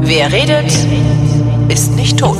Wer 0.00 0.32
redet, 0.32 0.72
ist 1.68 1.96
nicht 1.96 2.18
tot. 2.18 2.36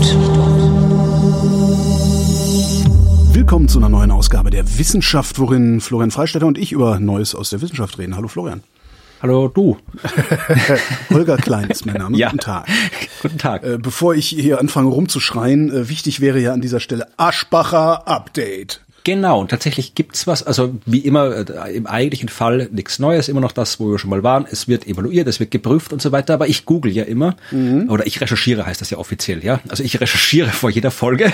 Willkommen 3.33 3.69
zu 3.69 3.79
einer 3.79 3.89
neuen 3.89 4.11
Ausgabe 4.13 4.51
der 4.51 4.79
Wissenschaft, 4.79 5.39
worin 5.39 5.81
Florian 5.81 6.11
Freistetter 6.11 6.47
und 6.47 6.59
ich 6.59 6.71
über 6.73 7.01
Neues 7.01 7.35
aus 7.35 7.51
der 7.51 7.61
Wissenschaft 7.61 7.99
reden. 7.99 8.15
Hallo 8.15 8.29
Florian. 8.29 8.63
Hallo 9.21 9.49
du. 9.49 9.77
Holger 11.11 11.39
Klein 11.39 11.71
ist 11.71 11.87
mein 11.87 11.97
Name. 11.97 12.17
Ja. 12.17 12.29
Guten 12.29 12.41
Tag. 12.41 12.69
Guten 13.23 13.39
Tag. 13.39 13.65
Äh, 13.65 13.79
bevor 13.79 14.15
ich 14.15 14.29
hier 14.29 14.61
anfange 14.61 14.91
rumzuschreien, 14.91 15.73
äh, 15.73 15.89
wichtig 15.89 16.21
wäre 16.21 16.39
ja 16.39 16.53
an 16.53 16.61
dieser 16.61 16.79
Stelle 16.79 17.09
Aschbacher 17.17 18.07
Update. 18.07 18.83
Genau, 19.09 19.41
und 19.41 19.51
tatsächlich 19.51 19.95
gibt's 19.95 20.27
was, 20.27 20.43
also 20.43 20.75
wie 20.85 20.99
immer 20.99 21.35
äh, 21.35 21.75
im 21.75 21.87
eigentlichen 21.87 22.29
Fall 22.29 22.69
nichts 22.71 22.99
Neues, 22.99 23.29
immer 23.29 23.41
noch 23.41 23.53
das, 23.53 23.81
wo 23.81 23.91
wir 23.91 23.99
schon 23.99 24.11
mal 24.11 24.23
waren. 24.23 24.45
Es 24.51 24.69
wird 24.69 24.87
evaluiert, 24.87 25.27
es 25.29 25.41
wird 25.41 25.51
geprüft 25.51 25.95
und 25.95 26.03
so 26.03 26.13
weiter, 26.13 26.35
aber 26.35 26.47
ich 26.47 26.67
google 26.67 26.93
ja 26.93 27.05
immer, 27.05 27.35
oder 27.89 28.07
ich 28.07 28.21
recherchiere 28.21 28.67
heißt 28.67 28.83
das 28.83 28.91
ja 28.91 28.99
offiziell, 28.99 29.43
ja. 29.43 29.61
Also 29.71 29.83
ich 29.83 29.99
recherchiere 29.99 30.51
vor 30.51 30.69
jeder 30.69 30.91
Folge. 30.91 31.33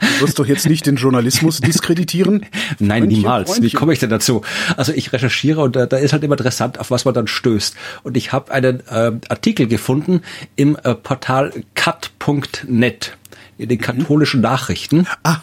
Du 0.00 0.26
wirst 0.26 0.40
doch 0.40 0.46
jetzt 0.46 0.68
nicht 0.68 0.86
den 0.86 0.96
Journalismus 0.96 1.60
diskreditieren? 1.60 2.46
Nein, 2.80 3.02
Freundchen, 3.02 3.08
niemals. 3.08 3.48
Wie 3.50 3.52
Freundchen. 3.52 3.78
komme 3.78 3.92
ich 3.92 4.00
denn 4.00 4.10
dazu? 4.10 4.42
Also 4.76 4.92
ich 4.92 5.12
recherchiere 5.12 5.60
und 5.60 5.76
da, 5.76 5.86
da 5.86 5.98
ist 5.98 6.12
halt 6.12 6.24
immer 6.24 6.34
interessant, 6.34 6.80
auf 6.80 6.90
was 6.90 7.04
man 7.04 7.14
dann 7.14 7.28
stößt. 7.28 7.76
Und 8.02 8.16
ich 8.16 8.32
habe 8.32 8.50
einen 8.50 8.80
äh, 8.88 9.12
Artikel 9.28 9.68
gefunden 9.68 10.22
im 10.56 10.76
äh, 10.82 10.96
Portal 10.96 11.52
cut.net 11.76 13.16
in 13.58 13.68
den 13.68 13.78
katholischen 13.78 14.40
Nachrichten. 14.40 15.06
Ah, 15.22 15.38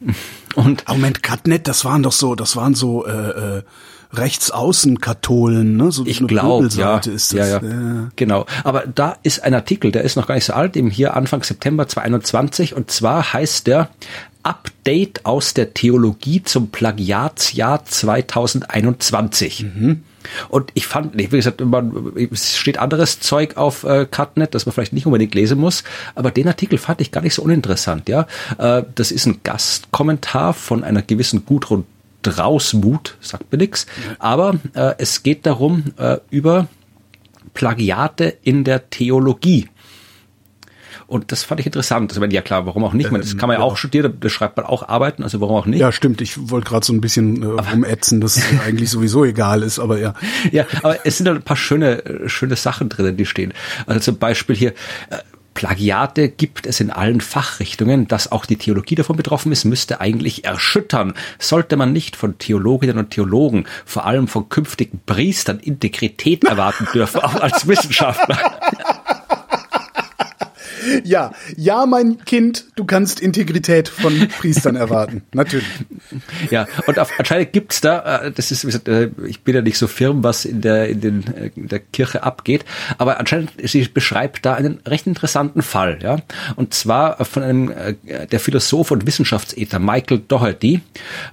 Und 0.54 0.88
Moment, 0.88 1.22
Katnet, 1.22 1.68
das 1.68 1.84
waren 1.84 2.02
doch 2.02 2.12
so, 2.12 2.34
das 2.34 2.56
waren 2.56 2.74
so 2.74 3.06
äh, 3.06 3.10
äh, 3.58 3.62
Rechtsaußen-Katholen, 4.12 5.76
ne? 5.76 5.92
So 5.92 6.06
Ich 6.06 6.26
glaube, 6.26 6.68
ja, 6.74 6.98
ist 6.98 7.32
das. 7.32 7.32
ja, 7.32 7.62
ja, 7.62 8.08
genau. 8.16 8.46
Aber 8.64 8.84
da 8.86 9.16
ist 9.22 9.44
ein 9.44 9.54
Artikel, 9.54 9.92
der 9.92 10.02
ist 10.02 10.16
noch 10.16 10.26
gar 10.26 10.34
nicht 10.34 10.46
so 10.46 10.54
alt, 10.54 10.76
eben 10.76 10.90
hier 10.90 11.14
Anfang 11.14 11.42
September 11.42 11.86
2021 11.86 12.74
und 12.74 12.90
zwar 12.90 13.32
heißt 13.32 13.66
der 13.66 13.90
Update 14.42 15.26
aus 15.26 15.52
der 15.52 15.74
Theologie 15.74 16.42
zum 16.42 16.70
Plagiatsjahr 16.70 17.84
2021. 17.84 19.66
Und 20.48 20.70
ich 20.74 20.86
fand, 20.86 21.16
wie 21.16 21.26
gesagt, 21.26 21.60
man, 21.60 22.12
es 22.30 22.56
steht 22.56 22.78
anderes 22.78 23.20
Zeug 23.20 23.56
auf 23.56 23.84
äh, 23.84 24.06
Cutnet, 24.06 24.54
das 24.54 24.66
man 24.66 24.72
vielleicht 24.72 24.92
nicht 24.92 25.06
unbedingt 25.06 25.34
lesen 25.34 25.58
muss, 25.58 25.84
aber 26.14 26.30
den 26.30 26.48
Artikel 26.48 26.78
fand 26.78 27.00
ich 27.00 27.10
gar 27.10 27.22
nicht 27.22 27.34
so 27.34 27.42
uninteressant, 27.42 28.08
ja. 28.08 28.26
Äh, 28.58 28.82
das 28.94 29.10
ist 29.10 29.26
ein 29.26 29.40
Gastkommentar 29.44 30.54
von 30.54 30.84
einer 30.84 31.02
gewissen 31.02 31.44
Gudrun 31.44 31.84
Drausmuth, 32.22 33.16
sagt 33.20 33.50
mir 33.52 33.58
nix, 33.58 33.86
aber 34.18 34.58
äh, 34.74 34.94
es 34.98 35.22
geht 35.22 35.46
darum, 35.46 35.84
äh, 35.98 36.18
über 36.30 36.66
Plagiate 37.54 38.36
in 38.42 38.64
der 38.64 38.90
Theologie. 38.90 39.68
Und 41.08 41.32
das 41.32 41.42
fand 41.42 41.58
ich 41.58 41.64
interessant. 41.64 42.10
Also, 42.10 42.20
meine, 42.20 42.34
ja 42.34 42.42
klar, 42.42 42.66
warum 42.66 42.84
auch 42.84 42.92
nicht? 42.92 43.06
Ich 43.06 43.12
meine, 43.12 43.24
das 43.24 43.38
kann 43.38 43.48
man 43.48 43.58
ja 43.58 43.64
auch 43.64 43.78
studieren, 43.78 44.18
da 44.20 44.28
schreibt 44.28 44.58
man 44.58 44.66
auch 44.66 44.86
Arbeiten, 44.86 45.22
also 45.22 45.40
warum 45.40 45.56
auch 45.56 45.64
nicht? 45.64 45.80
Ja, 45.80 45.90
stimmt. 45.90 46.20
Ich 46.20 46.50
wollte 46.50 46.68
gerade 46.68 46.84
so 46.84 46.92
ein 46.92 47.00
bisschen 47.00 47.42
äh, 47.42 47.46
rumätzen, 47.72 48.20
dass 48.20 48.36
es 48.36 48.44
eigentlich 48.66 48.90
sowieso 48.90 49.24
egal 49.24 49.62
ist, 49.62 49.78
aber 49.78 49.98
ja. 49.98 50.12
Ja, 50.52 50.66
aber 50.82 51.06
es 51.06 51.16
sind 51.16 51.26
halt 51.26 51.38
ein 51.38 51.42
paar 51.42 51.56
schöne, 51.56 52.04
äh, 52.04 52.28
schöne 52.28 52.56
Sachen 52.56 52.90
drinnen, 52.90 53.16
die 53.16 53.24
stehen. 53.24 53.54
Also 53.86 54.00
zum 54.00 54.18
Beispiel 54.18 54.54
hier, 54.54 54.70
äh, 55.08 55.16
Plagiate 55.58 56.28
gibt 56.28 56.66
es 56.66 56.78
in 56.78 56.90
allen 56.90 57.20
Fachrichtungen. 57.20 58.06
Dass 58.06 58.30
auch 58.30 58.46
die 58.46 58.56
Theologie 58.56 58.94
davon 58.94 59.16
betroffen 59.16 59.50
ist, 59.50 59.64
müsste 59.64 60.00
eigentlich 60.00 60.44
erschüttern. 60.44 61.14
Sollte 61.40 61.76
man 61.76 61.92
nicht 61.92 62.14
von 62.14 62.38
Theologinnen 62.38 62.96
und 62.96 63.10
Theologen, 63.10 63.66
vor 63.84 64.06
allem 64.06 64.28
von 64.28 64.48
künftigen 64.50 65.00
Priestern, 65.04 65.58
Integrität 65.58 66.44
erwarten 66.44 66.86
dürfen, 66.94 67.22
auch 67.22 67.34
als 67.34 67.66
Wissenschaftler. 67.66 68.38
Ja, 71.04 71.32
ja, 71.56 71.86
mein 71.86 72.18
Kind, 72.24 72.66
du 72.76 72.84
kannst 72.84 73.20
Integrität 73.20 73.88
von 73.88 74.28
Priestern 74.40 74.76
erwarten. 74.76 75.22
Natürlich. 75.32 75.66
Ja, 76.50 76.66
und 76.86 76.98
auf, 76.98 77.10
anscheinend 77.18 77.52
gibt's 77.52 77.80
da, 77.80 78.24
äh, 78.24 78.30
das 78.30 78.50
ist, 78.50 78.64
äh, 78.88 79.10
ich 79.26 79.42
bin 79.42 79.54
ja 79.54 79.62
nicht 79.62 79.78
so 79.78 79.86
firm, 79.86 80.22
was 80.22 80.44
in 80.44 80.60
der, 80.60 80.88
in, 80.88 81.00
den, 81.00 81.34
äh, 81.34 81.50
in 81.54 81.68
der 81.68 81.78
Kirche 81.78 82.22
abgeht, 82.22 82.64
aber 82.98 83.18
anscheinend, 83.18 83.52
sie 83.62 83.86
beschreibt 83.88 84.44
da 84.44 84.54
einen 84.54 84.80
recht 84.86 85.06
interessanten 85.06 85.62
Fall, 85.62 85.98
ja. 86.02 86.18
Und 86.56 86.74
zwar 86.74 87.24
von 87.24 87.42
einem, 87.42 87.70
äh, 87.70 88.26
der 88.26 88.40
Philosoph 88.40 88.90
und 88.90 89.06
Wissenschaftsether 89.06 89.78
Michael 89.78 90.22
Doherty 90.26 90.80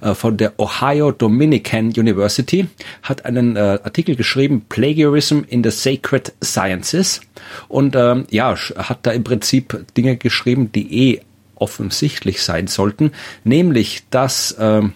äh, 0.00 0.14
von 0.14 0.36
der 0.36 0.58
Ohio 0.58 1.12
Dominican 1.12 1.86
University 1.86 2.66
hat 3.02 3.24
einen 3.24 3.56
äh, 3.56 3.78
Artikel 3.82 4.16
geschrieben, 4.16 4.64
Plagiarism 4.68 5.40
in 5.48 5.62
the 5.62 5.70
Sacred 5.70 6.32
Sciences 6.42 7.20
und 7.68 7.96
ähm, 7.96 8.26
ja, 8.30 8.54
hat 8.56 9.00
da 9.02 9.10
im 9.12 9.24
Prinzip 9.24 9.84
Dinge 9.96 10.16
geschrieben, 10.16 10.72
die 10.72 11.12
eh 11.12 11.20
offensichtlich 11.54 12.42
sein 12.42 12.66
sollten, 12.66 13.12
nämlich 13.44 14.04
dass 14.10 14.56
ähm, 14.58 14.92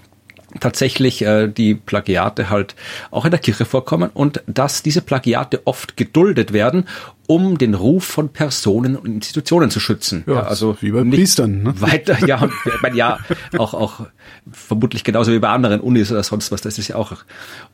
tatsächlich 0.58 1.22
äh, 1.22 1.48
die 1.48 1.74
Plagiate 1.74 2.50
halt 2.50 2.74
auch 3.10 3.24
in 3.24 3.30
der 3.30 3.40
Kirche 3.40 3.64
vorkommen 3.64 4.10
und 4.12 4.42
dass 4.46 4.82
diese 4.82 5.00
Plagiate 5.00 5.62
oft 5.64 5.96
geduldet 5.96 6.52
werden, 6.52 6.88
um 7.30 7.58
den 7.58 7.74
Ruf 7.74 8.06
von 8.06 8.30
Personen 8.30 8.96
und 8.96 9.06
Institutionen 9.06 9.70
zu 9.70 9.78
schützen. 9.78 10.24
Ja, 10.26 10.42
also 10.42 10.76
wie 10.80 10.90
bei 10.90 11.04
Priestern, 11.04 11.62
ne? 11.62 11.80
Weiter, 11.80 12.18
ja, 12.26 12.42
und, 12.42 12.52
ich 12.64 12.82
meine, 12.82 12.96
ja, 12.96 13.20
auch, 13.56 13.72
auch 13.72 14.00
vermutlich 14.50 15.04
genauso 15.04 15.30
wie 15.30 15.38
bei 15.38 15.48
anderen 15.48 15.80
Unis 15.80 16.10
oder 16.10 16.24
sonst 16.24 16.50
was, 16.50 16.60
das 16.60 16.76
ist 16.76 16.88
ja 16.88 16.96
auch. 16.96 17.12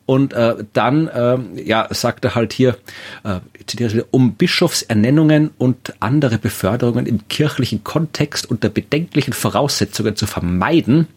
Und 0.05 0.33
äh, 0.33 0.63
dann, 0.73 1.09
ähm, 1.11 1.49
ja, 1.55 1.87
sagt 1.89 2.23
er 2.25 2.35
halt 2.35 2.53
hier, 2.53 2.77
äh, 3.23 3.39
ich 3.57 3.65
zitiere 3.65 4.05
um 4.11 4.35
Bischofsernennungen 4.35 5.49
und 5.57 5.95
andere 6.01 6.37
Beförderungen 6.37 7.07
im 7.07 7.27
kirchlichen 7.27 7.83
Kontext 7.83 8.51
unter 8.51 8.69
bedenklichen 8.69 9.33
Voraussetzungen 9.33 10.15
zu 10.15 10.27
vermeiden, 10.27 11.07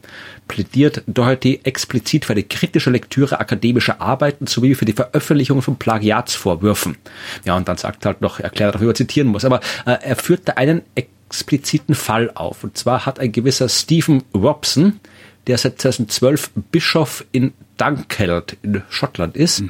plädiert 0.51 1.05
Doherty 1.07 1.61
explizit 1.63 2.25
für 2.25 2.33
eine 2.33 2.43
kritische 2.43 2.91
Lektüre 2.91 3.39
akademischer 3.39 4.01
Arbeiten 4.01 4.49
sowie 4.49 4.75
für 4.75 4.85
die 4.85 4.93
Veröffentlichung 4.93 5.63
von 5.63 5.77
Plagiatsvorwürfen. 5.77 6.97
Ja, 7.45 7.57
und 7.57 7.69
dann 7.69 7.77
sagt 7.77 8.05
er 8.05 8.11
halt 8.11 8.21
noch, 8.21 8.41
erklärt, 8.41 8.75
darüber 8.75 8.93
zitieren 8.93 9.29
muss. 9.29 9.45
Aber 9.45 9.61
äh, 9.87 9.97
er 10.03 10.17
führt 10.17 10.49
da 10.49 10.55
einen 10.55 10.83
expliziten 10.97 11.95
Fall 11.95 12.33
auf. 12.35 12.65
Und 12.65 12.77
zwar 12.77 13.07
hat 13.07 13.21
ein 13.21 13.31
gewisser 13.31 13.69
Stephen 13.69 14.25
Robson, 14.35 14.99
der 15.47 15.57
seit 15.57 15.81
2012 15.81 16.51
Bischof 16.73 17.25
in 17.31 17.53
Dunkeld 17.77 18.57
in 18.63 18.83
Schottland 18.89 19.37
ist, 19.37 19.63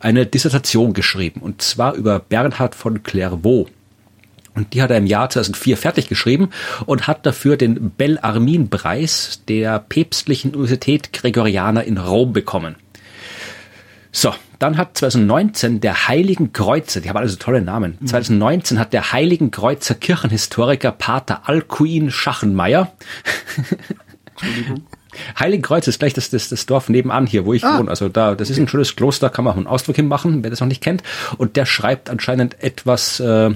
eine 0.00 0.24
Dissertation 0.24 0.94
geschrieben. 0.94 1.40
Und 1.42 1.60
zwar 1.60 1.94
über 1.94 2.18
Bernhard 2.18 2.74
von 2.74 3.02
Clairvaux. 3.02 3.68
Und 4.54 4.72
die 4.72 4.82
hat 4.82 4.90
er 4.90 4.98
im 4.98 5.06
Jahr 5.06 5.30
2004 5.30 5.76
fertig 5.76 6.08
geschrieben 6.08 6.50
und 6.86 7.06
hat 7.06 7.26
dafür 7.26 7.56
den 7.56 7.90
Bellarmin-Preis 7.90 9.42
der 9.48 9.80
Päpstlichen 9.80 10.54
Universität 10.54 11.12
Gregoriana 11.12 11.80
in 11.80 11.98
Rom 11.98 12.32
bekommen. 12.32 12.76
So, 14.12 14.32
dann 14.60 14.76
hat 14.76 14.96
2019 14.96 15.80
der 15.80 16.06
Heiligen 16.06 16.52
Kreuzer, 16.52 17.00
die 17.00 17.08
haben 17.08 17.16
alle 17.16 17.28
so 17.28 17.36
tolle 17.36 17.62
Namen, 17.62 17.98
2019 18.06 18.78
hat 18.78 18.92
der 18.92 19.12
Heiligen 19.12 19.50
Kreuzer 19.50 19.96
Kirchenhistoriker 19.96 20.92
Pater 20.92 21.48
Alcuin 21.48 22.12
Schachenmeier, 22.12 22.92
Heiligenkreuz 25.38 25.86
ist 25.88 25.98
gleich 25.98 26.14
das, 26.14 26.30
das, 26.30 26.48
das 26.48 26.66
Dorf 26.66 26.88
nebenan 26.88 27.26
hier, 27.26 27.44
wo 27.46 27.54
ich 27.54 27.62
wohne. 27.62 27.90
Also 27.90 28.08
da, 28.08 28.34
das 28.34 28.50
ist 28.50 28.58
ein 28.58 28.68
schönes 28.68 28.96
Kloster, 28.96 29.30
kann 29.30 29.44
man 29.44 29.54
auch 29.54 29.56
einen 29.56 29.66
Ausdruck 29.66 29.96
hinmachen, 29.96 30.42
wer 30.42 30.50
das 30.50 30.60
noch 30.60 30.68
nicht 30.68 30.82
kennt. 30.82 31.02
Und 31.38 31.56
der 31.56 31.66
schreibt 31.66 32.10
anscheinend 32.10 32.62
etwas, 32.62 33.20
äh, 33.20 33.50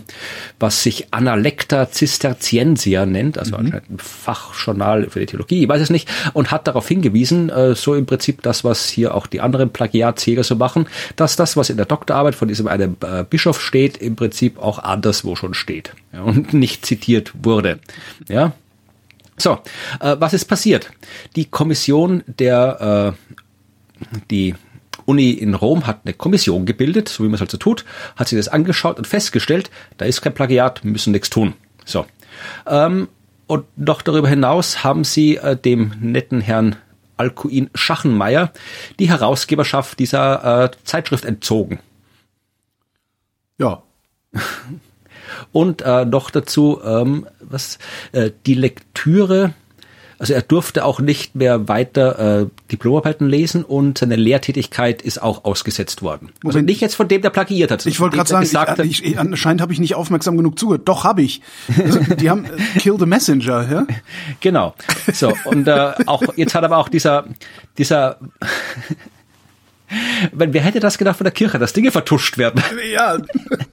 was 0.59 0.83
sich 0.83 1.13
Analecta 1.13 1.91
Cisterciensia 1.91 3.07
nennt, 3.07 3.39
also 3.39 3.57
anscheinend 3.57 3.91
ein 3.91 3.99
Fachjournal 3.99 5.11
für 5.11 5.21
die 5.21 5.27
Theologie, 5.27 5.63
ich 5.63 5.69
weiß 5.69 5.83
es 5.83 5.91
nicht, 5.91 6.09
und 6.33 6.51
hat 6.51 6.67
darauf 6.67 6.87
hingewiesen, 6.89 7.51
äh, 7.51 7.75
so 7.75 7.95
im 7.95 8.07
Prinzip 8.07 8.43
das, 8.43 8.65
was 8.65 8.89
hier 8.89 9.15
auch 9.15 9.27
die 9.27 9.41
anderen 9.41 9.71
Plagiatsjäger 9.71 10.45
so 10.45 10.57
machen, 10.57 10.87
dass 11.17 11.37
das, 11.37 11.57
was 11.57 11.71
in 11.71 11.77
der 11.77 11.87
Doktorarbeit 11.87 12.35
von 12.35 12.49
diesem 12.49 12.69
einen 12.69 12.97
äh, 13.03 13.25
Bischof 13.29 13.61
steht, 13.61 13.97
im 13.99 14.17
Prinzip 14.17 14.59
auch 14.59 14.79
anderswo 14.79 15.37
schon 15.37 15.55
steht 15.55 15.93
ja, 16.13 16.23
und 16.23 16.53
nicht 16.53 16.87
zitiert 16.87 17.33
wurde. 17.43 17.79
Ja, 18.29 18.53
so, 19.39 19.59
äh, 20.01 20.17
was 20.19 20.35
ist 20.35 20.47
passiert? 20.47 20.91
Die 21.37 21.45
Kommission 21.47 22.23
der, 22.27 23.15
äh, 23.17 24.17
die 24.31 24.55
Uni 25.07 25.31
in 25.31 25.55
Rom 25.55 25.87
hat 25.87 26.01
eine 26.05 26.13
Kommission 26.13 26.67
gebildet, 26.67 27.09
so 27.09 27.25
wie 27.25 27.29
man 27.29 27.35
es 27.35 27.41
halt 27.41 27.51
so 27.51 27.57
tut, 27.57 27.85
hat 28.17 28.29
sich 28.29 28.39
das 28.39 28.49
angeschaut 28.49 28.99
und 28.99 29.07
festgestellt, 29.07 29.71
da 29.97 30.05
ist 30.05 30.21
kein 30.21 30.35
Plagiat, 30.35 30.85
müssen 30.85 31.13
nichts 31.13 31.31
tun. 31.31 31.55
So. 31.85 32.05
Ähm, 32.67 33.09
und 33.47 33.65
noch 33.79 34.03
darüber 34.03 34.29
hinaus 34.29 34.85
haben 34.85 35.05
sie 35.05 35.37
äh, 35.37 35.57
dem 35.57 35.93
netten 36.01 36.43
Herrn 36.43 36.77
Alcuin 37.17 37.71
Schachenmeier 37.75 38.53
die 38.99 39.09
Herausgeberschaft 39.09 39.99
dieser 39.99 40.65
äh, 40.65 40.71
Zeitschrift 40.85 41.25
entzogen. 41.25 41.81
Ja. 43.59 43.83
Und 45.53 45.83
äh, 45.83 46.05
noch 46.05 46.31
dazu, 46.31 46.81
ähm, 46.85 47.27
was 47.51 47.79
äh, 48.13 48.31
die 48.47 48.55
Lektüre 48.55 49.55
Also 50.19 50.35
er 50.35 50.43
durfte 50.43 50.85
auch 50.85 51.01
nicht 51.01 51.37
mehr 51.37 51.69
weiter 51.69 52.41
äh, 52.41 52.47
Diplomarbeiten 52.73 53.29
lesen 53.29 53.65
und 53.65 53.99
seine 53.99 54.17
Lehrtätigkeit 54.17 55.01
ist 55.01 55.23
auch 55.23 55.45
ausgesetzt 55.45 56.03
worden. 56.03 56.31
Also 56.45 56.59
Moment. 56.59 56.67
nicht 56.67 56.81
jetzt 56.81 56.97
von 56.97 57.07
dem, 57.07 57.23
der 57.23 57.31
plagiiert 57.31 57.71
hat. 57.71 57.87
Ich 57.87 58.01
wollte 58.01 58.17
gerade 58.17 58.29
sagen, 58.29 58.43
gesagt 58.43 58.81
ich, 58.81 59.05
ich, 59.05 59.19
anscheinend 59.19 59.61
habe 59.61 59.73
ich 59.73 59.79
nicht 59.79 59.95
aufmerksam 59.95 60.37
genug 60.37 60.59
zugehört. 60.59 60.89
Doch, 60.89 61.05
habe 61.05 61.23
ich. 61.23 61.41
Also, 61.77 62.01
die 62.01 62.31
haben 62.31 62.47
äh, 62.47 62.79
Kill 62.79 62.97
the 62.99 63.07
Messenger, 63.07 63.71
ja? 63.71 63.87
Genau. 64.41 64.75
So, 65.13 65.33
und 65.45 65.69
äh, 65.69 65.93
auch 66.07 66.23
jetzt 66.37 66.55
hat 66.55 66.65
aber 66.65 66.79
auch 66.79 66.89
dieser, 66.89 67.25
dieser 67.77 68.19
Weil 70.33 70.53
wer 70.53 70.63
hätte 70.63 70.81
das 70.81 70.99
gedacht 70.99 71.17
von 71.17 71.25
der 71.25 71.33
Kirche, 71.33 71.59
dass 71.59 71.73
Dinge 71.73 71.91
vertuscht 71.91 72.39
werden? 72.39 72.63
Ja. 72.93 73.19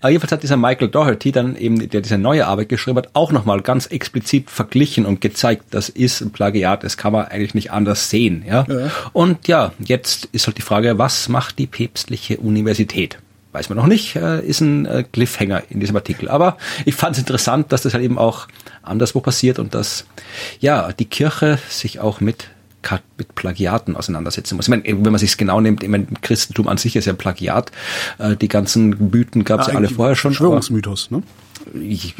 Aber 0.00 0.10
jedenfalls 0.10 0.32
hat 0.32 0.42
dieser 0.42 0.56
Michael 0.56 0.88
Doherty 0.88 1.32
dann 1.32 1.56
eben, 1.56 1.88
der 1.88 2.00
diese 2.00 2.18
neue 2.18 2.46
Arbeit 2.46 2.68
geschrieben 2.68 2.98
hat, 2.98 3.10
auch 3.14 3.32
nochmal 3.32 3.60
ganz 3.60 3.86
explizit 3.86 4.50
verglichen 4.50 5.06
und 5.06 5.20
gezeigt, 5.20 5.64
das 5.70 5.88
ist 5.88 6.20
ein 6.20 6.30
Plagiat, 6.30 6.84
das 6.84 6.96
kann 6.96 7.12
man 7.12 7.26
eigentlich 7.26 7.54
nicht 7.54 7.70
anders 7.72 8.10
sehen. 8.10 8.44
Ja? 8.46 8.64
Ja. 8.68 8.90
Und 9.12 9.48
ja, 9.48 9.72
jetzt 9.78 10.28
ist 10.32 10.46
halt 10.46 10.58
die 10.58 10.62
Frage, 10.62 10.98
was 10.98 11.28
macht 11.28 11.58
die 11.58 11.66
päpstliche 11.66 12.38
Universität? 12.38 13.18
Weiß 13.52 13.68
man 13.68 13.76
noch 13.76 13.86
nicht, 13.86 14.16
äh, 14.16 14.40
ist 14.40 14.62
ein 14.62 14.86
äh, 14.86 15.04
Cliffhanger 15.04 15.64
in 15.68 15.78
diesem 15.78 15.94
Artikel. 15.96 16.30
Aber 16.30 16.56
ich 16.86 16.94
fand 16.94 17.16
es 17.16 17.18
interessant, 17.18 17.70
dass 17.70 17.82
das 17.82 17.92
halt 17.92 18.02
eben 18.02 18.16
auch 18.16 18.48
anderswo 18.82 19.20
passiert 19.20 19.58
und 19.58 19.74
dass 19.74 20.06
ja 20.60 20.90
die 20.92 21.04
Kirche 21.04 21.58
sich 21.68 22.00
auch 22.00 22.20
mit 22.20 22.48
mit 23.18 23.34
Plagiaten 23.34 23.96
auseinandersetzen 23.96 24.56
muss. 24.56 24.66
Ich 24.66 24.70
meine, 24.70 24.82
wenn 24.84 25.02
man 25.12 25.18
sich 25.18 25.36
genau 25.36 25.60
nimmt, 25.60 25.82
ich 25.82 25.88
meine, 25.88 26.06
Christentum 26.20 26.68
an 26.68 26.76
sich 26.76 26.96
ist 26.96 27.04
ja 27.04 27.12
ein 27.12 27.18
Plagiat. 27.18 27.72
Äh, 28.18 28.36
Die 28.36 28.48
ganzen 28.48 29.10
Mythen 29.10 29.44
gab 29.44 29.60
es 29.60 29.66
ja 29.66 29.72
alle 29.72 29.86
Eigentlich 29.86 29.96
vorher 29.96 30.16
schon. 30.16 30.32
Verschwörungsmythos, 30.32 31.10
ne? 31.10 31.22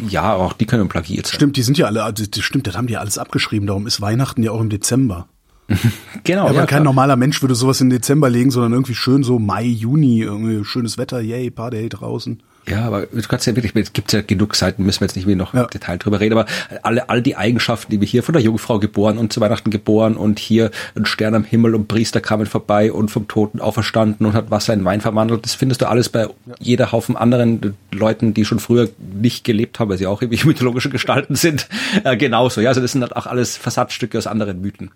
Ja, 0.09 0.35
auch 0.35 0.53
die 0.53 0.67
können 0.67 0.89
plagiert 0.89 1.27
sein. 1.27 1.35
Stimmt, 1.35 1.57
die 1.57 1.63
sind 1.63 1.77
ja 1.79 1.87
alle, 1.87 2.05
also, 2.05 2.25
das 2.25 2.45
stimmt, 2.45 2.67
das 2.67 2.77
haben 2.77 2.87
die 2.87 2.97
alles 2.97 3.19
abgeschrieben, 3.19 3.67
darum 3.67 3.87
ist 3.87 4.01
Weihnachten 4.01 4.43
ja 4.43 4.53
auch 4.53 4.61
im 4.61 4.71
Dezember. 4.71 5.29
Genau. 6.25 6.45
Aber 6.45 6.55
ja, 6.55 6.61
kein 6.61 6.69
klar. 6.69 6.85
normaler 6.85 7.17
Mensch 7.17 7.43
würde 7.43 7.57
sowas 7.57 7.81
in 7.81 7.91
Dezember 7.91 8.31
legen, 8.31 8.53
sondern 8.53 8.73
irgendwie 8.73 8.95
schön 8.95 9.25
so 9.25 9.41
Mai, 9.41 9.65
Juni, 9.65 10.21
irgendwie 10.21 10.65
schönes 10.65 10.99
Wetter, 10.99 11.21
yay, 11.21 11.51
Party 11.51 11.89
draußen. 11.89 12.43
Ja, 12.69 12.85
aber 12.85 13.07
du 13.07 13.21
kannst 13.23 13.47
ja 13.47 13.57
wirklich, 13.57 13.75
es 13.75 13.93
gibt 13.93 14.13
ja 14.13 14.23
genug 14.23 14.55
Seiten, 14.55 14.85
müssen 14.85 15.01
wir 15.01 15.07
jetzt 15.07 15.17
nicht 15.17 15.27
mehr 15.27 15.35
noch 15.35 15.53
Ja. 15.53 15.63
im 15.65 15.71
Detail 15.71 15.99
drüber 15.99 16.21
reden, 16.21 16.39
aber 16.39 16.47
alle, 16.83 17.09
all 17.09 17.21
die 17.21 17.37
Eigenschaften, 17.37 17.91
die 17.91 18.01
wir 18.01 18.07
hier 18.07 18.23
von 18.23 18.35
der 18.35 18.43
Jungfrau 18.43 18.79
geboren 18.79 19.19
und 19.19 19.33
zu 19.33 19.41
Weihnachten 19.41 19.71
geboren 19.71 20.17
und 20.17 20.39
hier 20.39 20.71
ein 20.95 21.05
Stern 21.05 21.35
am 21.35 21.43
Himmel 21.45 21.75
und 21.75 21.89
Priester 21.89 22.21
kamen 22.21 22.47
vorbei 22.47 22.93
und 22.93 23.11
vom 23.11 23.27
Toten 23.27 23.61
auferstanden 23.61 24.27
und 24.27 24.35
hat 24.35 24.51
Wasser 24.53 24.75
in 24.75 24.85
Wein 24.85 25.01
verwandelt, 25.01 25.45
das 25.45 25.55
findest 25.55 25.81
du 25.83 25.89
alles 25.89 26.09
bei 26.09 26.29
jeder 26.61 26.93
Haufen 26.93 27.17
anderen 27.17 27.75
Leuten, 27.91 28.33
die 28.33 28.45
schon 28.45 28.61
früher 28.61 28.89
nicht 29.13 29.43
gelebt 29.45 29.81
haben, 29.81 29.91
weil 29.91 29.99
sie 29.99 30.07
auch 30.07 30.23
irgendwie 30.23 30.45
mythologische 30.47 30.89
Gestalten 30.89 31.35
sind, 31.35 31.69
äh, 32.05 32.17
genauso. 32.17 32.61
Ja, 32.61 32.69
also 32.69 32.81
das 32.81 32.93
sind 32.93 33.03
halt 33.03 33.17
auch 33.17 33.27
alles 33.27 33.57
Versatzstücke 33.57 34.17
aus 34.19 34.29
anderen 34.29 34.61
Mythen. 34.61 34.91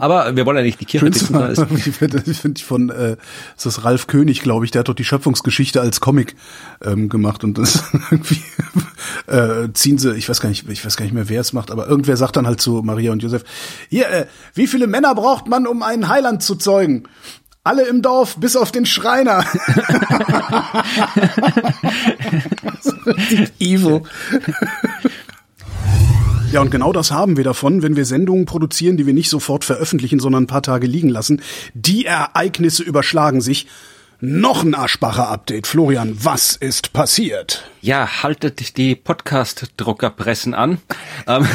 Aber 0.00 0.36
wir 0.36 0.44
wollen 0.44 0.58
ja 0.58 0.62
nicht 0.62 0.80
die 0.80 0.84
Kirche 0.84 1.06
es- 1.06 1.30
ich 1.86 1.94
finde 1.96 2.22
ich 2.30 2.38
find 2.38 2.60
von, 2.60 2.90
äh, 2.90 3.16
ist 3.56 3.64
das 3.64 3.84
Ralf 3.84 4.06
König, 4.06 4.42
glaube 4.42 4.66
ich, 4.66 4.70
der 4.70 4.80
hat 4.80 4.88
doch 4.88 4.94
die 4.94 5.04
Schöpfungsgeschichte 5.04 5.80
als 5.80 6.00
Comic 6.00 6.36
ähm, 6.84 7.05
gemacht 7.08 7.44
und 7.44 7.58
das 7.58 7.84
irgendwie 8.10 8.42
äh, 9.26 9.68
ziehen 9.72 9.98
sie, 9.98 10.14
ich 10.14 10.28
weiß 10.28 10.40
gar 10.40 10.48
nicht, 10.48 10.68
ich 10.68 10.84
weiß 10.84 10.96
gar 10.96 11.04
nicht 11.04 11.14
mehr, 11.14 11.28
wer 11.28 11.40
es 11.40 11.52
macht, 11.52 11.70
aber 11.70 11.86
irgendwer 11.88 12.16
sagt 12.16 12.36
dann 12.36 12.46
halt 12.46 12.60
zu 12.60 12.82
Maria 12.82 13.12
und 13.12 13.22
Josef, 13.22 13.44
hier, 13.88 14.08
äh, 14.10 14.26
wie 14.54 14.66
viele 14.66 14.86
Männer 14.86 15.14
braucht 15.14 15.48
man, 15.48 15.66
um 15.66 15.82
einen 15.82 16.08
Heiland 16.08 16.42
zu 16.42 16.56
zeugen? 16.56 17.04
Alle 17.64 17.86
im 17.88 18.00
Dorf, 18.00 18.36
bis 18.36 18.54
auf 18.54 18.70
den 18.70 18.86
Schreiner. 18.86 19.44
Evil. 23.58 24.02
Ja, 26.52 26.60
und 26.60 26.70
genau 26.70 26.92
das 26.92 27.10
haben 27.10 27.36
wir 27.36 27.42
davon, 27.42 27.82
wenn 27.82 27.96
wir 27.96 28.04
Sendungen 28.04 28.46
produzieren, 28.46 28.96
die 28.96 29.04
wir 29.04 29.14
nicht 29.14 29.28
sofort 29.28 29.64
veröffentlichen, 29.64 30.20
sondern 30.20 30.44
ein 30.44 30.46
paar 30.46 30.62
Tage 30.62 30.86
liegen 30.86 31.08
lassen. 31.08 31.42
Die 31.74 32.04
Ereignisse 32.04 32.84
überschlagen 32.84 33.40
sich. 33.40 33.66
Noch 34.20 34.64
ein 34.64 34.74
Aschbacher-Update. 34.74 35.66
Florian, 35.66 36.16
was 36.24 36.56
ist 36.56 36.94
passiert? 36.94 37.70
Ja, 37.82 38.22
haltet 38.22 38.78
die 38.78 38.94
Podcast-Druckerpressen 38.94 40.54
an. 40.54 40.78
ähm, 41.26 41.46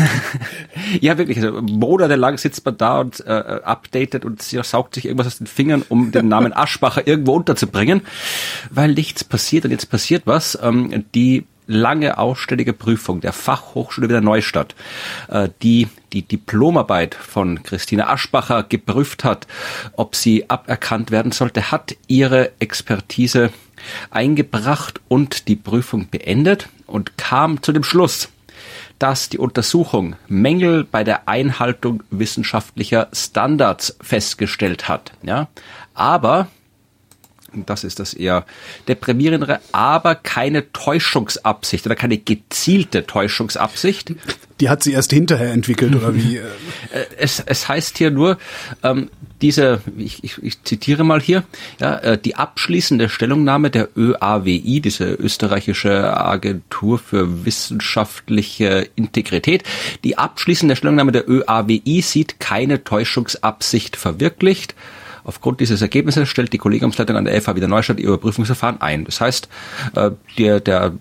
ja, 1.02 1.18
wirklich. 1.18 1.38
Also, 1.38 1.60
monatelang 1.60 2.38
sitzt 2.38 2.63
man 2.63 2.78
da 2.78 3.00
und 3.00 3.19
äh, 3.22 3.62
updatet 3.63 4.25
und 4.25 4.44
saugt 4.44 4.94
sich 4.94 5.06
irgendwas 5.06 5.25
aus 5.25 5.38
den 5.40 5.48
Fingern, 5.48 5.84
um 5.90 6.12
den 6.12 6.28
Namen 6.28 6.54
Aschbacher 6.56 7.08
irgendwo 7.08 7.34
unterzubringen, 7.34 8.02
weil 8.69 8.94
nichts 8.94 9.24
passiert. 9.24 9.66
Und 9.66 9.72
jetzt 9.72 9.90
passiert 9.90 10.24
was. 10.25 10.58
Ähm, 10.62 11.06
die 11.16 11.46
lange 11.68 12.18
ausständige 12.18 12.74
Prüfung 12.74 13.22
der 13.22 13.34
Fachhochschule 13.34 14.10
Wiener 14.10 14.22
Neustadt, 14.22 14.75
äh, 15.30 15.50
die 15.62 15.88
die 16.13 16.24
Diplomarbeit 16.24 17.16
von 17.16 17.63
Christine 17.63 18.10
Aschbacher 18.10 18.63
geprüft 18.63 19.24
hat, 19.24 19.48
ob 19.96 20.16
sie 20.16 20.50
aberkannt 20.50 21.12
werden 21.12 21.31
sollte, 21.31 21.72
hat 21.72 21.96
ihre 22.08 22.52
Expertise 22.60 23.52
eingebracht 24.10 25.00
und 25.08 25.48
die 25.48 25.56
Prüfung 25.56 26.10
beendet 26.10 26.68
und 26.86 27.18
kam 27.18 27.63
zu 27.63 27.72
dem 27.72 27.84
Schluss, 27.84 28.30
dass 29.00 29.30
die 29.30 29.40
Untersuchung 29.40 30.16
Mängel 30.28 30.84
bei 30.84 31.04
der 31.04 31.28
Einhaltung 31.28 32.04
wissenschaftlicher 32.12 33.08
Standards 33.13 33.98
festgestellt 34.02 34.88
hat. 34.88 35.13
Ja, 35.24 35.48
aber 35.94 36.48
das 37.53 37.83
ist 37.83 38.00
das 38.00 38.13
eher 38.13 38.45
deprimierendere, 38.88 39.59
aber 39.71 40.15
keine 40.15 40.71
Täuschungsabsicht 40.71 41.86
oder 41.86 41.95
keine 41.95 42.18
gezielte 42.18 43.06
Täuschungsabsicht. 43.06 44.13
Die 44.59 44.69
hat 44.69 44.83
sie 44.83 44.94
erst 44.94 45.12
hinterher 45.12 45.51
entwickelt, 45.51 45.95
oder 45.95 46.13
wie? 46.15 46.38
äh, 46.38 46.42
Äh, 46.92 47.06
Es, 47.18 47.42
es 47.45 47.68
heißt 47.68 47.98
hier 47.98 48.12
nur, 48.12 48.38
ähm, 48.83 49.09
diese, 49.42 49.81
ich, 49.98 50.24
ich, 50.24 50.42
ich 50.44 50.63
zitiere 50.63 51.03
mal 51.03 51.19
hier, 51.21 51.44
ja, 51.80 51.98
äh, 51.98 52.18
die 52.18 52.36
abschließende 52.36 53.09
Stellungnahme 53.09 53.69
der 53.69 53.89
ÖAWI, 53.95 54.81
diese 54.81 55.13
österreichische 55.13 56.15
Agentur 56.15 57.00
für 57.00 57.45
wissenschaftliche 57.45 58.89
Integrität, 58.95 59.63
die 60.03 60.18
abschließende 60.18 60.75
Stellungnahme 60.75 61.12
der 61.12 61.30
ÖAWI 61.30 62.01
sieht 62.01 62.39
keine 62.39 62.83
Täuschungsabsicht 62.83 63.95
verwirklicht. 63.95 64.75
Aufgrund 65.24 65.60
dieses 65.60 65.82
Ergebnisses 65.82 66.30
stellt 66.30 66.54
die 66.54 66.58
Kollegiumsleitung 66.58 67.16
an 67.16 67.26
der 67.26 67.42
FH 67.42 67.56
wieder 67.56 67.68
Neustadt 67.68 68.00
ihr 68.00 68.08
Überprüfungsverfahren 68.08 68.82
ein. 68.82 69.06
Das 69.06 69.22
heißt, 69.22 69.50
äh, 69.96 70.12
der, 70.38 70.60
der 70.60 70.94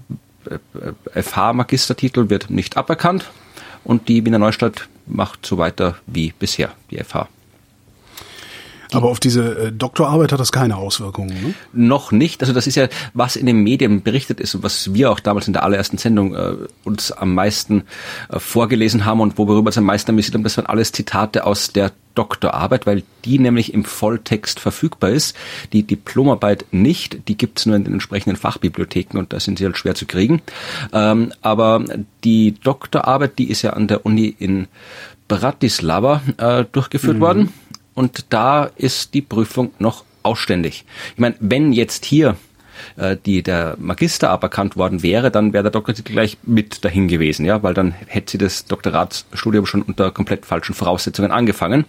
FH-Magistertitel 1.15 2.31
wird 2.31 2.51
nicht 2.51 2.77
aberkannt 2.77 3.31
und 3.85 4.09
die 4.09 4.25
Wiener 4.25 4.39
Neustadt 4.39 4.89
macht 5.07 5.45
so 5.45 5.59
weiter 5.59 5.97
wie 6.07 6.33
bisher, 6.39 6.73
die 6.91 6.99
FH. 7.03 7.29
Aber 8.95 9.09
auf 9.09 9.21
diese 9.21 9.67
äh, 9.67 9.73
Doktorarbeit 9.73 10.33
hat 10.33 10.41
das 10.41 10.53
keine 10.53 10.77
Auswirkungen. 10.77 11.29
Ne? 11.29 11.55
Noch 11.73 12.13
nicht. 12.13 12.41
Also 12.43 12.53
das 12.53 12.67
ist 12.67 12.75
ja, 12.75 12.89
was 13.15 13.37
in 13.37 13.47
den 13.47 13.63
Medien 13.63 14.03
berichtet 14.03 14.41
ist 14.41 14.55
und 14.55 14.63
was 14.63 14.95
wir 14.95 15.11
auch 15.11 15.21
damals 15.21 15.47
in 15.47 15.53
der 15.53 15.63
allerersten 15.63 15.99
Sendung 15.99 16.35
äh, 16.35 16.55
uns 16.85 17.13
am 17.13 17.35
meisten 17.35 17.85
äh, 18.29 18.39
vorgelesen 18.39 19.05
haben 19.05 19.21
und 19.21 19.39
worüber 19.39 19.63
wir 19.63 19.67
uns 19.67 19.79
am 19.79 19.85
meisten 19.85 20.11
amüsiert 20.11 20.35
haben, 20.35 20.45
das 20.45 20.57
waren 20.57 20.67
alles 20.67 20.93
Zitate 20.93 21.47
aus 21.47 21.73
der 21.73 21.93
Doktorarbeit, 22.15 22.87
weil 22.87 23.03
die 23.25 23.39
nämlich 23.39 23.73
im 23.73 23.85
Volltext 23.85 24.59
verfügbar 24.59 25.11
ist. 25.11 25.37
Die 25.73 25.85
Diplomarbeit 25.85 26.67
nicht, 26.73 27.29
die 27.29 27.37
gibt's 27.37 27.67
nur 27.67 27.77
in 27.77 27.85
den 27.85 27.95
entsprechenden 27.95 28.37
Fachbibliotheken 28.37 29.19
und 29.19 29.33
da 29.33 29.41
sind 29.41 29.59
sie 29.59 29.65
halt 29.65 29.77
schwer 29.77 29.95
zu 29.95 30.07
kriegen. 30.07 30.43
Ähm, 30.93 31.33
aber 31.41 31.85
die 32.25 32.55
Doktorarbeit, 32.61 33.39
die 33.39 33.51
ist 33.51 33.63
ja 33.63 33.75
an 33.75 33.87
der 33.87 34.05
Uni 34.05 34.35
in 34.39 34.67
Bratislava 35.29 36.23
äh, 36.39 36.65
durchgeführt 36.73 37.21
worden. 37.21 37.53
Und 38.01 38.25
da 38.31 38.71
ist 38.77 39.13
die 39.13 39.21
Prüfung 39.21 39.73
noch 39.79 40.05
ausständig. 40.23 40.87
Ich 41.13 41.21
meine, 41.21 41.35
wenn 41.39 41.71
jetzt 41.75 42.07
hier 42.07 42.35
äh, 42.97 43.19
die 43.27 43.43
der 43.43 43.77
Magister 43.79 44.31
aberkannt 44.31 44.75
worden 44.79 45.03
wäre, 45.03 45.31
dann 45.31 45.53
wäre 45.53 45.65
der 45.65 45.71
Doktortitel 45.71 46.13
gleich 46.13 46.39
mit 46.43 46.83
dahin 46.83 47.09
gewesen, 47.09 47.45
ja, 47.45 47.63
weil 47.63 47.75
dann 47.75 47.93
hätte 48.07 48.31
sie 48.33 48.39
das 48.39 48.65
Doktoratsstudium 48.65 49.67
schon 49.67 49.83
unter 49.83 50.11
komplett 50.13 50.47
falschen 50.47 50.75
Voraussetzungen 50.75 51.31
angefangen 51.31 51.85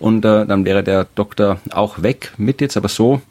und 0.00 0.24
äh, 0.24 0.46
dann 0.46 0.64
wäre 0.64 0.82
der 0.82 1.06
Doktor 1.14 1.60
auch 1.70 2.02
weg 2.02 2.32
mit 2.38 2.60
jetzt, 2.60 2.76
aber 2.76 2.88
so 2.88 3.22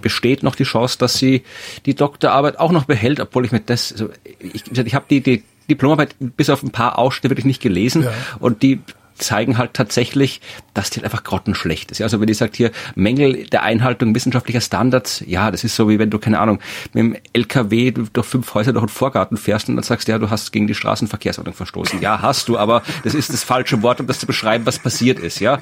besteht 0.00 0.42
noch 0.42 0.54
die 0.54 0.64
Chance, 0.64 0.96
dass 0.96 1.18
sie 1.18 1.42
die 1.84 1.94
Doktorarbeit 1.94 2.58
auch 2.58 2.72
noch 2.72 2.86
behält, 2.86 3.20
obwohl 3.20 3.44
ich 3.44 3.52
mir 3.52 3.60
das, 3.60 3.92
also 3.92 4.08
ich, 4.38 4.62
ich 4.72 4.94
habe 4.94 5.04
die, 5.10 5.20
die 5.20 5.42
Diplomarbeit 5.68 6.14
bis 6.18 6.48
auf 6.48 6.62
ein 6.62 6.70
paar 6.70 6.98
Ausschnitte 6.98 7.28
wirklich 7.28 7.44
nicht 7.44 7.60
gelesen 7.60 8.04
Ja. 8.04 8.12
und 8.38 8.62
die 8.62 8.80
zeigen 9.18 9.58
halt 9.58 9.74
tatsächlich, 9.74 10.40
dass 10.74 10.90
die 10.90 10.96
halt 11.00 11.04
einfach 11.04 11.24
grottenschlecht 11.24 11.90
ist. 11.90 11.98
Ja, 11.98 12.06
Also 12.06 12.20
wenn 12.20 12.26
die 12.26 12.34
sagt 12.34 12.56
hier 12.56 12.70
Mängel 12.94 13.46
der 13.46 13.62
Einhaltung 13.62 14.14
wissenschaftlicher 14.14 14.60
Standards, 14.60 15.22
ja, 15.26 15.50
das 15.50 15.64
ist 15.64 15.76
so 15.76 15.88
wie 15.88 15.98
wenn 15.98 16.10
du, 16.10 16.18
keine 16.18 16.40
Ahnung, 16.40 16.60
mit 16.92 17.02
dem 17.02 17.16
LKW 17.32 17.92
durch 18.12 18.26
fünf 18.26 18.54
Häuser 18.54 18.72
durch 18.72 18.82
einen 18.82 18.88
Vorgarten 18.88 19.36
fährst 19.36 19.68
und 19.68 19.76
dann 19.76 19.82
sagst, 19.82 20.08
ja, 20.08 20.18
du 20.18 20.30
hast 20.30 20.52
gegen 20.52 20.66
die 20.66 20.74
Straßenverkehrsordnung 20.74 21.54
verstoßen. 21.54 22.00
Ja, 22.00 22.22
hast 22.22 22.48
du, 22.48 22.58
aber 22.58 22.82
das 23.04 23.14
ist 23.14 23.32
das 23.32 23.44
falsche 23.44 23.82
Wort, 23.82 24.00
um 24.00 24.06
das 24.06 24.18
zu 24.18 24.26
beschreiben, 24.26 24.66
was 24.66 24.78
passiert 24.78 25.18
ist, 25.18 25.40
ja. 25.40 25.60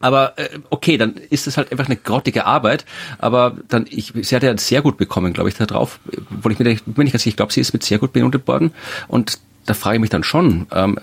Aber 0.00 0.38
äh, 0.38 0.58
okay, 0.70 0.96
dann 0.96 1.14
ist 1.14 1.46
es 1.46 1.56
halt 1.56 1.72
einfach 1.72 1.86
eine 1.86 1.96
grottige 1.96 2.44
Arbeit. 2.46 2.84
Aber 3.18 3.56
dann, 3.68 3.86
ich, 3.88 4.12
sie 4.22 4.36
hat 4.36 4.42
ja 4.42 4.56
sehr 4.56 4.82
gut 4.82 4.96
bekommen, 4.96 5.32
glaube 5.32 5.48
ich, 5.48 5.56
da 5.56 5.66
drauf. 5.66 5.98
Obwohl 6.30 6.52
ich 6.52 6.58
mir 6.58 6.76
bin 6.86 7.06
ich, 7.06 7.26
ich 7.26 7.36
glaube, 7.36 7.52
sie 7.52 7.60
ist 7.60 7.72
mit 7.72 7.82
sehr 7.82 7.98
gut 7.98 8.12
benotet 8.12 8.46
worden. 8.46 8.72
Und 9.08 9.38
da 9.68 9.74
frage 9.74 9.96
ich 9.96 10.00
mich 10.00 10.10
dann 10.10 10.24
schon, 10.24 10.66
ähm, 10.72 10.98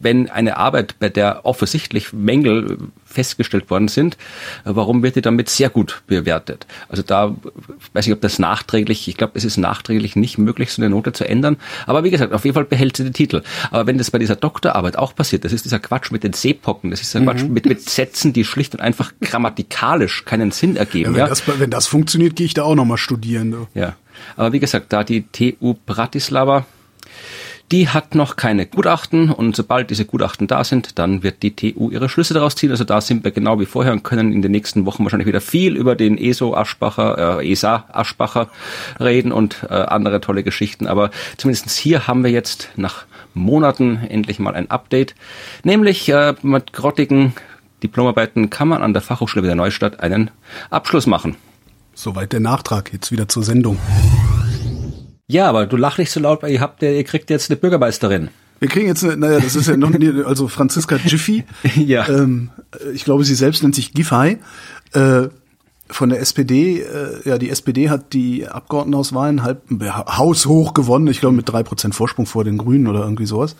wenn 0.00 0.30
eine 0.30 0.56
Arbeit, 0.56 0.96
bei 1.00 1.08
der 1.08 1.44
offensichtlich 1.44 2.12
Mängel 2.12 2.78
festgestellt 3.04 3.70
worden 3.70 3.88
sind, 3.88 4.16
warum 4.64 5.02
wird 5.02 5.16
die 5.16 5.22
damit 5.22 5.48
sehr 5.48 5.70
gut 5.70 6.02
bewertet? 6.06 6.66
Also 6.88 7.02
da 7.02 7.34
weiß 7.92 8.06
ich, 8.06 8.12
ob 8.12 8.20
das 8.20 8.38
nachträglich, 8.38 9.08
ich 9.08 9.16
glaube, 9.16 9.32
es 9.34 9.44
ist 9.44 9.56
nachträglich 9.56 10.14
nicht 10.14 10.38
möglich, 10.38 10.72
so 10.72 10.82
eine 10.82 10.90
Note 10.90 11.12
zu 11.12 11.26
ändern. 11.26 11.56
Aber 11.86 12.04
wie 12.04 12.10
gesagt, 12.10 12.32
auf 12.32 12.44
jeden 12.44 12.54
Fall 12.54 12.64
behält 12.64 12.96
sie 12.96 13.04
den 13.04 13.12
Titel. 13.12 13.42
Aber 13.70 13.86
wenn 13.86 13.98
das 13.98 14.10
bei 14.10 14.18
dieser 14.18 14.36
Doktorarbeit 14.36 14.96
auch 14.96 15.14
passiert, 15.14 15.44
das 15.44 15.52
ist 15.52 15.64
dieser 15.64 15.78
Quatsch 15.78 16.10
mit 16.10 16.22
den 16.22 16.32
Seepocken, 16.32 16.90
das 16.90 17.00
ist 17.00 17.12
dieser 17.12 17.20
mhm. 17.20 17.26
Quatsch 17.26 17.42
mit, 17.44 17.66
mit 17.66 17.88
Sätzen, 17.88 18.32
die 18.32 18.44
schlicht 18.44 18.74
und 18.74 18.80
einfach 18.80 19.12
grammatikalisch 19.20 20.24
keinen 20.24 20.50
Sinn 20.50 20.76
ergeben. 20.76 21.12
Ja, 21.12 21.12
wenn, 21.12 21.20
ja. 21.20 21.28
Das, 21.28 21.42
wenn 21.46 21.70
das 21.70 21.86
funktioniert, 21.86 22.36
gehe 22.36 22.46
ich 22.46 22.54
da 22.54 22.62
auch 22.64 22.74
nochmal 22.74 22.98
studieren. 22.98 23.50
Du. 23.50 23.66
Ja. 23.74 23.96
Aber 24.36 24.52
wie 24.52 24.60
gesagt, 24.60 24.92
da 24.92 25.04
die 25.04 25.24
TU 25.28 25.74
Bratislava 25.86 26.66
die 27.72 27.88
hat 27.88 28.14
noch 28.14 28.36
keine 28.36 28.66
Gutachten 28.66 29.30
und 29.30 29.56
sobald 29.56 29.90
diese 29.90 30.04
Gutachten 30.04 30.46
da 30.46 30.64
sind, 30.64 30.98
dann 30.98 31.22
wird 31.22 31.42
die 31.42 31.56
TU 31.56 31.90
ihre 31.90 32.08
Schlüsse 32.08 32.34
daraus 32.34 32.54
ziehen. 32.54 32.70
Also 32.70 32.84
da 32.84 33.00
sind 33.00 33.24
wir 33.24 33.30
genau 33.30 33.58
wie 33.58 33.66
vorher 33.66 33.92
und 33.92 34.04
können 34.04 34.32
in 34.32 34.42
den 34.42 34.52
nächsten 34.52 34.84
Wochen 34.86 35.02
wahrscheinlich 35.02 35.26
wieder 35.26 35.40
viel 35.40 35.76
über 35.76 35.96
den 35.96 36.18
ESO 36.18 36.54
Aschbacher, 36.54 37.40
äh, 37.40 37.50
ESA 37.50 37.84
Aschbacher 37.90 38.48
reden 39.00 39.32
und 39.32 39.66
äh, 39.70 39.74
andere 39.74 40.20
tolle 40.20 40.42
Geschichten. 40.42 40.86
Aber 40.86 41.10
zumindestens 41.38 41.76
hier 41.76 42.06
haben 42.06 42.22
wir 42.22 42.30
jetzt 42.30 42.68
nach 42.76 43.06
Monaten 43.32 43.98
endlich 44.08 44.38
mal 44.38 44.54
ein 44.54 44.70
Update. 44.70 45.14
Nämlich 45.62 46.08
äh, 46.10 46.34
mit 46.42 46.72
grottigen 46.72 47.34
Diplomarbeiten 47.82 48.50
kann 48.50 48.68
man 48.68 48.82
an 48.82 48.92
der 48.92 49.02
Fachhochschule 49.02 49.46
der 49.46 49.56
Neustadt 49.56 50.00
einen 50.00 50.30
Abschluss 50.70 51.06
machen. 51.06 51.36
Soweit 51.94 52.32
der 52.32 52.40
Nachtrag. 52.40 52.92
Jetzt 52.92 53.10
wieder 53.10 53.28
zur 53.28 53.42
Sendung. 53.42 53.78
Ja, 55.26 55.48
aber 55.48 55.66
du 55.66 55.76
lach 55.76 55.98
nicht 55.98 56.10
so 56.10 56.20
laut, 56.20 56.42
weil 56.42 56.52
ihr 56.52 56.60
habt, 56.60 56.82
ihr 56.82 57.04
kriegt 57.04 57.30
jetzt 57.30 57.50
eine 57.50 57.56
Bürgermeisterin. 57.56 58.28
Wir 58.60 58.68
kriegen 58.68 58.86
jetzt, 58.86 59.04
eine, 59.04 59.16
naja, 59.16 59.40
das 59.40 59.56
ist 59.56 59.68
ja 59.68 59.76
noch, 59.76 59.92
also 60.26 60.48
Franziska 60.48 60.96
Giffey. 60.96 61.44
ja. 61.76 62.08
Ähm, 62.08 62.50
ich 62.92 63.04
glaube, 63.04 63.24
sie 63.24 63.34
selbst 63.34 63.62
nennt 63.62 63.74
sich 63.74 63.92
Giffey. 63.92 64.38
Äh, 64.92 65.28
von 65.90 66.08
der 66.08 66.20
SPD, 66.20 66.80
äh, 66.80 67.28
ja, 67.28 67.36
die 67.36 67.50
SPD 67.50 67.90
hat 67.90 68.14
die 68.14 68.48
Abgeordnetenhauswahlen 68.48 69.42
halb 69.42 69.62
haushoch 70.08 70.72
gewonnen, 70.72 71.06
ich 71.08 71.20
glaube 71.20 71.36
mit 71.36 71.48
drei 71.48 71.62
Prozent 71.62 71.94
Vorsprung 71.94 72.24
vor 72.26 72.42
den 72.42 72.56
Grünen 72.56 72.86
oder 72.86 73.00
irgendwie 73.00 73.26
sowas. 73.26 73.54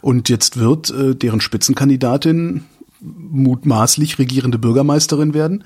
Und 0.00 0.28
jetzt 0.28 0.58
wird 0.58 0.90
äh, 0.90 1.14
deren 1.16 1.40
Spitzenkandidatin 1.40 2.64
mutmaßlich 3.00 4.18
regierende 4.18 4.58
Bürgermeisterin 4.58 5.34
werden. 5.34 5.64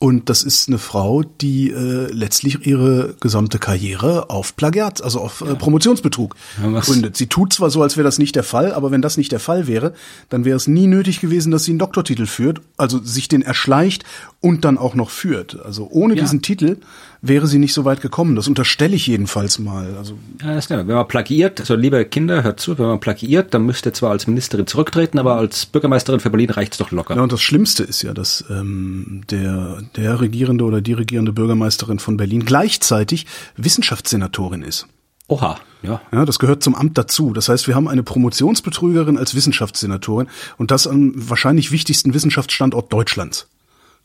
Und 0.00 0.30
das 0.30 0.44
ist 0.44 0.68
eine 0.68 0.78
Frau, 0.78 1.24
die 1.24 1.70
äh, 1.70 2.06
letztlich 2.12 2.64
ihre 2.64 3.16
gesamte 3.18 3.58
Karriere 3.58 4.30
auf 4.30 4.54
Plagiat, 4.54 5.02
also 5.02 5.20
auf 5.20 5.40
äh, 5.40 5.56
Promotionsbetrug 5.56 6.36
ja, 6.62 6.78
gründet. 6.78 7.16
Sie 7.16 7.26
tut 7.26 7.52
zwar 7.52 7.68
so, 7.70 7.82
als 7.82 7.96
wäre 7.96 8.04
das 8.04 8.18
nicht 8.18 8.36
der 8.36 8.44
Fall, 8.44 8.72
aber 8.72 8.92
wenn 8.92 9.02
das 9.02 9.16
nicht 9.16 9.32
der 9.32 9.40
Fall 9.40 9.66
wäre, 9.66 9.94
dann 10.28 10.44
wäre 10.44 10.56
es 10.56 10.68
nie 10.68 10.86
nötig 10.86 11.20
gewesen, 11.20 11.50
dass 11.50 11.64
sie 11.64 11.72
einen 11.72 11.80
Doktortitel 11.80 12.26
führt, 12.26 12.60
also 12.76 13.02
sich 13.02 13.26
den 13.26 13.42
erschleicht 13.42 14.04
und 14.40 14.64
dann 14.64 14.78
auch 14.78 14.94
noch 14.94 15.10
führt. 15.10 15.58
Also 15.64 15.88
ohne 15.90 16.14
ja. 16.14 16.22
diesen 16.22 16.42
Titel 16.42 16.76
wäre 17.20 17.46
sie 17.46 17.58
nicht 17.58 17.74
so 17.74 17.84
weit 17.84 18.00
gekommen. 18.00 18.36
Das 18.36 18.48
unterstelle 18.48 18.94
ich 18.94 19.06
jedenfalls 19.06 19.58
mal. 19.58 19.96
Also 19.96 20.18
ja, 20.42 20.56
ist 20.56 20.66
klar. 20.66 20.86
Wenn 20.86 20.94
man 20.94 21.08
plagiiert, 21.08 21.60
also 21.60 21.74
liebe 21.74 22.04
Kinder, 22.04 22.42
hört 22.42 22.60
zu, 22.60 22.78
wenn 22.78 22.86
man 22.86 23.00
plagiiert, 23.00 23.54
dann 23.54 23.64
müsste 23.64 23.92
zwar 23.92 24.10
als 24.10 24.26
Ministerin 24.26 24.66
zurücktreten, 24.66 25.18
aber 25.18 25.36
als 25.36 25.66
Bürgermeisterin 25.66 26.20
für 26.20 26.30
Berlin 26.30 26.50
reicht 26.50 26.72
es 26.72 26.78
doch 26.78 26.90
locker. 26.90 27.16
Ja, 27.16 27.22
und 27.22 27.32
das 27.32 27.42
Schlimmste 27.42 27.82
ist 27.82 28.02
ja, 28.02 28.14
dass 28.14 28.44
ähm, 28.50 29.22
der, 29.30 29.82
der 29.96 30.20
regierende 30.20 30.64
oder 30.64 30.80
die 30.80 30.92
regierende 30.92 31.32
Bürgermeisterin 31.32 31.98
von 31.98 32.16
Berlin 32.16 32.44
gleichzeitig 32.44 33.26
Wissenschaftssenatorin 33.56 34.62
ist. 34.62 34.86
Oha, 35.28 35.58
ja. 35.82 36.00
Ja, 36.10 36.24
das 36.24 36.38
gehört 36.38 36.62
zum 36.62 36.74
Amt 36.74 36.96
dazu. 36.96 37.32
Das 37.34 37.50
heißt, 37.50 37.68
wir 37.68 37.74
haben 37.74 37.86
eine 37.86 38.02
Promotionsbetrügerin 38.02 39.18
als 39.18 39.34
Wissenschaftssenatorin 39.34 40.28
und 40.56 40.70
das 40.70 40.86
am 40.86 41.12
wahrscheinlich 41.14 41.70
wichtigsten 41.70 42.14
Wissenschaftsstandort 42.14 42.90
Deutschlands. 42.92 43.48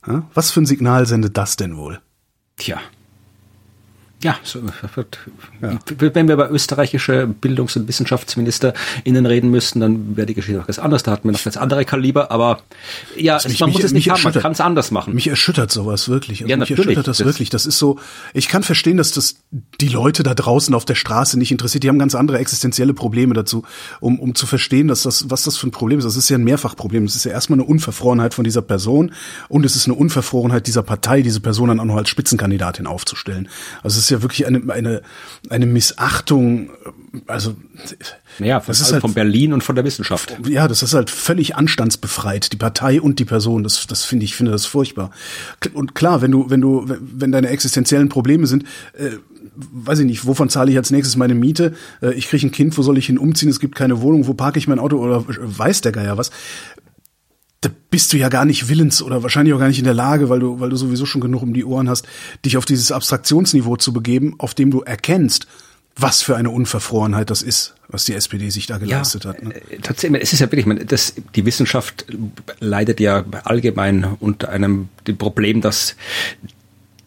Ja, 0.05 0.27
was 0.33 0.51
für 0.51 0.61
ein 0.61 0.65
Signal 0.65 1.05
sendet 1.05 1.37
das 1.37 1.55
denn 1.55 1.77
wohl? 1.77 2.01
Tja, 2.57 2.81
ja, 4.23 4.37
so 4.43 4.61
wird, 4.95 5.19
ja. 5.61 5.77
wenn 5.97 6.27
wir 6.27 6.35
über 6.35 6.49
österreichische 6.49 7.27
Bildungs- 7.27 7.75
und 7.75 7.87
WissenschaftsministerInnen 7.87 9.25
reden 9.25 9.51
müssten, 9.51 9.79
dann 9.79 10.15
wäre 10.15 10.25
die 10.25 10.33
Geschichte 10.33 10.57
noch 10.57 10.67
ganz 10.67 10.79
anders. 10.79 11.03
Da 11.03 11.11
hatten 11.11 11.27
wir 11.27 11.33
noch 11.33 11.43
ganz 11.43 11.57
andere 11.57 11.85
Kaliber, 11.85 12.31
aber 12.31 12.61
ja, 13.17 13.35
also 13.35 13.49
mich, 13.49 13.59
man 13.59 13.69
mich, 13.69 13.75
muss 13.75 13.83
es 13.85 13.91
nicht 13.91 14.09
haben, 14.09 14.23
man 14.23 14.33
kann 14.33 14.53
es 14.53 14.61
anders 14.61 14.91
machen. 14.91 15.13
Mich 15.13 15.27
erschüttert 15.27 15.71
sowas 15.71 16.07
wirklich. 16.07 16.41
Also 16.41 16.49
ja, 16.49 16.57
mich 16.57 16.69
natürlich. 16.69 16.87
erschüttert 16.87 17.07
das, 17.07 17.17
das, 17.17 17.27
wirklich. 17.27 17.49
Das 17.49 17.65
ist 17.65 17.77
so, 17.77 17.99
ich 18.33 18.47
kann 18.47 18.63
verstehen, 18.63 18.97
dass 18.97 19.11
das 19.11 19.35
die 19.81 19.89
Leute 19.89 20.23
da 20.23 20.33
draußen 20.33 20.73
auf 20.73 20.85
der 20.85 20.95
Straße 20.95 21.37
nicht 21.37 21.51
interessiert. 21.51 21.83
Die 21.83 21.89
haben 21.89 21.99
ganz 21.99 22.15
andere 22.15 22.39
existenzielle 22.39 22.93
Probleme 22.93 23.33
dazu, 23.33 23.63
um, 23.99 24.19
um 24.19 24.35
zu 24.35 24.45
verstehen, 24.45 24.87
dass 24.87 25.03
das, 25.03 25.29
was 25.29 25.43
das 25.43 25.57
für 25.57 25.67
ein 25.67 25.71
Problem 25.71 25.99
ist. 25.99 26.05
Das 26.05 26.15
ist 26.15 26.29
ja 26.29 26.37
ein 26.37 26.43
Mehrfachproblem. 26.43 27.03
Es 27.03 27.15
ist 27.15 27.25
ja 27.25 27.31
erstmal 27.31 27.59
eine 27.59 27.67
Unverfrorenheit 27.67 28.33
von 28.33 28.43
dieser 28.43 28.61
Person 28.61 29.11
und 29.49 29.65
es 29.65 29.75
ist 29.75 29.85
eine 29.85 29.95
Unverfrorenheit 29.95 30.67
dieser 30.67 30.83
Partei, 30.83 31.21
diese 31.21 31.41
Person 31.41 31.67
dann 31.67 31.79
auch 31.79 31.85
noch 31.85 31.97
als 31.97 32.09
Spitzenkandidatin 32.09 32.87
aufzustellen. 32.87 33.49
Also 33.81 33.97
es 33.97 34.05
ist 34.05 34.09
ja 34.13 34.21
wirklich 34.21 34.47
eine, 34.47 34.61
eine, 34.71 35.01
eine 35.49 35.65
Missachtung, 35.65 36.69
also 37.27 37.55
ja, 38.39 38.59
das 38.59 38.81
ist 38.81 38.91
halt 38.91 39.01
von 39.01 39.13
Berlin 39.13 39.53
und 39.53 39.63
von 39.63 39.75
der 39.75 39.85
Wissenschaft. 39.85 40.35
Ja, 40.47 40.67
das 40.67 40.81
ist 40.81 40.93
halt 40.93 41.09
völlig 41.09 41.55
anstandsbefreit, 41.55 42.51
die 42.51 42.57
Partei 42.57 43.01
und 43.01 43.19
die 43.19 43.25
Person. 43.25 43.63
Das, 43.63 43.85
das 43.87 44.03
finde 44.03 44.25
ich, 44.25 44.35
finde 44.35 44.51
das 44.51 44.65
furchtbar. 44.65 45.11
Und 45.73 45.95
klar, 45.95 46.21
wenn 46.21 46.31
du, 46.31 46.49
wenn 46.49 46.61
du, 46.61 46.85
wenn 46.87 47.31
deine 47.31 47.49
existenziellen 47.49 48.09
Probleme 48.09 48.47
sind, 48.47 48.63
äh, 48.97 49.11
weiß 49.55 49.99
ich 49.99 50.05
nicht, 50.05 50.25
wovon 50.25 50.49
zahle 50.49 50.71
ich 50.71 50.77
als 50.77 50.91
nächstes 50.91 51.15
meine 51.15 51.35
Miete? 51.35 51.73
Äh, 52.01 52.13
ich 52.13 52.27
kriege 52.27 52.47
ein 52.47 52.51
Kind, 52.51 52.77
wo 52.77 52.81
soll 52.81 52.97
ich 52.97 53.07
hin 53.07 53.17
umziehen? 53.17 53.49
Es 53.49 53.59
gibt 53.59 53.75
keine 53.75 54.01
Wohnung, 54.01 54.27
wo 54.27 54.33
parke 54.33 54.57
ich 54.57 54.67
mein 54.67 54.79
Auto 54.79 54.97
oder 54.97 55.23
weiß 55.27 55.81
der 55.81 55.91
Geier 55.91 56.17
was? 56.17 56.31
Da 57.63 57.69
bist 57.89 58.11
du 58.11 58.17
ja 58.17 58.29
gar 58.29 58.45
nicht 58.45 58.67
willens 58.67 59.01
oder 59.01 59.23
wahrscheinlich 59.23 59.53
auch 59.53 59.59
gar 59.59 59.69
nicht 59.69 59.79
in 59.79 59.85
der 59.85 59.93
Lage, 59.93 60.29
weil 60.29 60.39
du, 60.39 60.59
weil 60.59 60.69
du 60.69 60.75
sowieso 60.75 61.05
schon 61.05 61.21
genug 61.21 61.41
um 61.41 61.53
die 61.53 61.63
Ohren 61.63 61.89
hast, 61.89 62.05
dich 62.45 62.57
auf 62.57 62.65
dieses 62.65 62.91
Abstraktionsniveau 62.91 63.77
zu 63.77 63.93
begeben, 63.93 64.35
auf 64.37 64.53
dem 64.53 64.69
du 64.69 64.81
erkennst, 64.81 65.47
was 65.95 66.21
für 66.21 66.35
eine 66.35 66.49
Unverfrorenheit 66.49 67.29
das 67.29 67.41
ist, 67.41 67.75
was 67.87 68.05
die 68.05 68.13
SPD 68.13 68.49
sich 68.49 68.65
da 68.65 68.79
geleistet 68.79 69.25
ja, 69.25 69.29
hat. 69.29 69.43
Ne? 69.43 69.53
Tatsächlich, 69.81 70.21
es 70.21 70.33
ist 70.33 70.39
ja 70.39 70.47
wirklich, 70.47 70.65
meine, 70.65 70.85
das, 70.85 71.13
die 71.35 71.45
Wissenschaft 71.45 72.05
leidet 72.59 72.99
ja 72.99 73.23
allgemein 73.43 74.17
unter 74.19 74.49
einem 74.49 74.89
dem 75.07 75.17
Problem, 75.17 75.61
dass 75.61 75.95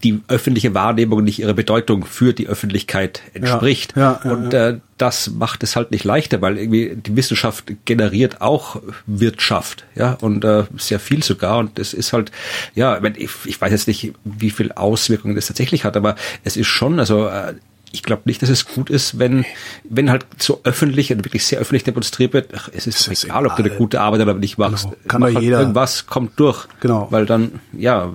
die 0.05 0.21
öffentliche 0.29 0.73
Wahrnehmung 0.73 1.25
nicht 1.25 1.41
ihrer 1.41 1.55
Bedeutung 1.55 2.05
für 2.05 2.33
die 2.33 2.47
Öffentlichkeit 2.47 3.23
entspricht. 3.35 3.95
Ja, 3.97 4.21
ja, 4.23 4.31
ja, 4.31 4.31
und 4.31 4.55
äh, 4.55 4.79
das 4.99 5.31
macht 5.31 5.63
es 5.63 5.77
halt 5.77 5.91
nicht 5.91 6.05
leichter, 6.05 6.41
weil 6.41 6.57
irgendwie 6.57 6.97
die 6.97 7.17
Wissenschaft 7.17 7.65
generiert 7.85 8.41
auch 8.41 8.81
Wirtschaft, 9.07 9.85
ja, 9.95 10.13
und 10.21 10.45
äh, 10.45 10.65
sehr 10.79 11.01
viel 11.01 11.23
sogar. 11.23 11.59
Und 11.59 11.79
es 11.79 11.93
ist 11.93 12.13
halt, 12.13 12.33
ja, 12.75 13.01
ich, 13.17 13.31
ich 13.45 13.61
weiß 13.61 13.73
jetzt 13.73 13.89
nicht, 13.89 14.13
wie 14.25 14.51
viel 14.51 14.73
Auswirkungen 14.73 15.35
das 15.35 15.47
tatsächlich 15.47 15.85
hat, 15.85 15.97
aber 15.97 16.17
es 16.45 16.57
ist 16.57 16.69
schon, 16.69 16.99
also 16.99 17.27
äh, 17.29 17.55
ich 17.93 18.03
glaube 18.03 18.23
nicht, 18.25 18.43
dass 18.43 18.49
es 18.49 18.67
gut 18.67 18.91
ist, 18.91 19.19
wenn, 19.19 19.45
wenn 19.85 20.11
halt 20.11 20.27
so 20.39 20.61
öffentlich 20.65 21.13
und 21.13 21.25
wirklich 21.25 21.45
sehr 21.47 21.59
öffentlich 21.59 21.85
demonstriert 21.85 22.33
wird, 22.33 22.51
ach, 22.55 22.69
es 22.73 22.87
ist, 22.87 23.07
ist 23.07 23.25
egal, 23.25 23.43
egal, 23.45 23.47
ob 23.47 23.57
du 23.57 23.65
eine 23.65 23.75
gute 23.75 24.01
Arbeit 24.01 24.21
oder 24.21 24.35
nicht 24.35 24.59
machst. 24.59 24.85
Genau. 24.85 24.97
Kann 25.09 25.21
Mach 25.21 25.35
halt 25.35 25.43
jeder. 25.43 25.61
Irgendwas 25.61 26.07
kommt 26.07 26.39
durch. 26.39 26.67
Genau. 26.81 27.09
Weil 27.11 27.27
dann, 27.27 27.61
ja, 27.73 28.13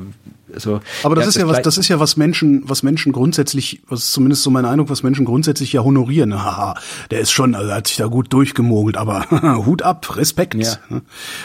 also, 0.54 0.82
aber 1.04 1.16
das 1.16 1.28
ist 1.28 1.38
ja 1.38 1.48
was, 1.48 1.62
das 1.62 1.78
ist 1.78 1.88
ja 1.88 2.00
was 2.00 2.18
Menschen, 2.18 2.64
was 2.66 2.84
Menschen 2.84 3.12
grundsätzlich, 3.12 3.82
was 3.88 4.12
zumindest 4.12 4.44
so 4.44 4.50
mein 4.50 4.66
Eindruck, 4.66 4.90
was 4.90 5.04
Menschen 5.04 5.26
grundsätzlich 5.26 5.74
ja 5.74 5.84
honorieren. 5.84 6.34
Haha, 6.34 6.76
der 7.10 7.20
ist 7.20 7.32
schon, 7.32 7.56
also 7.56 7.72
hat 7.72 7.88
sich 7.88 7.98
da 7.98 8.08
gut 8.08 8.32
durchgemogelt, 8.34 8.98
aber 8.98 9.26
Hut 9.66 9.82
ab, 9.82 10.16
Respekt. 10.16 10.56
Ja. 10.56 10.78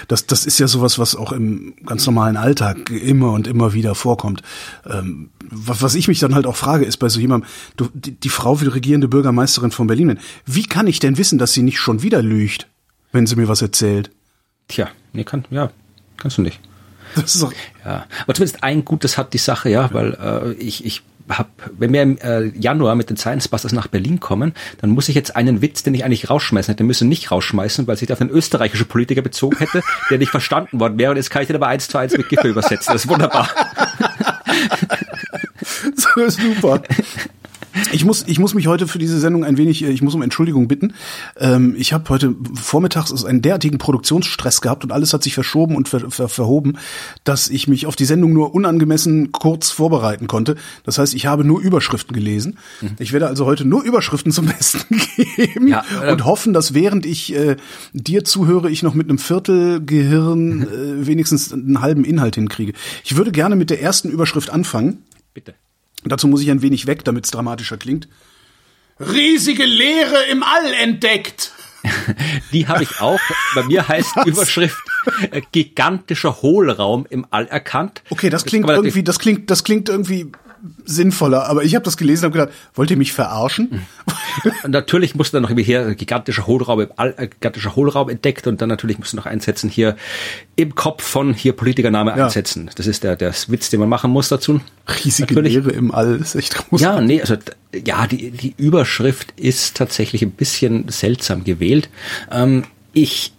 Das, 0.08 0.26
das 0.26 0.46
ist 0.46 0.58
ja 0.58 0.66
sowas, 0.66 0.98
was 0.98 1.16
auch 1.16 1.32
im 1.32 1.74
ganz 1.84 2.06
normalen 2.06 2.36
Alltag 2.36 2.90
immer 2.90 3.32
und 3.32 3.46
immer 3.46 3.72
wieder 3.72 3.94
vorkommt. 3.94 4.42
Ähm, 4.88 5.30
was, 5.50 5.94
ich 5.94 6.08
mich 6.08 6.18
dann 6.18 6.34
halt 6.34 6.46
auch 6.46 6.56
frage, 6.56 6.84
ist 6.84 6.96
bei 6.96 7.08
so 7.08 7.20
jemandem, 7.20 7.48
du, 7.76 7.88
die, 7.94 8.12
die 8.12 8.28
Frau 8.28 8.60
will 8.60 8.68
regierende 8.68 9.08
Bürgermeisterin 9.08 9.70
von 9.70 9.86
Berlin. 9.86 10.18
Wie 10.44 10.64
kann 10.64 10.86
ich 10.86 10.98
denn 10.98 11.18
wissen, 11.18 11.38
dass 11.38 11.52
sie 11.52 11.62
nicht 11.62 11.78
schon 11.78 12.02
wieder 12.02 12.22
lügt, 12.22 12.68
wenn 13.12 13.26
sie 13.26 13.36
mir 13.36 13.48
was 13.48 13.62
erzählt? 13.62 14.10
Tja, 14.68 14.88
nee, 15.12 15.24
kann, 15.24 15.44
ja, 15.50 15.70
kannst 16.16 16.38
du 16.38 16.42
nicht. 16.42 16.60
Das 17.22 17.34
ist 17.34 17.42
auch 17.42 17.52
ja, 17.84 18.06
aber 18.22 18.34
zumindest 18.34 18.62
ein 18.62 18.84
Gutes 18.84 19.16
hat 19.16 19.32
die 19.32 19.38
Sache, 19.38 19.70
ja, 19.70 19.92
weil 19.92 20.14
äh, 20.14 20.52
ich, 20.54 20.84
ich 20.84 21.02
hab, 21.28 21.48
wenn 21.76 21.92
wir 21.92 22.02
im 22.02 22.18
äh, 22.18 22.46
Januar 22.58 22.94
mit 22.94 23.10
den 23.10 23.16
Science 23.16 23.48
Busters 23.48 23.72
nach 23.72 23.88
Berlin 23.88 24.20
kommen, 24.20 24.54
dann 24.80 24.90
muss 24.90 25.08
ich 25.08 25.14
jetzt 25.14 25.34
einen 25.34 25.60
Witz, 25.62 25.82
den 25.82 25.94
ich 25.94 26.04
eigentlich 26.04 26.30
rausschmeißen 26.30 26.72
hätte, 26.72 26.84
müssen 26.84 27.08
nicht 27.08 27.30
rausschmeißen, 27.30 27.86
weil 27.86 27.96
sich 27.96 28.12
auf 28.12 28.20
einen 28.20 28.30
österreichischen 28.30 28.86
Politiker 28.86 29.22
bezogen 29.22 29.56
hätte, 29.58 29.82
der 30.10 30.18
nicht 30.18 30.30
verstanden 30.30 30.78
worden 30.78 30.98
wäre. 30.98 31.10
Und 31.10 31.16
jetzt 31.16 31.30
kann 31.30 31.42
ich 31.42 31.48
den 31.48 31.56
aber 31.56 31.68
eins 31.68 31.88
zu 31.88 31.98
eins 31.98 32.16
mit 32.16 32.28
Giffey 32.28 32.48
übersetzen. 32.48 32.92
Das 32.92 33.04
ist 33.04 33.10
wunderbar. 33.10 33.48
so 35.94 36.28
super. 36.28 36.82
Ich 37.92 38.04
muss, 38.04 38.24
ich 38.26 38.38
muss 38.38 38.54
mich 38.54 38.66
heute 38.66 38.88
für 38.88 38.98
diese 38.98 39.18
Sendung 39.18 39.44
ein 39.44 39.56
wenig, 39.56 39.82
äh, 39.82 39.90
ich 39.90 40.02
muss 40.02 40.14
um 40.14 40.22
Entschuldigung 40.22 40.68
bitten. 40.68 40.94
Ähm, 41.38 41.74
ich 41.78 41.92
habe 41.92 42.08
heute 42.08 42.34
vormittags 42.54 43.24
einen 43.24 43.42
derartigen 43.42 43.78
Produktionsstress 43.78 44.60
gehabt 44.60 44.84
und 44.84 44.92
alles 44.92 45.12
hat 45.12 45.22
sich 45.22 45.34
verschoben 45.34 45.76
und 45.76 45.88
ver, 45.88 46.10
ver, 46.10 46.28
verhoben, 46.28 46.78
dass 47.24 47.48
ich 47.48 47.68
mich 47.68 47.86
auf 47.86 47.96
die 47.96 48.04
Sendung 48.04 48.32
nur 48.32 48.54
unangemessen 48.54 49.32
kurz 49.32 49.70
vorbereiten 49.70 50.26
konnte. 50.26 50.56
Das 50.84 50.98
heißt, 50.98 51.14
ich 51.14 51.26
habe 51.26 51.44
nur 51.44 51.60
Überschriften 51.60 52.14
gelesen. 52.14 52.58
Mhm. 52.80 52.90
Ich 52.98 53.12
werde 53.12 53.26
also 53.26 53.46
heute 53.46 53.64
nur 53.64 53.82
Überschriften 53.82 54.32
zum 54.32 54.46
Besten 54.46 55.00
geben 55.36 55.68
ja, 55.68 55.84
äh, 56.02 56.12
und 56.12 56.24
hoffen, 56.24 56.52
dass 56.52 56.74
während 56.74 57.06
ich 57.06 57.34
äh, 57.34 57.56
dir 57.92 58.24
zuhöre, 58.24 58.70
ich 58.70 58.82
noch 58.82 58.94
mit 58.94 59.08
einem 59.08 59.18
Viertel 59.18 59.84
Gehirn 59.84 60.62
äh, 60.62 61.06
wenigstens 61.06 61.52
einen 61.52 61.80
halben 61.80 62.04
Inhalt 62.04 62.36
hinkriege. 62.36 62.72
Ich 63.04 63.16
würde 63.16 63.32
gerne 63.32 63.56
mit 63.56 63.70
der 63.70 63.82
ersten 63.82 64.08
Überschrift 64.08 64.50
anfangen. 64.50 65.04
Bitte. 65.34 65.54
Dazu 66.08 66.28
muss 66.28 66.40
ich 66.42 66.50
ein 66.50 66.62
wenig 66.62 66.86
weg, 66.86 67.04
damit 67.04 67.24
es 67.24 67.30
dramatischer 67.30 67.76
klingt. 67.76 68.08
Riesige 69.00 69.64
Leere 69.64 70.24
im 70.30 70.42
All 70.42 70.72
entdeckt. 70.72 71.52
Die 72.52 72.66
habe 72.66 72.82
ich 72.82 73.00
auch. 73.00 73.20
Bei 73.54 73.62
mir 73.64 73.86
heißt 73.86 74.16
Was? 74.16 74.26
Überschrift 74.26 74.78
äh, 75.30 75.42
gigantischer 75.52 76.42
Hohlraum 76.42 77.06
im 77.08 77.26
All 77.30 77.46
erkannt. 77.46 78.02
Okay, 78.10 78.30
das 78.30 78.44
klingt 78.44 78.68
das 78.68 78.76
irgendwie, 78.76 79.02
das 79.02 79.18
klingt, 79.18 79.50
das 79.50 79.64
klingt 79.64 79.88
irgendwie 79.88 80.32
sinnvoller. 80.84 81.48
Aber 81.48 81.64
ich 81.64 81.74
habe 81.74 81.84
das 81.84 81.96
gelesen 81.96 82.26
und 82.26 82.32
gedacht, 82.32 82.50
wollt 82.74 82.90
ihr 82.90 82.96
mich 82.96 83.12
verarschen? 83.12 83.82
natürlich 84.66 85.14
musste 85.14 85.40
dann 85.40 85.50
noch 85.50 85.58
hier 85.58 85.94
gigantischer 85.94 86.46
Hohlraum, 86.46 86.80
äh, 86.80 87.28
gigantischer 87.28 87.76
Hohlraum 87.76 88.08
entdeckt 88.08 88.46
und 88.46 88.60
dann 88.60 88.68
natürlich 88.68 88.98
musste 88.98 89.16
noch 89.16 89.26
einsetzen 89.26 89.70
hier 89.70 89.96
im 90.56 90.74
Kopf 90.74 91.02
von 91.02 91.34
hier 91.34 91.52
Politikername 91.52 92.16
ja. 92.16 92.24
einsetzen. 92.26 92.70
Das 92.74 92.86
ist 92.86 93.04
der, 93.04 93.16
der 93.16 93.34
Witz, 93.48 93.70
den 93.70 93.80
man 93.80 93.88
machen 93.88 94.10
muss 94.10 94.28
dazu. 94.28 94.60
Riesige 95.04 95.34
natürlich. 95.34 95.54
Leere 95.54 95.70
im 95.70 95.92
All 95.92 96.16
ist 96.16 96.34
echt 96.34 96.54
groß. 96.54 96.80
Ja, 96.80 97.00
nee, 97.00 97.20
also 97.20 97.36
ja, 97.74 98.06
die, 98.06 98.30
die 98.30 98.54
Überschrift 98.56 99.32
ist 99.36 99.76
tatsächlich 99.76 100.22
ein 100.22 100.32
bisschen 100.32 100.88
seltsam 100.88 101.44
gewählt. 101.44 101.88
Ähm, 102.30 102.64
ich 102.92 103.32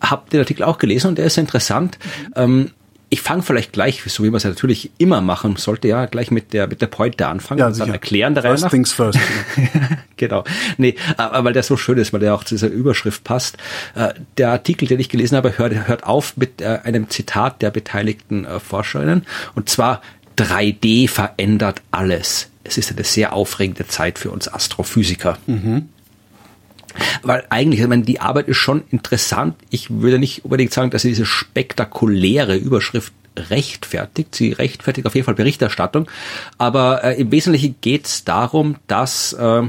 habe 0.00 0.28
den 0.30 0.40
Artikel 0.40 0.64
auch 0.64 0.78
gelesen 0.78 1.08
und 1.08 1.18
der 1.18 1.26
ist 1.26 1.38
interessant. 1.38 1.98
Mhm. 2.04 2.32
Ähm, 2.36 2.70
ich 3.12 3.20
fange 3.20 3.42
vielleicht 3.42 3.74
gleich, 3.74 4.02
so 4.06 4.24
wie 4.24 4.30
man 4.30 4.38
es 4.38 4.44
ja 4.44 4.48
natürlich 4.48 4.90
immer 4.96 5.20
machen 5.20 5.56
sollte, 5.56 5.86
ja, 5.86 6.06
gleich 6.06 6.30
mit 6.30 6.54
der 6.54 6.66
mit 6.66 6.80
der 6.80 6.86
Pointe 6.86 7.26
anfangen 7.26 7.58
ja, 7.58 7.66
und 7.66 7.78
dann 7.78 7.90
erklären 7.90 8.32
der 8.32 8.42
First 8.42 8.70
things 8.70 8.90
first. 8.90 9.18
genau. 10.16 10.44
Nee, 10.78 10.94
aber 11.18 11.44
weil 11.44 11.52
der 11.52 11.62
so 11.62 11.76
schön 11.76 11.98
ist, 11.98 12.14
weil 12.14 12.20
der 12.20 12.34
auch 12.34 12.42
zu 12.42 12.54
dieser 12.54 12.68
Überschrift 12.68 13.22
passt. 13.22 13.58
Äh, 13.94 14.14
der 14.38 14.48
Artikel, 14.48 14.88
den 14.88 14.98
ich 14.98 15.10
gelesen 15.10 15.36
habe, 15.36 15.58
hört, 15.58 15.88
hört 15.88 16.04
auf 16.04 16.38
mit 16.38 16.62
äh, 16.62 16.78
einem 16.84 17.10
Zitat 17.10 17.60
der 17.60 17.70
beteiligten 17.70 18.46
äh, 18.46 18.58
Forscherinnen 18.58 19.26
und 19.54 19.68
zwar 19.68 20.00
3D 20.38 21.06
verändert 21.06 21.82
alles. 21.90 22.48
Es 22.64 22.78
ist 22.78 22.92
eine 22.92 23.04
sehr 23.04 23.34
aufregende 23.34 23.86
Zeit 23.86 24.18
für 24.18 24.30
uns 24.30 24.48
Astrophysiker. 24.48 25.36
Mhm. 25.46 25.90
Weil 27.22 27.44
eigentlich, 27.50 27.80
ich 27.80 27.86
meine, 27.86 28.02
die 28.02 28.20
Arbeit 28.20 28.48
ist 28.48 28.58
schon 28.58 28.84
interessant. 28.90 29.56
Ich 29.70 29.90
würde 29.90 30.18
nicht 30.18 30.44
unbedingt 30.44 30.72
sagen, 30.72 30.90
dass 30.90 31.02
sie 31.02 31.08
diese 31.08 31.26
spektakuläre 31.26 32.56
Überschrift 32.56 33.12
rechtfertigt. 33.36 34.34
Sie 34.34 34.52
rechtfertigt 34.52 35.06
auf 35.06 35.14
jeden 35.14 35.24
Fall 35.24 35.34
Berichterstattung. 35.34 36.08
Aber 36.58 37.04
äh, 37.04 37.20
im 37.20 37.30
Wesentlichen 37.30 37.76
geht 37.80 38.06
es 38.06 38.24
darum, 38.24 38.76
dass 38.86 39.32
äh, 39.32 39.62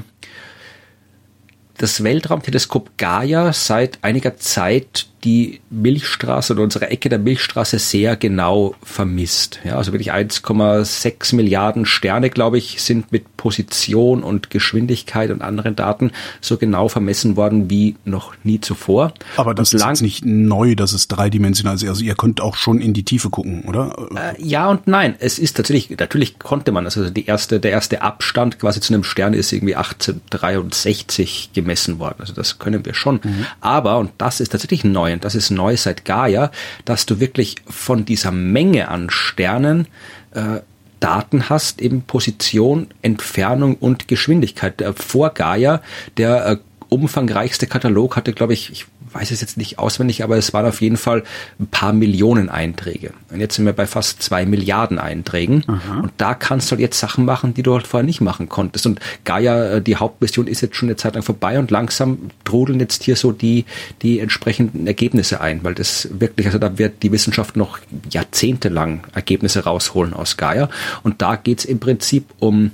das 1.78 2.04
Weltraumteleskop 2.04 2.98
Gaia 2.98 3.54
seit 3.54 4.00
einiger 4.04 4.38
Zeit 4.38 5.08
die 5.24 5.62
Milchstraße 5.70 6.54
oder 6.54 6.64
unsere 6.64 6.90
Ecke 6.90 7.08
der 7.08 7.20
Milchstraße 7.20 7.80
sehr 7.80 8.16
genau 8.18 8.76
vermisst. 8.84 9.60
Ja, 9.64 9.78
also 9.78 9.94
wirklich 9.94 10.12
1,6 10.12 11.36
Milliarden 11.36 11.86
Sterne, 11.86 12.30
glaube 12.30 12.58
ich, 12.58 12.82
sind 12.82 13.12
mit 13.12 13.38
Position 13.38 14.24
und 14.24 14.50
Geschwindigkeit 14.50 15.32
und 15.32 15.42
anderen 15.42 15.76
Daten 15.76 16.12
so 16.42 16.58
genau 16.58 16.90
vermessen 16.90 17.38
worden 17.38 17.70
wie 17.70 17.96
noch 18.04 18.34
nie 18.44 18.60
zuvor. 18.60 19.14
Aber 19.38 19.54
das 19.54 19.74
ist 19.74 20.02
nicht 20.02 20.26
neu, 20.26 20.76
dass 20.76 20.92
es 20.92 21.08
dreidimensional 21.08 21.76
ist. 21.76 21.88
Also 21.88 22.04
ihr 22.04 22.16
könnt 22.16 22.42
auch 22.42 22.56
schon 22.56 22.82
in 22.82 22.94
die 22.94 23.04
Tiefe 23.04 23.30
gucken, 23.30 23.64
oder? 23.64 23.96
Äh, 24.16 24.44
ja 24.44 24.70
und 24.70 24.88
nein. 24.88 25.16
Es 25.20 25.40
ist 25.40 25.56
tatsächlich, 25.56 25.98
natürlich 25.98 26.40
konnte 26.40 26.72
man, 26.72 26.86
also 26.86 27.10
die 27.10 27.26
erste, 27.26 27.60
der 27.60 27.72
erste 27.72 28.02
Abstand 28.02 28.60
quasi 28.60 28.82
zu 28.82 28.94
einem 28.94 29.04
Stern 29.04 29.34
ist 29.34 29.54
irgendwie 29.54 29.76
1863 29.76 31.52
gemessen 31.54 32.00
worden. 32.00 32.16
Also 32.20 32.34
das 32.34 32.60
können 32.60 32.86
wir 32.86 32.94
schon. 32.94 33.22
Mhm. 33.24 33.46
Aber, 33.62 34.00
und 34.00 34.12
das 34.18 34.42
ist 34.42 34.52
tatsächlich 34.52 34.84
neu, 34.84 35.13
und 35.14 35.26
das 35.26 35.36
ist 35.36 35.50
neu 35.52 35.78
seit 35.78 36.06
Gaia, 36.06 36.52
dass 36.86 37.06
du 37.06 37.20
wirklich 37.20 37.56
von 37.68 38.06
dieser 38.06 38.32
Menge 38.32 38.90
an 38.90 39.10
Sternen 39.10 39.88
äh, 40.34 40.60
Daten 41.00 41.50
hast, 41.50 41.82
eben 41.82 42.04
Position, 42.04 42.88
Entfernung 43.02 43.76
und 43.76 44.08
Geschwindigkeit. 44.08 44.82
Vor 44.96 45.32
Gaia, 45.32 45.82
der 46.18 46.46
äh, 46.48 46.58
umfangreichste 46.88 47.68
Katalog 47.68 48.16
hatte, 48.16 48.34
glaube 48.34 48.54
ich, 48.54 48.72
ich 48.72 48.86
weiß 49.14 49.32
es 49.32 49.42
jetzt 49.42 49.58
nicht 49.58 49.80
auswendig, 49.80 50.24
aber 50.24 50.38
es 50.38 50.54
waren 50.54 50.66
auf 50.66 50.82
jeden 50.82 50.98
Fall 50.98 51.24
ein 51.60 51.68
paar 51.68 51.94
Millionen 51.94 52.50
Einträge. 52.50 53.12
Und 53.32 53.40
jetzt 53.40 53.56
sind 53.56 53.66
wir 53.66 53.74
bei 53.74 53.88
fast 53.88 54.22
zwei 54.22 54.46
Milliarden 54.46 55.00
Einträgen. 55.00 55.64
Aha. 55.68 56.00
Und 56.02 56.12
da 56.18 56.34
kannst 56.34 56.70
du 56.70 56.72
halt 56.72 56.82
jetzt 56.82 57.00
Sachen 57.00 57.26
machen, 57.26 57.54
die 57.54 57.64
du 57.64 57.74
halt 57.74 57.88
vorher 57.88 58.06
nicht 58.06 58.22
machen 58.22 58.50
konntest. 58.50 58.86
Und 58.86 59.00
Gaia, 59.24 59.76
äh, 59.76 59.82
die 59.82 59.96
Hauptmission 59.96 60.48
ist 60.48 60.62
jetzt 60.62 60.76
schon 60.76 60.90
eine 60.90 60.96
Zeit 60.96 61.16
lang 61.16 61.24
vorbei 61.24 61.60
und 61.60 61.72
langsam 61.72 62.32
trudeln 62.44 62.80
jetzt 62.80 63.04
hier 63.04 63.16
so 63.16 63.32
die, 63.32 63.66
die 64.02 64.20
entsprechenden 64.20 64.88
Ergebnisse 64.88 65.42
ein, 65.42 65.64
weil 65.64 65.76
das 65.76 66.10
wirklich, 66.12 66.48
also 66.48 66.60
da 66.60 66.78
wird 66.78 67.04
die 67.04 67.12
Wissenschaft 67.12 67.56
noch 67.56 67.80
jahrzehntelang 68.10 69.02
Ergebnisse 69.14 69.64
rausholen 69.64 70.14
aus 70.14 70.38
Gaia. 70.38 70.70
Und 71.04 71.22
da 71.22 71.36
geht's 71.36 71.66
im 71.66 71.80
Prinzip 71.80 72.26
um 72.40 72.72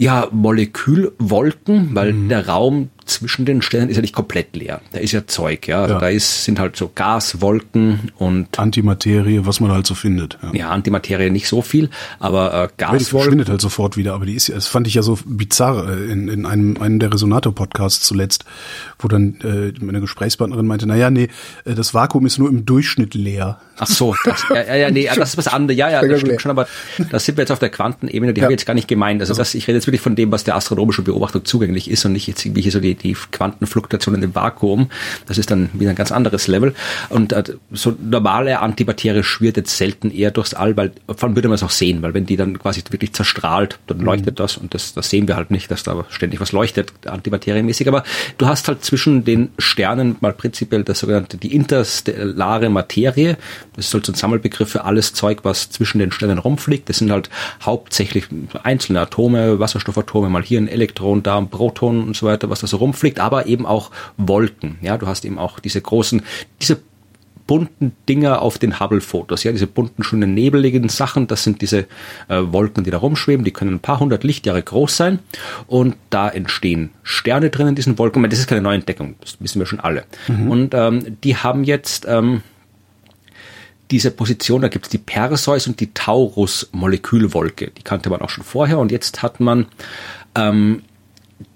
ja, 0.00 0.28
Molekülwolken, 0.30 1.94
weil 1.94 2.14
mhm. 2.14 2.28
der 2.30 2.48
Raum 2.48 2.88
zwischen 3.10 3.44
den 3.44 3.62
Sternen 3.62 3.90
ist 3.90 3.96
ja 3.96 4.02
nicht 4.02 4.14
komplett 4.14 4.56
leer. 4.56 4.80
Da 4.92 4.98
ist 4.98 5.12
ja 5.12 5.26
Zeug, 5.26 5.68
ja. 5.68 5.82
Also 5.82 5.94
ja. 5.94 6.00
da 6.00 6.08
ist, 6.08 6.44
sind 6.44 6.58
halt 6.58 6.76
so 6.76 6.90
Gaswolken 6.94 8.10
und 8.16 8.58
Antimaterie, 8.58 9.40
was 9.44 9.60
man 9.60 9.70
halt 9.70 9.86
so 9.86 9.94
findet. 9.94 10.38
Ja, 10.42 10.52
ja 10.54 10.70
Antimaterie 10.70 11.30
nicht 11.30 11.48
so 11.48 11.62
viel, 11.62 11.90
aber 12.18 12.54
äh, 12.54 12.68
Gaswolken. 12.76 12.98
Die 12.98 13.04
verschwindet 13.04 13.48
halt 13.48 13.60
sofort 13.60 13.96
wieder, 13.96 14.14
aber 14.14 14.26
die 14.26 14.34
ist 14.34 14.48
ja, 14.48 14.54
das 14.54 14.66
fand 14.66 14.86
ich 14.86 14.94
ja 14.94 15.02
so 15.02 15.18
bizarr 15.24 15.88
äh, 15.88 16.12
in, 16.12 16.28
in 16.28 16.46
einem, 16.46 16.76
einem 16.80 16.98
der 16.98 17.12
Resonator-Podcasts 17.12 18.06
zuletzt, 18.06 18.44
wo 18.98 19.08
dann 19.08 19.40
äh, 19.42 19.72
meine 19.84 20.00
Gesprächspartnerin 20.00 20.66
meinte, 20.66 20.86
naja, 20.86 21.10
nee, 21.10 21.28
äh, 21.64 21.74
das 21.74 21.94
Vakuum 21.94 22.26
ist 22.26 22.38
nur 22.38 22.48
im 22.48 22.64
Durchschnitt 22.64 23.14
leer. 23.14 23.60
Ach 23.78 23.86
so, 23.86 24.14
das, 24.24 24.44
ja, 24.50 24.76
ja, 24.76 24.90
nee, 24.90 25.08
das 25.14 25.30
ist 25.30 25.38
was 25.38 25.48
anderes. 25.52 25.78
Ja, 25.78 25.90
ja, 25.90 26.06
das 26.06 26.20
stimmt 26.20 26.40
schon, 26.40 26.50
aber 26.50 26.68
da 27.10 27.18
sind 27.18 27.38
wir 27.38 27.42
jetzt 27.42 27.50
auf 27.50 27.58
der 27.58 27.70
Quantenebene, 27.70 28.34
die 28.34 28.40
ja. 28.40 28.44
habe 28.44 28.52
ich 28.52 28.60
jetzt 28.60 28.66
gar 28.66 28.74
nicht 28.74 28.88
gemeint. 28.88 29.20
Also, 29.20 29.32
also 29.32 29.40
das, 29.40 29.54
ich 29.54 29.66
rede 29.66 29.78
jetzt 29.78 29.86
wirklich 29.86 30.02
von 30.02 30.16
dem, 30.16 30.30
was 30.30 30.44
der 30.44 30.54
astronomischen 30.54 31.04
Beobachtung 31.04 31.44
zugänglich 31.44 31.90
ist 31.90 32.04
und 32.04 32.12
nicht 32.12 32.26
jetzt 32.26 32.44
irgendwie 32.44 32.62
hier 32.62 32.72
so 32.72 32.80
die, 32.80 32.94
die 33.02 33.14
Quantenfluktuationen 33.14 34.22
im 34.22 34.34
Vakuum. 34.34 34.90
Das 35.26 35.38
ist 35.38 35.50
dann 35.50 35.70
wieder 35.72 35.90
ein 35.90 35.96
ganz 35.96 36.12
anderes 36.12 36.46
Level. 36.46 36.74
Und 37.08 37.32
äh, 37.32 37.42
so 37.72 37.96
normale 38.00 38.60
Antimaterie 38.60 39.22
schwirrt 39.22 39.56
jetzt 39.56 39.76
selten 39.76 40.10
eher 40.10 40.30
durchs 40.30 40.54
All, 40.54 40.76
weil 40.76 40.92
vor 41.06 41.28
allem 41.28 41.36
würde 41.36 41.48
man 41.48 41.54
es 41.56 41.62
auch 41.62 41.70
sehen, 41.70 42.02
weil 42.02 42.14
wenn 42.14 42.26
die 42.26 42.36
dann 42.36 42.58
quasi 42.58 42.82
wirklich 42.90 43.12
zerstrahlt, 43.12 43.78
dann 43.86 43.98
mhm. 43.98 44.04
leuchtet 44.04 44.40
das 44.40 44.56
und 44.56 44.74
das, 44.74 44.94
das 44.94 45.10
sehen 45.10 45.28
wir 45.28 45.36
halt 45.36 45.50
nicht, 45.50 45.70
dass 45.70 45.82
da 45.82 46.04
ständig 46.08 46.40
was 46.40 46.52
leuchtet, 46.52 46.92
antimateriemäßig. 47.06 47.88
Aber 47.88 48.04
du 48.38 48.46
hast 48.46 48.68
halt 48.68 48.84
zwischen 48.84 49.24
den 49.24 49.50
Sternen 49.58 50.16
mal 50.20 50.32
prinzipiell 50.32 50.84
das 50.84 51.00
sogenannte, 51.00 51.36
die 51.36 51.54
interstellare 51.54 52.68
Materie. 52.68 53.36
Das 53.74 53.86
ist 53.86 53.94
halt 53.94 54.06
so 54.06 54.12
ein 54.12 54.16
Sammelbegriff 54.16 54.70
für 54.70 54.84
alles 54.84 55.12
Zeug, 55.12 55.40
was 55.42 55.70
zwischen 55.70 55.98
den 55.98 56.12
Sternen 56.12 56.38
rumfliegt. 56.38 56.88
Das 56.88 56.98
sind 56.98 57.10
halt 57.10 57.30
hauptsächlich 57.62 58.26
einzelne 58.62 59.00
Atome, 59.00 59.58
Wasserstoffatome, 59.58 60.28
mal 60.28 60.42
hier 60.42 60.60
ein 60.60 60.68
Elektron, 60.68 61.22
da 61.22 61.38
ein 61.38 61.48
Proton 61.48 62.02
und 62.02 62.16
so 62.16 62.26
weiter, 62.26 62.50
was 62.50 62.60
da 62.60 62.66
so 62.66 62.76
rumfliegt, 62.90 63.20
aber 63.20 63.46
eben 63.46 63.66
auch 63.66 63.90
Wolken. 64.16 64.78
Ja, 64.82 64.98
du 64.98 65.06
hast 65.06 65.24
eben 65.24 65.38
auch 65.38 65.60
diese 65.60 65.80
großen, 65.80 66.22
diese 66.60 66.80
bunten 67.46 67.92
Dinger 68.08 68.42
auf 68.42 68.58
den 68.58 68.78
Hubble-Fotos, 68.78 69.42
ja, 69.42 69.50
diese 69.50 69.66
bunten, 69.66 70.04
schönen, 70.04 70.34
nebeligen 70.34 70.88
Sachen, 70.88 71.26
das 71.26 71.42
sind 71.42 71.62
diese 71.62 71.86
äh, 72.28 72.40
Wolken, 72.42 72.84
die 72.84 72.92
da 72.92 72.98
rumschweben, 72.98 73.44
die 73.44 73.50
können 73.50 73.74
ein 73.74 73.80
paar 73.80 73.98
hundert 73.98 74.22
Lichtjahre 74.22 74.62
groß 74.62 74.96
sein 74.96 75.18
und 75.66 75.96
da 76.10 76.28
entstehen 76.28 76.90
Sterne 77.02 77.50
drin 77.50 77.66
in 77.66 77.74
diesen 77.74 77.98
Wolken. 77.98 78.22
Das 78.30 78.38
ist 78.38 78.46
keine 78.46 78.62
neue 78.62 78.76
Entdeckung, 78.76 79.16
das 79.20 79.36
wissen 79.40 79.58
wir 79.58 79.66
schon 79.66 79.80
alle. 79.80 80.04
Mhm. 80.28 80.48
Und 80.48 80.74
ähm, 80.74 81.16
die 81.24 81.36
haben 81.36 81.64
jetzt 81.64 82.06
ähm, 82.08 82.42
diese 83.90 84.12
Position, 84.12 84.62
da 84.62 84.68
gibt 84.68 84.86
es 84.86 84.90
die 84.90 84.98
Perseus 84.98 85.66
und 85.66 85.80
die 85.80 85.92
Taurus-Molekülwolke, 85.92 87.72
die 87.76 87.82
kannte 87.82 88.10
man 88.10 88.20
auch 88.20 88.30
schon 88.30 88.44
vorher 88.44 88.78
und 88.78 88.92
jetzt 88.92 89.22
hat 89.22 89.40
man 89.40 89.66
ähm, 90.36 90.82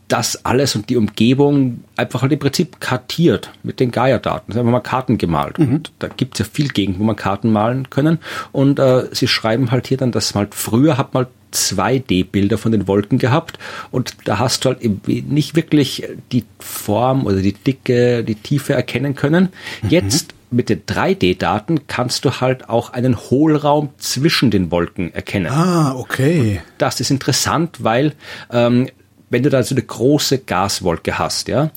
das 0.08 0.44
alles 0.44 0.76
und 0.76 0.90
die 0.90 0.96
Umgebung 0.96 1.84
einfach 1.96 2.22
halt 2.22 2.32
im 2.32 2.38
Prinzip 2.38 2.80
kartiert 2.80 3.50
mit 3.62 3.80
den 3.80 3.90
Gaia-Daten. 3.90 4.52
Sie 4.52 4.58
haben 4.58 4.70
mal 4.70 4.80
Karten 4.80 5.18
gemalt. 5.18 5.58
Mhm. 5.58 5.74
Und 5.76 5.92
da 5.98 6.08
gibt 6.08 6.34
es 6.34 6.46
ja 6.46 6.50
viel 6.52 6.68
Gegend, 6.68 6.98
wo 6.98 7.04
man 7.04 7.16
Karten 7.16 7.50
malen 7.50 7.88
können. 7.90 8.18
Und 8.52 8.78
äh, 8.78 9.08
sie 9.12 9.28
schreiben 9.28 9.70
halt 9.70 9.86
hier 9.86 9.96
dann, 9.96 10.12
dass 10.12 10.34
halt 10.34 10.54
früher 10.54 10.98
hat 10.98 11.14
man 11.14 11.26
2D-Bilder 11.54 12.58
von 12.58 12.72
den 12.72 12.88
Wolken 12.88 13.18
gehabt 13.18 13.60
und 13.92 14.16
da 14.24 14.40
hast 14.40 14.64
du 14.64 14.70
halt 14.70 15.08
nicht 15.08 15.54
wirklich 15.54 16.02
die 16.32 16.44
Form 16.58 17.26
oder 17.26 17.36
die 17.36 17.52
Dicke, 17.52 18.24
die 18.24 18.34
Tiefe 18.34 18.72
erkennen 18.72 19.14
können. 19.14 19.50
Mhm. 19.82 19.90
Jetzt 19.90 20.34
mit 20.50 20.68
den 20.68 20.84
3D-Daten 20.84 21.86
kannst 21.86 22.24
du 22.24 22.40
halt 22.40 22.68
auch 22.68 22.92
einen 22.92 23.16
Hohlraum 23.16 23.90
zwischen 23.98 24.50
den 24.50 24.70
Wolken 24.70 25.14
erkennen. 25.14 25.52
Ah, 25.52 25.94
okay. 25.94 26.60
Das 26.78 27.00
ist 27.00 27.10
interessant, 27.10 27.82
weil 27.82 28.12
ähm, 28.50 28.88
wenn 29.34 29.42
du 29.42 29.50
da 29.50 29.64
so 29.64 29.74
eine 29.74 29.82
große 29.82 30.38
Gaswolke 30.38 31.18
hast, 31.18 31.48
ja, 31.48 31.72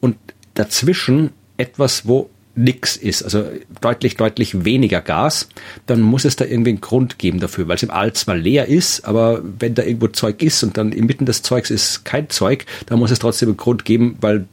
und 0.00 0.16
dazwischen 0.54 1.30
etwas, 1.56 2.08
wo 2.08 2.28
nix 2.56 2.96
ist, 2.96 3.22
also 3.22 3.44
deutlich, 3.80 4.16
deutlich 4.16 4.64
weniger 4.64 5.00
Gas, 5.00 5.48
dann 5.86 6.00
muss 6.00 6.24
es 6.24 6.34
da 6.34 6.44
irgendwie 6.44 6.70
einen 6.70 6.80
Grund 6.80 7.20
geben 7.20 7.38
dafür, 7.38 7.68
weil 7.68 7.76
es 7.76 7.84
im 7.84 7.92
All 7.92 8.12
zwar 8.14 8.34
leer 8.34 8.66
ist, 8.66 9.04
aber 9.04 9.40
wenn 9.60 9.74
da 9.76 9.84
irgendwo 9.84 10.08
Zeug 10.08 10.42
ist 10.42 10.64
und 10.64 10.76
dann 10.76 10.90
inmitten 10.90 11.26
des 11.26 11.42
Zeugs 11.42 11.70
ist 11.70 12.04
kein 12.04 12.28
Zeug, 12.28 12.66
dann 12.86 12.98
muss 12.98 13.12
es 13.12 13.20
trotzdem 13.20 13.50
einen 13.50 13.56
Grund 13.56 13.84
geben, 13.84 14.16
weil 14.20 14.46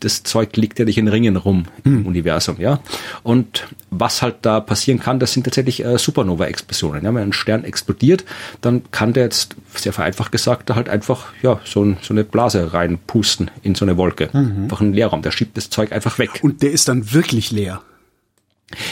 das 0.00 0.22
Zeug 0.22 0.56
liegt 0.56 0.78
ja 0.78 0.84
nicht 0.84 0.98
in 0.98 1.08
Ringen 1.08 1.36
rum 1.36 1.64
im 1.84 2.06
Universum, 2.06 2.56
ja. 2.58 2.80
Und 3.22 3.66
was 3.90 4.22
halt 4.22 4.36
da 4.42 4.60
passieren 4.60 5.00
kann, 5.00 5.18
das 5.18 5.32
sind 5.32 5.44
tatsächlich 5.44 5.84
äh, 5.84 5.98
Supernova-Explosionen. 5.98 7.04
Ja? 7.04 7.14
Wenn 7.14 7.22
ein 7.22 7.32
Stern 7.32 7.64
explodiert, 7.64 8.24
dann 8.60 8.82
kann 8.90 9.12
der 9.12 9.24
jetzt, 9.24 9.56
sehr 9.74 9.92
vereinfacht 9.92 10.32
gesagt, 10.32 10.70
da 10.70 10.74
halt 10.74 10.88
einfach 10.88 11.32
ja, 11.42 11.60
so, 11.64 11.84
ein, 11.84 11.96
so 12.02 12.12
eine 12.12 12.24
Blase 12.24 12.72
reinpusten 12.74 13.50
in 13.62 13.74
so 13.74 13.84
eine 13.84 13.96
Wolke. 13.96 14.30
Einfach 14.64 14.80
ein 14.80 14.92
Leerraum, 14.92 15.22
der 15.22 15.30
schiebt 15.30 15.56
das 15.56 15.70
Zeug 15.70 15.92
einfach 15.92 16.18
weg. 16.18 16.40
Und 16.42 16.62
der 16.62 16.72
ist 16.72 16.88
dann 16.88 17.12
wirklich 17.12 17.50
leer. 17.50 17.80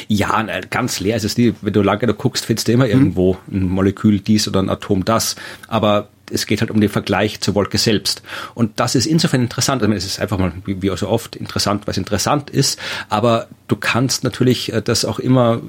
Ja, 0.08 0.42
ganz 0.70 1.00
leer 1.00 1.16
ist 1.16 1.24
es 1.24 1.36
nie. 1.36 1.54
Wenn 1.60 1.72
du 1.72 1.82
lange 1.82 2.00
genug 2.00 2.18
guckst, 2.18 2.44
findest 2.44 2.68
du 2.68 2.72
immer 2.72 2.86
irgendwo 2.86 3.38
ein 3.50 3.68
Molekül 3.68 4.20
dies 4.20 4.46
oder 4.46 4.62
ein 4.62 4.68
Atom 4.68 5.04
das. 5.04 5.36
Aber 5.66 6.08
es 6.32 6.46
geht 6.46 6.60
halt 6.60 6.70
um 6.70 6.80
den 6.80 6.90
Vergleich 6.90 7.40
zur 7.40 7.54
Wolke 7.54 7.78
selbst. 7.78 8.22
Und 8.54 8.80
das 8.80 8.94
ist 8.94 9.06
insofern 9.06 9.42
interessant. 9.42 9.82
Ich 9.82 9.88
meine, 9.88 9.98
es 9.98 10.06
ist 10.06 10.20
einfach 10.20 10.38
mal, 10.38 10.52
wie, 10.64 10.82
wie 10.82 10.96
so 10.96 11.08
oft, 11.08 11.36
interessant, 11.36 11.86
was 11.86 11.96
interessant 11.96 12.50
ist. 12.50 12.78
Aber 13.08 13.48
du 13.68 13.76
kannst 13.76 14.24
natürlich 14.24 14.72
äh, 14.72 14.82
das 14.82 15.04
auch 15.04 15.18
immer 15.18 15.60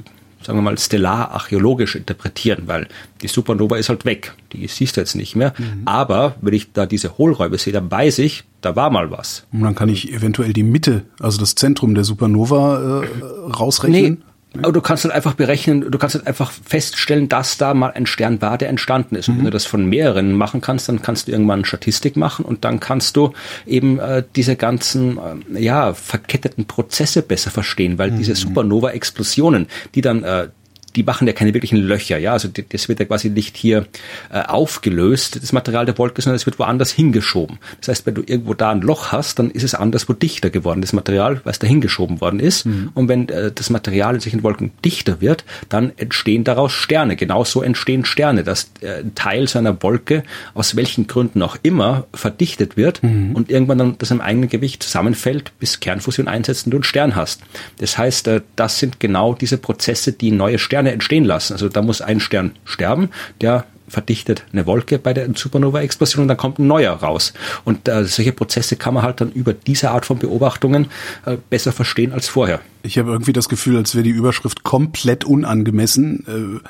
sagen 0.46 0.58
wir 0.58 0.64
mal, 0.64 0.78
stellar-archäologisch 0.78 1.96
interpretieren, 1.96 2.64
weil 2.66 2.88
die 3.22 3.28
Supernova 3.28 3.78
ist 3.78 3.90
halt 3.90 4.06
weg. 4.06 4.34
Die 4.52 4.68
siehst 4.68 4.98
du 4.98 5.02
jetzt 5.02 5.16
nicht 5.16 5.36
mehr. 5.36 5.54
Aber 5.86 6.36
wenn 6.42 6.54
ich 6.54 6.74
da 6.74 6.86
diese 6.86 7.18
Hohlräume 7.18 7.58
sehe, 7.58 7.74
dann 7.74 7.90
weiß 7.90 8.20
ich, 8.20 8.44
da 8.62 8.76
war 8.76 8.90
mal 8.90 9.12
was. 9.12 9.46
Und 9.52 9.62
dann 9.62 9.76
kann 9.76 9.90
ich 9.90 10.12
eventuell 10.14 10.54
die 10.54 10.64
Mitte, 10.64 11.04
also 11.20 11.40
das 11.40 11.56
Zentrum 11.56 11.96
der 11.96 12.04
Supernova 12.04 13.04
äh, 13.04 13.52
rausrechnen. 13.54 14.24
Aber 14.62 14.72
du 14.72 14.82
kannst 14.82 15.04
halt 15.04 15.14
einfach 15.14 15.34
berechnen, 15.34 15.90
du 15.90 15.98
kannst 15.98 16.16
halt 16.16 16.28
einfach 16.28 16.52
feststellen, 16.52 17.28
dass 17.28 17.58
da 17.58 17.74
mal 17.74 17.92
ein 17.92 18.06
Stern 18.06 18.42
war, 18.42 18.58
der 18.58 18.70
entstanden 18.70 19.16
ist. 19.16 19.28
Und 19.28 19.38
wenn 19.38 19.46
du 19.46 19.52
das 19.52 19.66
von 19.66 19.86
mehreren 19.86 20.34
machen 20.34 20.62
kannst, 20.62 20.90
dann 20.90 21.02
kannst 21.02 21.28
du 21.28 21.32
irgendwann 21.32 21.66
Statistik 21.66 22.16
machen 22.18 22.46
und 22.46 22.64
dann 22.64 22.80
kannst 22.80 23.18
du 23.18 23.34
eben 23.66 24.00
äh, 24.00 24.24
diese 24.36 24.56
ganzen 24.56 25.18
äh, 25.56 25.60
ja 25.60 25.94
verketteten 25.94 26.66
Prozesse 26.66 27.24
besser 27.24 27.50
verstehen, 27.50 27.98
weil 27.98 28.12
diese 28.12 28.36
Supernova-Explosionen, 28.36 29.68
die 29.96 30.02
dann 30.02 30.24
äh, 30.24 30.50
die 30.96 31.04
machen 31.04 31.28
ja 31.28 31.34
keine 31.34 31.54
wirklichen 31.54 31.78
Löcher, 31.78 32.18
ja, 32.18 32.34
also 32.34 32.48
das 32.48 32.90
wird 32.90 33.00
ja 33.00 33.06
quasi 33.06 33.30
nicht 33.30 33.58
hier 33.58 33.88
äh, 34.32 34.42
aufgelöst, 34.42 35.42
das 35.42 35.52
Material 35.52 35.86
der 35.86 35.98
Wolke, 35.98 36.22
sondern 36.22 36.36
es 36.36 36.46
wird 36.46 36.60
woanders 36.60 36.92
hingeschoben. 36.92 37.60
Das 37.80 37.90
heißt, 37.90 38.06
wenn 38.06 38.16
du 38.16 38.24
irgendwo 38.26 38.54
da 38.54 38.72
ein 38.72 38.82
Loch 38.82 39.12
hast, 39.12 39.40
dann 39.40 39.52
ist 39.52 39.64
es 39.64 39.76
anderswo 39.76 40.14
dichter 40.14 40.50
geworden, 40.50 40.82
das 40.82 40.94
Material, 40.94 41.42
weil 41.44 41.52
es 41.52 41.60
da 41.60 41.68
hingeschoben 41.68 42.22
worden 42.22 42.40
ist. 42.40 42.66
Und 42.94 43.08
wenn 43.08 43.30
äh, 43.30 43.52
das 43.52 43.70
Material 43.70 44.16
in 44.16 44.22
solchen 44.22 44.44
Wolken 44.44 44.72
dichter 44.84 45.22
wird, 45.22 45.46
dann 45.70 45.92
entstehen 45.98 46.44
daraus 46.44 46.72
Sterne. 46.72 47.16
Genauso 47.16 47.62
entstehen 47.62 48.06
Sterne, 48.06 48.44
dass 48.44 48.72
äh, 48.82 49.00
ein 49.00 49.16
Teil 49.16 49.48
so 49.48 49.60
einer 49.60 49.82
Wolke, 49.82 50.24
aus 50.54 50.76
welchen 50.76 51.08
Gründen 51.08 51.42
auch 51.42 51.58
immer, 51.64 52.06
verdichtet 52.14 52.78
wird 52.78 53.02
und 53.04 53.50
irgendwann 53.50 53.78
dann 53.78 53.96
das 53.98 54.12
im 54.12 54.22
eigenen 54.22 54.50
Gewicht 54.50 54.84
zusammenfällt, 54.84 55.52
bis 55.60 55.80
Kernfusion 55.80 56.28
einsetzt 56.28 56.66
und 56.66 56.72
du 56.72 56.78
einen 56.78 56.84
Stern 56.84 57.16
hast. 57.16 57.42
Das 57.80 57.98
heißt, 57.98 58.28
äh, 58.28 58.42
das 58.56 58.80
sind 58.80 59.00
genau 59.00 59.34
diese 59.34 59.58
Prozesse, 59.58 60.14
die 60.14 60.32
neue 60.32 60.60
Sterne 60.60 60.83
entstehen 60.92 61.24
lassen. 61.24 61.54
Also 61.54 61.70
da 61.70 61.82
muss 61.82 62.02
ein 62.02 62.20
Stern 62.20 62.52
sterben, 62.66 63.10
der 63.42 63.66
verdichtet 63.88 64.44
eine 64.52 64.66
Wolke 64.66 64.98
bei 64.98 65.14
der 65.14 65.30
Supernova-Explosion 65.36 66.24
und 66.24 66.28
dann 66.28 66.38
kommt 66.38 66.58
ein 66.58 66.68
neuer 66.68 66.94
raus. 66.94 67.34
Und 67.64 67.88
äh, 67.88 68.06
solche 68.06 68.32
Prozesse 68.34 68.76
kann 68.76 68.94
man 68.96 69.04
halt 69.04 69.22
dann 69.22 69.32
über 69.32 69.54
diese 69.54 69.92
Art 69.92 70.06
von 70.06 70.18
Beobachtungen 70.18 70.88
äh, 71.26 71.38
besser 71.50 71.72
verstehen 71.72 72.12
als 72.12 72.28
vorher. 72.28 72.60
Ich 72.82 72.98
habe 72.98 73.12
irgendwie 73.12 73.34
das 73.34 73.50
Gefühl, 73.50 73.78
als 73.78 73.94
wäre 73.94 74.04
die 74.04 74.10
Überschrift 74.10 74.64
komplett 74.64 75.26
unangemessen. 75.26 76.62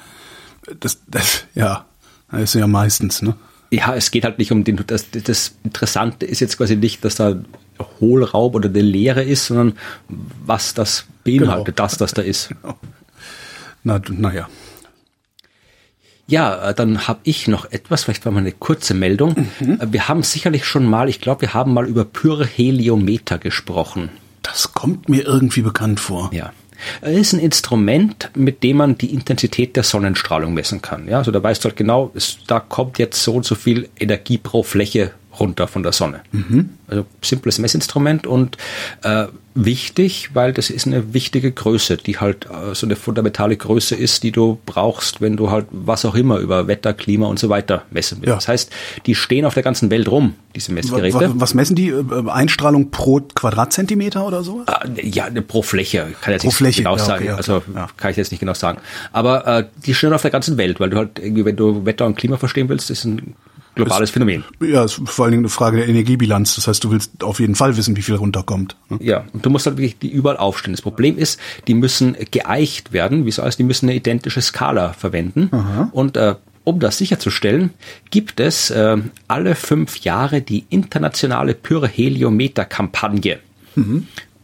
Äh, 0.67 0.73
das, 0.79 0.99
das, 1.07 1.45
ja, 1.55 1.85
das 2.31 2.41
ist 2.41 2.55
ja 2.55 2.67
meistens, 2.67 3.21
ne? 3.21 3.35
Ja, 3.71 3.95
es 3.95 4.11
geht 4.11 4.23
halt 4.23 4.37
nicht 4.37 4.51
um 4.51 4.63
den, 4.63 4.79
das, 4.85 5.07
das 5.11 5.55
Interessante 5.63 6.25
ist 6.25 6.41
jetzt 6.41 6.57
quasi 6.57 6.75
nicht, 6.75 7.03
dass 7.05 7.15
da 7.15 7.35
Hohlraum 7.99 8.53
oder 8.53 8.69
eine 8.69 8.81
Leere 8.81 9.23
ist, 9.23 9.47
sondern 9.47 9.73
was 10.45 10.73
das 10.73 11.05
beinhaltet, 11.23 11.75
Genau. 11.77 11.87
dass 11.87 11.97
das 11.97 12.13
da 12.13 12.21
ist. 12.21 12.49
Na, 13.83 14.01
naja. 14.09 14.49
Ja, 16.27 16.69
äh, 16.69 16.73
dann 16.73 17.07
habe 17.07 17.19
ich 17.23 17.47
noch 17.47 17.71
etwas, 17.71 18.05
vielleicht 18.05 18.25
war 18.25 18.31
mal 18.31 18.39
eine 18.39 18.53
kurze 18.53 18.93
Meldung. 18.93 19.47
Äh, 19.59 19.87
Wir 19.91 20.07
haben 20.07 20.23
sicherlich 20.23 20.65
schon 20.65 20.85
mal, 20.85 21.09
ich 21.09 21.19
glaube, 21.19 21.41
wir 21.41 21.53
haben 21.53 21.73
mal 21.73 21.87
über 21.87 22.05
Pyrheliometer 22.05 23.37
gesprochen. 23.37 24.09
Das 24.41 24.73
kommt 24.73 25.09
mir 25.09 25.25
irgendwie 25.25 25.61
bekannt 25.61 25.99
vor. 25.99 26.31
Ja. 26.33 26.53
Es 27.01 27.17
ist 27.17 27.33
ein 27.33 27.39
Instrument, 27.39 28.29
mit 28.35 28.63
dem 28.63 28.77
man 28.77 28.97
die 28.97 29.13
Intensität 29.13 29.75
der 29.75 29.83
Sonnenstrahlung 29.83 30.53
messen 30.53 30.81
kann. 30.81 31.07
Ja, 31.07 31.19
also 31.19 31.31
da 31.31 31.41
weißt 31.41 31.63
du 31.63 31.69
halt 31.69 31.77
genau, 31.77 32.11
es, 32.13 32.39
da 32.47 32.59
kommt 32.59 32.99
jetzt 32.99 33.23
so 33.23 33.35
und 33.35 33.45
so 33.45 33.55
viel 33.55 33.89
Energie 33.99 34.37
pro 34.37 34.63
Fläche 34.63 35.11
runter 35.39 35.67
von 35.67 35.83
der 35.83 35.91
Sonne. 35.93 36.21
Also 36.87 37.05
simples 37.21 37.57
Messinstrument 37.59 38.27
und 38.27 38.57
äh, 39.03 39.25
wichtig, 39.55 40.31
weil 40.33 40.51
das 40.53 40.69
ist 40.69 40.85
eine 40.87 41.13
wichtige 41.13 41.51
Größe, 41.51 41.97
die 41.97 42.17
halt 42.19 42.45
äh, 42.45 42.73
so 42.75 42.85
eine 42.85 42.95
fundamentale 42.95 43.55
Größe 43.57 43.95
ist, 43.95 44.23
die 44.23 44.31
du 44.31 44.59
brauchst, 44.65 45.21
wenn 45.21 45.37
du 45.37 45.49
halt 45.51 45.67
was 45.71 46.05
auch 46.05 46.15
immer 46.15 46.37
über 46.37 46.67
Wetter, 46.67 46.93
Klima 46.93 47.27
und 47.27 47.39
so 47.39 47.49
weiter 47.49 47.83
messen 47.91 48.17
willst. 48.21 48.29
Ja. 48.29 48.35
Das 48.35 48.47
heißt, 48.47 48.71
die 49.05 49.15
stehen 49.15 49.45
auf 49.45 49.53
der 49.53 49.63
ganzen 49.63 49.89
Welt 49.89 50.09
rum, 50.09 50.35
diese 50.55 50.71
Messgeräte. 50.71 51.15
wa- 51.19 51.31
Was 51.35 51.53
messen 51.53 51.75
die? 51.75 51.89
Äh, 51.89 52.03
Einstrahlung 52.29 52.91
pro 52.91 53.21
Quadratzentimeter 53.35 54.25
oder 54.25 54.43
so? 54.43 54.63
Ah, 54.67 54.85
Ja, 55.01 55.29
ne, 55.29 55.41
pro 55.41 55.61
Fläche, 55.61 55.99
kann 56.21 56.33
ich 56.35 56.41
jetzt 56.41 56.41
Pro 56.43 56.47
nicht 56.47 56.55
Fläche, 56.57 56.81
genau 56.83 56.95
ja, 56.97 57.03
okay, 57.03 57.11
sagen. 57.11 57.25
ja, 57.25 57.35
also 57.35 57.63
ja. 57.75 57.87
kann 57.97 58.11
ich 58.11 58.17
jetzt 58.17 58.31
nicht 58.31 58.39
genau 58.39 58.53
sagen. 58.53 58.79
Aber 59.11 59.45
äh, 59.47 59.65
die 59.85 59.93
stehen 59.93 60.13
auf 60.13 60.21
der 60.21 60.31
ganzen 60.31 60.57
Welt, 60.57 60.79
weil 60.79 60.89
du 60.89 60.97
halt 60.97 61.19
irgendwie, 61.19 61.45
wenn 61.45 61.55
du 61.55 61.85
Wetter 61.85 62.05
und 62.05 62.15
Klima 62.17 62.37
verstehen 62.37 62.69
willst, 62.69 62.89
ist 62.89 63.05
ein 63.05 63.35
globales 63.75 64.11
Phänomen. 64.11 64.43
Ja, 64.61 64.83
ist 64.83 65.01
vor 65.05 65.25
allen 65.25 65.31
Dingen 65.31 65.43
eine 65.43 65.49
Frage 65.49 65.77
der 65.77 65.87
Energiebilanz. 65.87 66.55
Das 66.55 66.67
heißt, 66.67 66.83
du 66.83 66.91
willst 66.91 67.23
auf 67.23 67.39
jeden 67.39 67.55
Fall 67.55 67.75
wissen, 67.77 67.95
wie 67.95 68.01
viel 68.01 68.15
runterkommt. 68.15 68.75
ne? 68.89 68.99
Ja, 69.01 69.25
und 69.33 69.45
du 69.45 69.49
musst 69.49 69.65
halt 69.65 69.77
wirklich 69.77 69.97
die 69.97 70.09
überall 70.09 70.37
aufstellen. 70.37 70.73
Das 70.73 70.81
Problem 70.81 71.17
ist, 71.17 71.39
die 71.67 71.73
müssen 71.73 72.15
geeicht 72.31 72.93
werden, 72.93 73.25
wie 73.25 73.31
so 73.31 73.43
heißt, 73.43 73.57
die 73.59 73.63
müssen 73.63 73.87
eine 73.89 73.95
identische 73.95 74.41
Skala 74.41 74.93
verwenden. 74.93 75.49
Und 75.91 76.17
äh, 76.17 76.35
um 76.63 76.79
das 76.79 76.97
sicherzustellen, 76.97 77.71
gibt 78.09 78.39
es 78.39 78.69
äh, 78.69 78.97
alle 79.27 79.55
fünf 79.55 79.97
Jahre 79.97 80.41
die 80.41 80.65
internationale 80.69 81.53
Pyrheliometer-Kampagne. 81.55 83.39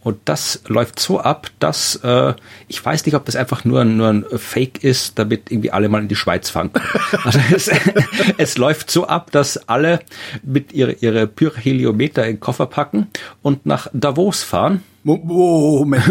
Und 0.01 0.17
das 0.25 0.61
läuft 0.67 0.99
so 0.99 1.19
ab, 1.19 1.47
dass 1.59 1.95
äh, 2.03 2.33
ich 2.69 2.83
weiß 2.83 3.05
nicht, 3.05 3.15
ob 3.15 3.25
das 3.25 3.35
einfach 3.35 3.65
nur, 3.65 3.81
ein- 3.81 3.97
nur 3.97 4.07
ein 4.07 4.25
Fake 4.37 4.83
ist, 4.83 5.19
damit 5.19 5.51
irgendwie 5.51 5.71
alle 5.71 5.89
mal 5.89 6.01
in 6.01 6.07
die 6.07 6.15
Schweiz 6.15 6.49
fahren. 6.49 6.71
Also 7.23 7.39
es, 7.53 7.69
es 8.37 8.57
läuft 8.57 8.89
so 8.91 9.07
ab, 9.07 9.31
dass 9.31 9.57
alle 9.69 9.99
mit 10.41 10.71
ihre, 10.71 10.93
ihre 10.93 11.27
Pyrheliometer 11.27 12.25
in 12.25 12.35
den 12.35 12.39
Koffer 12.39 12.65
packen 12.67 13.07
und 13.41 13.65
nach 13.65 13.87
Davos 13.93 14.41
fahren. 14.43 14.83
Mo- 15.03 15.17
mo- 15.23 15.79
Moment. 15.79 16.03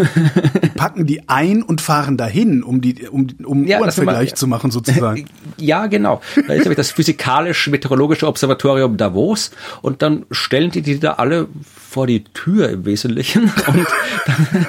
Die 0.63 0.69
packen 0.71 1.07
die 1.07 1.29
ein 1.29 1.63
und 1.63 1.81
fahren 1.81 2.17
dahin, 2.17 2.63
um 2.63 2.81
die, 2.81 3.07
um, 3.09 3.27
um 3.45 3.67
Ja, 3.67 3.77
einen 3.77 3.87
das 3.87 3.99
will 3.99 4.05
man- 4.07 4.15
Vergleich 4.15 4.35
zu 4.35 4.47
machen 4.47 4.71
sozusagen. 4.71 5.27
Ja, 5.61 5.87
genau. 5.89 6.21
Da 6.47 6.53
ist 6.55 6.61
nämlich 6.61 6.77
das 6.77 6.93
physikalisch-meteorologische 6.93 8.29
Observatorium 8.29 8.97
Davos. 8.97 9.51
Und 9.83 10.03
dann 10.03 10.25
stellen 10.31 10.71
die 10.71 10.83
die 10.83 11.01
da 11.01 11.15
alle 11.15 11.49
vor 11.65 12.07
die 12.07 12.23
Tür 12.23 12.69
im 12.69 12.85
Wesentlichen. 12.87 13.51
Und 13.67 13.87
dann, 14.27 14.67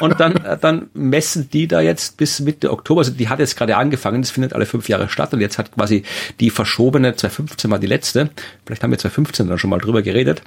und 0.00 0.20
dann, 0.20 0.58
dann 0.60 0.86
messen 0.92 1.48
die 1.50 1.66
da 1.68 1.80
jetzt 1.80 2.16
bis 2.18 2.40
Mitte 2.40 2.70
Oktober, 2.72 3.00
also 3.00 3.12
die 3.12 3.28
hat 3.28 3.38
jetzt 3.38 3.56
gerade 3.56 3.76
angefangen, 3.76 4.20
das 4.22 4.30
findet 4.30 4.52
alle 4.52 4.66
fünf 4.66 4.88
Jahre 4.88 5.08
statt. 5.08 5.32
Und 5.32 5.40
jetzt 5.40 5.56
hat 5.56 5.72
quasi 5.72 6.02
die 6.40 6.50
verschobene 6.50 7.14
2015 7.14 7.70
war 7.70 7.78
die 7.78 7.86
letzte, 7.86 8.30
vielleicht 8.66 8.82
haben 8.82 8.90
wir 8.90 8.98
2015 8.98 9.48
dann 9.48 9.58
schon 9.58 9.70
mal 9.70 9.78
drüber 9.78 10.02
geredet. 10.02 10.42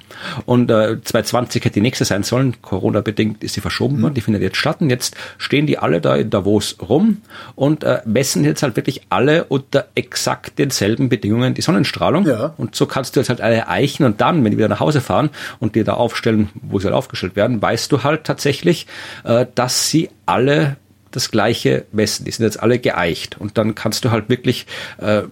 Und 0.46 0.70
äh, 0.70 1.00
2020 1.02 1.64
hätte 1.64 1.74
die 1.74 1.80
nächste 1.80 2.04
sein 2.04 2.22
sollen, 2.22 2.56
Corona-bedingt 3.02 3.42
ist 3.44 3.54
sie 3.54 3.60
verschoben 3.60 4.00
worden, 4.02 4.14
die 4.14 4.20
findet 4.20 4.42
jetzt 4.42 4.56
statt 4.56 4.80
und 4.80 4.90
jetzt 4.90 5.16
stehen 5.38 5.66
die 5.66 5.78
alle 5.78 6.00
da 6.00 6.16
in 6.16 6.30
Davos 6.30 6.76
rum 6.80 7.18
und 7.54 7.84
äh, 7.84 8.00
messen 8.04 8.44
jetzt 8.44 8.62
halt 8.62 8.76
wirklich 8.76 9.02
alle 9.10 9.44
unter 9.44 9.86
exakt 9.94 10.58
denselben 10.58 11.08
Bedingungen 11.08 11.54
die 11.54 11.62
Sonnenstrahlung 11.62 12.26
Ja. 12.26 12.54
und 12.56 12.74
so 12.74 12.86
kannst 12.86 13.16
du 13.16 13.20
jetzt 13.20 13.28
halt 13.28 13.40
alle 13.40 13.56
erreichen 13.56 14.04
und 14.04 14.20
dann, 14.20 14.44
wenn 14.44 14.50
die 14.52 14.58
wieder 14.58 14.68
nach 14.68 14.80
Hause 14.80 15.00
fahren 15.00 15.30
und 15.60 15.74
dir 15.74 15.84
da 15.84 15.94
aufstellen, 15.94 16.48
wo 16.62 16.78
sie 16.78 16.86
halt 16.86 16.94
aufgestellt 16.94 17.36
werden, 17.36 17.60
weißt 17.60 17.90
du 17.92 18.02
halt 18.02 18.24
tatsächlich, 18.24 18.86
äh, 19.24 19.46
dass 19.54 19.88
sie 19.90 20.08
alle 20.26 20.76
das 21.10 21.30
gleiche 21.30 21.84
messen. 21.92 22.24
Die 22.24 22.30
sind 22.30 22.44
jetzt 22.44 22.60
alle 22.62 22.78
geeicht 22.78 23.36
und 23.38 23.58
dann 23.58 23.74
kannst 23.74 24.04
du 24.04 24.10
halt 24.10 24.30
wirklich 24.30 24.66
äh, 24.98 25.22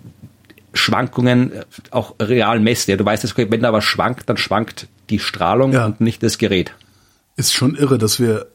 Schwankungen 0.74 1.52
äh, 1.52 1.64
auch 1.90 2.14
real 2.20 2.60
messen. 2.60 2.90
Ja, 2.90 2.96
du 2.96 3.04
weißt, 3.04 3.24
okay, 3.30 3.46
wenn 3.50 3.62
da 3.62 3.72
was 3.72 3.84
schwankt, 3.84 4.28
dann 4.28 4.36
schwankt 4.36 4.86
die 5.08 5.18
Strahlung 5.18 5.72
Ja. 5.72 5.86
und 5.86 6.00
nicht 6.00 6.22
das 6.22 6.38
Gerät. 6.38 6.72
Ist 7.40 7.54
schon 7.54 7.74
irre, 7.74 7.96
dass 7.98 8.20
wir 8.20 8.46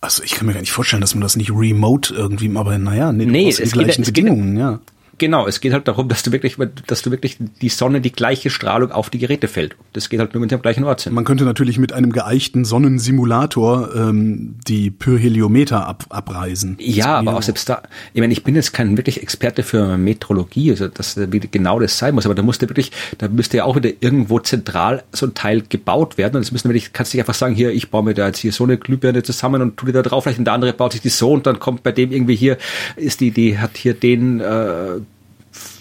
Also 0.00 0.22
ich 0.22 0.30
kann 0.32 0.46
mir 0.46 0.54
gar 0.54 0.60
nicht 0.60 0.72
vorstellen, 0.72 1.02
dass 1.02 1.14
man 1.14 1.20
das 1.22 1.36
nicht 1.36 1.50
remote 1.50 2.14
irgendwie, 2.14 2.50
aber 2.56 2.78
naja, 2.78 3.12
nee, 3.12 3.26
Nee, 3.26 3.48
es 3.50 3.56
die 3.56 3.64
geht- 3.64 3.72
gleichen 3.72 4.02
geht- 4.04 4.14
Bedingungen, 4.14 4.56
ja. 4.56 4.80
Genau, 5.20 5.46
es 5.46 5.60
geht 5.60 5.74
halt 5.74 5.86
darum, 5.86 6.08
dass 6.08 6.22
du 6.22 6.32
wirklich, 6.32 6.56
dass 6.86 7.02
du 7.02 7.10
wirklich 7.10 7.36
die 7.60 7.68
Sonne 7.68 8.00
die 8.00 8.10
gleiche 8.10 8.48
Strahlung 8.48 8.90
auf 8.90 9.10
die 9.10 9.18
Geräte 9.18 9.48
fällt. 9.48 9.76
Das 9.92 10.08
geht 10.08 10.18
halt 10.18 10.32
nur, 10.32 10.40
wenn 10.40 10.48
sie 10.48 10.54
am 10.54 10.62
gleichen 10.62 10.82
Ort 10.82 11.00
sind. 11.02 11.12
Man 11.12 11.24
könnte 11.24 11.44
natürlich 11.44 11.78
mit 11.78 11.92
einem 11.92 12.10
geeichten 12.10 12.64
Sonnensimulator 12.64 13.94
ähm, 13.94 14.56
die 14.66 14.90
Pyrheliometer 14.90 15.86
ab, 15.86 16.06
abreisen. 16.08 16.78
Ja, 16.80 17.18
aber 17.18 17.36
auch 17.36 17.42
selbst 17.42 17.68
da, 17.68 17.82
ich 18.14 18.20
meine, 18.22 18.32
ich 18.32 18.44
bin 18.44 18.54
jetzt 18.54 18.72
kein 18.72 18.96
wirklich 18.96 19.20
Experte 19.20 19.62
für 19.62 19.98
Metrologie, 19.98 20.70
also 20.70 20.88
das 20.88 21.18
wie 21.18 21.40
genau 21.40 21.78
das 21.80 21.98
sein 21.98 22.14
muss, 22.14 22.24
aber 22.24 22.34
da 22.34 22.42
musste 22.42 22.70
wirklich, 22.70 22.90
da 23.18 23.28
müsste 23.28 23.58
ja 23.58 23.64
auch 23.64 23.76
wieder 23.76 23.90
irgendwo 24.00 24.38
zentral 24.38 25.02
so 25.12 25.26
ein 25.26 25.34
Teil 25.34 25.62
gebaut 25.68 26.16
werden 26.16 26.36
und 26.36 26.42
es 26.42 26.50
müssen 26.50 26.70
wirklich, 26.70 26.94
kannst 26.94 27.12
du 27.12 27.18
nicht 27.18 27.24
einfach 27.24 27.34
sagen, 27.34 27.54
hier, 27.54 27.72
ich 27.72 27.90
baue 27.90 28.04
mir 28.04 28.14
da 28.14 28.28
jetzt 28.28 28.38
hier 28.38 28.52
so 28.52 28.64
eine 28.64 28.78
Glühbirne 28.78 29.22
zusammen 29.22 29.60
und 29.60 29.76
tu 29.76 29.84
die 29.84 29.92
da 29.92 30.00
drauf, 30.00 30.24
vielleicht 30.24 30.38
und 30.38 30.46
der 30.46 30.54
andere 30.54 30.72
baut 30.72 30.92
sich 30.92 31.02
die 31.02 31.10
so 31.10 31.30
und 31.30 31.46
dann 31.46 31.60
kommt 31.60 31.82
bei 31.82 31.92
dem 31.92 32.10
irgendwie 32.10 32.36
hier, 32.36 32.56
ist 32.96 33.20
die, 33.20 33.32
die 33.32 33.58
hat 33.58 33.76
hier 33.76 33.92
den 33.92 34.40
äh, 34.40 35.00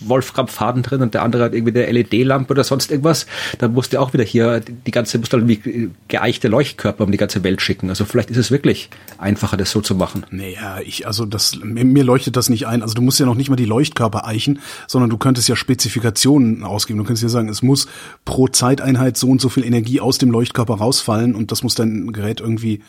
Wolfram-Faden 0.01 0.83
drin 0.83 1.01
und 1.01 1.13
der 1.13 1.23
andere 1.23 1.43
hat 1.43 1.53
irgendwie 1.53 1.79
eine 1.79 1.91
LED-Lampe 1.91 2.51
oder 2.51 2.63
sonst 2.63 2.91
irgendwas, 2.91 3.25
dann 3.59 3.73
musst 3.73 3.93
du 3.93 3.99
auch 3.99 4.13
wieder 4.13 4.23
hier 4.23 4.59
die 4.61 4.91
ganze, 4.91 5.19
musst 5.19 5.33
du 5.33 5.37
halt 5.37 5.47
wie 5.47 5.91
geeichte 6.07 6.47
Leuchtkörper 6.47 7.03
um 7.03 7.11
die 7.11 7.17
ganze 7.17 7.43
Welt 7.43 7.61
schicken. 7.61 7.89
Also 7.89 8.05
vielleicht 8.05 8.29
ist 8.29 8.37
es 8.37 8.51
wirklich 8.51 8.89
einfacher, 9.17 9.57
das 9.57 9.71
so 9.71 9.81
zu 9.81 9.95
machen. 9.95 10.25
Naja, 10.31 10.79
ich, 10.83 11.05
also 11.07 11.25
das, 11.25 11.57
mir, 11.63 11.85
mir 11.85 12.03
leuchtet 12.03 12.35
das 12.35 12.49
nicht 12.49 12.67
ein. 12.67 12.81
Also 12.81 12.93
du 12.95 13.01
musst 13.01 13.19
ja 13.19 13.25
noch 13.25 13.35
nicht 13.35 13.49
mal 13.49 13.55
die 13.55 13.65
Leuchtkörper 13.65 14.25
eichen, 14.25 14.59
sondern 14.87 15.09
du 15.09 15.17
könntest 15.17 15.47
ja 15.49 15.55
Spezifikationen 15.55 16.63
ausgeben. 16.63 16.99
Du 16.99 17.05
könntest 17.05 17.23
ja 17.23 17.29
sagen, 17.29 17.49
es 17.49 17.61
muss 17.61 17.87
pro 18.25 18.47
Zeiteinheit 18.47 19.17
so 19.17 19.29
und 19.29 19.41
so 19.41 19.49
viel 19.49 19.63
Energie 19.65 19.99
aus 19.99 20.17
dem 20.17 20.31
Leuchtkörper 20.31 20.75
rausfallen 20.75 21.35
und 21.35 21.51
das 21.51 21.63
muss 21.63 21.75
dein 21.75 22.11
Gerät 22.11 22.39
irgendwie. 22.39 22.81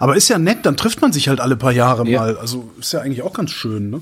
Aber 0.00 0.16
ist 0.16 0.28
ja 0.28 0.38
nett, 0.38 0.58
dann 0.64 0.76
trifft 0.76 1.00
man 1.02 1.12
sich 1.12 1.28
halt 1.28 1.40
alle 1.40 1.56
paar 1.56 1.72
Jahre 1.72 2.08
Ja. 2.08 2.20
mal. 2.20 2.36
Also 2.36 2.70
ist 2.78 2.92
ja 2.92 3.00
eigentlich 3.00 3.22
auch 3.22 3.32
ganz 3.34 3.50
schön, 3.50 3.90
ne? 3.90 4.00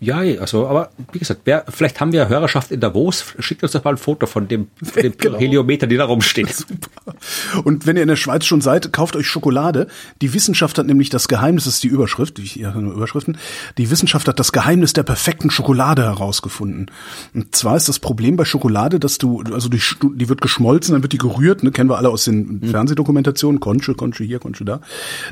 Ja, 0.00 0.18
also, 0.18 0.66
aber 0.66 0.90
wie 1.12 1.20
gesagt, 1.20 1.42
wer, 1.44 1.64
vielleicht 1.68 2.00
haben 2.00 2.12
wir 2.12 2.28
Hörerschaft 2.28 2.72
in 2.72 2.80
Davos, 2.80 3.24
schickt 3.38 3.62
uns 3.62 3.72
doch 3.72 3.84
mal 3.84 3.90
ein 3.92 3.98
Foto 3.98 4.26
von 4.26 4.48
dem, 4.48 4.68
von 4.82 5.02
dem 5.02 5.14
Genau. 5.16 5.38
Heliometer, 5.38 5.86
die 5.86 5.96
da 5.96 6.06
rumsteht. 6.06 6.66
Und 7.64 7.86
wenn 7.86 7.96
ihr 7.96 8.02
in 8.02 8.08
der 8.08 8.16
Schweiz 8.16 8.44
schon 8.44 8.60
seid, 8.60 8.92
kauft 8.92 9.14
euch 9.14 9.28
Schokolade. 9.28 9.86
Die 10.22 10.34
Wissenschaft 10.34 10.76
hat 10.78 10.86
nämlich 10.86 11.08
das 11.08 11.28
Geheimnis, 11.28 11.64
das 11.64 11.74
ist 11.74 11.84
die 11.84 11.88
Überschrift, 11.88 12.38
ich 12.38 12.56
ja, 12.56 12.72
nur 12.72 12.94
Überschriften. 12.94 13.38
Die 13.78 13.90
Wissenschaft 13.90 14.26
hat 14.28 14.40
das 14.40 14.52
Geheimnis 14.52 14.92
der 14.92 15.04
perfekten 15.04 15.50
Schokolade 15.50 16.02
herausgefunden. 16.02 16.90
Und 17.32 17.54
zwar 17.54 17.76
ist 17.76 17.88
das 17.88 18.00
Problem 18.00 18.36
bei 18.36 18.44
Schokolade, 18.44 18.98
dass 18.98 19.18
du, 19.18 19.42
also 19.52 19.68
die, 19.68 19.80
die 20.16 20.28
wird 20.28 20.40
geschmolzen, 20.40 20.94
dann 20.94 21.02
wird 21.02 21.12
die 21.12 21.18
gerührt, 21.18 21.62
ne, 21.62 21.70
kennen 21.70 21.90
wir 21.90 21.98
alle 21.98 22.08
aus 22.08 22.24
den 22.24 22.60
Fernsehdokumentationen, 22.62 23.60
Conche, 23.60 23.94
Conche 23.94 24.24
hier, 24.24 24.40
Conche 24.40 24.64
da. 24.64 24.80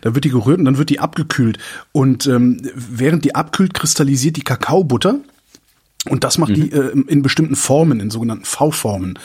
Dann 0.03 0.15
wird 0.15 0.25
die 0.25 0.31
gerührt 0.31 0.59
und 0.59 0.65
dann 0.65 0.79
wird 0.79 0.91
die 0.91 1.01
abgekühlt. 1.01 1.59
Und 1.93 2.27
ähm, 2.27 2.61
während 2.75 3.25
die 3.25 3.35
abkühlt, 3.35 3.75
kristallisiert 3.75 4.38
die 4.39 4.45
Kakaobutter. 4.45 5.21
Und 6.09 6.25
das 6.25 6.39
macht 6.39 6.57
die 6.57 6.73
äh, 6.73 6.97
in 7.09 7.23
bestimmten 7.23 7.57
Formen, 7.57 8.01
in 8.01 8.11
sogenannten 8.11 8.45
V-Formen. 8.45 9.19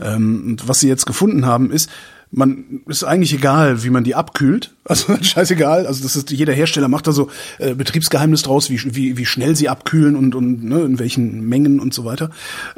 Ähm, 0.00 0.42
und 0.46 0.68
was 0.68 0.80
sie 0.80 0.88
jetzt 0.88 1.04
gefunden 1.04 1.44
haben, 1.46 1.70
ist, 1.70 1.90
man 2.30 2.80
ist 2.86 3.04
eigentlich 3.04 3.34
egal, 3.34 3.84
wie 3.84 3.90
man 3.90 4.04
die 4.04 4.14
abkühlt. 4.14 4.70
Also 4.86 5.16
scheißegal. 5.18 5.86
Also 5.86 6.02
das 6.02 6.14
ist 6.14 6.30
jeder 6.30 6.52
Hersteller 6.52 6.88
macht 6.88 7.06
da 7.06 7.12
so 7.12 7.30
äh, 7.58 7.74
Betriebsgeheimnis 7.74 8.42
draus, 8.42 8.68
wie, 8.68 8.94
wie, 8.94 9.16
wie 9.16 9.24
schnell 9.24 9.56
sie 9.56 9.70
abkühlen 9.70 10.14
und, 10.14 10.34
und 10.34 10.62
ne, 10.62 10.82
in 10.82 10.98
welchen 10.98 11.48
Mengen 11.48 11.80
und 11.80 11.94
so 11.94 12.04
weiter. 12.04 12.28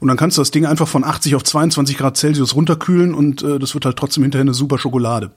Und 0.00 0.08
dann 0.08 0.16
kannst 0.16 0.36
du 0.36 0.40
das 0.40 0.50
Ding 0.50 0.66
einfach 0.66 0.88
von 0.88 1.04
80 1.04 1.34
auf 1.34 1.44
22 1.44 1.96
Grad 1.96 2.16
Celsius 2.16 2.54
runterkühlen 2.54 3.14
und 3.14 3.42
äh, 3.42 3.58
das 3.58 3.74
wird 3.74 3.84
halt 3.84 3.96
trotzdem 3.96 4.22
hinterher 4.24 4.42
eine 4.42 4.54
super 4.54 4.78
Schokolade. 4.78 5.32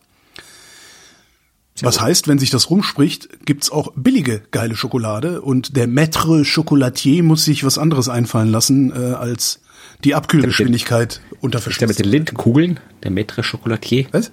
Was 1.81 1.99
heißt, 1.99 2.27
wenn 2.27 2.37
sich 2.37 2.51
das 2.51 2.69
rumspricht, 2.69 3.45
gibt's 3.45 3.71
auch 3.71 3.91
billige 3.95 4.43
geile 4.51 4.75
Schokolade 4.75 5.41
und 5.41 5.75
der 5.75 5.87
Maître 5.87 6.45
Chocolatier 6.45 7.23
muss 7.23 7.45
sich 7.45 7.63
was 7.63 7.77
anderes 7.77 8.09
einfallen 8.09 8.49
lassen, 8.49 8.91
äh, 8.91 9.13
als 9.13 9.59
die 10.03 10.13
Abkühlgeschwindigkeit 10.13 11.21
unter 11.41 11.57
Ist 11.59 11.65
der 11.65 11.87
mit 11.87 11.97
den 11.97 12.03
Verschluss. 12.03 12.11
Lindenkugeln, 12.11 12.79
der 13.03 13.11
Maître 13.11 13.41
Chocolatier? 13.49 14.05
Was? 14.11 14.31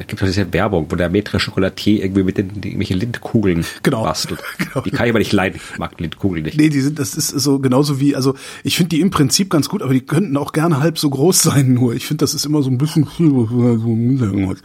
Da 0.00 0.06
gibt 0.06 0.22
es 0.22 0.30
diese 0.30 0.50
Werbung, 0.54 0.86
wo 0.90 0.96
der 0.96 1.12
Maître 1.12 1.38
Chocolatier 1.38 2.02
irgendwie 2.02 2.22
mit 2.22 2.38
den, 2.38 2.58
die, 2.62 2.68
irgendwelche 2.68 2.94
Lindkugeln 2.94 3.66
Genau. 3.82 4.02
bastelt. 4.02 4.40
Genau. 4.58 4.80
Die 4.80 4.90
kann 4.90 5.04
ich 5.04 5.10
aber 5.10 5.18
nicht 5.18 5.32
leiden. 5.32 5.60
Ich 5.72 5.78
mag 5.78 6.00
Lindkugeln 6.00 6.42
nicht. 6.42 6.56
Nee, 6.56 6.70
die 6.70 6.80
sind, 6.80 6.98
das 6.98 7.14
ist 7.14 7.28
so 7.28 7.58
genauso 7.58 8.00
wie, 8.00 8.16
also 8.16 8.34
ich 8.64 8.76
finde 8.78 8.88
die 8.96 9.02
im 9.02 9.10
Prinzip 9.10 9.50
ganz 9.50 9.68
gut, 9.68 9.82
aber 9.82 9.92
die 9.92 10.00
könnten 10.00 10.38
auch 10.38 10.52
gerne 10.52 10.80
halb 10.80 10.98
so 10.98 11.10
groß 11.10 11.42
sein 11.42 11.74
nur. 11.74 11.94
Ich 11.94 12.06
finde, 12.06 12.22
das 12.22 12.32
ist 12.32 12.46
immer 12.46 12.62
so 12.62 12.70
ein 12.70 12.78
bisschen 12.78 13.06
viel, 13.06 13.30
was 13.30 13.50
man 13.50 14.18
so 14.18 14.50
hat. 14.50 14.62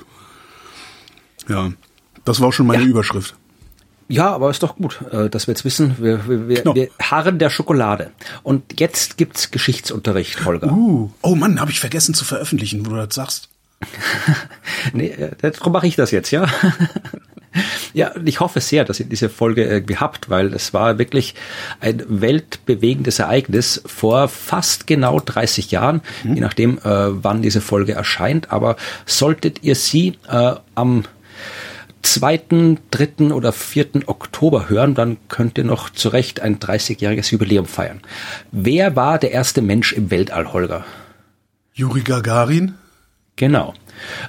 Ja, 1.50 1.72
das 2.24 2.40
war 2.40 2.52
schon 2.54 2.66
meine 2.68 2.84
Ja. 2.84 2.90
Überschrift. 2.90 3.36
Ja, 4.08 4.32
aber 4.34 4.52
ist 4.52 4.64
doch 4.64 4.76
gut, 4.78 5.02
äh, 5.12 5.30
dass 5.30 5.48
wir 5.48 5.52
jetzt 5.54 5.66
wissen, 5.66 5.96
wir, 6.00 6.30
wir, 6.30 6.48
wir, 6.48 6.56
Genau. 6.62 6.76
wir 6.76 6.90
harren 7.02 7.40
der 7.40 7.50
Schokolade. 7.50 8.12
Und 8.44 8.80
jetzt 8.80 9.18
gibt's 9.18 9.52
Geschichtsunterricht, 9.52 10.46
Holger. 10.46 10.72
Uh, 10.72 11.10
oh 11.24 11.36
Mann, 11.36 11.60
habe 11.60 11.72
ich 11.72 11.80
vergessen 11.80 12.14
zu 12.14 12.24
veröffentlichen, 12.24 12.86
wo 12.86 12.92
du 12.92 12.96
das 12.98 13.16
sagst. 13.16 13.50
Nee, 14.94 15.08
äh, 15.08 15.32
darum 15.42 15.74
mache 15.74 15.88
ich 15.88 15.96
das 15.96 16.12
jetzt, 16.12 16.32
ja. 16.32 16.46
Ja, 17.94 18.12
ich 18.26 18.42
hoffe 18.42 18.60
sehr, 18.60 18.84
dass 18.84 19.00
ihr 19.00 19.06
diese 19.06 19.30
Folge 19.30 19.64
irgendwie 19.64 19.96
habt, 19.96 20.30
weil 20.30 20.54
es 20.54 20.74
war 20.74 20.98
wirklich 20.98 21.36
ein 21.80 22.04
weltbewegendes 22.10 23.20
Ereignis 23.20 23.82
vor 23.86 24.28
fast 24.28 24.88
genau 24.88 25.22
30 25.22 25.72
Jahren, 25.72 26.02
je 26.26 26.42
nachdem, 26.42 26.80
äh, 26.80 26.82
wann 26.84 27.42
diese 27.42 27.62
Folge 27.62 27.94
erscheint. 27.94 28.52
Aber 28.52 28.76
solltet 29.06 29.64
ihr 29.64 29.76
sie 29.76 30.18
äh, 30.30 30.56
am 30.76 31.06
2., 32.02 32.78
3. 32.92 33.34
oder 33.34 33.54
4. 33.54 34.08
Oktober 34.08 34.70
hören, 34.70 34.94
dann 34.94 35.18
könnt 35.30 35.58
ihr 35.58 35.64
noch 35.64 35.90
zu 35.90 36.10
Recht 36.10 36.42
ein 36.42 36.60
30-jähriges 36.60 37.32
Jubiläum 37.32 37.66
feiern. 37.66 38.02
Wer 38.52 38.96
war 38.98 39.18
der 39.18 39.32
erste 39.32 39.62
Mensch 39.62 39.94
im 39.94 40.12
Weltall, 40.12 40.52
Holger? 40.52 40.86
Juri 41.74 42.02
Gagarin, 42.02 42.76
Genau. 43.36 43.74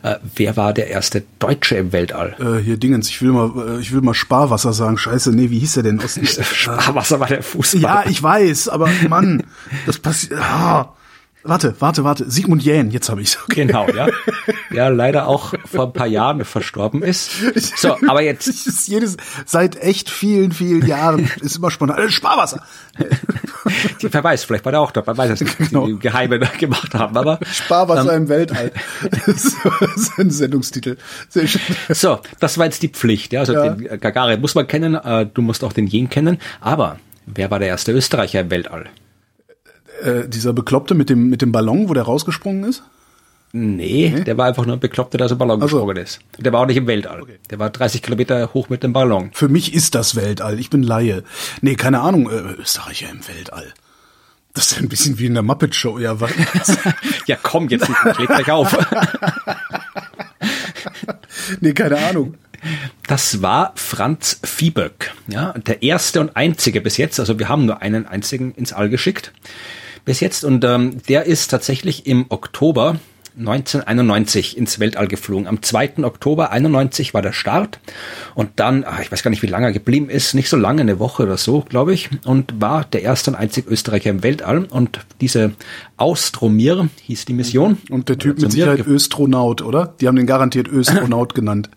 Äh, 0.02 0.16
wer 0.34 0.56
war 0.56 0.72
der 0.72 0.88
erste 0.88 1.22
Deutsche 1.38 1.76
im 1.76 1.92
Weltall? 1.92 2.36
äh, 2.38 2.62
hier 2.62 2.76
Dingens, 2.76 3.08
ich 3.08 3.20
will 3.22 3.32
mal, 3.32 3.76
äh, 3.76 3.80
ich 3.80 3.92
will 3.92 4.00
mal 4.00 4.14
Sparwasser 4.14 4.72
sagen. 4.72 4.98
Scheiße, 4.98 5.32
nee, 5.32 5.50
wie 5.50 5.58
hieß 5.58 5.74
der 5.74 5.82
denn? 5.84 6.00
Aus, 6.00 6.18
Sparwasser 6.54 7.20
war 7.20 7.28
der 7.28 7.42
Fußball. 7.42 7.80
ja, 7.80 8.04
ich 8.06 8.22
weiß, 8.22 8.68
aber 8.68 8.88
Mann, 9.08 9.44
das 9.86 9.98
passiert. 9.98 10.40
Ah. 10.40 10.95
Warte, 11.48 11.74
warte, 11.78 12.04
warte. 12.04 12.30
Sigmund 12.30 12.62
Jähn, 12.62 12.90
jetzt 12.90 13.09
habe 13.09 13.22
ich's. 13.22 13.38
Okay. 13.44 13.66
Genau, 13.66 13.88
ja. 13.88 14.09
Ja, 14.70 14.88
leider 14.88 15.26
auch 15.28 15.54
vor 15.64 15.87
ein 15.87 15.92
paar 15.92 16.06
Jahren 16.06 16.44
verstorben 16.44 17.02
ist. 17.02 17.30
So, 17.78 17.96
aber 18.09 18.22
jetzt, 18.22 18.46
ist 18.66 18.88
jedes, 18.88 19.16
seit 19.44 19.76
echt 19.76 20.11
vielen, 20.11 20.52
vielen 20.52 20.87
Jahren 20.87 21.30
ist 21.40 21.56
immer 21.56 21.70
spannend. 21.70 21.98
Äh, 21.98 22.09
Sparwasser. 22.11 22.62
wer 24.00 24.24
weiß, 24.24 24.44
vielleicht 24.44 24.64
war 24.64 24.72
der 24.72 24.80
auch 24.80 24.90
da, 24.90 25.02
man 25.06 25.16
weiß 25.16 25.30
es 25.30 25.40
nicht, 25.40 25.59
Genau. 25.59 25.87
die 25.87 25.92
im 25.92 25.98
Geheimen 26.00 26.44
gemacht 26.59 26.94
haben, 26.94 27.16
aber. 27.16 27.38
Sparwasser 27.50 28.14
im 28.14 28.28
Weltall. 28.28 28.72
Das 29.26 29.44
ist 29.44 30.18
ein 30.18 30.30
Sendungstitel. 30.30 30.96
Sehr 31.28 31.46
schön. 31.46 31.61
So, 31.88 32.20
das 32.40 32.59
war 32.59 32.66
jetzt 32.66 32.82
die 32.82 32.88
Pflicht, 32.88 33.32
ja. 33.32 33.40
Also 33.40 33.52
Ja. 33.54 33.70
den 33.70 34.00
Gagarin 34.00 34.40
muss 34.40 34.54
man 34.54 34.66
kennen, 34.66 34.94
äh, 34.94 35.26
du 35.32 35.42
musst 35.42 35.64
auch 35.64 35.72
den 35.72 35.87
Jen 35.87 36.09
kennen, 36.11 36.38
aber 36.61 36.98
wer 37.26 37.50
war 37.50 37.59
der 37.59 37.68
erste 37.68 37.92
Österreicher 37.92 38.40
im 38.40 38.50
Weltall? 38.50 38.87
Äh, 40.02 40.28
dieser 40.28 40.52
Bekloppte 40.52 40.94
mit 40.94 41.11
dem, 41.11 41.28
mit 41.28 41.42
dem 41.42 41.52
Ballon, 41.52 41.88
wo 41.88 41.94
der 41.94 42.04
rausgesprungen 42.04 42.64
ist? 42.64 42.82
Nee, 43.52 44.11
der 44.26 44.37
war 44.37 44.46
einfach 44.46 44.66
nur 44.66 44.76
ein 44.76 44.80
Bekloppter, 44.80 45.16
der 45.16 45.26
aus 45.26 45.30
dem 45.30 45.38
Ballon 45.38 45.62
Ach 45.62 45.68
so. 45.68 45.76
gesprungen 45.76 45.96
ist. 45.96 46.18
Der 46.38 46.52
war 46.52 46.61
auch 46.61 46.66
nicht 46.66 46.76
im 46.76 46.87
Weltall. 46.87 47.22
Der 47.48 47.59
war 47.59 47.70
30 47.70 48.02
Kilometer 48.02 48.52
hoch 48.52 48.68
mit 48.68 48.82
dem 48.82 48.92
Ballon. 48.92 49.30
Für 49.32 49.48
mich 49.48 49.72
ist 49.72 49.94
das 49.94 50.14
Weltall. 50.14 50.59
Ich 50.59 50.68
bin 50.68 50.82
Laie. 50.82 51.22
Nee, 51.62 51.76
keine 51.76 52.00
Ahnung. 52.00 52.28
Äh, 52.28 52.61
Österreicher 52.61 53.09
im 53.09 53.26
Weltall. 53.26 53.72
Das 54.52 54.72
ist 54.72 54.78
ein 54.78 54.88
bisschen 54.88 55.18
wie 55.18 55.26
in 55.26 55.35
der 55.35 55.42
Muppet 55.42 55.74
Show. 55.74 55.98
Ja, 55.98 56.20
was? 56.20 56.32
Ja, 57.26 57.37
komm, 57.42 57.68
jetzt 57.68 57.87
klebt 57.87 58.30
gleich 58.30 58.50
auf. 58.50 58.76
nee, 61.61 61.72
keine 61.72 61.98
Ahnung. 61.98 62.35
Das 63.06 63.42
war 63.42 63.72
Franz 63.76 64.40
Viehböck, 64.44 65.12
ja, 65.28 65.52
der 65.52 65.82
erste 65.82 66.20
und 66.20 66.37
einzige 66.37 66.80
bis 66.80 66.96
jetzt. 66.96 67.20
Also 67.20 67.38
wir 67.38 67.48
haben 67.48 67.66
nur 67.66 67.82
einen 67.82 68.06
einzigen 68.06 68.52
ins 68.54 68.72
All 68.72 68.88
geschickt 68.88 69.32
bis 70.06 70.20
jetzt 70.20 70.44
und 70.44 70.64
ähm, 70.64 71.02
der 71.08 71.26
ist 71.26 71.48
tatsächlich 71.48 72.06
im 72.06 72.26
Oktober 72.30 72.98
1991 73.38 74.56
ins 74.56 74.80
Weltall 74.80 75.08
geflogen. 75.08 75.46
Am 75.46 75.62
2. 75.62 76.04
Oktober 76.04 76.52
91 76.52 77.12
war 77.12 77.20
der 77.20 77.32
Start 77.32 77.80
und 78.34 78.48
dann, 78.56 78.84
ah, 78.84 79.00
ich 79.02 79.12
weiß 79.12 79.22
gar 79.22 79.30
nicht, 79.30 79.42
wie 79.42 79.46
lange 79.46 79.66
er 79.66 79.72
geblieben 79.72 80.08
ist, 80.08 80.32
nicht 80.34 80.48
so 80.48 80.56
lange, 80.56 80.80
eine 80.80 80.98
Woche 80.98 81.24
oder 81.24 81.36
so, 81.36 81.60
glaube 81.60 81.92
ich, 81.92 82.08
und 82.24 82.60
war 82.62 82.84
der 82.84 83.02
erste 83.02 83.32
und 83.32 83.36
einzige 83.36 83.68
Österreicher 83.68 84.08
im 84.08 84.22
Weltall. 84.22 84.64
Und 84.64 85.00
diese 85.20 85.52
Austromir 85.98 86.88
hieß 87.02 87.26
die 87.26 87.34
Mission. 87.34 87.76
Und 87.90 88.08
der 88.08 88.16
Typ 88.16 88.40
mit 88.40 88.52
Sicherheit 88.52 88.86
Östronaut, 88.86 89.60
oder? 89.60 89.94
Die 90.00 90.08
haben 90.08 90.16
den 90.16 90.26
garantiert 90.26 90.68
Östronaut 90.68 91.34
genannt. 91.34 91.68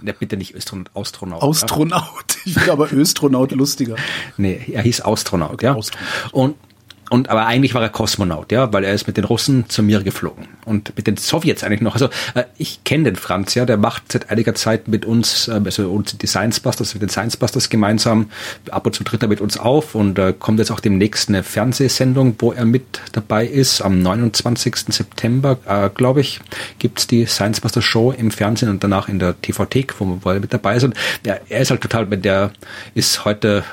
Ne, 0.00 0.12
bitte 0.12 0.36
nicht 0.36 0.54
Östronaut, 0.54 0.90
Astronaut. 0.94 1.42
Astronaut. 1.42 2.36
Ich 2.44 2.54
finde 2.54 2.70
aber 2.70 2.92
Östronaut 2.92 3.50
lustiger. 3.50 3.96
Nee, 4.36 4.60
er 4.70 4.82
hieß 4.82 5.00
Astronaut, 5.00 5.60
ja. 5.62 5.76
Astronaut. 5.76 6.32
Und 6.32 6.54
und 7.10 7.30
aber 7.30 7.46
eigentlich 7.46 7.74
war 7.74 7.82
er 7.82 7.88
Kosmonaut, 7.88 8.52
ja, 8.52 8.72
weil 8.72 8.84
er 8.84 8.92
ist 8.92 9.06
mit 9.06 9.16
den 9.16 9.24
Russen 9.24 9.68
zu 9.68 9.82
mir 9.82 10.02
geflogen 10.02 10.48
und 10.64 10.92
mit 10.96 11.06
den 11.06 11.16
Sowjets 11.16 11.64
eigentlich 11.64 11.80
noch. 11.80 11.94
Also 11.94 12.10
äh, 12.34 12.44
ich 12.58 12.84
kenne 12.84 13.04
den 13.04 13.16
Franz, 13.16 13.54
ja, 13.54 13.64
der 13.64 13.78
macht 13.78 14.12
seit 14.12 14.30
einiger 14.30 14.54
Zeit 14.54 14.88
mit 14.88 15.06
uns, 15.06 15.48
äh, 15.48 15.60
also 15.64 15.90
uns 15.90 16.18
die 16.18 16.26
Science 16.26 16.60
Busters, 16.60 16.94
mit 16.94 17.02
den 17.02 17.08
Science 17.08 17.36
Busters 17.36 17.70
gemeinsam. 17.70 18.30
Ab 18.70 18.86
und 18.86 18.94
zu 18.94 19.04
tritt 19.04 19.22
er 19.22 19.28
mit 19.28 19.40
uns 19.40 19.58
auf 19.58 19.94
und 19.94 20.18
äh, 20.18 20.34
kommt 20.38 20.58
jetzt 20.58 20.70
auch 20.70 20.80
demnächst 20.80 21.30
eine 21.30 21.42
Fernsehsendung, 21.42 22.36
wo 22.40 22.52
er 22.52 22.66
mit 22.66 23.00
dabei 23.12 23.46
ist. 23.46 23.80
Am 23.80 24.02
29. 24.02 24.76
September, 24.88 25.58
äh, 25.66 25.88
glaube 25.88 26.20
ich, 26.20 26.40
gibt's 26.78 27.06
die 27.06 27.24
Science 27.24 27.60
Busters 27.62 27.84
Show 27.84 28.12
im 28.12 28.30
Fernsehen 28.30 28.68
und 28.68 28.84
danach 28.84 29.08
in 29.08 29.18
der 29.18 29.40
TV-Thek, 29.40 29.94
wo, 29.98 30.18
wo 30.22 30.30
er 30.30 30.40
mit 30.40 30.52
dabei 30.52 30.76
ist. 30.76 30.84
Und 30.84 30.94
ja, 31.24 31.36
er 31.48 31.60
ist 31.60 31.70
halt 31.70 31.80
total, 31.80 32.06
der 32.06 32.50
ist 32.94 33.24
heute 33.24 33.64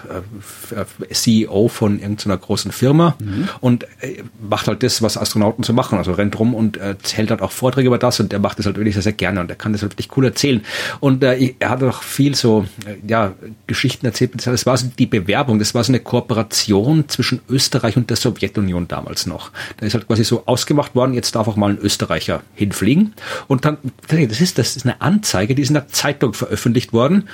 äh, 0.72 1.14
CEO 1.14 1.68
von 1.68 2.00
irgendeiner 2.00 2.38
großen 2.38 2.72
Firma 2.72 3.18
mhm. 3.26 3.50
und 3.62 3.84
äh, 4.02 4.24
macht 4.42 4.68
halt 4.68 4.84
das, 4.84 5.02
was 5.02 5.18
Astronauten 5.18 5.64
so 5.64 5.74
machen. 5.74 5.98
Also 5.98 6.14
rennt 6.14 6.38
rum 6.40 6.54
und 6.54 6.78
äh, 6.78 6.96
hält 7.14 7.32
halt 7.32 7.42
auch 7.42 7.52
Vorträge 7.52 7.88
über 7.88 7.98
das 7.98 8.20
und 8.20 8.32
er 8.34 8.40
macht 8.40 8.60
das 8.60 8.66
halt 8.66 8.78
wirklich 8.78 8.94
sehr, 8.94 9.04
sehr 9.04 9.14
gerne 9.14 9.40
und 9.40 9.50
er 9.50 9.56
kann 9.56 9.74
das 9.74 9.82
halt 9.82 9.94
wirklich 9.94 10.16
cool 10.16 10.26
erzählen. 10.26 10.62
Und 11.00 11.24
äh, 11.24 11.54
er 11.60 11.70
hat 11.70 11.84
auch 11.84 12.04
viel 12.04 12.36
so, 12.36 12.66
äh, 12.86 12.96
ja, 13.08 13.34
Geschichten 13.68 14.06
erzählt. 14.06 14.32
Das 14.36 14.66
war 14.66 14.78
so 14.78 14.88
die 14.98 15.06
Bewerbung, 15.06 15.60
das 15.60 15.74
war 15.74 15.84
so 15.84 15.92
eine 15.92 16.00
Kooperation 16.00 17.10
zwischen 17.10 17.42
Österreich 17.50 17.98
und 17.98 18.10
der 18.10 18.18
Sowjetunion 18.18 18.88
damals 18.88 19.26
noch. 19.26 19.52
Da 19.78 19.86
ist 19.86 19.94
halt 19.94 20.08
quasi 20.08 20.24
so 20.24 20.44
ausgemacht 20.46 20.96
worden, 20.96 21.14
jetzt 21.14 21.36
darf 21.36 21.48
auch 21.48 21.56
mal 21.56 21.72
ein 21.72 21.78
Österreicher 21.78 22.42
hinfliegen. 22.54 23.14
Und 23.48 23.66
dann, 23.66 23.78
das 24.08 24.42
ist, 24.42 24.58
das 24.58 24.76
ist 24.76 24.86
eine 24.86 25.02
Anzeige, 25.02 25.56
die 25.56 25.62
ist 25.62 25.70
in 25.70 25.76
der 25.76 25.88
Zeitung 25.88 26.34
veröffentlicht 26.34 26.94
worden. 26.94 27.28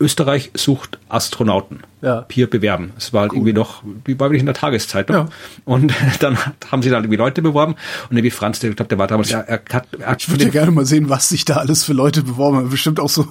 Österreich 0.00 0.50
sucht 0.54 0.98
Astronauten 1.08 1.80
ja. 2.02 2.26
hier 2.30 2.48
bewerben. 2.48 2.92
Es 2.96 3.12
war 3.12 3.22
halt 3.22 3.32
cool. 3.32 3.38
irgendwie 3.38 3.52
noch, 3.52 3.82
die 4.06 4.18
war 4.18 4.28
wirklich 4.28 4.40
in 4.40 4.46
der 4.46 4.54
Tageszeitung. 4.54 5.16
Ja. 5.16 5.28
Und 5.64 5.92
dann 6.20 6.38
haben 6.70 6.82
sie 6.82 6.90
dann 6.90 7.04
irgendwie 7.04 7.18
Leute 7.18 7.42
beworben. 7.42 7.74
Und 8.08 8.22
wie 8.22 8.30
Franz, 8.30 8.60
der, 8.60 8.70
der 8.74 8.98
war 8.98 9.06
damals, 9.06 9.30
er, 9.30 9.46
er 9.48 9.60
hat, 9.72 9.86
er 9.98 10.06
hat 10.06 10.22
Ich 10.22 10.30
würde 10.30 10.44
ja 10.44 10.50
gerne 10.50 10.70
mal 10.70 10.86
sehen, 10.86 11.08
was 11.08 11.28
sich 11.28 11.44
da 11.44 11.56
alles 11.56 11.84
für 11.84 11.92
Leute 11.92 12.22
beworben 12.22 12.58
haben. 12.58 12.70
Bestimmt 12.70 13.00
auch 13.00 13.08
so, 13.08 13.28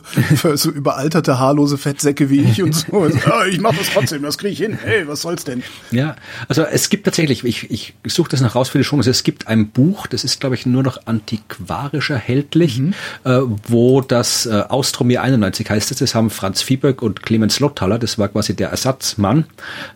so 0.55 0.69
überalterte, 0.69 1.39
haarlose 1.39 1.77
Fettsäcke 1.77 2.29
wie 2.29 2.41
ich 2.41 2.62
und 2.62 2.75
so. 2.75 2.86
oh, 2.91 3.08
ich 3.49 3.60
mache 3.60 3.77
das 3.77 3.89
trotzdem, 3.89 4.21
das 4.21 4.38
kriege 4.38 4.53
ich 4.53 4.60
hin. 4.60 4.77
Hey, 4.82 5.08
was 5.08 5.21
soll's 5.21 5.43
denn? 5.43 5.63
Ja, 5.91 6.15
also 6.47 6.63
es 6.63 6.89
gibt 6.89 7.05
tatsächlich, 7.05 7.43
ich, 7.43 7.69
ich 7.71 7.95
suche 8.05 8.29
das 8.29 8.41
noch 8.41 8.55
raus 8.55 8.69
für 8.69 8.77
die 8.77 8.84
Show, 8.84 8.97
also 8.97 9.10
es 9.10 9.23
gibt 9.23 9.47
ein 9.47 9.69
Buch, 9.69 10.08
das 10.08 10.23
ist, 10.23 10.39
glaube 10.39 10.55
ich, 10.55 10.65
nur 10.65 10.84
noch 10.84 11.05
antiquarisch 11.05 12.10
erhältlich, 12.10 12.79
mhm. 12.79 12.93
äh, 13.23 13.39
wo 13.67 14.01
das 14.01 14.45
äh, 14.45 14.63
Austromir 14.67 15.21
91 15.23 15.69
heißt 15.69 15.91
es, 15.91 15.97
das 15.97 16.15
haben 16.15 16.29
Franz 16.29 16.59
Fieberg 16.62 17.02
und 17.02 17.24
Clemens 17.24 17.60
Lottaler, 17.60 18.00
das 18.00 18.17
war 18.17 18.28
quasi 18.28 18.56
der 18.56 18.69
Ersatzmann, 18.69 19.45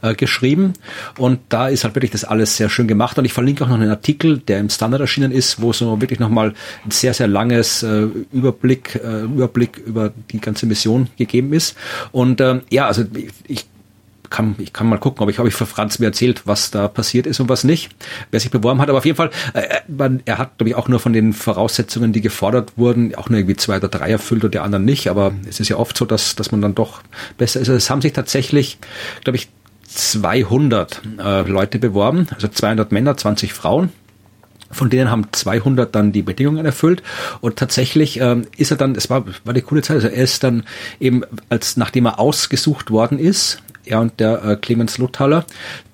äh, 0.01 0.13
geschrieben. 0.13 0.73
Und 1.17 1.39
da 1.49 1.67
ist 1.67 1.83
halt 1.83 1.95
wirklich 1.95 2.11
das 2.11 2.23
alles 2.23 2.57
sehr 2.57 2.69
schön 2.69 2.87
gemacht. 2.87 3.17
Und 3.17 3.25
ich 3.25 3.33
verlinke 3.33 3.63
auch 3.63 3.69
noch 3.69 3.75
einen 3.75 3.89
Artikel, 3.89 4.39
der 4.39 4.59
im 4.59 4.69
Standard 4.69 5.01
erschienen 5.01 5.31
ist, 5.31 5.61
wo 5.61 5.73
so 5.73 5.99
wirklich 6.01 6.19
nochmal 6.19 6.53
ein 6.85 6.91
sehr, 6.91 7.13
sehr 7.13 7.27
langes 7.27 7.83
äh, 7.83 8.07
Überblick, 8.31 8.95
äh, 8.95 9.21
Überblick 9.21 9.77
über 9.77 10.11
die 10.31 10.39
ganze 10.39 10.65
Mission 10.65 11.09
gegeben 11.17 11.53
ist. 11.53 11.75
Und 12.11 12.41
ähm, 12.41 12.61
ja, 12.69 12.87
also 12.87 13.03
ich 13.47 13.65
kann, 14.33 14.55
ich 14.57 14.73
kann 14.73 14.87
mal 14.87 14.97
gucken, 14.97 15.23
ob 15.23 15.29
ich, 15.29 15.39
ob 15.39 15.47
ich 15.47 15.53
für 15.53 15.67
Franz 15.67 15.99
mir 15.99 16.07
erzählt, 16.07 16.41
was 16.45 16.71
da 16.71 16.87
passiert 16.87 17.27
ist 17.27 17.39
und 17.39 17.49
was 17.49 17.63
nicht, 17.63 17.91
wer 18.31 18.39
sich 18.39 18.49
beworben 18.49 18.81
hat. 18.81 18.89
Aber 18.89 18.97
auf 18.97 19.05
jeden 19.05 19.15
Fall, 19.15 19.29
äh, 19.53 19.61
man, 19.87 20.21
er 20.25 20.39
hat, 20.39 20.57
glaube 20.57 20.69
ich, 20.69 20.75
auch 20.75 20.87
nur 20.87 20.99
von 20.99 21.13
den 21.13 21.33
Voraussetzungen, 21.33 22.13
die 22.13 22.21
gefordert 22.21 22.73
wurden, 22.75 23.13
auch 23.15 23.29
nur 23.29 23.39
irgendwie 23.39 23.55
zwei 23.55 23.77
oder 23.77 23.87
drei 23.87 24.09
erfüllt 24.09 24.43
und 24.43 24.53
der 24.53 24.63
anderen 24.63 24.85
nicht. 24.85 25.07
Aber 25.07 25.33
es 25.47 25.59
ist 25.59 25.69
ja 25.69 25.77
oft 25.77 25.95
so, 25.95 26.05
dass, 26.05 26.35
dass 26.35 26.51
man 26.51 26.61
dann 26.61 26.73
doch 26.73 27.01
besser 27.37 27.59
ist. 27.59 27.69
Also 27.69 27.77
es 27.77 27.89
haben 27.91 28.01
sich 28.01 28.13
tatsächlich, 28.13 28.79
glaube 29.23 29.37
ich, 29.37 29.49
200 29.87 31.01
äh, 31.19 31.41
Leute 31.43 31.77
beworben, 31.77 32.27
also 32.33 32.47
200 32.47 32.91
Männer, 32.91 33.15
20 33.15 33.53
Frauen. 33.53 33.91
Von 34.71 34.89
denen 34.89 35.11
haben 35.11 35.27
200 35.31 35.93
dann 35.93 36.11
die 36.11 36.23
Bedingungen 36.23 36.65
erfüllt 36.65 37.03
und 37.41 37.57
tatsächlich 37.57 38.19
ähm, 38.19 38.47
ist 38.57 38.71
er 38.71 38.77
dann, 38.77 38.95
es 38.95 39.07
war, 39.07 39.27
war 39.27 39.35
eine 39.45 39.61
coole 39.61 39.83
Zeit, 39.83 39.97
also 39.97 40.07
er 40.07 40.23
ist 40.23 40.43
dann 40.43 40.63
eben, 40.99 41.21
als 41.49 41.77
nachdem 41.77 42.07
er 42.07 42.19
ausgesucht 42.19 42.89
worden 42.89 43.19
ist, 43.19 43.61
er 43.85 43.99
und 43.99 44.19
der 44.19 44.43
äh, 44.43 44.55
Clemens 44.55 44.97
Luthaler, 44.97 45.45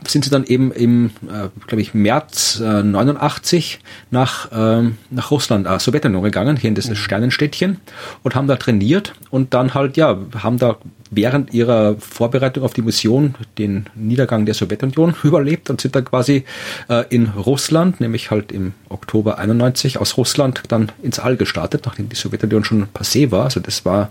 sind 0.07 0.23
sie 0.23 0.31
dann 0.31 0.45
eben 0.45 0.71
im, 0.71 1.12
äh, 1.27 1.49
glaube 1.67 1.81
ich, 1.81 1.93
März 1.93 2.62
äh, 2.63 2.83
89 2.83 3.79
nach, 4.12 4.51
äh, 4.51 4.89
nach 5.09 5.31
Russland, 5.31 5.67
äh, 5.67 5.79
Sowjetunion 5.79 6.23
gegangen, 6.23 6.57
hier 6.57 6.69
in 6.69 6.75
das 6.75 6.89
mhm. 6.89 6.95
Sternenstädtchen 6.95 7.79
und 8.23 8.35
haben 8.35 8.47
da 8.47 8.55
trainiert 8.55 9.13
und 9.29 9.53
dann 9.53 9.73
halt, 9.73 9.97
ja, 9.97 10.17
haben 10.41 10.57
da 10.57 10.77
während 11.12 11.53
ihrer 11.53 11.95
Vorbereitung 11.97 12.63
auf 12.63 12.73
die 12.73 12.81
Mission 12.81 13.35
den 13.57 13.88
Niedergang 13.95 14.45
der 14.45 14.53
Sowjetunion 14.53 15.15
überlebt 15.23 15.69
und 15.69 15.81
sind 15.81 15.95
dann 15.95 16.05
quasi 16.05 16.45
äh, 16.88 17.05
in 17.09 17.27
Russland, 17.29 17.99
nämlich 17.99 18.31
halt 18.31 18.51
im 18.51 18.73
Oktober 18.89 19.39
91 19.39 19.99
aus 19.99 20.17
Russland 20.17 20.62
dann 20.67 20.91
ins 21.01 21.19
All 21.19 21.35
gestartet, 21.35 21.83
nachdem 21.85 22.09
die 22.09 22.15
Sowjetunion 22.15 22.63
schon 22.63 22.88
passé 22.93 23.31
war. 23.31 23.45
Also 23.45 23.59
das 23.59 23.85
war 23.85 24.09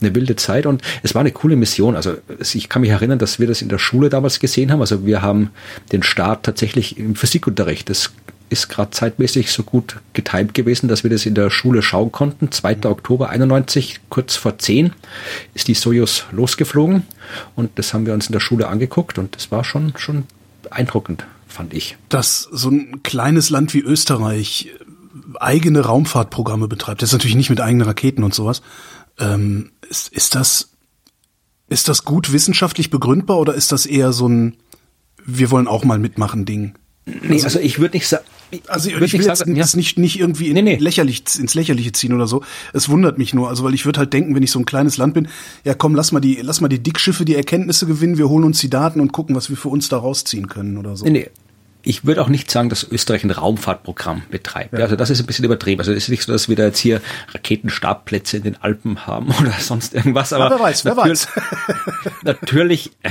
eine 0.00 0.14
wilde 0.14 0.36
Zeit 0.36 0.66
und 0.66 0.82
es 1.02 1.14
war 1.14 1.20
eine 1.20 1.32
coole 1.32 1.56
Mission. 1.56 1.96
Also 1.96 2.14
ich 2.40 2.68
kann 2.68 2.82
mich 2.82 2.90
erinnern, 2.90 3.18
dass 3.18 3.38
wir 3.38 3.46
das 3.46 3.62
in 3.62 3.68
der 3.68 3.78
Schule 3.78 4.08
damals 4.08 4.40
gesehen 4.40 4.72
haben. 4.72 4.80
Also 4.80 5.04
wir 5.04 5.22
haben 5.22 5.27
den 5.92 6.02
Start 6.02 6.44
tatsächlich 6.44 6.98
im 6.98 7.14
Physikunterricht. 7.14 7.88
Das 7.88 8.12
ist 8.50 8.68
gerade 8.68 8.90
zeitmäßig 8.90 9.50
so 9.52 9.62
gut 9.62 10.00
getimt 10.12 10.54
gewesen, 10.54 10.88
dass 10.88 11.02
wir 11.02 11.10
das 11.10 11.26
in 11.26 11.34
der 11.34 11.50
Schule 11.50 11.82
schauen 11.82 12.12
konnten. 12.12 12.50
2. 12.50 12.76
Mhm. 12.76 12.84
Oktober 12.86 13.30
91, 13.30 14.00
kurz 14.08 14.36
vor 14.36 14.58
10, 14.58 14.92
ist 15.54 15.68
die 15.68 15.74
Sojus 15.74 16.24
losgeflogen 16.32 17.02
und 17.54 17.78
das 17.78 17.92
haben 17.92 18.06
wir 18.06 18.14
uns 18.14 18.26
in 18.26 18.32
der 18.32 18.40
Schule 18.40 18.68
angeguckt 18.68 19.18
und 19.18 19.36
das 19.36 19.50
war 19.50 19.64
schon, 19.64 19.92
schon 19.96 20.24
beeindruckend, 20.62 21.26
fand 21.46 21.74
ich. 21.74 21.96
Dass 22.08 22.48
so 22.50 22.70
ein 22.70 23.02
kleines 23.02 23.50
Land 23.50 23.74
wie 23.74 23.80
Österreich 23.80 24.70
eigene 25.40 25.80
Raumfahrtprogramme 25.80 26.68
betreibt, 26.68 27.02
das 27.02 27.10
ist 27.10 27.14
natürlich 27.14 27.36
nicht 27.36 27.50
mit 27.50 27.60
eigenen 27.60 27.86
Raketen 27.86 28.24
und 28.24 28.34
sowas. 28.34 28.62
Ähm, 29.18 29.72
ist, 29.88 30.12
ist 30.12 30.34
das, 30.34 30.70
ist 31.68 31.88
das 31.88 32.04
gut 32.04 32.32
wissenschaftlich 32.32 32.88
begründbar 32.88 33.38
oder 33.38 33.54
ist 33.54 33.72
das 33.72 33.84
eher 33.84 34.12
so 34.12 34.28
ein, 34.28 34.56
wir 35.28 35.50
wollen 35.50 35.68
auch 35.68 35.84
mal 35.84 35.98
mitmachen 35.98 36.44
Ding? 36.44 36.74
Nee, 37.06 37.34
also, 37.34 37.44
also 37.44 37.60
ich 37.60 37.78
würde 37.78 37.96
nicht 37.96 38.06
sagen, 38.06 38.24
also 38.66 38.88
ich, 38.88 38.96
ich 38.96 39.12
will 39.12 39.24
jetzt 39.24 39.46
ja. 39.46 39.76
nicht, 39.76 39.98
nicht 39.98 40.18
irgendwie 40.18 40.48
in 40.48 40.54
nee, 40.54 40.62
nee. 40.62 40.76
Lächerlich, 40.76 41.22
ins 41.38 41.54
Lächerliche 41.54 41.92
ziehen 41.92 42.12
oder 42.12 42.26
so. 42.26 42.42
Es 42.72 42.88
wundert 42.88 43.18
mich 43.18 43.32
nur, 43.32 43.48
also 43.48 43.64
weil 43.64 43.74
ich 43.74 43.86
würde 43.86 44.00
halt 44.00 44.12
denken, 44.12 44.34
wenn 44.34 44.42
ich 44.42 44.50
so 44.50 44.58
ein 44.58 44.64
kleines 44.64 44.96
Land 44.98 45.14
bin, 45.14 45.28
ja 45.64 45.74
komm, 45.74 45.94
lass 45.94 46.12
mal 46.12 46.20
die, 46.20 46.38
lass 46.42 46.60
mal 46.60 46.68
die 46.68 46.82
Dickschiffe 46.82 47.24
die 47.24 47.34
Erkenntnisse 47.34 47.86
gewinnen, 47.86 48.18
wir 48.18 48.28
holen 48.28 48.44
uns 48.44 48.60
die 48.60 48.70
Daten 48.70 49.00
und 49.00 49.12
gucken, 49.12 49.36
was 49.36 49.48
wir 49.48 49.56
für 49.56 49.68
uns 49.68 49.88
da 49.88 49.98
rausziehen 49.98 50.48
können 50.48 50.76
oder 50.76 50.96
so. 50.96 51.04
Nee, 51.04 51.10
nee 51.10 51.30
ich 51.88 52.04
würde 52.04 52.20
auch 52.20 52.28
nicht 52.28 52.50
sagen, 52.50 52.68
dass 52.68 52.86
Österreich 52.86 53.24
ein 53.24 53.30
Raumfahrtprogramm 53.30 54.22
betreibt. 54.30 54.74
Ja. 54.74 54.80
Also 54.80 54.94
das 54.94 55.08
ist 55.08 55.20
ein 55.20 55.26
bisschen 55.26 55.46
übertrieben. 55.46 55.80
Also 55.80 55.92
es 55.92 56.04
ist 56.04 56.08
nicht 56.10 56.22
so, 56.22 56.30
dass 56.32 56.46
wir 56.46 56.54
da 56.54 56.64
jetzt 56.64 56.78
hier 56.78 57.00
Raketenstartplätze 57.32 58.36
in 58.36 58.42
den 58.42 58.56
Alpen 58.60 59.06
haben 59.06 59.32
oder 59.40 59.52
sonst 59.52 59.94
irgendwas. 59.94 60.34
Aber, 60.34 60.46
aber 60.46 60.56
wer 60.56 60.64
weiß, 60.66 60.84
wer 60.84 60.96
weiß. 60.98 61.28
natürlich, 62.24 62.90
äh, 63.02 63.10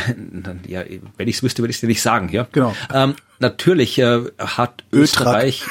ja, 0.67 0.83
wenn 1.17 1.27
ich 1.27 1.37
es 1.37 1.43
wüsste, 1.43 1.63
würde 1.63 1.71
ich 1.71 1.77
es 1.77 1.81
dir 1.81 1.87
nicht 1.87 2.03
sagen. 2.03 2.29
Ja, 2.29 2.47
genau. 2.51 2.75
Ähm, 2.93 3.15
natürlich 3.39 3.97
äh, 3.97 4.21
hat 4.37 4.83
Österreich. 4.91 5.63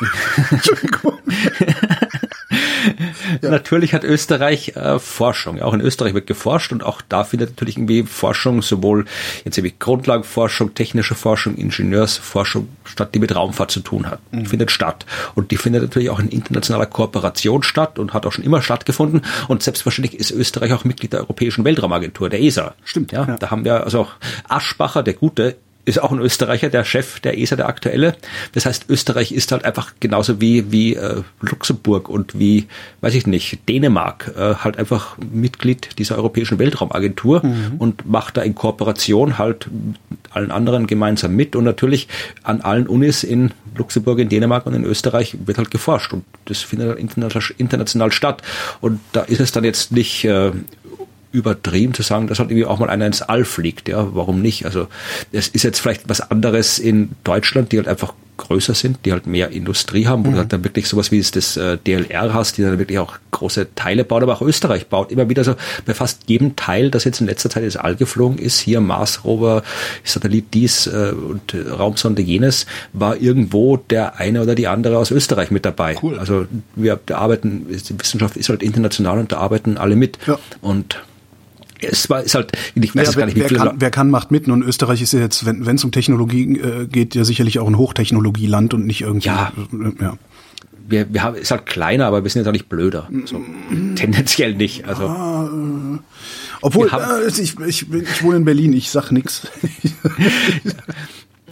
Entschuldigung. 0.50 1.18
ja. 3.42 3.50
Natürlich 3.50 3.94
hat 3.94 4.04
Österreich 4.04 4.76
äh, 4.76 4.98
Forschung. 4.98 5.60
Auch 5.60 5.74
in 5.74 5.80
Österreich 5.80 6.14
wird 6.14 6.26
geforscht 6.26 6.72
und 6.72 6.82
auch 6.82 7.02
da 7.08 7.24
findet 7.24 7.50
natürlich 7.50 7.76
irgendwie 7.76 8.02
Forschung, 8.04 8.62
sowohl 8.62 9.06
jetzt 9.44 9.58
irgendwie 9.58 9.74
Grundlagenforschung, 9.78 10.74
technische 10.74 11.14
Forschung, 11.14 11.56
Ingenieursforschung 11.56 12.68
statt, 12.84 13.14
die 13.14 13.18
mit 13.18 13.34
Raumfahrt 13.34 13.70
zu 13.70 13.80
tun 13.80 14.06
hat. 14.06 14.20
Mhm. 14.32 14.46
Findet 14.46 14.70
statt. 14.70 15.06
Und 15.34 15.50
die 15.50 15.56
findet 15.56 15.82
natürlich 15.82 16.10
auch 16.10 16.18
in 16.18 16.28
internationaler 16.28 16.86
Kooperation 16.86 17.62
statt 17.62 17.98
und 17.98 18.14
hat 18.14 18.26
auch 18.26 18.32
schon 18.32 18.44
immer 18.44 18.62
stattgefunden. 18.62 19.22
Und 19.48 19.62
selbstverständlich 19.62 20.18
ist 20.18 20.30
Österreich 20.30 20.72
auch 20.72 20.84
Mitglied 20.84 21.12
der 21.12 21.20
Europäischen 21.20 21.64
Weltraumagentur, 21.64 22.28
der 22.28 22.40
ESA. 22.42 22.74
Stimmt. 22.84 23.12
Ja, 23.12 23.26
ja. 23.26 23.36
da 23.36 23.50
haben 23.50 23.64
wir 23.64 23.84
also 23.84 24.00
auch 24.00 24.12
Aschbacher, 24.48 25.02
der 25.02 25.14
Gute, 25.14 25.56
ist 25.90 26.02
auch 26.02 26.12
ein 26.12 26.18
Österreicher, 26.18 26.70
der 26.70 26.84
Chef 26.84 27.20
der 27.20 27.38
ESA, 27.38 27.56
der 27.56 27.68
aktuelle. 27.68 28.16
Das 28.52 28.66
heißt, 28.66 28.86
Österreich 28.88 29.32
ist 29.32 29.52
halt 29.52 29.64
einfach 29.64 29.92
genauso 30.00 30.40
wie, 30.40 30.72
wie 30.72 30.94
äh, 30.94 31.22
Luxemburg 31.40 32.08
und 32.08 32.38
wie, 32.38 32.66
weiß 33.00 33.14
ich 33.14 33.26
nicht, 33.26 33.68
Dänemark, 33.68 34.32
äh, 34.36 34.54
halt 34.54 34.78
einfach 34.78 35.16
Mitglied 35.18 35.98
dieser 35.98 36.16
Europäischen 36.16 36.58
Weltraumagentur 36.58 37.44
mhm. 37.44 37.76
und 37.78 38.08
macht 38.08 38.36
da 38.36 38.42
in 38.42 38.54
Kooperation 38.54 39.38
halt 39.38 39.68
allen 40.30 40.50
anderen 40.50 40.86
gemeinsam 40.86 41.34
mit. 41.36 41.56
Und 41.56 41.64
natürlich 41.64 42.08
an 42.42 42.60
allen 42.60 42.86
Unis 42.86 43.24
in 43.24 43.52
Luxemburg, 43.76 44.18
in 44.18 44.28
Dänemark 44.28 44.66
und 44.66 44.74
in 44.74 44.84
Österreich 44.84 45.36
wird 45.44 45.58
halt 45.58 45.70
geforscht. 45.70 46.12
Und 46.12 46.24
das 46.46 46.58
findet 46.58 46.88
halt 46.88 47.50
international 47.58 48.12
statt. 48.12 48.42
Und 48.80 49.00
da 49.12 49.22
ist 49.22 49.40
es 49.40 49.52
dann 49.52 49.64
jetzt 49.64 49.92
nicht 49.92 50.24
äh, 50.24 50.52
übertrieben 51.32 51.94
zu 51.94 52.02
sagen, 52.02 52.26
dass 52.26 52.38
halt 52.38 52.50
irgendwie 52.50 52.66
auch 52.66 52.78
mal 52.78 52.90
einer 52.90 53.06
ins 53.06 53.22
All 53.22 53.44
fliegt. 53.44 53.88
Ja, 53.88 54.14
warum 54.14 54.42
nicht? 54.42 54.64
Also 54.64 54.88
es 55.32 55.48
ist 55.48 55.62
jetzt 55.62 55.80
vielleicht 55.80 56.08
was 56.08 56.20
anderes 56.20 56.78
in 56.78 57.10
Deutschland, 57.24 57.72
die 57.72 57.78
halt 57.78 57.88
einfach 57.88 58.14
größer 58.40 58.74
sind, 58.74 59.00
die 59.04 59.12
halt 59.12 59.26
mehr 59.26 59.50
Industrie 59.50 60.06
haben, 60.06 60.24
wo 60.24 60.30
mhm. 60.30 60.32
du 60.32 60.38
halt 60.40 60.52
dann 60.52 60.64
wirklich 60.64 60.88
sowas 60.88 61.12
wie 61.12 61.20
das 61.20 61.56
äh, 61.56 61.76
DLR 61.76 62.32
hast, 62.32 62.56
die 62.56 62.62
dann 62.62 62.78
wirklich 62.78 62.98
auch 62.98 63.18
große 63.30 63.74
Teile 63.74 64.02
bauen, 64.02 64.22
aber 64.22 64.32
auch 64.32 64.42
Österreich 64.42 64.86
baut 64.86 65.12
immer 65.12 65.28
wieder 65.28 65.44
so 65.44 65.54
bei 65.84 65.92
fast 65.92 66.22
jedem 66.26 66.56
Teil, 66.56 66.90
das 66.90 67.04
jetzt 67.04 67.20
in 67.20 67.26
letzter 67.26 67.50
Zeit 67.50 67.64
ins 67.64 67.76
All 67.76 67.96
geflogen 67.96 68.38
ist, 68.38 68.58
hier 68.58 68.80
Mars 68.80 69.24
Rover, 69.24 69.62
Satellit 70.04 70.54
dies 70.54 70.86
äh, 70.86 71.12
und 71.12 71.52
äh, 71.52 71.68
Raumsonde 71.68 72.22
jenes, 72.22 72.64
war 72.94 73.18
irgendwo 73.18 73.76
der 73.76 74.18
eine 74.18 74.42
oder 74.42 74.54
die 74.54 74.68
andere 74.68 74.96
aus 74.96 75.10
Österreich 75.10 75.50
mit 75.50 75.66
dabei. 75.66 75.96
Cool. 76.02 76.18
Also 76.18 76.46
wir 76.74 76.98
arbeiten, 77.12 77.66
die 77.68 78.00
Wissenschaft 78.00 78.38
ist 78.38 78.48
halt 78.48 78.62
international 78.62 79.18
und 79.18 79.32
da 79.32 79.36
arbeiten 79.36 79.76
alle 79.76 79.96
mit. 79.96 80.18
Ja. 80.26 80.38
Und 80.62 80.98
es 81.82 82.10
war 82.10 82.22
ist 82.22 82.34
halt 82.34 82.52
ich 82.74 82.94
weiß 82.94 83.06
naja, 83.06 83.18
gar 83.18 83.26
nicht 83.26 83.36
wie 83.36 83.40
wer 83.40 83.48
kann, 83.48 83.76
wer 83.78 83.90
kann 83.90 84.10
macht 84.10 84.30
mit 84.30 84.48
und 84.48 84.62
Österreich 84.62 85.02
ist 85.02 85.12
ja 85.12 85.20
jetzt 85.20 85.44
wenn 85.46 85.74
es 85.74 85.84
um 85.84 85.92
Technologie 85.92 86.58
äh, 86.58 86.86
geht 86.86 87.14
ja 87.14 87.24
sicherlich 87.24 87.58
auch 87.58 87.66
ein 87.66 87.78
Hochtechnologieland 87.78 88.74
und 88.74 88.86
nicht 88.86 89.02
irgendwie 89.02 89.28
ja, 89.28 89.52
äh, 89.72 90.02
ja. 90.02 90.18
Wir, 90.86 91.12
wir 91.14 91.22
haben 91.22 91.36
ist 91.36 91.52
halt 91.52 91.66
kleiner, 91.66 92.06
aber 92.06 92.24
wir 92.24 92.30
sind 92.30 92.40
jetzt 92.40 92.48
auch 92.48 92.52
nicht 92.52 92.68
blöder. 92.68 93.08
So, 93.24 93.38
mm. 93.38 93.94
tendenziell 93.94 94.54
nicht. 94.54 94.86
Also 94.86 95.06
ah, 95.06 95.48
äh, 95.48 95.98
obwohl 96.62 96.88
äh, 96.88 97.28
ich, 97.28 97.60
ich, 97.60 97.92
ich 97.92 98.22
wohne 98.24 98.38
in 98.38 98.44
Berlin, 98.44 98.72
ich 98.72 98.90
sag 98.90 99.12
nix. 99.12 99.46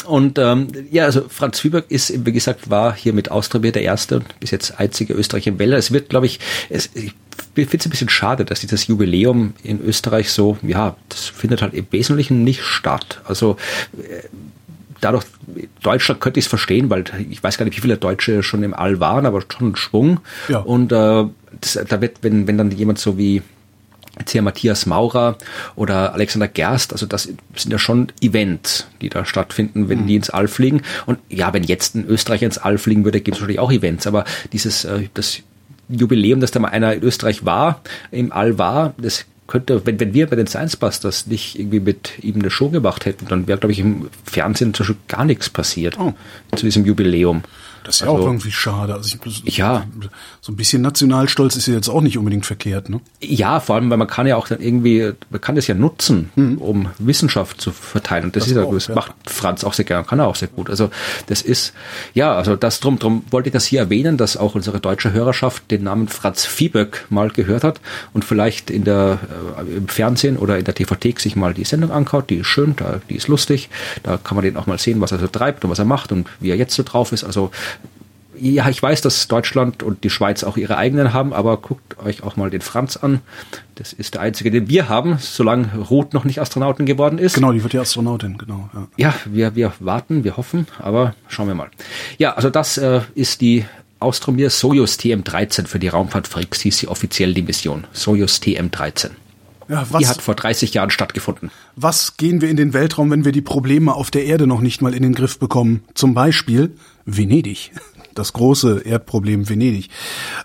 Und 0.09 0.39
ähm, 0.39 0.69
ja, 0.91 1.05
also 1.05 1.27
Franz 1.29 1.59
Zwieback 1.59 1.85
ist, 1.91 2.25
wie 2.25 2.33
gesagt, 2.33 2.71
war 2.71 2.95
hier 2.95 3.13
mit 3.13 3.31
Austria 3.31 3.71
der 3.71 3.83
erste, 3.83 4.23
bis 4.41 4.51
jetzt 4.51 4.81
einzige 4.81 5.13
Österreicher 5.13 5.49
im 5.49 5.59
Wälder. 5.59 5.77
Es 5.77 5.93
wird, 5.93 6.09
glaube 6.09 6.27
ich, 6.27 6.41
es, 6.71 6.89
ich 6.95 7.13
finde 7.55 7.77
es 7.77 7.87
ein 7.87 7.91
bisschen 7.91 8.09
schade, 8.09 8.47
dass 8.47 8.61
dieses 8.61 8.87
Jubiläum 8.87 9.53
in 9.63 9.85
Österreich 9.85 10.33
so, 10.33 10.57
ja, 10.63 10.97
das 11.11 11.27
findet 11.27 11.61
halt 11.61 11.75
im 11.75 11.87
Wesentlichen 11.91 12.43
nicht 12.43 12.63
statt. 12.63 13.21
Also 13.27 13.59
äh, 13.99 14.27
dadurch, 15.03 15.25
Deutschland 15.83 16.23
könnte 16.23 16.41
ich 16.41 16.47
es 16.47 16.49
verstehen, 16.49 16.89
weil 16.89 17.05
ich 17.29 17.43
weiß 17.43 17.59
gar 17.59 17.67
nicht, 17.67 17.77
wie 17.77 17.83
viele 17.83 17.99
Deutsche 17.99 18.43
schon 18.43 18.63
im 18.63 18.73
All 18.73 19.01
waren, 19.01 19.27
aber 19.27 19.43
schon 19.43 19.73
ein 19.73 19.77
Schwung. 19.77 20.21
Ja. 20.49 20.61
Und 20.61 20.91
äh, 20.91 21.25
das, 21.61 21.79
da 21.87 22.01
wird, 22.01 22.19
wenn, 22.23 22.47
wenn 22.47 22.57
dann 22.57 22.71
jemand 22.71 22.99
so 22.99 23.19
wie 23.19 23.43
hier 24.27 24.43
Matthias 24.43 24.87
Maurer 24.87 25.37
oder 25.77 26.15
Alexander 26.15 26.49
Gerst, 26.49 26.93
also 26.93 27.07
das 27.07 27.25
sind 27.25 27.73
ja 27.73 27.79
schon 27.79 28.09
Events, 28.21 28.87
die 29.01 29.09
da 29.09 29.25
stattfinden, 29.25 29.89
wenn 29.89 30.03
mhm. 30.03 30.07
die 30.07 30.17
ins 30.17 30.31
All 30.31 30.49
fliegen. 30.49 30.83
Und 31.07 31.19
ja, 31.29 31.53
wenn 31.53 31.63
jetzt 31.63 31.95
ein 31.95 32.07
Österreicher 32.07 32.47
ins 32.47 32.59
All 32.59 32.79
fliegen 32.79 33.05
würde, 33.05 33.21
gibt 33.21 33.37
es 33.37 33.41
natürlich 33.41 33.61
auch 33.61 33.73
Events, 33.73 34.07
aber 34.07 34.25
dieses, 34.53 34.85
äh, 34.85 35.09
das 35.15 35.41
Jubiläum, 35.89 36.41
dass 36.41 36.51
da 36.51 36.61
mal 36.61 36.69
einer 36.69 36.95
in 36.95 37.03
Österreich 37.03 37.45
war, 37.45 37.83
im 38.11 38.33
All 38.33 38.59
war, 38.59 38.95
das 38.99 39.25
könnte, 39.49 39.85
wenn, 39.87 39.99
wenn 39.99 40.15
wir 40.15 40.27
bei 40.27 40.37
den 40.37 40.47
Science 40.47 40.77
Busters 40.77 41.27
nicht 41.27 41.59
irgendwie 41.59 41.81
mit 41.81 42.23
ihm 42.23 42.37
eine 42.37 42.51
Show 42.51 42.69
gemacht 42.69 43.07
hätten, 43.07 43.27
dann 43.29 43.49
wäre, 43.49 43.59
glaube 43.59 43.73
ich, 43.73 43.81
im 43.81 44.09
Fernsehen 44.25 44.75
zum 44.75 44.85
Beispiel 44.85 45.03
gar 45.09 45.25
nichts 45.25 45.49
passiert 45.49 45.99
oh. 45.99 46.13
zu 46.55 46.67
diesem 46.67 46.85
Jubiläum. 46.85 47.43
Das 47.85 47.97
ist 47.97 48.01
ja 48.01 48.09
also, 48.09 48.23
auch 48.23 48.27
irgendwie 48.27 48.53
schade. 48.53 48.95
Also 48.95 49.17
ich, 49.25 49.57
ja. 49.57 49.87
So 50.41 50.53
ein 50.53 50.57
bisschen 50.57 50.83
Nationalstolz 50.83 51.57
ist 51.57 51.67
ja 51.67 51.75
jetzt 51.75 51.89
auch 51.89 52.01
nicht 52.01 52.19
unbedingt 52.19 52.47
verkehrt, 52.47 52.89
ne? 52.89 53.01
Ja, 53.21 53.61
vor 53.61 53.77
allem, 53.77 53.91
weil 53.91 53.99
man 53.99 54.09
kann 54.09 54.27
ja 54.27 54.37
auch 54.37 54.49
dann 54.49 54.61
irgendwie, 54.61 55.13
man 55.31 55.41
kann 55.41 55.57
das 55.57 55.67
ja 55.67 55.75
nutzen, 55.75 56.31
mhm. 56.37 56.59
um 56.59 56.91
Wissenschaft 56.99 57.61
zu 57.61 57.71
verteilen. 57.71 58.25
Und 58.25 58.37
das, 58.37 58.45
das 58.45 58.53
ist 58.53 58.59
auch, 58.59 58.73
das 58.73 58.87
ja. 58.89 58.95
macht 58.95 59.13
Franz 59.27 59.65
auch 59.65 59.73
sehr 59.73 59.85
gerne, 59.85 60.05
kann 60.05 60.19
er 60.19 60.27
auch 60.27 60.37
sehr 60.37 60.49
gut. 60.49 60.71
Also 60.71 60.91
das 61.27 61.43
ist, 61.43 61.73
ja, 62.15 62.35
also 62.35 62.57
das 62.57 62.81
drum, 62.81 62.99
drum 62.99 63.25
wollte 63.31 63.49
ich 63.49 63.53
das 63.53 63.65
hier 63.65 63.81
erwähnen, 63.81 64.17
dass 64.17 64.37
auch 64.37 64.55
unsere 64.55 64.81
deutsche 64.81 65.13
Hörerschaft 65.13 65.71
den 65.71 65.85
Namen 65.85 66.09
Franz 66.09 66.45
Viehböck 66.45 67.07
mal 67.11 67.31
gehört 67.31 67.65
hat 67.65 67.81
und 68.13 68.25
vielleicht 68.25 68.71
in 68.71 68.85
der, 68.85 69.19
äh, 69.59 69.77
im 69.77 69.89
Fernsehen 69.89 70.37
oder 70.37 70.59
in 70.59 70.65
der 70.65 70.75
TV-Thek 70.75 71.21
sich 71.21 71.37
mal 71.37 71.55
die 71.55 71.65
Sendung 71.65 71.91
ankaut. 71.91 72.31
Die 72.31 72.37
ist 72.37 72.47
schön, 72.47 72.75
da, 72.77 73.01
die 73.09 73.17
ist 73.17 73.29
lustig. 73.29 73.69
Da 74.03 74.17
kann 74.17 74.37
man 74.37 74.45
den 74.45 74.57
auch 74.57 74.67
mal 74.67 74.79
sehen, 74.79 75.01
was 75.01 75.13
er 75.13 75.19
so 75.19 75.27
treibt 75.27 75.65
und 75.65 75.71
was 75.71 75.79
er 75.79 75.85
macht 75.85 76.13
und 76.13 76.29
wie 76.41 76.51
er 76.51 76.57
jetzt 76.57 76.75
so 76.75 76.83
drauf 76.83 77.13
ist. 77.13 77.25
Also 77.25 77.51
ja, 78.41 78.69
ich 78.69 78.83
weiß, 78.83 79.01
dass 79.01 79.29
Deutschland 79.29 79.83
und 79.83 80.05
die 80.05 80.11
Schweiz 80.11 80.45
auch 80.45 80.57
ihre 80.57 80.77
eigenen 80.77 81.13
haben, 81.13 81.33
aber 81.33 81.57
guckt 81.57 81.99
euch 81.99 82.23
auch 82.23 82.37
mal 82.37 82.51
den 82.51 82.61
Franz 82.61 82.97
an. 82.97 83.21
Das 83.75 83.93
ist 83.93 84.15
der 84.15 84.23
einzige, 84.23 84.51
den 84.51 84.69
wir 84.69 84.89
haben, 84.89 85.19
solange 85.21 85.69
Ruth 85.91 86.15
noch 86.15 86.25
nicht 86.25 86.41
Astronautin 86.41 86.87
geworden 86.87 87.19
ist. 87.19 87.35
Genau, 87.35 87.53
die 87.53 87.63
wird 87.63 87.75
ja 87.75 87.81
Astronautin, 87.81 88.39
genau. 88.39 88.71
Ja, 88.75 88.89
ja 88.97 89.15
wir, 89.25 89.55
wir 89.55 89.73
warten, 89.81 90.25
wir 90.25 90.37
hoffen, 90.37 90.67
aber 90.79 91.15
schauen 91.29 91.49
wir 91.49 91.55
mal. 91.55 91.71
Ja, 92.19 92.35
also 92.35 92.51
das 92.51 92.79
äh, 92.79 93.01
ist 93.15 93.41
die 93.41 93.65
Austromir 94.01 94.51
Soyuz 94.51 94.95
TM13 94.95 95.67
für 95.67 95.79
die 95.79 95.89
Raumfahrtfreaks, 95.89 96.61
hieß 96.61 96.79
sie 96.79 96.89
offiziell 96.89 97.35
die 97.35 97.43
Mission. 97.43 97.87
Soyuz 97.93 98.37
TM13. 98.37 99.11
Ja, 99.69 99.87
was, 99.91 100.01
die 100.01 100.09
hat 100.09 100.23
vor 100.23 100.35
30 100.35 100.73
Jahren 100.73 100.91
stattgefunden. 100.91 101.51
Was 101.77 102.17
gehen 102.17 102.41
wir 102.41 102.49
in 102.49 102.57
den 102.57 102.73
Weltraum, 102.73 103.11
wenn 103.11 103.25
wir 103.25 103.33
die 103.33 103.43
Probleme 103.43 103.95
auf 103.95 104.11
der 104.11 104.25
Erde 104.25 104.47
noch 104.47 104.61
nicht 104.61 104.81
mal 104.81 104.95
in 104.95 105.03
den 105.03 105.15
Griff 105.15 105.39
bekommen? 105.39 105.83
Zum 105.95 106.15
Beispiel 106.15 106.75
Venedig 107.05 107.73
das 108.19 108.33
große 108.33 108.81
Erdproblem 108.81 109.49
Venedig. 109.49 109.89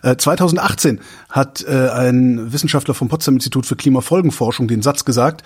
Äh, 0.02 0.16
2018 0.16 1.00
hat 1.30 1.66
äh, 1.68 1.90
ein 1.90 2.54
Wissenschaftler 2.54 2.94
vom 2.94 3.10
Potsdam 3.10 3.36
Institut 3.36 3.66
für 3.66 3.76
Klimafolgenforschung 3.76 4.68
den 4.68 4.82
Satz 4.82 5.06
gesagt, 5.06 5.44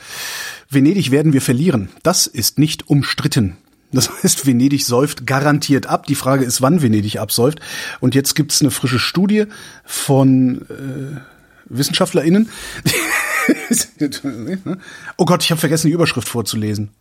Venedig 0.70 1.12
werden 1.12 1.34
wir 1.34 1.42
verlieren. 1.42 1.90
Das 2.04 2.28
ist 2.28 2.60
nicht 2.60 2.90
umstritten. 2.90 3.58
Das 3.92 4.10
heißt, 4.24 4.46
Venedig 4.46 4.86
säuft 4.86 5.26
garantiert 5.26 5.88
ab. 5.88 6.06
Die 6.06 6.16
Frage 6.16 6.46
ist, 6.46 6.62
wann 6.62 6.82
Venedig 6.82 7.20
absäuft. 7.20 7.60
Und 8.00 8.16
jetzt 8.16 8.36
gibt's 8.36 8.62
eine 8.62 8.72
frische 8.72 9.00
Studie 9.00 9.46
von 9.86 10.62
äh, 10.70 11.20
WissenschaftlerInnen. 11.66 12.50
oh 15.18 15.26
Gott, 15.26 15.44
ich 15.44 15.52
habe 15.52 15.60
vergessen, 15.60 15.88
die 15.88 15.94
Überschrift 15.94 16.28
vorzulesen. 16.28 16.92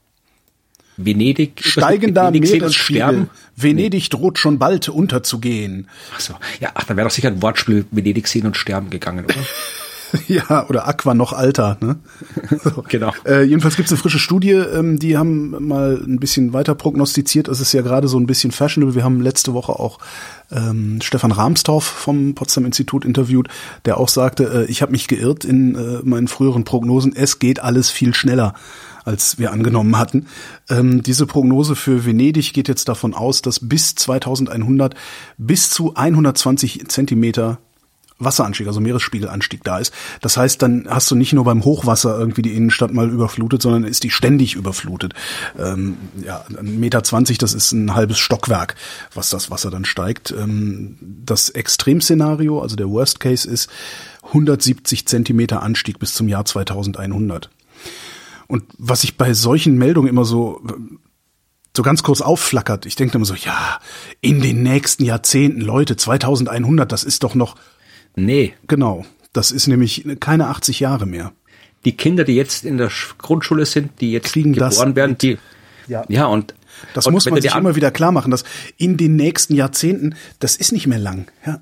Venedig 0.96 1.62
steigender 1.62 2.32
Venedig 2.32 2.52
Meeresspiegel. 2.52 3.28
Venedig 3.54 4.10
droht 4.10 4.38
schon 4.38 4.58
bald 4.58 4.88
unterzugehen. 4.88 5.88
Ach 6.14 6.20
so. 6.20 6.34
Ja, 6.60 6.70
ach, 6.74 6.84
dann 6.84 6.96
wäre 6.96 7.06
doch 7.08 7.14
sicher 7.14 7.28
ein 7.28 7.42
Wortspiel 7.42 7.86
Venedig 7.90 8.28
sehen 8.28 8.46
und 8.46 8.56
sterben 8.56 8.90
gegangen, 8.90 9.24
oder? 9.24 9.34
ja, 10.28 10.66
oder 10.68 10.86
Aqua 10.88 11.14
noch 11.14 11.32
alter. 11.32 11.78
Ne? 11.80 11.96
So. 12.62 12.84
genau. 12.88 13.12
Äh, 13.24 13.42
jedenfalls 13.42 13.76
gibt 13.76 13.86
es 13.86 13.92
eine 13.92 14.00
frische 14.00 14.18
Studie, 14.18 14.52
ähm, 14.52 14.98
die 14.98 15.16
haben 15.16 15.66
mal 15.66 16.00
ein 16.02 16.18
bisschen 16.18 16.52
weiter 16.52 16.74
prognostiziert. 16.74 17.48
Es 17.48 17.60
ist 17.60 17.72
ja 17.72 17.82
gerade 17.82 18.08
so 18.08 18.18
ein 18.18 18.26
bisschen 18.26 18.50
fashionable. 18.50 18.94
Wir 18.94 19.04
haben 19.04 19.20
letzte 19.20 19.52
Woche 19.52 19.72
auch 19.72 19.98
ähm, 20.50 21.00
Stefan 21.02 21.32
Rahmstorff 21.32 21.84
vom 21.84 22.34
Potsdam 22.34 22.64
Institut 22.64 23.04
interviewt, 23.04 23.48
der 23.84 23.98
auch 23.98 24.08
sagte, 24.08 24.66
äh, 24.66 24.70
ich 24.70 24.82
habe 24.82 24.92
mich 24.92 25.08
geirrt 25.08 25.44
in 25.44 25.74
äh, 25.74 26.00
meinen 26.02 26.28
früheren 26.28 26.64
Prognosen. 26.64 27.14
Es 27.14 27.38
geht 27.38 27.60
alles 27.60 27.90
viel 27.90 28.14
schneller 28.14 28.54
als 29.04 29.38
wir 29.38 29.52
angenommen 29.52 29.96
hatten. 29.96 30.26
Ähm, 30.68 31.02
diese 31.02 31.26
Prognose 31.26 31.76
für 31.76 32.04
Venedig 32.04 32.52
geht 32.52 32.66
jetzt 32.66 32.88
davon 32.88 33.14
aus, 33.14 33.40
dass 33.40 33.60
bis 33.60 33.94
2100 33.94 34.94
bis 35.38 35.70
zu 35.70 35.94
120 35.94 36.88
Zentimeter 36.88 37.58
Wasseranstieg, 38.18 38.66
also 38.66 38.80
Meeresspiegelanstieg 38.80 39.62
da 39.62 39.78
ist. 39.78 39.92
Das 40.20 40.36
heißt, 40.36 40.62
dann 40.62 40.86
hast 40.88 41.10
du 41.10 41.14
nicht 41.14 41.32
nur 41.32 41.44
beim 41.44 41.64
Hochwasser 41.64 42.18
irgendwie 42.18 42.42
die 42.42 42.54
Innenstadt 42.54 42.92
mal 42.92 43.10
überflutet, 43.10 43.60
sondern 43.60 43.84
ist 43.84 44.04
die 44.04 44.10
ständig 44.10 44.54
überflutet. 44.54 45.14
Ähm, 45.58 45.96
ja, 46.24 46.44
ein 46.58 46.80
Meter 46.80 47.02
zwanzig, 47.02 47.38
das 47.38 47.52
ist 47.52 47.72
ein 47.72 47.94
halbes 47.94 48.18
Stockwerk, 48.18 48.74
was 49.14 49.28
das 49.28 49.50
Wasser 49.50 49.70
dann 49.70 49.84
steigt. 49.84 50.30
Ähm, 50.30 50.96
das 51.00 51.50
Extremszenario, 51.50 52.60
also 52.60 52.76
der 52.76 52.88
Worst 52.88 53.20
Case 53.20 53.48
ist 53.48 53.68
170 54.22 55.06
Zentimeter 55.06 55.62
Anstieg 55.62 55.98
bis 55.98 56.14
zum 56.14 56.28
Jahr 56.28 56.44
2100. 56.44 57.50
Und 58.46 58.64
was 58.78 59.04
ich 59.04 59.16
bei 59.16 59.34
solchen 59.34 59.76
Meldungen 59.76 60.08
immer 60.08 60.24
so 60.24 60.62
so 61.76 61.82
ganz 61.82 62.02
kurz 62.02 62.22
aufflackert, 62.22 62.86
ich 62.86 62.96
denke 62.96 63.18
immer 63.18 63.26
so, 63.26 63.34
ja, 63.34 63.80
in 64.22 64.40
den 64.40 64.62
nächsten 64.62 65.04
Jahrzehnten, 65.04 65.60
Leute, 65.60 65.96
2100, 65.96 66.90
das 66.90 67.04
ist 67.04 67.22
doch 67.22 67.34
noch 67.34 67.56
Nee. 68.16 68.54
Genau. 68.66 69.04
Das 69.32 69.50
ist 69.50 69.66
nämlich 69.66 70.04
keine 70.18 70.48
80 70.48 70.80
Jahre 70.80 71.06
mehr. 71.06 71.32
Die 71.84 71.96
Kinder, 71.96 72.24
die 72.24 72.34
jetzt 72.34 72.64
in 72.64 72.78
der 72.78 72.90
Grundschule 73.18 73.66
sind, 73.66 74.00
die 74.00 74.10
jetzt 74.10 74.32
Kriegen 74.32 74.54
geboren 74.54 74.96
werden, 74.96 75.16
die 75.18 75.38
ja. 75.86 76.04
ja 76.08 76.26
und 76.26 76.54
das 76.94 77.06
und 77.06 77.12
muss 77.12 77.26
man 77.26 77.40
sich 77.40 77.54
immer 77.54 77.76
wieder 77.76 77.90
klar 77.90 78.12
machen, 78.12 78.30
dass 78.30 78.44
in 78.76 78.96
den 78.96 79.16
nächsten 79.16 79.54
Jahrzehnten, 79.54 80.16
das 80.40 80.56
ist 80.56 80.72
nicht 80.72 80.86
mehr 80.86 80.98
lang. 80.98 81.30
Ja. 81.46 81.60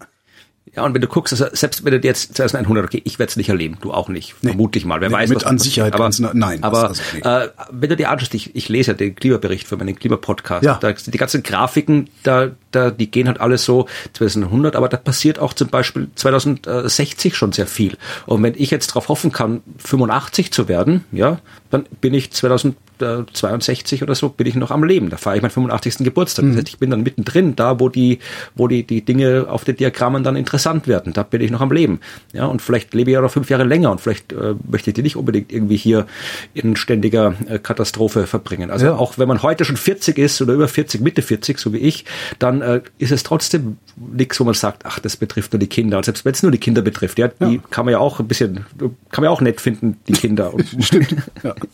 Ja, 0.74 0.82
und 0.82 0.94
wenn 0.94 1.00
du 1.00 1.06
guckst, 1.06 1.32
also 1.32 1.46
selbst 1.52 1.84
wenn 1.84 2.00
du 2.00 2.06
jetzt 2.06 2.36
2100, 2.36 2.84
okay, 2.84 3.00
ich 3.04 3.18
werde 3.18 3.30
es 3.30 3.36
nicht 3.36 3.48
erleben, 3.48 3.76
du 3.80 3.92
auch 3.92 4.08
nicht, 4.08 4.34
nee. 4.40 4.50
vermutlich 4.50 4.84
mal, 4.84 5.00
wer 5.00 5.08
nee, 5.08 5.14
weiß. 5.14 5.28
Mit 5.28 5.36
was 5.36 5.44
an 5.44 5.58
Sicherheit 5.58 5.94
aber, 5.94 6.10
nein. 6.32 6.64
Aber 6.64 6.88
das, 6.88 7.02
das 7.22 7.48
äh, 7.48 7.50
wenn 7.70 7.90
du 7.90 7.96
dir 7.96 8.10
anschaust, 8.10 8.34
ich, 8.34 8.56
ich 8.56 8.68
lese 8.68 8.92
ja 8.92 8.96
den 8.96 9.14
Klimabericht 9.14 9.68
für 9.68 9.76
meinen 9.76 9.94
Klimapodcast, 9.94 10.64
ja. 10.64 10.78
da, 10.80 10.92
die 10.92 11.18
ganzen 11.18 11.42
Grafiken, 11.42 12.08
da, 12.22 12.50
da, 12.72 12.90
die 12.90 13.10
gehen 13.10 13.28
halt 13.28 13.40
alles 13.40 13.64
so 13.64 13.86
2100, 14.14 14.74
aber 14.74 14.88
da 14.88 14.96
passiert 14.96 15.38
auch 15.38 15.52
zum 15.52 15.68
Beispiel 15.68 16.08
2060 16.14 17.36
schon 17.36 17.52
sehr 17.52 17.66
viel. 17.66 17.96
Und 18.26 18.42
wenn 18.42 18.54
ich 18.56 18.70
jetzt 18.70 18.88
darauf 18.90 19.08
hoffen 19.08 19.32
kann, 19.32 19.62
85 19.78 20.50
zu 20.50 20.66
werden, 20.66 21.04
ja, 21.12 21.38
dann 21.70 21.86
bin 22.00 22.14
ich 22.14 22.32
2000 22.32 22.74
äh, 22.74 22.78
62 22.98 24.02
oder 24.02 24.14
so 24.14 24.28
bin 24.28 24.46
ich 24.46 24.54
noch 24.54 24.70
am 24.70 24.84
Leben. 24.84 25.10
Da 25.10 25.16
feiere 25.16 25.36
ich 25.36 25.42
meinen 25.42 25.50
85. 25.50 25.98
Geburtstag. 25.98 26.44
Mhm. 26.44 26.48
Das 26.50 26.56
heißt, 26.58 26.68
ich 26.68 26.78
bin 26.78 26.90
dann 26.90 27.02
mittendrin, 27.02 27.56
da 27.56 27.80
wo 27.80 27.88
die, 27.88 28.18
wo 28.54 28.68
die, 28.68 28.82
die 28.84 29.02
Dinge 29.04 29.46
auf 29.48 29.64
den 29.64 29.76
Diagrammen 29.76 30.22
dann 30.24 30.36
interessant 30.36 30.86
werden. 30.88 31.12
Da 31.12 31.22
bin 31.22 31.40
ich 31.40 31.50
noch 31.50 31.60
am 31.60 31.72
Leben. 31.72 32.00
Ja, 32.32 32.46
und 32.46 32.62
vielleicht 32.62 32.94
lebe 32.94 33.10
ich 33.10 33.14
ja 33.14 33.20
noch 33.20 33.30
fünf 33.30 33.50
Jahre 33.50 33.64
länger 33.64 33.90
und 33.90 34.00
vielleicht 34.00 34.32
äh, 34.32 34.54
möchte 34.70 34.90
ich 34.90 34.94
die 34.94 35.02
nicht 35.02 35.16
unbedingt 35.16 35.52
irgendwie 35.52 35.76
hier 35.76 36.06
in 36.54 36.76
ständiger 36.76 37.34
äh, 37.48 37.58
Katastrophe 37.58 38.26
verbringen. 38.26 38.70
Also 38.70 38.86
Ja. 38.86 38.94
auch 38.96 39.18
wenn 39.18 39.28
man 39.28 39.42
heute 39.42 39.64
schon 39.64 39.76
40 39.76 40.18
ist 40.18 40.40
oder 40.42 40.54
über 40.54 40.68
40, 40.68 41.00
Mitte 41.00 41.22
40, 41.22 41.58
so 41.58 41.72
wie 41.72 41.78
ich, 41.78 42.04
dann 42.38 42.60
äh, 42.62 42.80
ist 42.98 43.12
es 43.12 43.22
trotzdem 43.22 43.76
nichts, 43.96 44.38
wo 44.40 44.44
man 44.44 44.54
sagt, 44.54 44.84
ach, 44.86 44.98
das 44.98 45.16
betrifft 45.16 45.52
nur 45.52 45.60
die 45.60 45.66
Kinder. 45.68 45.96
Und 45.98 46.04
selbst 46.04 46.24
wenn 46.24 46.32
es 46.32 46.42
nur 46.42 46.52
die 46.52 46.58
Kinder 46.58 46.82
betrifft, 46.82 47.18
ja, 47.18 47.28
die 47.28 47.54
Ja. 47.56 47.60
kann 47.70 47.84
man 47.84 47.92
ja 47.92 47.98
auch 47.98 48.20
ein 48.20 48.28
bisschen, 48.28 48.64
kann 48.78 48.90
man 49.22 49.24
ja 49.24 49.30
auch 49.30 49.40
nett 49.40 49.60
finden, 49.60 49.96
die 50.08 50.12
Kinder. 50.12 50.52
Stimmt. 50.80 51.14
Ja. 51.42 51.54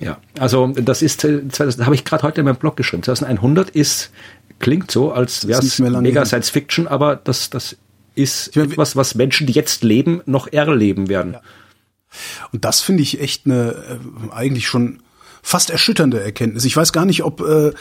Ja, 0.00 0.18
also 0.38 0.68
das 0.68 1.02
ist, 1.02 1.24
äh, 1.24 1.48
2000 1.48 1.84
habe 1.84 1.94
ich 1.94 2.04
gerade 2.04 2.22
heute 2.22 2.40
in 2.40 2.46
meinem 2.46 2.56
Blog 2.56 2.76
geschrieben. 2.76 3.02
2100 3.02 3.70
ist, 3.70 4.10
klingt 4.58 4.90
so, 4.90 5.12
als 5.12 5.46
wäre 5.46 5.60
es 5.60 5.78
mega 5.78 6.00
hin. 6.00 6.26
Science 6.26 6.50
Fiction, 6.50 6.88
aber 6.88 7.16
das, 7.16 7.50
das 7.50 7.76
ist 8.14 8.48
Ich 8.48 8.56
meine, 8.56 8.72
etwas, 8.72 8.96
was 8.96 9.14
Menschen, 9.14 9.46
die 9.46 9.52
jetzt 9.52 9.84
leben, 9.84 10.22
noch 10.26 10.52
erleben 10.52 11.08
werden. 11.08 11.36
Und 12.52 12.64
das 12.64 12.80
finde 12.80 13.02
ich 13.02 13.20
echt 13.20 13.46
eine 13.46 13.98
äh, 14.30 14.32
eigentlich 14.32 14.66
schon 14.66 15.00
fast 15.42 15.70
erschütternde 15.70 16.22
Erkenntnis. 16.22 16.64
Ich 16.64 16.76
weiß 16.76 16.92
gar 16.92 17.04
nicht, 17.04 17.22
ob 17.22 17.42
äh, 17.42 17.72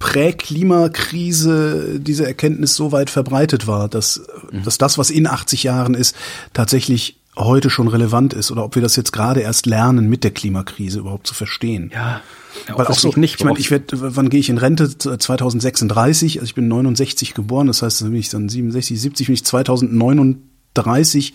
Prä-Klimakrise 0.00 2.00
diese 2.00 2.26
Erkenntnis 2.26 2.74
so 2.74 2.90
weit 2.90 3.10
verbreitet 3.10 3.68
war, 3.68 3.88
dass, 3.88 4.22
dass 4.64 4.76
das, 4.76 4.98
was 4.98 5.10
in 5.10 5.28
80 5.28 5.62
Jahren 5.62 5.94
ist, 5.94 6.16
tatsächlich 6.52 7.21
heute 7.36 7.70
schon 7.70 7.88
relevant 7.88 8.34
ist 8.34 8.50
oder 8.50 8.64
ob 8.64 8.74
wir 8.74 8.82
das 8.82 8.96
jetzt 8.96 9.12
gerade 9.12 9.40
erst 9.40 9.66
lernen, 9.66 10.08
mit 10.08 10.24
der 10.24 10.32
Klimakrise 10.32 10.98
überhaupt 10.98 11.26
zu 11.26 11.34
verstehen. 11.34 11.90
Ja, 11.92 12.20
ja 12.68 12.78
Weil 12.78 12.86
auch 12.86 12.98
so, 12.98 13.12
nicht. 13.16 13.36
ich 13.36 13.44
meine, 13.44 13.58
ich 13.58 13.70
werde, 13.70 14.16
wann 14.16 14.28
gehe 14.28 14.40
ich 14.40 14.50
in 14.50 14.58
Rente? 14.58 14.98
2036, 14.98 16.38
also 16.38 16.44
ich 16.44 16.54
bin 16.54 16.68
69 16.68 17.32
geboren, 17.34 17.68
das 17.68 17.82
heißt, 17.82 18.02
dann 18.02 18.10
bin 18.10 18.20
ich 18.20 18.28
dann 18.28 18.48
67, 18.48 19.00
70, 19.00 19.26
bin 19.28 19.34
ich 19.34 19.44
2039, 19.44 21.32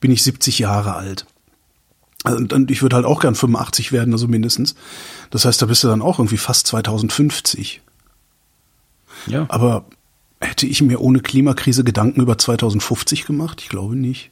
bin 0.00 0.10
ich 0.10 0.22
70 0.22 0.58
Jahre 0.60 0.94
alt. 0.94 1.26
Und, 2.24 2.54
und 2.54 2.70
ich 2.70 2.80
würde 2.80 2.96
halt 2.96 3.04
auch 3.04 3.20
gern 3.20 3.34
85 3.34 3.92
werden, 3.92 4.14
also 4.14 4.26
mindestens. 4.28 4.74
Das 5.28 5.44
heißt, 5.44 5.60
da 5.60 5.66
bist 5.66 5.84
du 5.84 5.88
dann 5.88 6.00
auch 6.00 6.18
irgendwie 6.18 6.38
fast 6.38 6.66
2050. 6.68 7.82
ja. 9.26 9.44
Aber 9.50 9.84
hätte 10.40 10.66
ich 10.66 10.80
mir 10.80 11.02
ohne 11.02 11.20
Klimakrise 11.20 11.84
Gedanken 11.84 12.22
über 12.22 12.38
2050 12.38 13.26
gemacht? 13.26 13.60
Ich 13.60 13.68
glaube 13.68 13.94
nicht. 13.94 14.30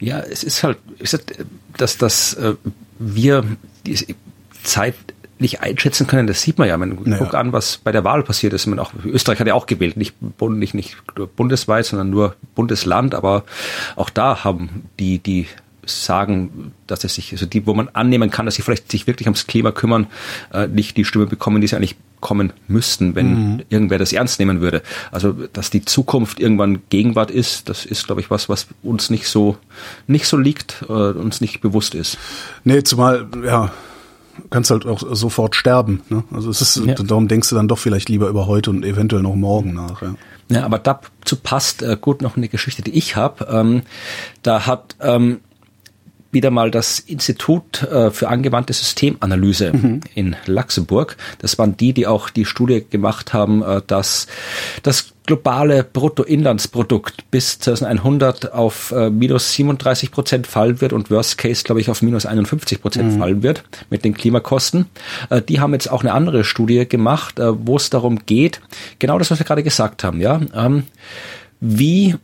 Ja, 0.00 0.20
es 0.20 0.44
ist 0.44 0.62
halt, 0.62 0.78
dass, 1.76 1.98
dass 1.98 2.34
äh, 2.34 2.54
wir 2.98 3.44
diese 3.86 4.06
Zeit 4.62 4.94
nicht 5.38 5.60
einschätzen 5.60 6.06
können, 6.06 6.26
das 6.28 6.40
sieht 6.40 6.58
man 6.58 6.68
ja. 6.68 6.76
Man 6.78 6.98
Naja. 7.04 7.18
guckt 7.18 7.34
an, 7.34 7.52
was 7.52 7.78
bei 7.78 7.90
der 7.92 8.04
Wahl 8.04 8.22
passiert 8.22 8.52
ist. 8.52 8.66
Man 8.66 8.78
auch, 8.78 8.92
Österreich 9.04 9.40
hat 9.40 9.46
ja 9.48 9.54
auch 9.54 9.66
gewählt, 9.66 9.96
nicht, 9.96 10.14
nicht, 10.40 10.74
nicht 10.74 10.96
bundesweit, 11.36 11.84
sondern 11.84 12.10
nur 12.10 12.36
Bundesland, 12.54 13.14
aber 13.14 13.44
auch 13.96 14.08
da 14.08 14.44
haben 14.44 14.84
die, 15.00 15.18
die 15.18 15.48
sagen, 15.84 16.72
dass 16.86 17.04
es 17.04 17.14
sich, 17.14 17.32
also 17.32 17.46
die, 17.46 17.66
wo 17.66 17.74
man 17.74 17.88
annehmen 17.88 18.30
kann, 18.30 18.46
dass 18.46 18.54
sie 18.54 18.62
vielleicht 18.62 18.90
sich 18.90 19.06
wirklich 19.06 19.26
ums 19.26 19.46
Klima 19.46 19.72
kümmern, 19.72 20.06
äh, 20.52 20.66
nicht 20.68 20.96
die 20.96 21.04
Stimme 21.04 21.26
bekommen, 21.26 21.60
die 21.60 21.66
sie 21.66 21.76
eigentlich 21.76 21.96
kommen 22.20 22.52
müssten, 22.68 23.16
wenn 23.16 23.64
irgendwer 23.68 23.98
das 23.98 24.12
ernst 24.12 24.38
nehmen 24.38 24.60
würde. 24.60 24.82
Also, 25.10 25.32
dass 25.32 25.70
die 25.70 25.84
Zukunft 25.84 26.38
irgendwann 26.38 26.82
Gegenwart 26.88 27.32
ist, 27.32 27.68
das 27.68 27.84
ist, 27.84 28.06
glaube 28.06 28.20
ich, 28.20 28.30
was, 28.30 28.48
was 28.48 28.68
uns 28.84 29.10
nicht 29.10 29.26
so, 29.26 29.56
nicht 30.06 30.26
so 30.26 30.36
liegt, 30.36 30.84
äh, 30.88 30.92
uns 30.92 31.40
nicht 31.40 31.60
bewusst 31.60 31.96
ist. 31.96 32.16
Nee, 32.62 32.84
zumal, 32.84 33.26
ja, 33.44 33.72
kannst 34.50 34.70
halt 34.70 34.86
auch 34.86 35.02
sofort 35.14 35.56
sterben. 35.56 36.02
Ne? 36.08 36.22
Also 36.30 36.50
es 36.50 36.60
ist, 36.60 36.76
Ja. 36.76 36.94
darum 36.94 37.26
denkst 37.26 37.48
du 37.48 37.56
dann 37.56 37.66
doch 37.66 37.78
vielleicht 37.78 38.08
lieber 38.08 38.28
über 38.28 38.46
heute 38.46 38.70
und 38.70 38.84
eventuell 38.84 39.22
noch 39.22 39.34
morgen 39.34 39.74
nach. 39.74 40.00
Ja. 40.02 40.14
Ja, 40.48 40.64
aber 40.64 40.78
dazu 40.78 41.36
passt 41.42 41.82
äh, 41.82 41.96
gut 41.98 42.20
noch 42.20 42.36
eine 42.36 42.48
Geschichte, 42.48 42.82
die 42.82 42.90
ich 42.92 43.16
habe. 43.16 43.46
Ähm, 43.50 43.82
da 44.42 44.66
hat 44.66 44.96
ähm, 45.00 45.40
wieder 46.32 46.50
mal 46.50 46.70
das 46.70 46.98
Institut 46.98 47.82
äh, 47.82 48.10
für 48.10 48.28
angewandte 48.28 48.72
Systemanalyse 48.72 49.72
in 50.14 50.34
Luxemburg. 50.46 51.16
Das 51.38 51.58
waren 51.58 51.76
die, 51.76 51.92
die 51.92 52.06
auch 52.06 52.30
die 52.30 52.46
Studie 52.46 52.84
gemacht 52.88 53.34
haben, 53.34 53.62
äh, 53.62 53.82
dass 53.86 54.26
das 54.82 55.12
globale 55.24 55.84
Bruttoinlandsprodukt 55.84 57.30
bis 57.30 57.60
2100 57.60 58.52
auf 58.52 58.90
äh, 58.90 59.08
minus 59.10 59.52
37 59.52 60.10
Prozent 60.10 60.46
fallen 60.48 60.80
wird 60.80 60.92
und 60.92 61.10
Worst 61.10 61.38
Case, 61.38 61.62
glaube 61.62 61.80
ich, 61.80 61.90
auf 61.90 62.02
minus 62.02 62.26
51 62.26 62.82
Prozent 62.82 63.18
fallen 63.18 63.42
wird 63.44 63.62
mit 63.88 64.04
den 64.04 64.14
Klimakosten. 64.14 64.86
Die 65.48 65.60
haben 65.60 65.74
jetzt 65.74 65.88
auch 65.90 66.00
eine 66.00 66.12
andere 66.12 66.42
Studie 66.42 66.88
gemacht, 66.88 67.36
wo 67.38 67.76
es 67.76 67.88
darum 67.88 68.26
geht, 68.26 68.60
genau 68.98 69.18
das, 69.18 69.30
was 69.30 69.38
wir 69.38 69.46
gerade 69.46 69.62
gesagt 69.62 70.02
haben, 70.02 70.20
ja, 70.20 70.40
ähm, 70.54 70.84
wie 71.60 72.16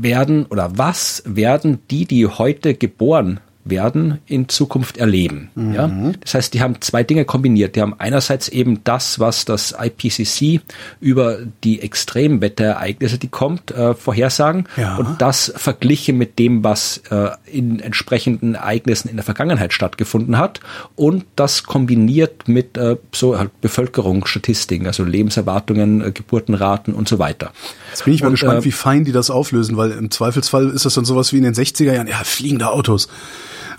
werden 0.00 0.46
oder 0.46 0.78
was 0.78 1.22
werden 1.26 1.80
die, 1.90 2.06
die 2.06 2.26
heute 2.26 2.74
geboren 2.74 3.40
werden, 3.64 4.18
in 4.26 4.48
Zukunft 4.48 4.96
erleben. 4.96 5.50
Ja? 5.54 5.88
Das 6.20 6.34
heißt, 6.34 6.54
die 6.54 6.60
haben 6.60 6.80
zwei 6.80 7.02
Dinge 7.04 7.24
kombiniert. 7.24 7.76
Die 7.76 7.80
haben 7.80 7.94
einerseits 7.98 8.48
eben 8.48 8.82
das, 8.84 9.20
was 9.20 9.44
das 9.44 9.74
IPCC 9.78 10.60
über 11.00 11.38
die 11.62 11.80
Extremwetterereignisse, 11.80 13.18
die 13.18 13.28
kommt, 13.28 13.70
äh, 13.70 13.94
vorhersagen 13.94 14.64
Ja. 14.76 14.96
und 14.96 15.20
das 15.20 15.52
verglichen 15.56 16.18
mit 16.18 16.38
dem, 16.38 16.64
was 16.64 17.02
äh, 17.10 17.30
in 17.46 17.78
entsprechenden 17.80 18.54
Ereignissen 18.56 19.08
in 19.08 19.16
der 19.16 19.24
Vergangenheit 19.24 19.72
stattgefunden 19.72 20.38
hat 20.38 20.60
und 20.96 21.24
das 21.36 21.62
kombiniert 21.62 22.48
mit 22.48 22.76
äh, 22.76 22.96
so 23.12 23.38
halt 23.38 23.50
Bevölkerungsstatistiken, 23.60 24.86
also 24.86 25.04
Lebenserwartungen, 25.04 26.00
äh, 26.02 26.10
Geburtenraten 26.12 26.94
und 26.94 27.08
so 27.08 27.18
weiter. 27.18 27.52
Jetzt 27.90 28.04
bin 28.04 28.14
ich 28.14 28.22
mal 28.22 28.28
Und, 28.28 28.34
gespannt, 28.34 28.60
äh, 28.60 28.64
wie 28.64 28.72
fein 28.72 29.04
die 29.04 29.12
das 29.12 29.30
auflösen, 29.30 29.76
weil 29.76 29.92
im 29.92 30.10
Zweifelsfall 30.10 30.70
ist 30.70 30.84
das 30.84 30.94
dann 30.94 31.04
sowas 31.04 31.32
wie 31.32 31.38
in 31.38 31.44
den 31.44 31.54
60er 31.54 31.92
Jahren, 31.92 32.06
ja, 32.08 32.16
fliegende 32.24 32.70
Autos. 32.70 33.08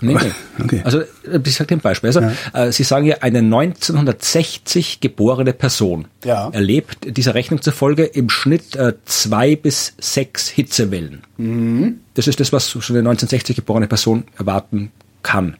Nee, 0.04 0.14
nee. 0.14 0.30
Okay. 0.64 0.80
Also 0.84 1.00
äh, 1.00 1.06
ich 1.44 1.54
sage 1.56 1.68
dir 1.68 1.76
ein 1.76 1.80
Beispiel. 1.80 2.08
Also, 2.08 2.20
äh, 2.52 2.70
Sie 2.72 2.84
sagen 2.84 3.06
ja, 3.06 3.16
eine 3.22 3.38
1960 3.38 5.00
geborene 5.00 5.52
Person 5.52 6.06
Ja. 6.24 6.48
erlebt 6.50 7.16
dieser 7.16 7.34
Rechnung 7.34 7.60
zufolge 7.62 8.04
im 8.04 8.30
Schnitt 8.30 8.76
äh, 8.76 8.94
zwei 9.04 9.56
bis 9.56 9.94
sechs 10.00 10.48
Hitzewellen. 10.48 11.22
Mhm. 11.36 12.00
Das 12.14 12.26
ist 12.28 12.40
das, 12.40 12.52
was 12.52 12.68
so 12.70 12.78
eine 12.78 13.00
1960 13.00 13.56
geborene 13.56 13.86
Person 13.88 14.24
erwarten 14.38 14.92
kann. 15.22 15.56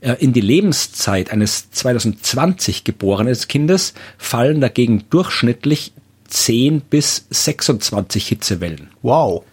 Äh, 0.00 0.14
In 0.18 0.32
die 0.32 0.40
Lebenszeit 0.40 1.30
eines 1.32 1.70
2020 1.70 2.84
geborenen 2.84 3.36
Kindes 3.48 3.94
fallen 4.18 4.60
dagegen 4.60 5.04
durchschnittlich 5.10 5.92
10 6.28 6.80
bis 6.80 7.26
26 7.30 8.26
Hitzewellen. 8.26 8.88
Wow. 9.02 9.44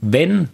Wenn, 0.00 0.48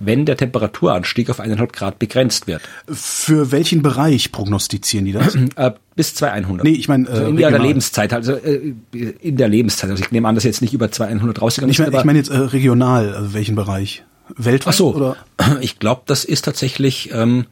wenn 0.00 0.24
der 0.24 0.36
Temperaturanstieg 0.36 1.30
auf 1.30 1.40
eineinhalb 1.40 1.72
Grad 1.72 1.98
begrenzt 1.98 2.46
wird. 2.46 2.62
Für 2.90 3.52
welchen 3.52 3.82
Bereich 3.82 4.32
prognostizieren 4.32 5.04
die 5.04 5.12
das? 5.12 5.34
Äh, 5.56 5.72
bis 5.94 6.14
2100. 6.14 6.64
Nee, 6.64 6.72
ich 6.72 6.88
meine, 6.88 7.06
äh, 7.06 7.10
also 7.10 7.26
in 7.26 7.36
der 7.36 7.48
regional. 7.48 7.66
Lebenszeit, 7.66 8.12
also 8.12 8.32
äh, 8.32 8.74
in 8.92 9.36
der 9.36 9.48
Lebenszeit. 9.48 9.90
Also 9.90 10.02
ich 10.02 10.10
nehme 10.10 10.26
an, 10.26 10.34
dass 10.34 10.44
jetzt 10.44 10.62
nicht 10.62 10.72
über 10.72 10.90
2100 10.90 11.40
rausgegangen 11.40 11.70
ich 11.70 11.78
meine 11.78 11.88
ist, 11.88 11.94
ich 11.94 11.98
aber- 11.98 12.06
mein 12.06 12.16
jetzt 12.16 12.30
äh, 12.30 12.38
regional, 12.38 13.14
also 13.14 13.34
welchen 13.34 13.54
Bereich? 13.56 14.04
Weltweit 14.36 14.74
Ach 14.74 14.78
so, 14.78 14.94
oder? 14.94 15.16
ich 15.60 15.78
glaube, 15.78 16.02
das 16.06 16.24
ist 16.24 16.44
tatsächlich, 16.44 17.10
ähm, 17.12 17.46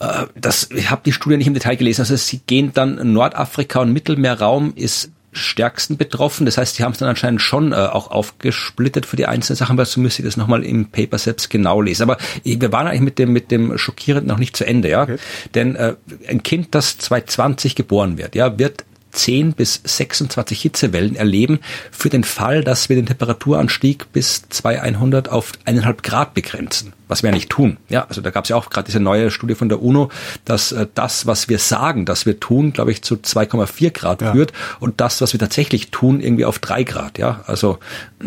äh, 0.00 0.26
das, 0.38 0.68
ich 0.74 0.90
habe 0.90 1.02
die 1.04 1.12
Studie 1.12 1.36
nicht 1.36 1.46
im 1.46 1.54
Detail 1.54 1.76
gelesen, 1.76 2.02
also 2.02 2.16
sie 2.16 2.40
gehen 2.46 2.72
dann 2.74 3.12
Nordafrika 3.12 3.80
und 3.80 3.92
Mittelmeerraum 3.92 4.72
ist 4.74 5.10
stärksten 5.38 5.96
betroffen. 5.96 6.46
Das 6.46 6.58
heißt, 6.58 6.78
die 6.78 6.84
haben 6.84 6.92
es 6.92 6.98
dann 6.98 7.08
anscheinend 7.08 7.42
schon 7.42 7.72
äh, 7.72 7.76
auch 7.76 8.10
aufgesplittet 8.10 9.06
für 9.06 9.16
die 9.16 9.26
einzelnen 9.26 9.56
Sachen, 9.56 9.76
weil 9.78 9.86
so 9.86 10.00
müsste 10.00 10.22
ich 10.22 10.26
das 10.26 10.36
nochmal 10.36 10.64
im 10.64 10.86
Paper 10.86 11.18
selbst 11.18 11.50
genau 11.50 11.80
lesen. 11.80 12.02
Aber 12.02 12.18
wir 12.42 12.72
waren 12.72 12.86
eigentlich 12.86 13.00
mit 13.00 13.18
dem, 13.18 13.32
mit 13.32 13.50
dem 13.50 13.78
Schockierenden 13.78 14.28
noch 14.28 14.38
nicht 14.38 14.56
zu 14.56 14.66
Ende, 14.66 14.90
ja. 14.90 15.06
Denn 15.54 15.76
äh, 15.76 15.94
ein 16.28 16.42
Kind, 16.42 16.74
das 16.74 16.98
2020 16.98 17.74
geboren 17.74 18.18
wird, 18.18 18.34
ja, 18.34 18.58
wird 18.58 18.84
10 19.12 19.52
bis 19.54 19.80
26 19.84 20.60
Hitzewellen 20.60 21.16
erleben 21.16 21.60
für 21.90 22.08
den 22.08 22.24
Fall, 22.24 22.62
dass 22.62 22.88
wir 22.88 22.96
den 22.96 23.06
Temperaturanstieg 23.06 24.12
bis 24.12 24.48
2100 24.48 25.28
auf 25.28 25.52
eineinhalb 25.64 26.02
Grad 26.02 26.34
begrenzen, 26.34 26.92
was 27.08 27.22
wir 27.22 27.30
ja 27.30 27.34
nicht 27.34 27.48
tun. 27.50 27.78
Ja, 27.88 28.04
also 28.08 28.20
da 28.20 28.30
gab 28.30 28.44
es 28.44 28.50
ja 28.50 28.56
auch 28.56 28.70
gerade 28.70 28.86
diese 28.86 29.00
neue 29.00 29.30
Studie 29.30 29.54
von 29.54 29.68
der 29.68 29.82
UNO, 29.82 30.10
dass 30.44 30.72
äh, 30.72 30.86
das, 30.94 31.26
was 31.26 31.48
wir 31.48 31.58
sagen, 31.58 32.04
dass 32.04 32.26
wir 32.26 32.38
tun, 32.38 32.72
glaube 32.72 32.92
ich, 32.92 33.02
zu 33.02 33.16
2,4 33.16 33.90
Grad 33.90 34.22
Ja. 34.22 34.32
führt 34.32 34.52
und 34.80 35.00
das, 35.00 35.20
was 35.20 35.32
wir 35.32 35.40
tatsächlich 35.40 35.90
tun, 35.90 36.20
irgendwie 36.20 36.44
auf 36.44 36.58
drei 36.58 36.84
Grad. 36.84 37.18
Ja, 37.18 37.42
also 37.46 37.78
äh, 38.22 38.26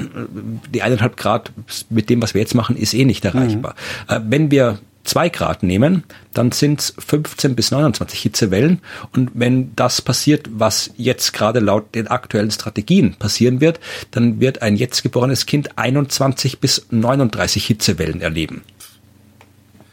die 0.74 0.82
eineinhalb 0.82 1.18
Grad 1.18 1.52
mit 1.90 2.10
dem, 2.10 2.22
was 2.22 2.34
wir 2.34 2.42
jetzt 2.42 2.56
machen, 2.56 2.76
ist 2.76 2.94
eh 2.94 3.06
nicht 3.06 3.24
erreichbar. 3.26 3.76
Äh, 4.08 4.20
wenn 4.28 4.52
wir 4.52 4.80
zwei 5.04 5.30
Grad 5.30 5.64
nehmen, 5.64 6.04
dann 6.34 6.52
sind 6.52 6.80
es 6.80 6.94
15 6.98 7.56
bis 7.56 7.72
29 7.72 8.20
Hitzewellen. 8.20 8.80
Und 9.14 9.32
wenn 9.34 9.76
das 9.76 10.02
passiert, 10.02 10.48
was 10.52 10.92
jetzt 10.98 11.34
gerade 11.34 11.60
laut 11.60 11.96
den 11.96 12.08
aktuellen 12.08 12.52
Strategien 12.52 13.16
passieren 13.16 13.62
wird, 13.62 13.80
dann 14.12 14.40
wird 14.40 14.62
ein 14.62 14.76
jetzt 14.76 15.04
geborenes 15.04 15.46
Kind 15.46 15.78
21 15.78 16.60
bis 16.60 16.86
39 16.92 17.66
Hitzewellen 17.66 18.22
erleben. 18.22 18.62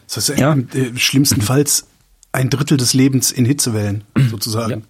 Das 0.06 0.28
heißt, 0.28 0.38
Ja. 0.38 0.54
äh, 0.54 0.96
schlimmstenfalls 0.96 1.86
ein 2.32 2.50
Drittel 2.50 2.76
des 2.76 2.94
Lebens 2.94 3.32
in 3.32 3.44
Hitzewellen 3.44 4.04
sozusagen. 4.30 4.70
Ja. 4.70 4.80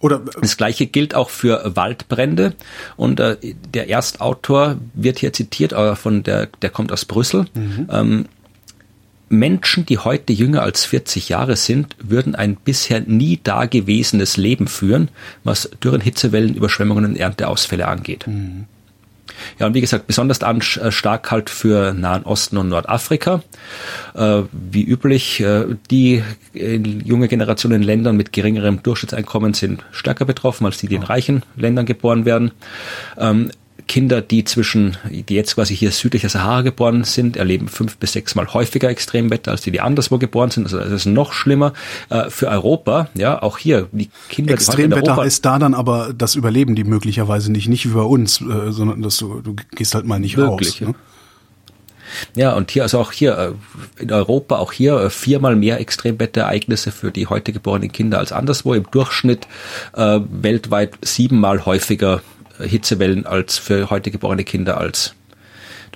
Oder 0.00 0.20
das 0.40 0.56
gleiche 0.56 0.86
gilt 0.86 1.14
auch 1.16 1.28
für 1.28 1.74
Waldbrände 1.74 2.54
und 2.96 3.18
äh, 3.18 3.36
der 3.74 3.88
Erstautor 3.88 4.76
wird 4.94 5.18
hier 5.18 5.32
zitiert, 5.32 5.72
aber 5.72 5.96
von 5.96 6.22
der 6.22 6.46
der 6.62 6.70
kommt 6.70 6.92
aus 6.92 7.04
Brüssel. 7.04 7.46
Mhm. 7.54 7.88
Ähm, 7.90 8.24
Menschen, 9.28 9.86
die 9.86 9.98
heute 9.98 10.32
jünger 10.32 10.62
als 10.62 10.84
40 10.84 11.28
Jahre 11.28 11.56
sind, 11.56 11.96
würden 11.98 12.34
ein 12.34 12.56
bisher 12.56 13.00
nie 13.00 13.40
dagewesenes 13.42 14.36
Leben 14.36 14.68
führen, 14.68 15.08
was 15.44 15.70
Dürren, 15.82 16.00
Hitzewellen, 16.00 16.54
Überschwemmungen 16.54 17.04
und 17.04 17.16
Ernteausfälle 17.16 17.86
angeht. 17.88 18.26
Mhm. 18.26 18.66
Ja, 19.58 19.66
und 19.66 19.74
wie 19.74 19.80
gesagt, 19.80 20.06
besonders 20.06 20.40
äh, 20.40 20.92
stark 20.92 21.30
halt 21.30 21.50
für 21.50 21.94
Nahen 21.94 22.24
Osten 22.24 22.56
und 22.56 22.68
Nordafrika. 22.68 23.42
Äh, 24.14 24.42
wie 24.52 24.84
üblich, 24.84 25.40
äh, 25.40 25.64
die 25.90 26.22
äh, 26.54 26.76
junge 26.76 27.28
Generation 27.28 27.72
in 27.72 27.82
Ländern 27.82 28.16
mit 28.16 28.32
geringerem 28.32 28.82
Durchschnittseinkommen 28.82 29.54
sind 29.54 29.84
stärker 29.92 30.24
betroffen 30.24 30.66
als 30.66 30.78
die, 30.78 30.88
die 30.88 30.96
in 30.96 31.02
reichen 31.02 31.42
Ländern 31.56 31.86
geboren 31.86 32.24
werden. 32.24 32.50
Ähm, 33.16 33.50
Kinder, 33.88 34.22
die 34.22 34.44
zwischen, 34.44 34.96
die 35.10 35.34
jetzt 35.34 35.56
quasi 35.56 35.74
hier 35.74 35.90
südlich 35.90 36.20
der 36.20 36.30
Sahara 36.30 36.62
geboren 36.62 37.04
sind, 37.04 37.36
erleben 37.36 37.68
fünf 37.68 37.96
bis 37.96 38.12
sechs 38.12 38.34
Mal 38.34 38.52
häufiger 38.54 38.88
Extremwetter 38.88 39.50
als 39.50 39.62
die, 39.62 39.72
die 39.72 39.80
anderswo 39.80 40.18
geboren 40.18 40.50
sind. 40.50 40.64
Also 40.64 40.78
das 40.78 40.92
ist 40.92 41.06
noch 41.06 41.32
schlimmer 41.32 41.72
äh, 42.10 42.30
für 42.30 42.48
Europa. 42.48 43.08
Ja, 43.14 43.42
auch 43.42 43.58
hier 43.58 43.88
die 43.90 44.10
Kinder. 44.28 44.54
Extremwetter 44.54 45.16
heißt 45.16 45.44
da 45.44 45.58
dann 45.58 45.74
aber 45.74 46.12
das 46.16 46.36
überleben 46.36 46.76
die 46.76 46.84
möglicherweise 46.84 47.50
nicht, 47.50 47.68
nicht 47.68 47.88
wie 47.88 47.94
bei 47.94 48.02
uns, 48.02 48.40
äh, 48.40 48.70
sondern 48.70 49.02
dass 49.02 49.16
du, 49.16 49.40
du 49.40 49.56
gehst 49.74 49.94
halt 49.94 50.06
mal 50.06 50.20
nicht 50.20 50.36
Wirklich, 50.36 50.82
raus. 50.82 50.88
Ne? 50.88 50.94
Ja, 52.34 52.54
und 52.54 52.70
hier, 52.70 52.82
also 52.82 52.98
auch 52.98 53.12
hier 53.12 53.56
äh, 53.98 54.02
in 54.02 54.12
Europa, 54.12 54.56
auch 54.56 54.72
hier 54.72 54.96
äh, 55.00 55.10
viermal 55.10 55.56
mehr 55.56 55.80
Extremwetterereignisse 55.80 56.90
für 56.90 57.10
die 57.10 57.26
heute 57.26 57.52
geborenen 57.52 57.92
Kinder 57.92 58.18
als 58.18 58.32
anderswo. 58.32 58.74
Im 58.74 58.90
Durchschnitt 58.90 59.46
äh, 59.94 60.20
weltweit 60.30 60.94
siebenmal 61.02 61.66
häufiger 61.66 62.22
Hitzewellen 62.60 63.26
als 63.26 63.58
für 63.58 63.90
heute 63.90 64.10
geborene 64.10 64.44
Kinder 64.44 64.78
als 64.78 65.14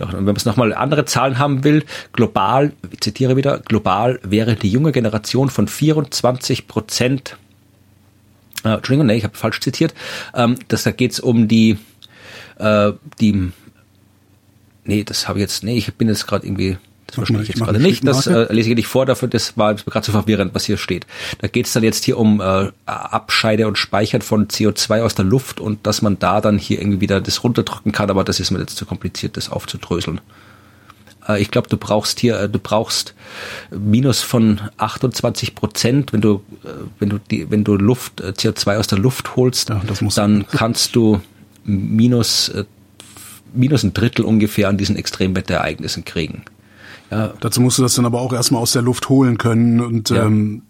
und 0.01 0.13
wenn 0.15 0.25
man 0.25 0.37
es 0.37 0.45
nochmal 0.45 0.75
andere 0.75 1.05
Zahlen 1.05 1.39
haben 1.39 1.65
will, 1.65 1.85
global, 2.13 2.73
ich 2.91 3.01
zitiere 3.01 3.37
wieder, 3.37 3.59
global 3.59 4.19
wäre 4.23 4.57
die 4.57 4.71
junge 4.71 4.91
Generation 4.91 5.51
von 5.51 5.69
24 5.69 6.67
Prozent, 6.67 7.37
äh, 8.65 8.71
Entschuldigung, 8.71 9.07
nee, 9.07 9.17
ich 9.17 9.25
habe 9.25 9.37
falsch 9.37 9.61
zitiert, 9.61 9.95
ähm, 10.35 10.57
das, 10.69 10.85
da 10.85 10.91
geht 10.91 11.13
es 11.13 11.21
um 11.21 11.47
die, 11.47 11.79
äh, 12.59 12.93
die, 13.21 13.53
nee, 14.85 15.05
das 15.05 15.29
habe 15.29 15.39
ich 15.39 15.43
jetzt, 15.43 15.63
nee, 15.63 15.77
ich 15.77 15.93
bin 15.95 16.09
jetzt 16.09 16.27
gerade 16.27 16.47
irgendwie, 16.47 16.79
das 17.13 17.17
verstehe 17.17 17.43
ich 17.43 17.49
jetzt 17.49 17.61
gerade 17.61 17.79
nicht. 17.79 18.07
Das 18.07 18.27
äh, 18.27 18.51
lese 18.53 18.71
ich 18.71 18.77
nicht 18.77 18.87
vor, 18.87 19.05
dafür, 19.05 19.29
das 19.29 19.59
war 19.59 19.75
gerade 19.75 20.07
so 20.07 20.13
verwirrend, 20.13 20.55
was 20.55 20.65
hier 20.65 20.79
steht. 20.79 21.07
Da 21.41 21.49
geht 21.49 21.67
es 21.67 21.75
dann 21.75 21.83
jetzt 21.83 22.05
hier 22.05 22.19
um 22.19 22.41
äh, 22.41 22.71
Abscheide 22.87 23.69
und 23.69 23.77
Speichern 23.77 24.23
von 24.23 24.49
CO2 24.49 25.03
aus 25.03 25.15
der 25.15 25.27
Luft 25.27 25.61
und 25.61 25.87
dass 25.87 26.01
man 26.01 26.19
da 26.19 26.41
dann 26.41 26.59
hier 26.59 26.81
irgendwie 26.81 27.03
wieder 27.03 27.21
das 27.21 27.45
runterdrücken 27.45 27.93
kann, 27.93 28.09
aber 28.09 28.25
das 28.25 28.41
ist 28.41 28.51
mir 28.51 28.61
jetzt 28.61 28.77
zu 28.77 28.87
kompliziert, 28.87 29.37
das 29.37 29.51
aufzudröseln. 29.51 30.23
Äh, 31.29 31.43
ich 31.43 31.51
glaube, 31.51 31.69
du 31.69 31.77
brauchst 31.77 32.19
hier, 32.19 32.41
äh, 32.41 32.49
du 32.49 32.59
brauchst 32.59 33.15
Minus 33.71 34.23
von 34.23 34.61
28 34.79 35.55
Prozent, 35.55 36.15
wenn 36.15 36.23
du, 36.23 36.43
äh, 36.65 36.69
wenn 36.99 37.11
du 37.11 37.19
die, 37.19 37.51
wenn 37.51 37.63
du 37.63 37.77
Luft, 37.77 38.23
CO2 38.23 38.79
aus 38.79 38.87
der 38.87 38.99
Luft 38.99 39.37
holst, 39.37 39.69
ja, 39.69 39.83
dann 40.17 40.47
kannst 40.51 40.97
du 40.97 41.21
minus 41.65 42.51
minus 43.55 43.83
ein 43.83 43.93
Drittel 43.93 44.25
ungefähr 44.25 44.69
an 44.69 44.79
diesen 44.79 44.97
Extremwetterereignissen 44.97 46.05
kriegen. 46.05 46.43
Ja. 47.13 47.35
Dazu 47.41 47.61
musst 47.61 47.77
du 47.77 47.83
das 47.83 47.95
dann 47.95 48.07
aber 48.07 48.23
auch 48.23 48.33
erstmal 48.33 48.63
aus 48.63 48.73
der 48.73 48.81
Luft 48.81 49.11
holen 49.11 49.37
können. 49.37 49.81
Und 49.81 50.09
ja. 50.09 50.25
ähm, 50.25 50.63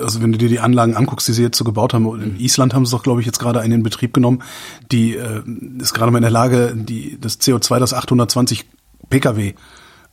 also 0.00 0.22
wenn 0.22 0.30
du 0.30 0.38
dir 0.38 0.48
die 0.48 0.60
Anlagen 0.60 0.96
anguckst, 0.96 1.26
die 1.26 1.32
sie 1.32 1.42
jetzt 1.42 1.58
so 1.58 1.64
gebaut 1.64 1.92
haben, 1.92 2.06
in 2.22 2.38
Island 2.38 2.72
haben 2.72 2.86
sie 2.86 2.92
doch, 2.92 3.02
glaube 3.02 3.20
ich, 3.20 3.26
jetzt 3.26 3.40
gerade 3.40 3.60
einen 3.60 3.72
in 3.72 3.82
Betrieb 3.82 4.14
genommen, 4.14 4.44
die 4.92 5.16
äh, 5.16 5.42
ist 5.80 5.94
gerade 5.94 6.12
mal 6.12 6.18
in 6.18 6.22
der 6.22 6.30
Lage, 6.30 6.72
die 6.76 7.18
das 7.20 7.40
CO2, 7.40 7.80
das 7.80 7.94
820 7.94 8.64
Pkw 9.10 9.54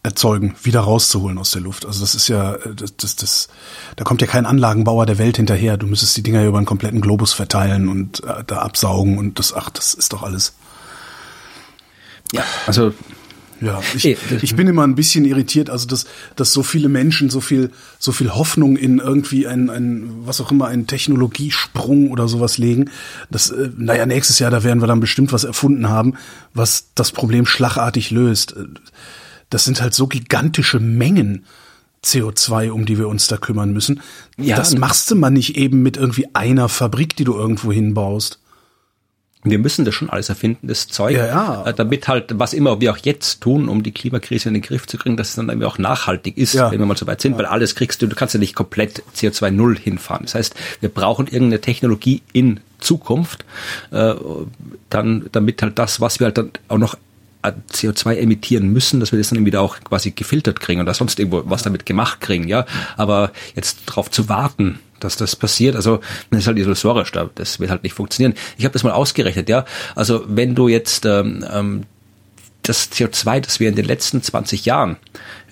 erzeugen, 0.02 0.56
wieder 0.64 0.80
rauszuholen 0.82 1.38
aus 1.38 1.52
der 1.52 1.62
Luft. 1.62 1.86
Also 1.86 2.02
das 2.02 2.16
ist 2.16 2.30
ja, 2.30 2.58
das, 2.58 2.96
das, 2.98 3.16
das, 3.16 3.48
da 3.96 4.04
kommt 4.04 4.22
ja 4.22 4.28
kein 4.28 4.48
Anlagenbauer 4.48 5.06
der 5.06 5.20
Welt 5.20 5.38
hinterher. 5.38 5.78
Du 5.78 5.86
müsstest 5.86 6.18
die 6.18 6.24
Dinger 6.24 6.42
ja 6.42 6.48
über 6.48 6.58
einen 6.58 6.66
kompletten 6.66 7.02
Globus 7.02 7.34
verteilen 7.34 7.90
und 7.90 8.24
äh, 8.24 8.44
da 8.46 8.58
absaugen 8.58 9.20
und 9.20 9.38
das, 9.38 9.54
ach, 9.54 9.70
das 9.70 9.94
ist 9.94 10.14
doch 10.14 10.24
alles. 10.24 10.56
Ja, 12.32 12.44
also 12.66 12.92
ja, 13.62 13.82
ich, 13.96 14.06
ich 14.06 14.56
bin 14.56 14.68
immer 14.68 14.84
ein 14.84 14.96
bisschen 14.96 15.24
irritiert, 15.26 15.70
also 15.70 15.88
dass, 15.88 16.06
dass 16.36 16.52
so 16.52 16.62
viele 16.62 16.90
Menschen 16.90 17.30
so 17.30 17.40
viel, 17.40 17.72
so 18.00 18.12
viel 18.12 18.32
Hoffnung 18.32 18.76
in 18.76 19.00
irgendwie 19.00 19.48
ein, 19.48 19.70
ein, 19.70 20.10
was 20.26 20.42
auch 20.42 20.52
immer, 20.52 20.68
einen 20.68 20.88
Technologiesprung 20.88 22.12
oder 22.12 22.28
sowas 22.28 22.58
legen. 22.58 22.90
Das, 23.32 23.52
äh, 23.52 23.70
naja, 23.78 24.06
nächstes 24.06 24.40
Jahr, 24.40 24.52
da 24.52 24.64
werden 24.64 24.82
wir 24.82 24.88
dann 24.88 25.00
bestimmt 25.00 25.32
was 25.32 25.46
erfunden 25.46 25.90
haben, 25.90 26.16
was 26.54 26.88
das 26.96 27.12
Problem 27.12 27.46
schlagartig 27.46 28.12
löst. 28.12 28.56
Das 29.50 29.64
sind 29.64 29.82
halt 29.82 29.94
so 29.94 30.08
gigantische 30.08 30.80
Mengen. 30.80 31.46
CO2, 32.04 32.70
um 32.70 32.86
die 32.86 33.00
wir 33.00 33.08
uns 33.08 33.26
da 33.26 33.38
kümmern 33.38 33.74
müssen. 33.74 34.00
Ja, 34.38 34.58
das 34.58 34.78
machst 34.78 35.10
du 35.10 35.16
mal 35.16 35.32
nicht 35.32 35.58
eben 35.58 35.82
mit 35.82 35.98
irgendwie 35.98 36.28
einer 36.36 36.70
Fabrik, 36.70 37.16
die 37.16 37.24
du 37.24 37.34
irgendwo 37.34 37.72
hinbaust 37.72 38.38
wir 39.46 39.60
müssen 39.60 39.86
das 39.86 39.94
schon 39.94 40.10
alles 40.10 40.30
erfinden, 40.30 40.68
das 40.68 40.88
Zeug, 40.88 41.16
ja, 41.16 41.28
ja. 41.28 41.66
Äh, 41.66 41.74
damit 41.74 42.08
halt, 42.08 42.40
was 42.40 42.54
immer 42.54 42.82
wir 42.82 42.92
auch 42.92 42.98
jetzt 42.98 43.42
tun, 43.42 43.70
um 43.70 43.84
die 43.84 43.92
Klimakrise 43.92 44.50
in 44.50 44.56
den 44.56 44.64
Griff 44.64 44.88
zu 44.88 44.98
kriegen, 44.98 45.16
dass 45.18 45.30
es 45.30 45.36
dann 45.36 45.50
irgendwie 45.50 45.68
auch 45.68 45.78
nachhaltig 45.78 46.38
ist, 46.38 46.54
ja. 46.54 46.72
wenn 46.72 46.80
wir 46.80 46.86
mal 46.86 46.98
so 46.98 47.08
weit 47.08 47.22
sind, 47.22 47.38
weil 47.38 47.46
alles 47.46 47.76
kriegst 47.76 48.02
du, 48.02 48.08
du 48.08 48.16
kannst 48.16 48.34
ja 48.34 48.40
nicht 48.40 48.56
komplett 48.56 49.04
CO2 49.16 49.52
Null 49.52 49.78
hinfahren. 49.78 50.26
Das 50.26 50.36
heißt, 50.36 50.56
wir 50.82 50.90
brauchen 50.90 51.28
irgendeine 51.28 51.62
Technologie 51.62 52.24
in 52.34 52.60
Zukunft, 52.80 53.46
äh, 53.92 54.16
dann, 54.90 55.28
damit 55.32 55.62
halt 55.62 55.78
das, 55.80 56.02
was 56.02 56.20
wir 56.20 56.26
halt 56.26 56.38
dann 56.38 56.52
auch 56.68 56.78
noch 56.78 56.98
CO2 57.50 58.16
emittieren 58.18 58.68
müssen, 58.70 59.00
dass 59.00 59.12
wir 59.12 59.20
das 59.20 59.30
dann 59.30 59.46
wieder 59.46 59.62
auch 59.62 59.80
quasi 59.82 60.12
gefiltert 60.12 60.60
kriegen 60.60 60.82
oder 60.82 60.94
sonst 60.94 61.20
irgendwo 61.20 61.44
was 61.46 61.64
damit 61.64 61.86
gemacht 61.86 62.22
kriegen, 62.22 62.48
ja. 62.48 62.66
Aber 62.98 63.32
jetzt 63.56 63.86
drauf 63.86 64.10
zu 64.10 64.30
warten, 64.30 64.80
dass 65.00 65.18
das 65.18 65.36
passiert. 65.36 65.76
Also 65.76 66.00
das 66.30 66.42
ist 66.42 66.48
halt 66.48 66.58
illusorisch, 66.58 67.12
das 67.12 67.60
wird 67.60 67.70
halt 67.70 67.84
nicht 67.84 67.94
funktionieren. 67.94 68.34
Ich 68.58 68.66
habe 68.66 68.74
das 68.74 68.84
mal 68.84 68.92
ausgerechnet, 68.92 69.50
ja. 69.50 69.66
Also 69.96 70.24
wenn 70.28 70.56
du 70.56 70.68
jetzt 70.68 71.06
ähm, 71.06 71.46
ähm 71.52 71.84
das 72.68 72.92
CO2, 72.92 73.40
das 73.42 73.60
wir 73.60 73.70
in 73.70 73.76
den 73.76 73.86
letzten 73.86 74.22
20 74.22 74.66
Jahren 74.66 74.98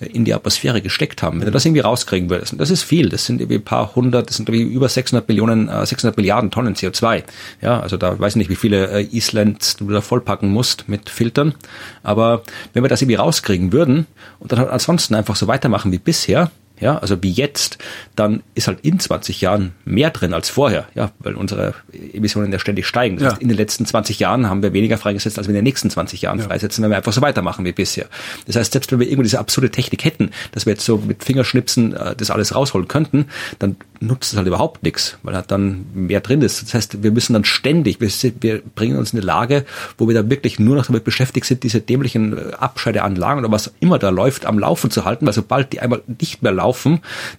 äh, 0.00 0.06
in 0.06 0.24
die 0.24 0.34
Atmosphäre 0.34 0.82
gesteckt 0.82 1.22
haben, 1.22 1.40
wenn 1.40 1.46
du 1.46 1.52
das 1.52 1.64
irgendwie 1.64 1.80
rauskriegen 1.80 2.30
würdest, 2.30 2.52
und 2.52 2.60
das 2.60 2.70
ist 2.70 2.82
viel, 2.82 3.08
das 3.08 3.26
sind 3.26 3.40
irgendwie 3.40 3.58
ein 3.58 3.64
paar 3.64 3.94
hundert, 3.94 4.28
das 4.28 4.36
sind 4.36 4.48
irgendwie 4.48 4.72
über 4.72 4.88
600 4.88 5.26
Millionen, 5.28 5.68
600 5.68 6.16
äh, 6.16 6.20
Milliarden 6.20 6.50
Tonnen 6.50 6.74
CO2. 6.74 7.24
Ja, 7.60 7.80
also 7.80 7.96
da 7.96 8.18
weiß 8.18 8.32
ich 8.32 8.36
nicht, 8.36 8.50
wie 8.50 8.56
viele 8.56 8.90
äh, 8.90 9.16
Islands 9.16 9.76
du 9.76 9.88
da 9.90 10.00
vollpacken 10.00 10.50
musst 10.50 10.88
mit 10.88 11.10
Filtern. 11.10 11.54
Aber 12.02 12.42
wenn 12.72 12.82
wir 12.82 12.88
das 12.88 13.02
irgendwie 13.02 13.16
rauskriegen 13.16 13.72
würden 13.72 14.06
und 14.38 14.52
dann 14.52 14.58
halt 14.58 14.70
ansonsten 14.70 15.14
einfach 15.14 15.36
so 15.36 15.46
weitermachen 15.46 15.92
wie 15.92 15.98
bisher, 15.98 16.50
ja, 16.80 16.98
also 16.98 17.22
wie 17.22 17.30
jetzt, 17.30 17.78
dann 18.16 18.42
ist 18.54 18.66
halt 18.66 18.80
in 18.82 18.98
20 18.98 19.40
Jahren 19.40 19.72
mehr 19.84 20.10
drin 20.10 20.34
als 20.34 20.50
vorher, 20.50 20.86
ja, 20.94 21.12
weil 21.20 21.34
unsere 21.34 21.74
Emissionen 22.12 22.50
ja 22.50 22.58
ständig 22.58 22.86
steigen. 22.86 23.16
Das 23.16 23.24
ja. 23.24 23.30
heißt, 23.30 23.42
in 23.42 23.48
den 23.48 23.56
letzten 23.56 23.86
20 23.86 24.18
Jahren 24.18 24.50
haben 24.50 24.62
wir 24.62 24.72
weniger 24.72 24.98
freigesetzt, 24.98 25.38
als 25.38 25.46
wir 25.46 25.52
in 25.52 25.56
den 25.56 25.64
nächsten 25.64 25.88
20 25.88 26.22
Jahren 26.22 26.40
ja. 26.40 26.44
freisetzen, 26.44 26.82
wenn 26.82 26.90
wir 26.90 26.96
einfach 26.96 27.12
so 27.12 27.22
weitermachen 27.22 27.64
wie 27.64 27.72
bisher. 27.72 28.06
Das 28.46 28.56
heißt, 28.56 28.72
selbst 28.72 28.90
wenn 28.90 28.98
wir 28.98 29.06
irgendwo 29.06 29.22
diese 29.22 29.38
absurde 29.38 29.70
Technik 29.70 30.04
hätten, 30.04 30.30
dass 30.50 30.66
wir 30.66 30.72
jetzt 30.72 30.84
so 30.84 30.98
mit 30.98 31.22
Fingerschnipsen 31.22 31.94
äh, 31.94 32.16
das 32.16 32.30
alles 32.32 32.54
rausholen 32.54 32.88
könnten, 32.88 33.26
dann 33.60 33.76
nutzt 34.00 34.32
es 34.32 34.36
halt 34.36 34.48
überhaupt 34.48 34.82
nichts, 34.82 35.16
weil 35.22 35.34
halt 35.34 35.50
dann 35.50 35.86
mehr 35.94 36.20
drin 36.20 36.42
ist. 36.42 36.60
Das 36.62 36.74
heißt, 36.74 37.02
wir 37.04 37.12
müssen 37.12 37.34
dann 37.34 37.44
ständig, 37.44 38.00
wir, 38.00 38.10
wir 38.40 38.62
bringen 38.74 38.98
uns 38.98 39.12
in 39.12 39.20
eine 39.20 39.26
Lage, 39.26 39.64
wo 39.96 40.08
wir 40.08 40.14
da 40.14 40.28
wirklich 40.28 40.58
nur 40.58 40.74
noch 40.76 40.86
damit 40.86 41.04
beschäftigt 41.04 41.46
sind, 41.46 41.62
diese 41.62 41.80
dämlichen 41.80 42.36
äh, 42.36 42.52
Abscheideanlagen 42.54 43.44
oder 43.44 43.52
was 43.52 43.72
immer 43.78 44.00
da 44.00 44.10
läuft, 44.10 44.44
am 44.44 44.58
Laufen 44.58 44.90
zu 44.90 45.04
halten, 45.04 45.24
weil 45.24 45.32
sobald 45.32 45.72
die 45.72 45.80
einmal 45.80 46.02
nicht 46.06 46.42
mehr 46.42 46.52
laufen, 46.52 46.63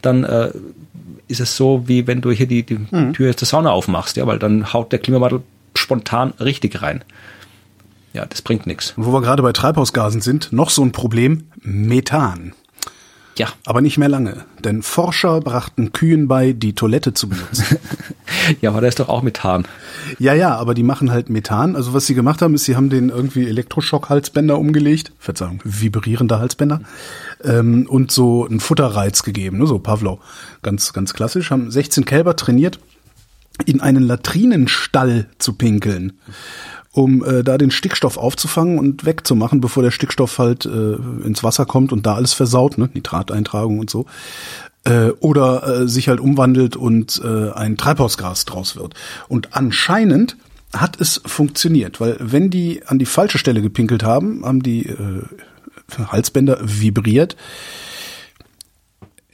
dann 0.02 0.24
äh, 0.24 0.52
ist 1.28 1.40
es 1.40 1.56
so, 1.56 1.84
wie 1.88 2.08
wenn 2.08 2.22
du 2.22 2.32
hier 2.32 2.48
die, 2.48 2.64
die 2.64 2.80
mhm. 2.92 3.14
Tür 3.14 3.34
der 3.34 3.48
Sauna 3.48 3.72
aufmachst, 3.72 4.18
ja, 4.18 4.28
weil 4.28 4.40
dann 4.40 4.74
haut 4.74 4.92
der 4.92 5.00
Klimawandel 5.00 5.42
spontan 5.76 6.34
richtig 6.40 6.82
rein. 6.82 7.04
Ja, 8.14 8.26
das 8.26 8.42
bringt 8.42 8.66
nichts. 8.66 8.94
Wo 8.96 9.12
wir 9.12 9.22
gerade 9.22 9.44
bei 9.44 9.52
Treibhausgasen 9.52 10.22
sind, 10.22 10.54
noch 10.54 10.70
so 10.70 10.82
ein 10.84 10.94
Problem, 10.94 11.48
Methan. 11.62 12.54
Ja. 13.38 13.50
Aber 13.66 13.82
nicht 13.82 13.98
mehr 13.98 14.08
lange, 14.08 14.46
denn 14.64 14.82
Forscher 14.82 15.42
brachten 15.42 15.92
Kühen 15.92 16.28
bei, 16.28 16.54
die 16.54 16.74
Toilette 16.74 17.14
zu 17.14 17.28
benutzen. 17.28 17.78
ja, 18.62 18.70
aber 18.70 18.82
da 18.82 18.88
ist 18.88 19.00
doch 19.00 19.10
auch 19.10 19.22
Methan. 19.22 19.66
Ja, 20.20 20.34
ja, 20.34 20.56
aber 20.56 20.74
die 20.74 20.84
machen 20.84 21.12
halt 21.12 21.30
Methan. 21.30 21.76
Also 21.76 21.94
was 21.94 22.06
sie 22.06 22.16
gemacht 22.16 22.42
haben, 22.42 22.56
ist, 22.56 22.66
sie 22.66 22.76
haben 22.76 22.90
den 22.90 23.10
irgendwie 23.10 23.48
Elektroschock-Halsbänder 23.48 24.58
umgelegt, 24.58 25.12
Verzeihung, 25.20 25.62
vibrierende 25.64 26.40
Halsbänder, 26.40 26.82
ähm, 27.44 27.86
und 27.88 28.12
so 28.12 28.46
einen 28.46 28.60
Futterreiz 28.60 29.24
gegeben, 29.24 29.60
ne, 29.60 29.68
so 29.68 29.80
Pavlov. 29.80 30.20
Ganz, 30.62 30.94
ganz 30.94 31.14
klassisch, 31.14 31.52
haben 31.52 31.72
16 31.72 32.06
Kälber 32.06 32.36
trainiert, 32.36 32.80
in 33.66 33.82
einen 33.82 34.04
Latrinenstall 34.04 35.28
zu 35.40 35.54
pinkeln 35.54 36.14
um 36.96 37.26
äh, 37.26 37.44
da 37.44 37.58
den 37.58 37.72
Stickstoff 37.72 38.18
aufzufangen 38.18 38.80
und 38.80 39.06
wegzumachen, 39.06 39.60
bevor 39.60 39.84
der 39.84 39.92
Stickstoff 39.92 40.40
halt 40.40 40.66
äh, 40.66 40.96
ins 41.26 41.44
Wasser 41.44 41.66
kommt 41.66 41.92
und 41.92 42.06
da 42.06 42.16
alles 42.16 42.34
versaut, 42.34 42.78
ne? 42.78 42.90
Nitrateintragung 42.94 43.80
und 43.80 43.90
so. 43.90 44.06
Äh, 44.86 45.10
oder 45.20 45.82
äh, 45.82 45.88
sich 45.88 46.08
halt 46.08 46.20
umwandelt 46.20 46.76
und 46.76 47.22
äh, 47.24 47.52
ein 47.52 47.78
Treibhausgas 47.78 48.46
draus 48.46 48.76
wird. 48.76 48.94
Und 49.28 49.50
anscheinend 49.56 50.38
hat 50.74 51.00
es 51.00 51.22
funktioniert, 51.26 52.00
weil 52.00 52.18
wenn 52.20 52.50
die 52.50 52.82
an 52.86 53.00
die 53.00 53.06
falsche 53.06 53.38
Stelle 53.38 53.62
gepinkelt 53.62 54.04
haben, 54.04 54.46
haben 54.46 54.64
die 54.64 54.88
äh, 54.88 55.24
Halsbänder 55.98 56.60
vibriert. 56.62 57.36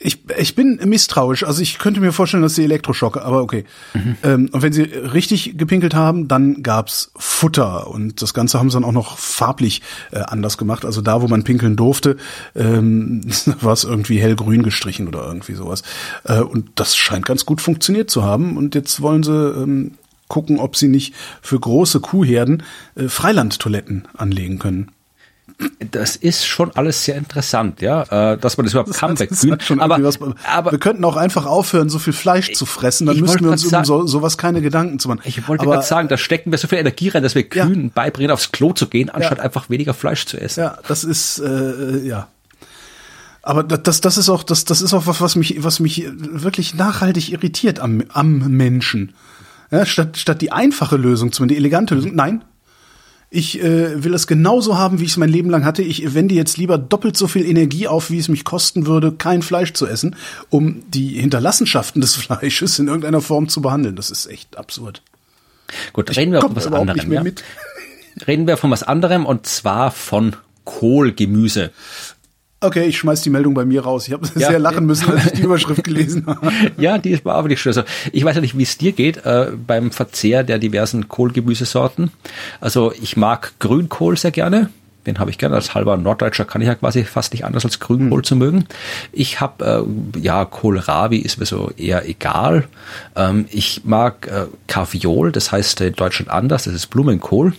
Ich, 0.03 0.23
ich 0.37 0.55
bin 0.55 0.79
misstrauisch. 0.83 1.43
Also 1.43 1.61
ich 1.61 1.77
könnte 1.77 1.99
mir 1.99 2.11
vorstellen, 2.11 2.41
dass 2.41 2.55
sie 2.55 2.63
Elektroschock, 2.63 3.17
aber 3.17 3.41
okay. 3.43 3.65
Mhm. 3.93 4.15
Ähm, 4.23 4.49
und 4.51 4.61
wenn 4.61 4.73
sie 4.73 4.81
richtig 4.81 5.57
gepinkelt 5.57 5.93
haben, 5.93 6.27
dann 6.27 6.63
gab's 6.63 7.11
Futter. 7.15 7.87
Und 7.87 8.21
das 8.21 8.33
Ganze 8.33 8.57
haben 8.57 8.69
sie 8.69 8.75
dann 8.75 8.83
auch 8.83 8.91
noch 8.91 9.17
farblich 9.17 9.81
äh, 10.11 10.19
anders 10.19 10.57
gemacht. 10.57 10.85
Also 10.85 11.01
da, 11.01 11.21
wo 11.21 11.27
man 11.27 11.43
pinkeln 11.43 11.75
durfte, 11.75 12.17
ähm, 12.55 13.21
war 13.61 13.73
es 13.73 13.83
irgendwie 13.83 14.19
hellgrün 14.19 14.63
gestrichen 14.63 15.07
oder 15.07 15.25
irgendwie 15.25 15.53
sowas. 15.53 15.83
Äh, 16.23 16.39
und 16.41 16.71
das 16.75 16.97
scheint 16.97 17.25
ganz 17.25 17.45
gut 17.45 17.61
funktioniert 17.61 18.09
zu 18.09 18.23
haben. 18.23 18.57
Und 18.57 18.73
jetzt 18.73 19.01
wollen 19.01 19.23
sie 19.23 19.31
ähm, 19.31 19.91
gucken, 20.27 20.59
ob 20.59 20.77
sie 20.77 20.87
nicht 20.87 21.13
für 21.41 21.59
große 21.59 21.99
Kuhherden 21.99 22.63
äh, 22.95 23.07
Freilandtoiletten 23.07 24.07
anlegen 24.17 24.57
können 24.57 24.91
das 25.91 26.15
ist 26.15 26.45
schon 26.45 26.71
alles 26.75 27.03
sehr 27.05 27.15
interessant, 27.15 27.81
ja, 27.81 28.33
äh, 28.33 28.37
dass 28.37 28.57
man 28.57 28.65
das 28.65 28.73
überhaupt 28.73 28.93
kann 28.93 29.19
wegkühlen. 29.19 29.59
Aber, 29.79 29.99
aber 30.45 30.71
wir 30.71 30.79
könnten 30.79 31.03
auch 31.05 31.15
einfach 31.15 31.45
aufhören, 31.45 31.89
so 31.89 31.99
viel 31.99 32.13
Fleisch 32.13 32.53
zu 32.53 32.65
fressen, 32.65 33.05
dann 33.07 33.19
müssten 33.19 33.43
wir 33.43 33.51
uns 33.51 33.65
um 33.65 33.85
so, 33.85 34.07
sowas 34.07 34.37
keine 34.37 34.61
Gedanken 34.61 34.99
zu 34.99 35.07
machen. 35.07 35.21
Ich 35.25 35.47
wollte 35.47 35.65
gerade 35.65 35.83
sagen, 35.83 36.07
da 36.07 36.17
stecken 36.17 36.51
wir 36.51 36.57
so 36.57 36.67
viel 36.67 36.79
Energie 36.79 37.09
rein, 37.09 37.23
dass 37.23 37.35
wir 37.35 37.43
Kühen 37.43 37.83
ja. 37.85 37.89
beibringen, 37.93 38.31
aufs 38.31 38.51
Klo 38.51 38.73
zu 38.73 38.87
gehen, 38.87 39.09
anstatt 39.09 39.39
ja. 39.39 39.43
einfach 39.43 39.69
weniger 39.69 39.93
Fleisch 39.93 40.25
zu 40.25 40.39
essen. 40.39 40.61
Ja, 40.61 40.77
das 40.87 41.03
ist 41.03 41.39
äh, 41.39 41.99
ja. 41.99 42.27
Aber 43.43 43.63
das, 43.63 44.01
das 44.01 44.17
ist 44.17 44.29
auch, 44.29 44.43
das, 44.43 44.65
das 44.65 44.81
ist 44.81 44.93
auch 44.93 45.07
was, 45.07 45.19
was 45.19 45.35
mich, 45.35 45.63
was 45.63 45.79
mich 45.79 46.07
wirklich 46.15 46.75
nachhaltig 46.75 47.31
irritiert 47.31 47.79
am, 47.79 48.03
am 48.09 48.37
Menschen. 48.55 49.13
Ja, 49.71 49.85
statt, 49.85 50.17
statt 50.17 50.41
die 50.41 50.51
einfache 50.51 50.97
Lösung, 50.97 51.31
zumindest 51.31 51.55
die 51.55 51.61
elegante 51.61 51.95
Lösung, 51.95 52.13
nein, 52.13 52.43
ich 53.33 53.63
äh, 53.63 54.03
will 54.03 54.13
es 54.13 54.27
genauso 54.27 54.77
haben, 54.77 54.99
wie 54.99 55.05
ich 55.05 55.11
es 55.11 55.17
mein 55.17 55.29
Leben 55.29 55.49
lang 55.49 55.63
hatte. 55.63 55.81
Ich 55.81 56.13
wende 56.13 56.35
jetzt 56.35 56.57
lieber 56.57 56.77
doppelt 56.77 57.15
so 57.15 57.27
viel 57.27 57.45
Energie 57.45 57.87
auf, 57.87 58.11
wie 58.11 58.19
es 58.19 58.27
mich 58.27 58.43
kosten 58.43 58.85
würde, 58.85 59.13
kein 59.13 59.41
Fleisch 59.41 59.71
zu 59.71 59.87
essen, 59.87 60.17
um 60.49 60.83
die 60.89 61.19
Hinterlassenschaften 61.19 62.01
des 62.01 62.15
Fleisches 62.17 62.77
in 62.77 62.87
irgendeiner 62.87 63.21
Form 63.21 63.47
zu 63.47 63.61
behandeln. 63.61 63.95
Das 63.95 64.11
ist 64.11 64.27
echt 64.27 64.57
absurd. 64.57 65.01
Gut, 65.93 66.15
reden 66.17 66.33
wir 66.33 66.41
von 66.41 66.55
was 66.57 66.67
anderem. 66.67 67.11
Ja? 67.13 67.23
Reden 68.27 68.47
wir 68.47 68.57
von 68.57 68.69
was 68.69 68.83
anderem 68.83 69.25
und 69.25 69.47
zwar 69.47 69.91
von 69.91 70.35
Kohlgemüse. 70.65 71.71
Okay, 72.63 72.85
ich 72.85 72.99
schmeiß 72.99 73.21
die 73.21 73.31
Meldung 73.31 73.55
bei 73.55 73.65
mir 73.65 73.81
raus. 73.81 74.07
Ich 74.07 74.13
habe 74.13 74.27
ja. 74.35 74.49
sehr 74.49 74.59
lachen 74.59 74.85
müssen, 74.85 75.09
als 75.11 75.25
ich 75.25 75.31
die 75.33 75.41
Überschrift 75.43 75.83
gelesen 75.83 76.27
habe. 76.27 76.51
ja, 76.77 76.99
die 76.99 77.23
war 77.25 77.35
aber 77.35 77.47
nicht 77.47 77.59
schön. 77.59 77.71
Also 77.71 77.83
ich 78.11 78.23
weiß 78.23 78.35
ja 78.35 78.41
nicht, 78.41 78.55
wie 78.55 78.63
es 78.63 78.77
dir 78.77 78.91
geht 78.91 79.25
äh, 79.25 79.47
beim 79.65 79.91
Verzehr 79.91 80.43
der 80.43 80.59
diversen 80.59 81.07
Kohlgemüsesorten. 81.07 82.11
Also 82.59 82.93
ich 83.01 83.17
mag 83.17 83.53
Grünkohl 83.57 84.15
sehr 84.15 84.29
gerne. 84.29 84.69
Den 85.07 85.17
habe 85.17 85.31
ich 85.31 85.39
gerne. 85.39 85.55
Als 85.55 85.73
halber 85.73 85.97
Norddeutscher 85.97 86.45
kann 86.45 86.61
ich 86.61 86.67
ja 86.67 86.75
quasi 86.75 87.03
fast 87.03 87.33
nicht 87.33 87.45
anders 87.45 87.65
als 87.65 87.79
Grünkohl 87.79 88.19
mhm. 88.19 88.23
zu 88.23 88.35
mögen. 88.35 88.65
Ich 89.11 89.41
habe, 89.41 89.87
äh, 90.15 90.19
ja, 90.19 90.45
Kohlrabi 90.45 91.17
ist 91.17 91.39
mir 91.39 91.47
so 91.47 91.71
eher 91.75 92.07
egal. 92.07 92.67
Ähm, 93.15 93.45
ich 93.49 93.81
mag 93.85 94.27
äh, 94.27 94.45
Kaviol, 94.67 95.31
das 95.31 95.51
heißt 95.51 95.81
in 95.81 95.93
Deutschland 95.93 96.29
anders, 96.29 96.65
das 96.65 96.75
ist 96.75 96.91
Blumenkohl. 96.91 97.53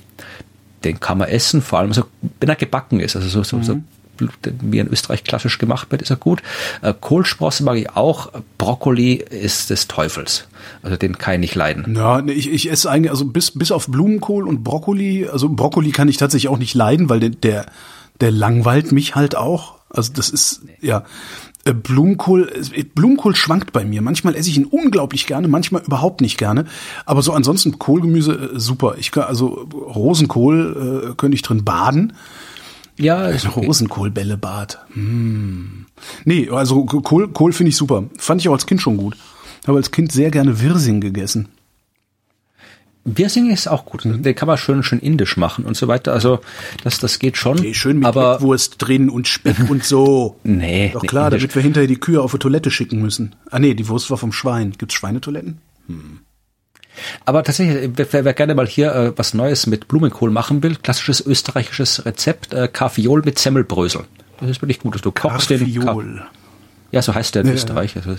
Den 0.84 1.00
kann 1.00 1.18
man 1.18 1.28
essen, 1.28 1.60
vor 1.60 1.80
allem 1.80 1.92
so, 1.92 2.04
wenn 2.38 2.48
er 2.48 2.56
gebacken 2.56 3.00
ist. 3.00 3.16
Also 3.16 3.28
so, 3.28 3.42
so, 3.42 3.56
mhm. 3.56 3.64
so 3.64 3.80
wie 4.18 4.78
in 4.78 4.88
Österreich 4.88 5.24
klassisch 5.24 5.58
gemacht 5.58 5.90
wird, 5.90 6.02
ist 6.02 6.10
er 6.10 6.16
gut. 6.16 6.42
Äh, 6.82 6.94
Kohlsprosse 6.98 7.64
mag 7.64 7.76
ich 7.76 7.90
auch. 7.90 8.30
Brokkoli 8.58 9.14
ist 9.14 9.70
des 9.70 9.88
Teufels. 9.88 10.46
Also 10.82 10.96
den 10.96 11.18
kann 11.18 11.34
ich 11.34 11.40
nicht 11.40 11.54
leiden. 11.54 11.94
Ja, 11.96 12.24
ich, 12.26 12.50
ich 12.50 12.70
esse 12.70 12.90
eigentlich, 12.90 13.10
also 13.10 13.24
bis, 13.24 13.52
bis 13.52 13.72
auf 13.72 13.88
Blumenkohl 13.88 14.46
und 14.46 14.62
Brokkoli, 14.62 15.28
also 15.28 15.48
Brokkoli 15.48 15.90
kann 15.90 16.08
ich 16.08 16.16
tatsächlich 16.16 16.50
auch 16.50 16.58
nicht 16.58 16.74
leiden, 16.74 17.08
weil 17.08 17.20
der, 17.20 17.30
der, 17.30 17.66
der 18.20 18.30
langweilt 18.30 18.92
mich 18.92 19.14
halt 19.14 19.36
auch. 19.36 19.76
Also 19.90 20.12
das 20.12 20.30
ist, 20.30 20.62
nee. 20.64 20.72
ja. 20.80 21.04
Äh, 21.64 21.74
Blumenkohl, 21.74 22.50
Blumenkohl 22.94 23.36
schwankt 23.36 23.72
bei 23.72 23.84
mir. 23.84 24.02
Manchmal 24.02 24.34
esse 24.34 24.50
ich 24.50 24.56
ihn 24.56 24.64
unglaublich 24.64 25.26
gerne, 25.26 25.48
manchmal 25.48 25.82
überhaupt 25.82 26.20
nicht 26.20 26.38
gerne. 26.38 26.64
Aber 27.06 27.22
so 27.22 27.32
ansonsten 27.32 27.78
Kohlgemüse 27.78 28.50
äh, 28.54 28.60
super. 28.60 28.96
Ich 28.98 29.10
kann 29.10 29.24
also 29.24 29.68
Rosenkohl 29.72 31.12
äh, 31.12 31.14
könnte 31.16 31.34
ich 31.34 31.42
drin 31.42 31.64
baden. 31.64 32.14
Ja, 32.98 33.28
ist 33.28 33.46
okay. 33.46 33.64
Rosenkohlbällebad. 33.64 34.78
Hm. 34.92 35.86
Nee, 36.24 36.48
also 36.50 36.84
Kohl, 36.84 37.28
Kohl 37.28 37.52
finde 37.52 37.70
ich 37.70 37.76
super. 37.76 38.04
Fand 38.18 38.40
ich 38.40 38.48
auch 38.48 38.54
als 38.54 38.66
Kind 38.66 38.80
schon 38.80 38.96
gut. 38.96 39.16
Habe 39.66 39.78
als 39.78 39.90
Kind 39.90 40.12
sehr 40.12 40.30
gerne 40.30 40.60
Wirsing 40.60 41.00
gegessen. 41.00 41.48
Wirsing 43.04 43.50
ist 43.50 43.66
auch 43.66 43.84
gut. 43.84 44.04
Mhm. 44.04 44.22
Den 44.22 44.34
kann 44.34 44.46
man 44.46 44.58
schön, 44.58 44.82
schön 44.82 45.00
indisch 45.00 45.36
machen 45.36 45.64
und 45.64 45.76
so 45.76 45.88
weiter. 45.88 46.12
Also 46.12 46.40
das, 46.84 46.98
das 46.98 47.18
geht 47.18 47.36
schon. 47.36 47.58
Okay, 47.58 47.74
schön 47.74 47.98
mit 47.98 48.06
aber 48.06 48.40
Wurst 48.40 48.76
drin 48.78 49.10
und 49.10 49.26
Speck 49.26 49.56
und 49.70 49.84
so. 49.84 50.36
Nee. 50.44 50.90
Doch 50.92 51.02
klar, 51.02 51.30
nee, 51.30 51.38
damit 51.38 51.54
wir 51.54 51.62
hinterher 51.62 51.88
die 51.88 51.98
Kühe 51.98 52.20
auf 52.20 52.32
die 52.32 52.38
Toilette 52.38 52.70
schicken 52.70 53.02
müssen. 53.02 53.34
Ah 53.50 53.58
nee, 53.58 53.74
die 53.74 53.88
Wurst 53.88 54.10
war 54.10 54.18
vom 54.18 54.32
Schwein. 54.32 54.72
Gibt's 54.78 54.94
Schweinetoiletten? 54.94 55.58
Hm. 55.88 56.20
Aber 57.24 57.42
tatsächlich, 57.42 57.90
wer, 57.96 58.24
wer 58.24 58.34
gerne 58.34 58.54
mal 58.54 58.66
hier 58.66 58.94
äh, 58.94 59.12
was 59.16 59.34
Neues 59.34 59.66
mit 59.66 59.88
Blumenkohl 59.88 60.30
machen 60.30 60.62
will, 60.62 60.76
klassisches 60.76 61.24
österreichisches 61.24 62.04
Rezept, 62.04 62.54
äh, 62.54 62.68
Kaffeeol 62.68 63.22
mit 63.24 63.38
Semmelbrösel. 63.38 64.04
Das 64.40 64.50
ist 64.50 64.62
wirklich 64.62 64.80
gut, 64.80 64.94
dass 64.94 65.02
du 65.02 65.12
kochst 65.12 65.48
Kaffeeol. 65.48 66.04
den. 66.04 66.16
Ka 66.16 66.30
ja, 66.92 67.00
so 67.00 67.14
heißt 67.14 67.34
der 67.34 67.42
in 67.42 67.48
ja, 67.48 67.54
Österreich. 67.54 67.96
Also, 67.96 68.16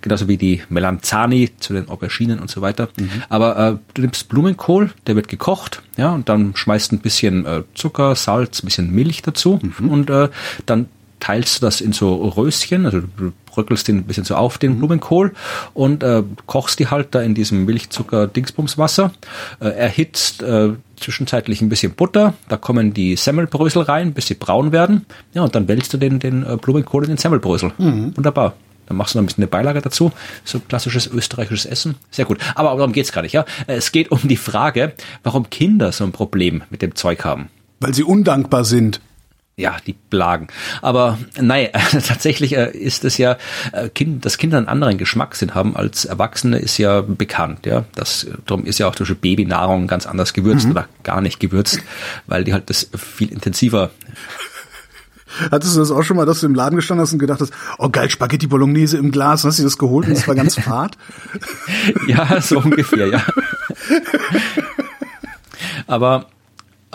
genauso 0.00 0.28
wie 0.28 0.38
die 0.38 0.62
Melanzani 0.70 1.50
zu 1.58 1.74
den 1.74 1.90
Auberginen 1.90 2.38
und 2.38 2.50
so 2.50 2.62
weiter. 2.62 2.88
Mhm. 2.98 3.22
Aber 3.28 3.58
äh, 3.58 3.76
du 3.92 4.00
nimmst 4.00 4.30
Blumenkohl, 4.30 4.90
der 5.06 5.14
wird 5.14 5.28
gekocht, 5.28 5.82
ja, 5.98 6.12
und 6.12 6.30
dann 6.30 6.56
schmeißt 6.56 6.92
ein 6.92 7.00
bisschen 7.00 7.44
äh, 7.44 7.62
Zucker, 7.74 8.14
Salz, 8.14 8.62
ein 8.62 8.66
bisschen 8.66 8.90
Milch 8.90 9.20
dazu 9.20 9.60
mhm. 9.62 9.90
und 9.90 10.10
äh, 10.10 10.30
dann 10.64 10.88
teilst 11.20 11.60
du 11.60 11.66
das 11.66 11.80
in 11.80 11.92
so 11.92 12.14
Röschen, 12.14 12.86
also 12.86 13.00
du 13.00 13.32
bröckelst 13.46 13.88
den 13.88 13.98
ein 13.98 14.04
bisschen 14.04 14.24
so 14.24 14.34
auf, 14.34 14.58
den 14.58 14.74
mhm. 14.74 14.78
Blumenkohl, 14.78 15.32
und 15.72 16.02
äh, 16.02 16.22
kochst 16.46 16.78
die 16.78 16.88
halt 16.88 17.14
da 17.14 17.22
in 17.22 17.34
diesem 17.34 17.64
Milchzucker-Dingsbumswasser, 17.64 19.12
äh, 19.60 19.68
erhitzt 19.68 20.42
äh, 20.42 20.70
zwischenzeitlich 20.96 21.60
ein 21.60 21.68
bisschen 21.68 21.94
Butter, 21.94 22.34
da 22.48 22.56
kommen 22.56 22.94
die 22.94 23.16
Semmelbrösel 23.16 23.82
rein, 23.82 24.12
bis 24.12 24.26
sie 24.26 24.34
braun 24.34 24.72
werden, 24.72 25.06
ja, 25.32 25.42
und 25.42 25.54
dann 25.54 25.68
wälzt 25.68 25.92
du 25.92 25.98
den, 25.98 26.18
den 26.18 26.44
äh, 26.44 26.56
Blumenkohl 26.56 27.04
in 27.04 27.10
den 27.10 27.18
Semmelbrösel. 27.18 27.72
Mhm. 27.78 28.16
Wunderbar. 28.16 28.54
Dann 28.86 28.96
machst 28.96 29.14
du 29.14 29.18
noch 29.18 29.22
ein 29.22 29.26
bisschen 29.26 29.44
eine 29.44 29.48
Beilage 29.48 29.80
dazu. 29.80 30.12
So 30.44 30.60
klassisches 30.60 31.06
österreichisches 31.06 31.64
Essen. 31.64 31.94
Sehr 32.10 32.26
gut. 32.26 32.38
Aber 32.54 32.76
darum 32.76 32.92
geht's 32.92 33.12
gar 33.12 33.22
nicht, 33.22 33.32
ja. 33.32 33.44
Es 33.66 33.92
geht 33.92 34.10
um 34.10 34.20
die 34.24 34.36
Frage, 34.36 34.92
warum 35.22 35.48
Kinder 35.48 35.90
so 35.90 36.04
ein 36.04 36.12
Problem 36.12 36.62
mit 36.68 36.82
dem 36.82 36.94
Zeug 36.94 37.24
haben. 37.24 37.48
Weil 37.80 37.94
sie 37.94 38.04
undankbar 38.04 38.64
sind 38.64 39.00
ja, 39.56 39.76
die 39.86 39.92
Plagen. 39.92 40.48
Aber 40.82 41.18
nein, 41.40 41.68
tatsächlich 41.90 42.56
äh, 42.56 42.70
ist 42.70 43.04
es 43.04 43.18
ja, 43.18 43.36
äh, 43.72 43.88
kind, 43.88 44.24
dass 44.24 44.38
Kinder 44.38 44.58
einen 44.58 44.68
anderen 44.68 44.98
Geschmackssinn 44.98 45.54
haben 45.54 45.76
als 45.76 46.04
Erwachsene, 46.04 46.58
ist 46.58 46.78
ja 46.78 47.02
bekannt. 47.02 47.66
Ja, 47.66 47.84
das 47.94 48.26
darum 48.46 48.64
ist 48.64 48.78
ja 48.78 48.88
auch 48.88 48.94
durch 48.94 49.16
Babynahrung 49.16 49.86
ganz 49.86 50.06
anders 50.06 50.32
gewürzt 50.32 50.66
mhm. 50.66 50.72
oder 50.72 50.88
gar 51.04 51.20
nicht 51.20 51.38
gewürzt, 51.38 51.80
weil 52.26 52.44
die 52.44 52.52
halt 52.52 52.68
das 52.68 52.90
viel 52.96 53.30
intensiver. 53.30 53.90
Hattest 55.50 55.74
du 55.74 55.80
das 55.80 55.90
auch 55.90 56.02
schon 56.02 56.16
mal, 56.16 56.26
dass 56.26 56.40
du 56.40 56.46
im 56.46 56.54
Laden 56.54 56.76
gestanden 56.76 57.02
hast 57.02 57.12
und 57.12 57.18
gedacht 57.18 57.40
hast, 57.40 57.52
oh 57.78 57.88
geil, 57.88 58.08
Spaghetti 58.08 58.46
Bolognese 58.46 58.98
im 58.98 59.10
Glas, 59.10 59.44
hast 59.44 59.58
du 59.58 59.64
das 59.64 59.78
geholt 59.78 60.06
und 60.06 60.12
es 60.12 60.28
war 60.28 60.34
ganz 60.34 60.54
fad? 60.54 60.96
ja, 62.06 62.40
so 62.40 62.58
ungefähr, 62.58 63.08
ja. 63.08 63.24
Aber 65.86 66.26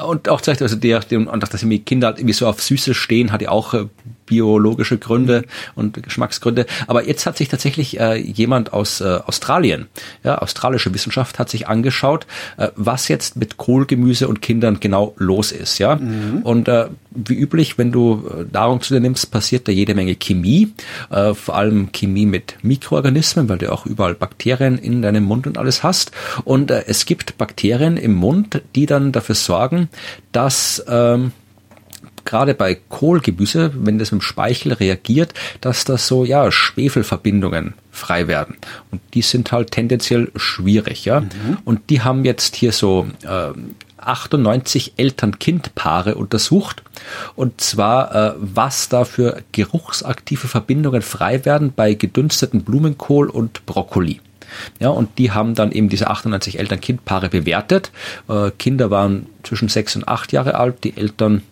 und 0.05 0.29
auch 0.29 0.41
zeigt 0.41 0.61
also 0.61 0.75
der, 0.75 0.99
der 1.01 1.19
und 1.19 1.41
dass 1.41 1.49
die 1.51 1.79
Kinder 1.79 2.07
halt 2.07 2.19
irgendwie 2.19 2.33
so 2.33 2.47
auf 2.47 2.61
Süße 2.61 2.93
stehen, 2.93 3.31
hat 3.31 3.41
ja 3.41 3.49
auch 3.49 3.73
äh, 3.73 3.85
biologische 4.29 4.97
Gründe 4.97 5.43
und 5.75 6.01
Geschmacksgründe. 6.01 6.67
Aber 6.87 7.05
jetzt 7.05 7.25
hat 7.25 7.37
sich 7.37 7.49
tatsächlich 7.49 7.99
äh, 7.99 8.15
jemand 8.15 8.71
aus 8.71 9.01
äh, 9.01 9.19
Australien, 9.25 9.87
ja, 10.23 10.37
australische 10.37 10.93
Wissenschaft 10.93 11.39
hat 11.39 11.49
sich 11.49 11.67
angeschaut, 11.67 12.27
äh, 12.57 12.69
was 12.75 13.07
jetzt 13.07 13.35
mit 13.35 13.57
Kohlgemüse 13.57 14.27
und 14.27 14.41
Kindern 14.41 14.79
genau 14.79 15.15
los 15.17 15.51
ist, 15.51 15.79
ja. 15.79 15.95
Mhm. 15.95 16.41
Und 16.43 16.67
äh, 16.67 16.87
wie 17.11 17.33
üblich, 17.33 17.77
wenn 17.77 17.91
du 17.91 18.23
äh, 18.29 18.45
Nahrung 18.53 18.81
zu 18.81 18.93
dir 18.93 18.99
nimmst, 18.99 19.31
passiert 19.31 19.67
da 19.67 19.71
jede 19.71 19.95
Menge 19.95 20.15
Chemie, 20.15 20.73
äh, 21.09 21.33
vor 21.33 21.55
allem 21.55 21.91
Chemie 21.91 22.27
mit 22.27 22.57
Mikroorganismen, 22.61 23.49
weil 23.49 23.57
du 23.57 23.71
auch 23.71 23.85
überall 23.85 24.13
Bakterien 24.13 24.77
in 24.77 25.01
deinem 25.01 25.23
Mund 25.23 25.47
und 25.47 25.57
alles 25.57 25.81
hast. 25.81 26.11
Und 26.45 26.69
äh, 26.69 26.83
es 26.87 27.05
gibt 27.05 27.37
Bakterien 27.37 27.97
im 27.97 28.13
Mund, 28.13 28.61
die 28.75 28.85
dann 28.85 29.11
dafür 29.11 29.35
sorgen, 29.35 29.89
dass 30.31 30.83
ähm, 30.87 31.31
gerade 32.25 32.53
bei 32.53 32.75
Kohlgemüse, 32.89 33.71
wenn 33.75 33.99
das 33.99 34.11
mit 34.11 34.21
dem 34.21 34.23
Speichel 34.23 34.73
reagiert, 34.73 35.33
dass 35.61 35.83
das 35.83 36.07
so, 36.07 36.25
ja, 36.25 36.51
Schwefelverbindungen 36.51 37.73
frei 37.91 38.27
werden. 38.27 38.57
Und 38.91 39.01
die 39.13 39.21
sind 39.21 39.51
halt 39.51 39.71
tendenziell 39.71 40.31
schwierig, 40.35 41.05
ja. 41.05 41.21
Mhm. 41.21 41.57
Und 41.65 41.89
die 41.89 42.01
haben 42.01 42.25
jetzt 42.25 42.55
hier 42.55 42.71
so 42.71 43.07
äh, 43.23 43.51
98 43.97 44.93
Eltern-Kind-Paare 44.97 46.15
untersucht. 46.15 46.83
Und 47.35 47.61
zwar, 47.61 48.15
äh, 48.15 48.33
was 48.37 48.89
da 48.89 49.05
für 49.05 49.43
geruchsaktive 49.51 50.47
Verbindungen 50.47 51.01
frei 51.01 51.45
werden 51.45 51.73
bei 51.75 51.93
gedünsteten 51.93 52.63
Blumenkohl 52.63 53.29
und 53.29 53.65
Brokkoli. 53.65 54.21
Ja, 54.79 54.89
und 54.89 55.17
die 55.17 55.31
haben 55.31 55.53
dann 55.53 55.71
eben 55.71 55.89
diese 55.89 56.09
98 56.09 56.57
Eltern-Kind-Paare 56.59 57.29
bewertet. 57.29 57.91
Äh, 58.27 58.51
Kinder 58.57 58.89
waren 58.89 59.27
zwischen 59.43 59.69
sechs 59.69 59.95
und 59.95 60.07
acht 60.07 60.31
Jahre 60.31 60.55
alt, 60.55 60.83
die 60.83 60.97
Eltern 60.97 61.43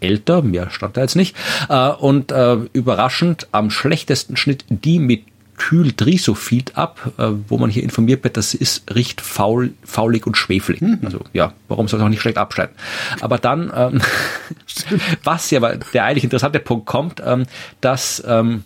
älter, 0.00 0.42
mehr 0.42 0.70
stand 0.70 0.96
da 0.96 1.02
jetzt 1.02 1.16
nicht. 1.16 1.36
Äh, 1.68 1.88
und 1.90 2.32
äh, 2.32 2.56
überraschend 2.72 3.48
am 3.52 3.70
schlechtesten 3.70 4.36
Schnitt 4.36 4.64
die 4.68 4.98
mit 4.98 5.22
Kühldrisophid 5.56 6.76
ab, 6.76 7.12
äh, 7.16 7.28
wo 7.48 7.58
man 7.58 7.70
hier 7.70 7.82
informiert 7.82 8.24
wird, 8.24 8.36
das 8.36 8.54
ist, 8.54 8.94
riecht 8.94 9.20
faul, 9.20 9.72
faulig 9.84 10.26
und 10.26 10.36
schwefelig. 10.36 10.80
Mhm. 10.80 11.00
Also 11.04 11.20
ja, 11.32 11.52
warum 11.68 11.88
soll 11.88 12.00
es 12.00 12.04
auch 12.04 12.08
nicht 12.08 12.20
schlecht 12.20 12.38
abschneiden? 12.38 12.74
Aber 13.20 13.38
dann, 13.38 13.72
ähm, 13.74 14.00
was 15.24 15.50
ja 15.50 15.60
der 15.60 16.04
eigentlich 16.04 16.24
interessante 16.24 16.60
Punkt 16.60 16.86
kommt, 16.86 17.22
ähm, 17.24 17.44
dass 17.80 18.22
ähm, 18.26 18.64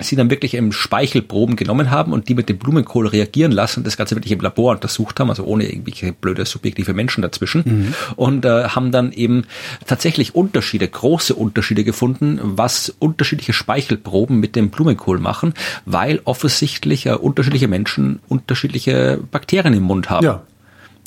sie 0.00 0.16
dann 0.16 0.30
wirklich 0.30 0.54
im 0.54 0.72
Speichelproben 0.72 1.56
genommen 1.56 1.90
haben 1.90 2.12
und 2.12 2.28
die 2.28 2.34
mit 2.34 2.48
dem 2.48 2.58
Blumenkohl 2.58 3.06
reagieren 3.06 3.52
lassen, 3.52 3.84
das 3.84 3.96
Ganze 3.96 4.16
wirklich 4.16 4.32
im 4.32 4.40
Labor 4.40 4.72
untersucht 4.72 5.20
haben, 5.20 5.30
also 5.30 5.44
ohne 5.44 5.68
irgendwelche 5.68 6.12
blöde 6.12 6.44
subjektive 6.44 6.94
Menschen 6.94 7.22
dazwischen 7.22 7.62
mhm. 7.64 7.94
und 8.16 8.44
äh, 8.44 8.64
haben 8.68 8.92
dann 8.92 9.12
eben 9.12 9.44
tatsächlich 9.86 10.34
Unterschiede, 10.34 10.88
große 10.88 11.34
Unterschiede 11.34 11.84
gefunden, 11.84 12.40
was 12.42 12.94
unterschiedliche 12.98 13.52
Speichelproben 13.52 14.40
mit 14.40 14.56
dem 14.56 14.70
Blumenkohl 14.70 15.18
machen, 15.18 15.54
weil 15.84 16.20
offensichtlich 16.24 17.06
äh, 17.06 17.14
unterschiedliche 17.14 17.68
Menschen 17.68 18.20
unterschiedliche 18.28 19.20
Bakterien 19.30 19.74
im 19.74 19.82
Mund 19.82 20.10
haben. 20.10 20.24
Ja. 20.24 20.42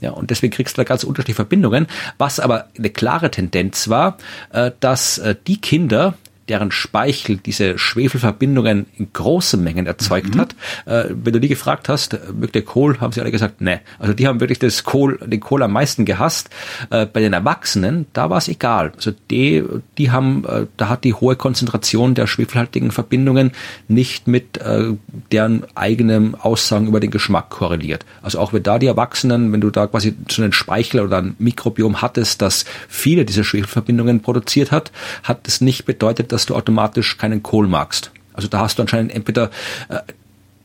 Ja, 0.04 0.12
und 0.12 0.32
deswegen 0.32 0.52
kriegst 0.52 0.78
du 0.78 0.82
da 0.82 0.84
ganz 0.84 1.06
unterschiedliche 1.06 1.38
Verbindungen. 1.38 1.88
Was 2.18 2.42
aber 2.42 2.68
eine 2.78 2.90
klare 2.90 3.32
Tendenz 3.32 3.88
war, 3.88 4.18
äh, 4.52 4.72
dass 4.82 5.18
äh, 5.18 5.34
die 5.48 5.62
Kinder, 5.62 6.16
deren 6.50 6.72
Speichel 6.72 7.38
diese 7.38 7.78
Schwefelverbindungen 7.78 8.86
in 8.98 9.14
großen 9.14 9.64
Mengen 9.64 9.86
erzeugt 9.86 10.36
mhm. 10.36 10.42
hat. 10.42 10.56
Äh, 10.86 11.06
wenn 11.10 11.34
du 11.34 11.40
die 11.40 11.48
gefragt 11.48 11.90
hast, 11.90 12.18
mögt 12.34 12.56
ihr 12.56 12.66
Kohl, 12.66 13.00
haben 13.00 13.14
sie 13.14 13.22
alle 13.22 13.32
gesagt, 13.32 13.62
ne. 13.62 13.82
Also 14.00 14.14
die 14.14 14.28
haben 14.28 14.40
wirklich 14.40 14.60
das 14.60 14.84
Kohl, 14.84 15.18
den 15.26 15.40
Kohl 15.40 15.64
am 15.64 15.72
meisten 15.72 16.06
gehasst. 16.06 16.50
Äh, 16.90 17.06
bei 17.06 17.22
den 17.22 17.34
Erwachsenen, 17.34 18.08
da 18.14 18.30
war 18.30 18.38
es 18.38 18.48
egal. 18.48 18.92
Also 18.96 19.12
die, 19.32 19.64
die 19.98 20.12
haben, 20.12 20.44
äh, 20.46 20.66
da 20.76 20.90
hat 20.90 21.04
die 21.06 21.14
hohe 21.14 21.36
Konzentration 21.36 22.14
der 22.14 22.28
schwefelhaltigen 22.28 22.92
Verbindungen 22.92 23.52
nicht 23.88 24.28
mit 24.28 24.58
äh, 24.58 24.94
deren 25.32 25.64
eigenem 25.76 26.36
Aussagen 26.36 26.88
über 26.88 27.00
den 27.00 27.12
Geschmack 27.12 27.50
korreliert. 27.50 28.06
Also 28.22 28.40
auch 28.40 28.52
wenn 28.52 28.64
da 28.64 28.80
die 28.80 28.88
Erwachsenen, 28.88 29.54
wenn 29.54 29.62
du 29.62 29.70
da 29.70 29.88
quasi 29.88 30.14
so 30.30 30.42
einen 30.42 30.52
Speichel 30.52 31.02
oder 31.02 31.20
ein 31.20 31.36
Mikrobiom 31.40 32.02
hattest, 32.02 32.42
das 32.42 32.66
viele 32.90 33.24
dieser 33.24 33.46
Schwefelverbindungen 33.46 34.22
produziert 34.22 34.72
hat, 34.72 34.92
hat 35.24 35.48
es 35.48 35.62
nicht 35.62 35.86
bedeutet, 35.86 36.33
dass 36.34 36.46
du 36.46 36.56
automatisch 36.56 37.18
keinen 37.18 37.44
Kohl 37.44 37.68
magst. 37.68 38.12
Also 38.34 38.48
da 38.48 38.60
hast 38.60 38.78
du 38.78 38.82
anscheinend 38.82 39.14
entweder, 39.14 39.52
äh, 39.90 40.00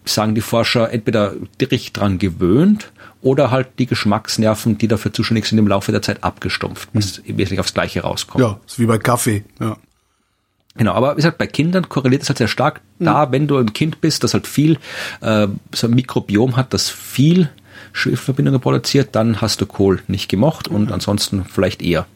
sagen 0.04 0.34
die 0.34 0.40
Forscher, 0.40 0.90
entweder 0.90 1.34
dich 1.60 1.92
dran 1.92 2.18
gewöhnt 2.18 2.90
oder 3.20 3.50
halt 3.50 3.68
die 3.78 3.86
Geschmacksnerven, 3.86 4.78
die 4.78 4.88
dafür 4.88 5.12
zuständig 5.12 5.46
sind, 5.46 5.58
im 5.58 5.68
Laufe 5.68 5.92
der 5.92 6.02
Zeit 6.02 6.24
abgestumpft, 6.24 6.92
bis 6.92 7.18
mhm. 7.18 7.38
wesentlich 7.38 7.60
aufs 7.60 7.74
Gleiche 7.74 8.00
rauskommt. 8.00 8.42
Ja, 8.42 8.58
ist 8.66 8.78
wie 8.78 8.86
bei 8.86 8.98
Kaffee, 8.98 9.44
ja. 9.60 9.76
Genau, 10.76 10.92
aber 10.92 11.12
wie 11.12 11.16
gesagt, 11.16 11.38
bei 11.38 11.48
Kindern 11.48 11.88
korreliert 11.88 12.22
es 12.22 12.28
halt 12.28 12.38
sehr 12.38 12.46
stark. 12.46 12.80
Mhm. 12.98 13.04
Da, 13.04 13.32
wenn 13.32 13.48
du 13.48 13.58
ein 13.58 13.72
Kind 13.72 14.00
bist, 14.00 14.22
das 14.22 14.32
halt 14.32 14.46
viel 14.46 14.78
äh, 15.20 15.48
so 15.74 15.88
ein 15.88 15.94
Mikrobiom 15.94 16.56
hat, 16.56 16.72
das 16.72 16.88
viel 16.88 17.50
Schwefelverbindungen 17.92 18.60
produziert, 18.60 19.08
dann 19.12 19.40
hast 19.40 19.60
du 19.60 19.66
Kohl 19.66 20.00
nicht 20.06 20.28
gemocht 20.28 20.68
und 20.68 20.86
mhm. 20.86 20.92
ansonsten 20.92 21.44
vielleicht 21.44 21.82
eher. 21.82 22.06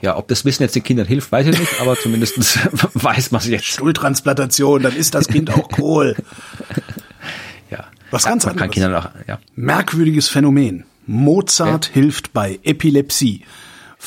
Ja, 0.00 0.16
ob 0.16 0.28
das 0.28 0.44
Wissen 0.44 0.62
jetzt 0.62 0.76
den 0.76 0.84
Kindern 0.84 1.06
hilft, 1.06 1.32
weiß 1.32 1.46
ich 1.48 1.58
nicht, 1.58 1.80
aber 1.80 1.96
zumindest 1.96 2.36
weiß 2.94 3.30
man 3.30 3.40
es 3.40 3.48
jetzt. 3.48 3.66
Stuhltransplantation, 3.66 4.82
dann 4.82 4.96
ist 4.96 5.14
das 5.14 5.28
Kind 5.28 5.50
auch 5.50 5.68
Kohl. 5.68 6.16
ja. 7.70 7.84
Was 8.10 8.24
ganz 8.24 8.46
anderes. 8.46 8.70
Kindern 8.70 8.94
auch, 8.94 9.08
ja. 9.26 9.38
Merkwürdiges 9.54 10.28
Phänomen. 10.28 10.84
Mozart 11.06 11.88
ja. 11.88 11.94
hilft 11.94 12.32
bei 12.32 12.58
Epilepsie 12.62 13.44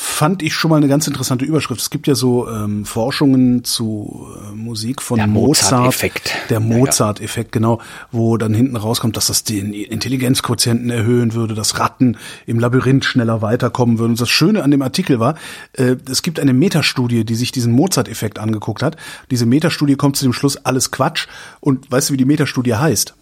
fand 0.02 0.42
ich 0.42 0.52
schon 0.54 0.70
mal 0.70 0.78
eine 0.78 0.88
ganz 0.88 1.06
interessante 1.06 1.44
Überschrift. 1.44 1.80
Es 1.80 1.88
gibt 1.88 2.08
ja 2.08 2.16
so 2.16 2.48
ähm, 2.48 2.84
Forschungen 2.84 3.62
zu 3.62 4.26
äh, 4.36 4.54
Musik 4.54 5.00
von 5.00 5.16
der 5.16 5.28
Mozart. 5.28 5.72
Mozart-Effekt. 5.72 6.32
Der 6.50 6.58
Mozart-Effekt, 6.58 7.52
genau, 7.52 7.80
wo 8.10 8.36
dann 8.36 8.52
hinten 8.52 8.74
rauskommt, 8.74 9.16
dass 9.16 9.28
das 9.28 9.44
den 9.44 9.72
Intelligenzquotienten 9.72 10.90
erhöhen 10.90 11.34
würde, 11.34 11.54
dass 11.54 11.78
Ratten 11.78 12.16
im 12.46 12.58
Labyrinth 12.58 13.04
schneller 13.04 13.42
weiterkommen 13.42 13.98
würden. 13.98 14.12
Und 14.12 14.20
das 14.20 14.28
Schöne 14.28 14.64
an 14.64 14.72
dem 14.72 14.82
Artikel 14.82 15.20
war, 15.20 15.36
äh, 15.74 15.96
es 16.10 16.22
gibt 16.22 16.40
eine 16.40 16.52
Metastudie, 16.52 17.24
die 17.24 17.36
sich 17.36 17.52
diesen 17.52 17.72
Mozart-Effekt 17.72 18.40
angeguckt 18.40 18.82
hat. 18.82 18.96
Diese 19.30 19.46
Metastudie 19.46 19.94
kommt 19.94 20.16
zu 20.16 20.24
dem 20.24 20.32
Schluss, 20.32 20.56
alles 20.56 20.90
Quatsch. 20.90 21.28
Und 21.60 21.90
weißt 21.92 22.10
du, 22.10 22.14
wie 22.14 22.18
die 22.18 22.24
Metastudie 22.24 22.74
heißt? 22.74 23.14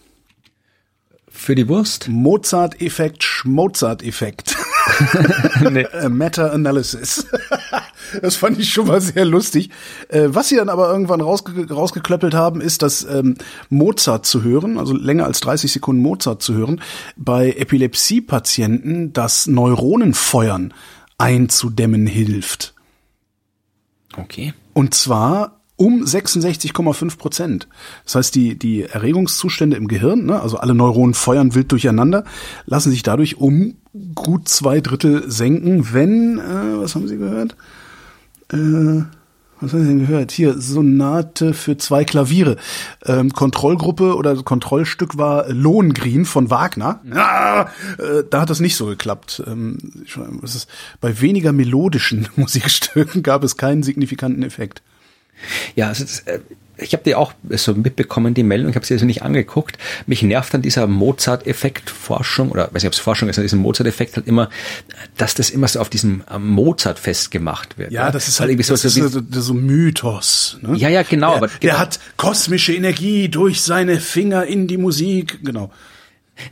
Für 1.29 1.55
die 1.55 1.69
Wurst? 1.69 2.09
Mozart-Effekt, 2.09 3.23
Schmozart-Effekt. 3.23 4.57
nee. 5.71 5.87
Meta-Analysis. 6.09 7.27
das 8.23 8.37
fand 8.37 8.59
ich 8.59 8.73
schon 8.73 8.87
mal 8.87 9.01
sehr 9.01 9.25
lustig. 9.25 9.71
Äh, 10.09 10.29
was 10.29 10.49
sie 10.49 10.57
dann 10.57 10.69
aber 10.69 10.91
irgendwann 10.91 11.21
rausge 11.21 11.69
rausgeklöppelt 11.71 12.35
haben, 12.35 12.61
ist, 12.61 12.83
dass 12.83 13.05
ähm, 13.05 13.37
Mozart 13.69 14.27
zu 14.27 14.43
hören, 14.43 14.79
also 14.79 14.95
länger 14.95 15.27
als 15.27 15.41
30 15.41 15.73
Sekunden 15.73 16.03
Mozart 16.03 16.43
zu 16.43 16.55
hören, 16.55 16.81
bei 17.17 17.53
Epilepsie-Patienten 17.53 19.13
das 19.13 19.47
Neuronenfeuern 19.47 20.75
einzudämmen 21.19 22.07
hilft. 22.07 22.75
Okay. 24.17 24.55
Und 24.73 24.95
zwar 24.95 25.61
um 25.77 26.05
66,5 26.05 27.17
Prozent. 27.17 27.69
Das 28.05 28.15
heißt, 28.15 28.35
die, 28.35 28.59
die 28.59 28.83
Erregungszustände 28.83 29.79
im 29.79 29.89
Gehirn, 29.89 30.27
ne, 30.27 30.41
also 30.41 30.59
alle 30.59 30.75
Neuronen 30.75 31.15
feuern 31.15 31.55
wild 31.55 31.73
durcheinander, 31.73 32.25
lassen 32.67 32.91
sich 32.91 33.03
dadurch 33.03 33.39
um 33.39 33.77
gut 34.15 34.49
zwei 34.49 34.81
Drittel 34.81 35.31
senken, 35.31 35.93
wenn, 35.93 36.39
äh, 36.39 36.81
was 36.81 36.95
haben 36.95 37.09
Sie 37.09 37.17
gehört? 37.17 37.57
Äh, 38.53 39.05
was 39.61 39.73
haben 39.73 39.83
Sie 39.83 39.89
denn 39.89 40.07
gehört? 40.07 40.31
Hier, 40.31 40.59
Sonate 40.59 41.53
für 41.53 41.77
zwei 41.77 42.05
Klaviere. 42.05 42.57
Ähm, 43.05 43.33
Kontrollgruppe 43.33 44.17
oder 44.17 44.35
Kontrollstück 44.43 45.19
war 45.19 45.51
Lohengrin 45.51 46.25
von 46.25 46.51
Wagner. 46.51 47.01
Ja, 47.05 47.71
äh, 47.99 48.25
da 48.29 48.43
hat 48.43 48.51
das 48.51 48.61
nicht 48.61 48.77
so 48.77 48.87
geklappt. 48.87 49.43
Ähm, 49.47 49.77
ist, 50.43 50.69
bei 51.01 51.21
weniger 51.21 51.53
melodischen 51.53 52.29
Musikstücken 52.37 53.23
gab 53.23 53.45
es 53.45 53.57
keinen 53.57 53.83
signifikanten 53.83 54.43
Effekt. 54.43 54.83
Ja, 55.75 55.89
also 55.89 56.05
das, 56.05 56.21
äh, 56.21 56.41
ich 56.81 56.93
habe 56.93 57.03
die 57.05 57.15
auch 57.15 57.33
so 57.51 57.75
mitbekommen, 57.75 58.35
die 58.35 58.43
Meldung, 58.43 58.71
ich 58.71 58.77
habe 58.77 58.87
sie 58.87 58.95
also 58.95 59.07
nicht 59.07 59.23
angeguckt. 59.23 59.79
Mich 60.07 60.23
nervt 60.23 60.53
dann 60.55 60.63
dieser 60.63 60.87
Mozart-Effekt-Forschung, 60.87 62.51
oder 62.51 62.67
weiß 62.67 62.83
nicht, 62.83 62.87
ob 62.87 62.93
es 62.93 62.99
Forschung 62.99 63.29
ist, 63.29 63.39
dieser 63.39 63.57
Mozart-Effekt 63.57 64.17
halt 64.17 64.27
immer, 64.27 64.51
dass 65.17 65.35
das 65.35 65.51
immer 65.51 65.69
so 65.69 65.81
auf 65.81 65.89
diesem 65.89 66.25
Mozart 66.39 66.99
festgemacht 66.99 67.79
wird. 67.79 67.93
Ja, 67.93 68.11
das 68.11 68.29
ist 68.29 68.41
halt 68.41 68.51
irgendwie 68.51 68.65
so, 68.65 68.75
das 68.75 68.83
so, 68.83 69.05
ist 69.05 69.13
so, 69.13 69.41
so 69.41 69.55
Mythos. 69.55 70.59
Ne? 70.63 70.77
Ja, 70.77 70.89
ja, 70.89 71.03
genau. 71.03 71.31
Der, 71.31 71.37
aber 71.37 71.47
genau. 71.49 71.61
der 71.61 71.79
hat 71.79 72.01
kosmische 72.17 72.75
Energie 72.75 73.29
durch 73.29 73.63
seine 73.63 74.01
Finger 74.01 74.47
in 74.47 74.67
die 74.67 74.79
Musik, 74.79 75.41
genau. 75.43 75.71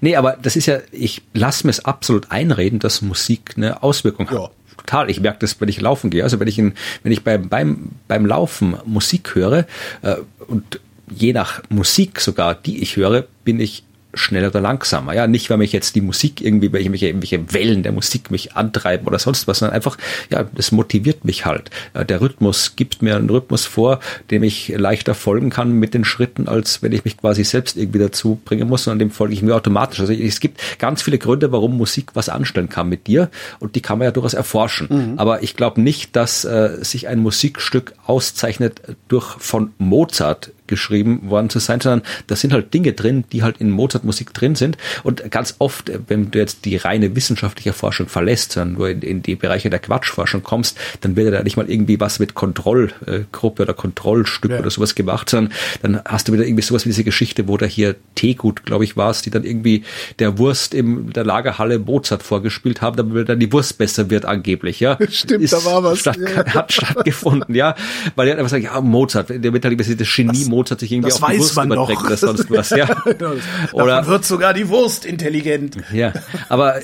Nee, 0.01 0.16
aber 0.16 0.37
das 0.41 0.57
ist 0.57 0.66
ja, 0.66 0.81
ich 0.93 1.22
lasse 1.33 1.66
mir 1.66 1.70
es 1.70 1.85
absolut 1.85 2.31
einreden, 2.31 2.79
dass 2.79 3.01
Musik 3.03 3.55
eine 3.57 3.83
Auswirkung 3.83 4.29
hat. 4.31 4.51
Total. 4.89 5.11
Ich 5.11 5.20
merke 5.20 5.41
das, 5.41 5.61
wenn 5.61 5.68
ich 5.68 5.80
laufen 5.80 6.09
gehe. 6.09 6.22
Also 6.22 6.41
wenn 6.41 6.49
ich 6.49 6.59
in, 6.59 6.72
wenn 7.03 7.12
ich 7.12 7.22
beim, 7.22 7.49
beim, 7.49 7.91
beim 8.09 8.24
Laufen 8.24 8.76
Musik 8.86 9.34
höre 9.34 9.66
äh, 10.01 10.16
und 10.47 10.80
je 11.11 11.34
nach 11.34 11.62
Musik 11.68 12.20
sogar, 12.20 12.55
die 12.55 12.82
ich 12.82 12.97
höre, 12.97 13.26
bin 13.45 13.61
ich 13.61 13.84
schneller 14.14 14.48
oder 14.48 14.61
langsamer. 14.61 15.14
Ja, 15.14 15.26
nicht, 15.26 15.50
weil 15.50 15.59
mich 15.59 15.72
jetzt 15.72 15.94
die 15.94 16.00
Musik 16.00 16.40
irgendwie, 16.40 16.72
weil 16.72 16.80
irgendwelche, 16.80 17.09
irgendwelche 17.09 17.52
Wellen 17.52 17.82
der 17.82 17.92
Musik 17.92 18.30
mich 18.30 18.56
antreiben 18.56 19.06
oder 19.06 19.18
sonst 19.18 19.46
was, 19.46 19.59
sondern 19.59 19.74
einfach, 19.74 19.98
ja, 20.30 20.44
das 20.54 20.72
motiviert 20.72 21.24
mich 21.24 21.44
halt. 21.44 21.70
Äh, 21.92 22.04
der 22.04 22.20
Rhythmus 22.20 22.74
gibt 22.76 23.02
mir 23.02 23.16
einen 23.16 23.28
Rhythmus 23.28 23.66
vor, 23.66 24.00
dem 24.30 24.42
ich 24.42 24.68
leichter 24.68 25.14
folgen 25.14 25.50
kann 25.50 25.72
mit 25.72 25.92
den 25.92 26.04
Schritten, 26.04 26.48
als 26.48 26.82
wenn 26.82 26.92
ich 26.92 27.04
mich 27.04 27.18
quasi 27.18 27.44
selbst 27.44 27.76
irgendwie 27.76 27.98
dazu 27.98 28.40
bringen 28.44 28.68
muss, 28.68 28.84
sondern 28.84 29.00
dem 29.00 29.11
folge 29.11 29.34
ich 29.34 29.42
mir 29.42 29.54
automatisch. 29.54 30.00
Also 30.00 30.12
es 30.12 30.40
gibt 30.40 30.61
ganz 30.78 31.02
viele 31.02 31.18
Gründe, 31.18 31.52
warum 31.52 31.76
Musik 31.76 32.11
was 32.14 32.28
anstellen 32.28 32.68
kann 32.70 32.88
mit 32.88 33.06
dir 33.06 33.30
und 33.59 33.74
die 33.74 33.82
kann 33.82 33.98
man 33.98 34.06
ja 34.06 34.12
durchaus 34.12 34.34
erforschen. 34.34 34.88
Mhm. 34.90 35.18
Aber 35.18 35.42
ich 35.42 35.54
glaube 35.54 35.80
nicht, 35.80 36.16
dass 36.16 36.44
äh, 36.44 36.78
sich 36.80 37.09
ein 37.09 37.18
Musikstück 37.18 37.94
auszeichnet 38.06 38.80
durch 39.09 39.36
von 39.38 39.72
Mozart 39.78 40.50
geschrieben 40.69 41.31
worden 41.31 41.51
zu 41.51 41.59
sein, 41.59 41.81
sondern 41.81 42.03
da 42.27 42.37
sind 42.37 42.53
halt 42.53 42.73
Dinge 42.73 42.93
drin, 42.93 43.25
die 43.33 43.43
halt 43.43 43.59
in 43.59 43.71
Mozart-Musik 43.71 44.33
drin 44.33 44.55
sind. 44.55 44.77
Und 45.03 45.31
ganz 45.31 45.57
oft, 45.59 45.91
wenn 46.09 46.31
du 46.31 46.39
jetzt 46.39 46.64
die 46.64 46.77
reine 46.77 47.16
wissenschaftliche 47.16 47.73
Forschung 47.73 48.09
verlässt, 48.09 48.53
sondern 48.53 48.77
nur 48.77 48.91
in, 48.91 49.03
in 49.03 49.23
die 49.23 49.35
Bereiche 49.35 49.71
der 49.71 49.79
Quatschforschung 49.79 50.43
kommst, 50.43 50.79
dann 51.01 51.16
wird 51.16 51.33
ja 51.33 51.43
nicht 51.43 51.57
mal 51.57 51.69
irgendwie 51.71 52.01
was 52.01 52.19
mit 52.19 52.35
Kontrollgruppe 52.35 53.62
oder 53.62 53.75
Kontrollstück 53.75 54.51
ja. 54.51 54.59
oder 54.61 54.71
sowas 54.71 54.95
gemacht, 54.95 55.31
sondern 55.31 55.53
dann 55.83 56.01
hast 56.05 56.29
du 56.29 56.33
wieder 56.33 56.47
irgendwie 56.47 56.62
sowas 56.62 56.85
wie 56.85 56.91
diese 56.91 57.05
Geschichte, 57.05 57.49
wo 57.49 57.57
da 57.57 57.66
hier 57.66 57.97
Teegut, 58.14 58.64
glaube 58.64 58.85
ich, 58.85 58.97
war 58.97 59.11
es, 59.11 59.23
die 59.23 59.31
dann 59.31 59.45
irgendwie 59.45 59.85
der 60.19 60.39
Wurst 60.39 60.75
in 60.75 61.11
der 61.12 61.25
Lagerhalle 61.25 61.79
Mozart 61.79 62.23
vorgespielt 62.23 62.83
haben, 62.83 62.97
damit 62.97 63.29
dann 63.29 63.41
die 63.41 63.53
Wurst 63.53 63.79
besser 63.79 64.11
wird 64.11 64.25
angeblich, 64.25 64.81
ja. 64.81 64.99
Stimmt, 65.11 65.45
Ist, 65.45 65.53
da 65.53 65.64
war 65.64 65.83
was. 65.83 66.01
Statt, 66.01 66.19
ja. 66.19 66.45
Hat 66.55 66.73
stattgefunden, 66.73 67.55
ja. 67.55 67.75
Weil 68.16 68.29
er 68.29 68.33
hat 68.33 68.39
einfach 68.39 68.57
gesagt, 68.57 68.75
ja, 68.75 68.81
Mozart, 68.81 69.31
der 69.31 69.53
wird 69.53 69.64
halt 69.64 69.79
das 70.01 70.14
Genie 70.14 70.45
das, 70.59 70.68
Mozart 70.68 70.80
sich 70.80 70.92
irgendwie 70.92 71.12
auf 71.12 71.30
die 71.30 71.38
Wurst 71.38 71.56
überträgt 71.56 72.04
oder 72.04 72.16
sonst 72.16 72.50
was, 72.50 72.70
ja. 72.70 72.88
oder 73.72 74.06
wird 74.06 74.24
sogar 74.24 74.54
die 74.54 74.68
Wurst 74.68 75.04
intelligent. 75.04 75.76
Ja, 75.92 76.12
aber 76.48 76.80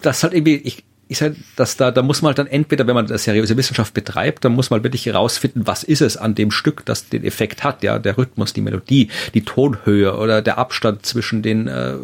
das 0.00 0.22
halt 0.22 0.34
irgendwie, 0.34 0.56
ich, 0.56 0.84
ich 1.08 1.18
sage, 1.18 1.36
dass 1.54 1.76
da, 1.76 1.92
da 1.92 2.02
muss 2.02 2.22
man 2.22 2.30
halt 2.30 2.38
dann 2.38 2.46
entweder, 2.48 2.86
wenn 2.86 2.94
man 2.94 3.06
eine 3.06 3.18
seriöse 3.18 3.56
Wissenschaft 3.56 3.94
betreibt, 3.94 4.44
dann 4.44 4.52
muss 4.52 4.70
man 4.70 4.82
wirklich 4.82 5.06
herausfinden, 5.06 5.62
was 5.64 5.84
ist 5.84 6.00
es 6.00 6.16
an 6.16 6.34
dem 6.34 6.50
Stück, 6.50 6.84
das 6.84 7.08
den 7.08 7.24
Effekt 7.24 7.62
hat, 7.62 7.84
ja, 7.84 7.98
der 7.98 8.18
Rhythmus, 8.18 8.52
die 8.52 8.60
Melodie, 8.60 9.10
die 9.32 9.44
Tonhöhe 9.44 10.16
oder 10.16 10.42
der 10.42 10.58
Abstand 10.58 11.06
zwischen 11.06 11.42
den 11.42 11.68
äh, 11.68 11.96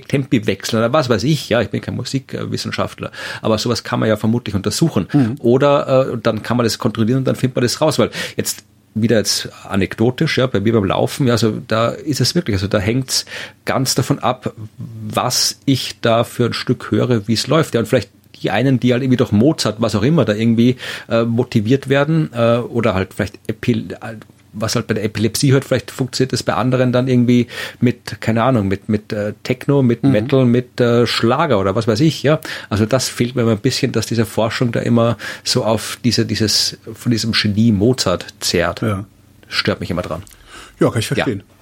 Tempiwechseln 0.00 0.82
oder 0.82 0.92
was 0.92 1.10
weiß 1.10 1.24
ich, 1.24 1.50
ja, 1.50 1.60
ich 1.60 1.68
bin 1.68 1.82
kein 1.82 1.96
Musikwissenschaftler, 1.96 3.12
aber 3.42 3.58
sowas 3.58 3.84
kann 3.84 4.00
man 4.00 4.08
ja 4.08 4.16
vermutlich 4.16 4.54
untersuchen. 4.54 5.08
Mhm. 5.12 5.36
Oder 5.40 6.12
äh, 6.12 6.18
dann 6.18 6.42
kann 6.42 6.56
man 6.56 6.64
das 6.64 6.78
kontrollieren 6.78 7.18
und 7.18 7.24
dann 7.26 7.36
findet 7.36 7.56
man 7.56 7.62
das 7.62 7.80
raus, 7.82 7.98
weil 7.98 8.10
jetzt 8.36 8.64
wieder 8.94 9.18
jetzt 9.18 9.48
anekdotisch, 9.64 10.38
ja, 10.38 10.46
bei 10.46 10.60
mir 10.60 10.72
beim 10.72 10.84
Laufen, 10.84 11.26
ja, 11.26 11.34
also 11.34 11.60
da 11.66 11.88
ist 11.88 12.20
es 12.20 12.34
wirklich, 12.34 12.56
also 12.56 12.68
da 12.68 12.78
hängt's 12.78 13.26
ganz 13.64 13.94
davon 13.94 14.18
ab, 14.18 14.52
was 14.76 15.60
ich 15.64 16.00
da 16.00 16.24
für 16.24 16.46
ein 16.46 16.52
Stück 16.52 16.90
höre, 16.90 17.28
wie 17.28 17.34
es 17.34 17.46
läuft. 17.46 17.74
Ja, 17.74 17.80
und 17.80 17.86
vielleicht 17.86 18.10
die 18.42 18.50
einen, 18.50 18.78
die 18.80 18.92
halt 18.92 19.02
irgendwie 19.02 19.16
durch 19.16 19.32
Mozart, 19.32 19.80
was 19.80 19.94
auch 19.94 20.02
immer, 20.02 20.24
da 20.24 20.34
irgendwie 20.34 20.76
äh, 21.08 21.24
motiviert 21.24 21.88
werden 21.88 22.30
äh, 22.32 22.58
oder 22.58 22.94
halt 22.94 23.14
vielleicht 23.14 23.38
Epil 23.48 23.96
was 24.60 24.74
halt 24.74 24.86
bei 24.86 24.94
der 24.94 25.04
Epilepsie 25.04 25.52
hört, 25.52 25.64
vielleicht 25.64 25.90
funktioniert 25.90 26.32
es 26.32 26.42
bei 26.42 26.54
anderen 26.54 26.92
dann 26.92 27.08
irgendwie 27.08 27.46
mit, 27.80 28.20
keine 28.20 28.42
Ahnung, 28.42 28.68
mit, 28.68 28.88
mit 28.88 29.12
äh, 29.12 29.34
Techno, 29.42 29.82
mit 29.82 30.02
mhm. 30.02 30.12
Metal, 30.12 30.44
mit 30.44 30.80
äh, 30.80 31.06
Schlager 31.06 31.58
oder 31.58 31.74
was 31.74 31.86
weiß 31.88 32.00
ich, 32.00 32.22
ja. 32.22 32.40
Also 32.68 32.86
das 32.86 33.08
fehlt 33.08 33.34
mir 33.34 33.42
immer 33.42 33.52
ein 33.52 33.58
bisschen, 33.58 33.92
dass 33.92 34.06
diese 34.06 34.26
Forschung 34.26 34.72
da 34.72 34.80
immer 34.80 35.16
so 35.44 35.64
auf 35.64 35.98
diese, 36.04 36.26
dieses, 36.26 36.78
von 36.92 37.10
diesem 37.10 37.32
Genie 37.32 37.72
Mozart 37.72 38.26
zehrt. 38.40 38.82
Ja. 38.82 39.04
Stört 39.48 39.80
mich 39.80 39.90
immer 39.90 40.02
dran. 40.02 40.22
Ja, 40.80 40.90
kann 40.90 41.00
ich 41.00 41.06
verstehen. 41.06 41.42
Ja. 41.46 41.54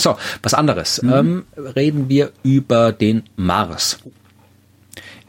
So, 0.00 0.16
was 0.42 0.54
anderes. 0.54 1.02
Mhm. 1.02 1.12
Ähm, 1.12 1.44
reden 1.56 2.08
wir 2.08 2.32
über 2.42 2.92
den 2.92 3.22
Mars. 3.36 3.98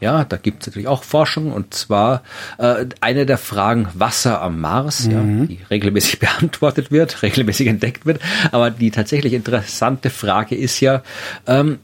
Ja, 0.02 0.24
da 0.24 0.36
gibt 0.36 0.62
es 0.62 0.66
natürlich 0.66 0.88
auch 0.88 1.04
Forschung 1.04 1.52
und 1.52 1.74
zwar 1.74 2.24
äh, 2.58 2.86
eine 3.00 3.24
der 3.24 3.38
Fragen 3.38 3.86
Wasser 3.94 4.42
am 4.42 4.60
Mars, 4.60 5.06
mhm. 5.06 5.12
ja, 5.12 5.46
die 5.46 5.60
regelmäßig 5.70 6.18
beantwortet 6.18 6.90
wird, 6.90 7.22
regelmäßig 7.22 7.68
entdeckt 7.68 8.04
wird. 8.04 8.20
Aber 8.50 8.72
die 8.72 8.90
tatsächlich 8.90 9.32
interessante 9.32 10.10
Frage 10.10 10.56
ist 10.56 10.80
ja, 10.80 11.02
ähm, 11.46 11.78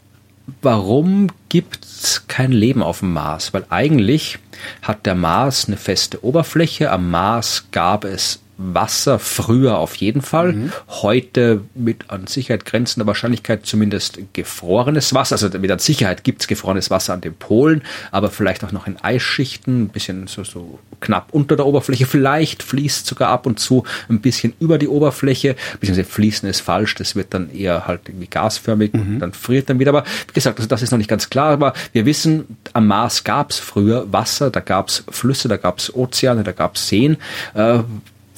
warum 0.63 1.29
gibt 1.49 1.85
es 1.85 2.27
kein 2.27 2.51
Leben 2.51 2.83
auf 2.83 3.01
dem 3.01 3.13
Mars? 3.13 3.55
Weil 3.55 3.67
eigentlich 3.71 4.41
hat 4.83 5.07
der 5.07 5.15
Mars 5.15 5.69
eine 5.69 5.77
feste 5.77 6.25
Oberfläche. 6.25 6.91
Am 6.91 7.13
Mars 7.13 7.67
gab 7.71 8.05
es 8.05 8.41
Wasser 8.59 9.21
früher 9.21 9.79
auf 9.79 9.95
jeden 9.95 10.21
Fall. 10.21 10.53
Mhm. 10.53 10.73
Heute 10.89 11.63
mit 11.75 12.11
an 12.11 12.27
Sicherheit 12.27 12.65
grenzender 12.65 13.07
Wahrscheinlichkeit 13.07 13.65
zumindest 13.65 14.19
gefrorenes 14.33 15.15
Wasser. 15.15 15.37
Also 15.37 15.57
mit 15.59 15.71
an 15.71 15.79
Sicherheit 15.79 16.25
gibt's 16.25 16.49
gefrorenes 16.49 16.91
Wasser 16.91 17.15
an 17.15 17.21
den 17.21 17.35
Polen, 17.35 17.83
aber 18.11 18.31
vielleicht 18.31 18.65
auch 18.65 18.73
noch 18.73 18.89
in 18.89 18.97
Eisschichten, 18.97 19.83
ein 19.83 19.89
bisschen 19.89 20.27
so, 20.27 20.43
so 20.43 20.81
knapp 21.01 21.29
unter 21.31 21.55
der 21.55 21.67
Oberfläche. 21.67 22.05
Vielleicht 22.07 22.65
fließt 22.65 23.07
sogar 23.07 23.29
ab 23.29 23.47
und 23.47 23.61
zu 23.61 23.85
ein 24.09 24.21
bisschen 24.21 24.53
über 24.59 24.79
die 24.79 24.89
Oberfläche. 24.89 25.55
Beziehungsweise 25.79 26.09
fließen 26.09 26.49
ist 26.49 26.61
falsch, 26.61 26.97
das 26.97 27.15
wird 27.15 27.33
dann 27.35 27.51
eher 27.53 27.87
halt 27.87 28.09
irgendwie 28.09 28.27
gasförmig 28.27 28.93
mhm. 28.93 29.01
und 29.01 29.19
dann 29.21 29.33
friert 29.35 29.71
dann 29.71 29.79
wieder. 29.79 29.91
Aber 29.91 30.05
wie 30.27 30.35
gesagt, 30.35 30.59
also 30.59 30.69
das 30.69 30.83
ist 30.83 30.91
noch 30.91 30.99
nicht 30.99 31.11
ganz 31.11 31.31
klar. 31.31 31.53
Aber 31.53 31.75
wir 31.93 32.07
wissen, 32.07 32.57
am 32.73 32.89
Mars 32.89 33.23
gab's 33.23 33.61
früher 33.61 34.13
Wasser, 34.13 34.51
da 34.51 34.59
gab's 34.59 35.05
Flüsse, 35.09 35.47
da 35.47 35.57
gab's 35.59 35.95
Ozeane, 35.95 36.43
da 36.43 36.51
gab's 36.51 36.89
Seen. 36.89 37.19
Äh, 37.55 37.81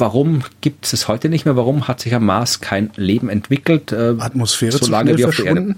Warum 0.00 0.42
gibt 0.60 0.92
es 0.92 1.08
heute 1.08 1.28
nicht 1.28 1.44
mehr? 1.44 1.56
Warum 1.56 1.86
hat 1.88 2.00
sich 2.00 2.14
am 2.14 2.26
Mars 2.26 2.60
kein 2.60 2.90
Leben 2.96 3.28
entwickelt? 3.28 3.92
Äh, 3.92 4.16
Atmosphäre 4.18 4.72
so 4.78 4.90
lange 4.90 5.16
wie 5.16 5.24
auf 5.24 5.36
der 5.36 5.46
Erde? 5.46 5.74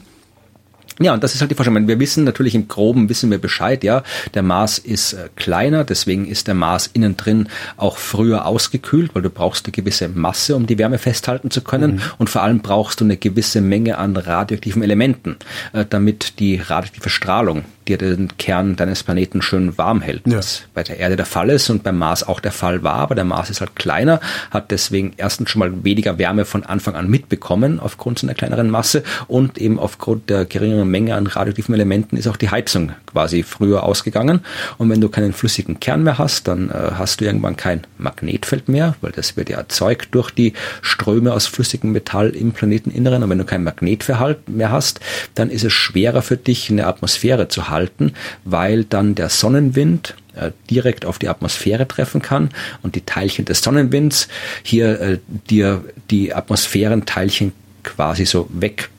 Ja, 1.00 1.14
und 1.14 1.24
das 1.24 1.34
ist 1.34 1.40
halt 1.40 1.50
die 1.50 1.54
Forschung. 1.54 1.88
Wir 1.88 1.98
wissen 1.98 2.24
natürlich 2.24 2.54
im 2.54 2.68
Groben 2.68 3.08
wissen 3.08 3.30
wir 3.30 3.38
Bescheid, 3.38 3.82
ja. 3.82 4.02
Der 4.34 4.42
Mars 4.42 4.78
ist 4.78 5.14
äh, 5.14 5.28
kleiner, 5.36 5.84
deswegen 5.84 6.26
ist 6.26 6.46
der 6.46 6.54
Mars 6.54 6.88
innen 6.92 7.16
drin 7.16 7.48
auch 7.76 7.96
früher 7.96 8.46
ausgekühlt, 8.46 9.14
weil 9.14 9.22
du 9.22 9.30
brauchst 9.30 9.66
eine 9.66 9.72
gewisse 9.72 10.08
Masse, 10.08 10.54
um 10.54 10.66
die 10.66 10.78
Wärme 10.78 10.98
festhalten 10.98 11.50
zu 11.50 11.62
können. 11.62 11.94
Mhm. 11.94 12.00
Und 12.18 12.30
vor 12.30 12.42
allem 12.42 12.60
brauchst 12.60 13.00
du 13.00 13.04
eine 13.04 13.16
gewisse 13.16 13.60
Menge 13.60 13.98
an 13.98 14.16
radioaktiven 14.16 14.82
Elementen, 14.82 15.36
äh, 15.72 15.84
damit 15.88 16.38
die 16.38 16.56
radioaktive 16.56 17.10
Strahlung 17.10 17.64
dir 17.88 17.98
den 17.98 18.36
Kern 18.36 18.76
deines 18.76 19.02
Planeten 19.02 19.42
schön 19.42 19.76
warm 19.78 20.00
hält. 20.00 20.26
Ja. 20.26 20.38
Was 20.38 20.62
bei 20.74 20.82
der 20.82 20.98
Erde 20.98 21.16
der 21.16 21.26
Fall 21.26 21.50
ist 21.50 21.70
und 21.70 21.82
beim 21.82 21.98
Mars 21.98 22.26
auch 22.26 22.40
der 22.40 22.52
Fall 22.52 22.82
war, 22.82 22.96
aber 22.96 23.14
der 23.14 23.24
Mars 23.24 23.50
ist 23.50 23.60
halt 23.60 23.76
kleiner, 23.76 24.20
hat 24.50 24.70
deswegen 24.70 25.12
erstens 25.16 25.50
schon 25.50 25.60
mal 25.60 25.84
weniger 25.84 26.18
Wärme 26.18 26.44
von 26.44 26.64
Anfang 26.64 26.94
an 26.94 27.08
mitbekommen 27.08 27.80
aufgrund 27.80 28.20
seiner 28.20 28.34
kleineren 28.34 28.70
Masse 28.70 29.02
und 29.28 29.58
eben 29.58 29.78
aufgrund 29.78 30.30
der 30.30 30.44
geringeren 30.44 30.88
Menge 30.88 31.14
an 31.14 31.26
radioaktiven 31.26 31.74
Elementen 31.74 32.16
ist 32.16 32.28
auch 32.28 32.36
die 32.36 32.50
Heizung 32.50 32.92
quasi 33.06 33.42
früher 33.42 33.82
ausgegangen. 33.82 34.40
Und 34.78 34.90
wenn 34.90 35.00
du 35.00 35.08
keinen 35.08 35.32
flüssigen 35.32 35.80
Kern 35.80 36.02
mehr 36.02 36.18
hast, 36.18 36.48
dann 36.48 36.70
äh, 36.70 36.92
hast 36.94 37.20
du 37.20 37.24
irgendwann 37.24 37.56
kein 37.56 37.82
Magnetfeld 37.98 38.68
mehr, 38.68 38.94
weil 39.00 39.12
das 39.12 39.36
wird 39.36 39.48
ja 39.48 39.58
erzeugt 39.58 40.08
durch 40.12 40.30
die 40.30 40.52
Ströme 40.80 41.32
aus 41.32 41.46
flüssigem 41.46 41.92
Metall 41.92 42.30
im 42.30 42.52
Planeteninneren. 42.52 43.22
Und 43.22 43.30
wenn 43.30 43.38
du 43.38 43.44
kein 43.44 43.64
Magnetverhalt 43.64 44.48
mehr 44.48 44.70
hast, 44.70 45.00
dann 45.34 45.50
ist 45.50 45.64
es 45.64 45.72
schwerer 45.72 46.22
für 46.22 46.36
dich, 46.36 46.70
eine 46.70 46.86
Atmosphäre 46.86 47.48
zu 47.48 47.68
halten, 47.72 48.12
weil 48.44 48.84
dann 48.84 49.16
der 49.16 49.28
Sonnenwind 49.28 50.14
äh, 50.36 50.52
direkt 50.70 51.04
auf 51.04 51.18
die 51.18 51.28
Atmosphäre 51.28 51.88
treffen 51.88 52.22
kann 52.22 52.50
und 52.82 52.94
die 52.94 53.04
Teilchen 53.04 53.44
des 53.44 53.60
Sonnenwinds 53.62 54.28
hier 54.62 55.00
äh, 55.00 55.18
dir 55.50 55.84
die 56.10 56.32
Atmosphärenteilchen 56.32 57.52
quasi 57.82 58.24
so 58.24 58.48
weg 58.52 58.90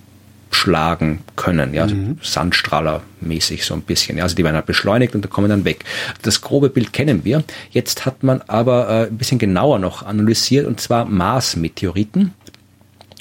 schlagen 0.51 1.21
können, 1.35 1.73
ja, 1.73 1.87
mhm. 1.87 2.17
Sandstrahler-mäßig 2.21 3.65
so 3.65 3.73
ein 3.73 3.81
bisschen. 3.81 4.17
Ja, 4.17 4.23
also 4.23 4.35
die 4.35 4.43
werden 4.43 4.55
halt 4.55 4.65
beschleunigt 4.65 5.15
und 5.15 5.27
kommen 5.29 5.49
dann 5.49 5.65
weg. 5.65 5.83
Das 6.21 6.41
grobe 6.41 6.69
Bild 6.69 6.93
kennen 6.93 7.25
wir. 7.25 7.43
Jetzt 7.71 8.05
hat 8.05 8.23
man 8.23 8.41
aber 8.41 8.89
äh, 8.89 9.07
ein 9.07 9.17
bisschen 9.17 9.39
genauer 9.39 9.79
noch 9.79 10.03
analysiert 10.03 10.67
und 10.67 10.79
zwar 10.79 11.05
Mars-Meteoriten 11.05 12.33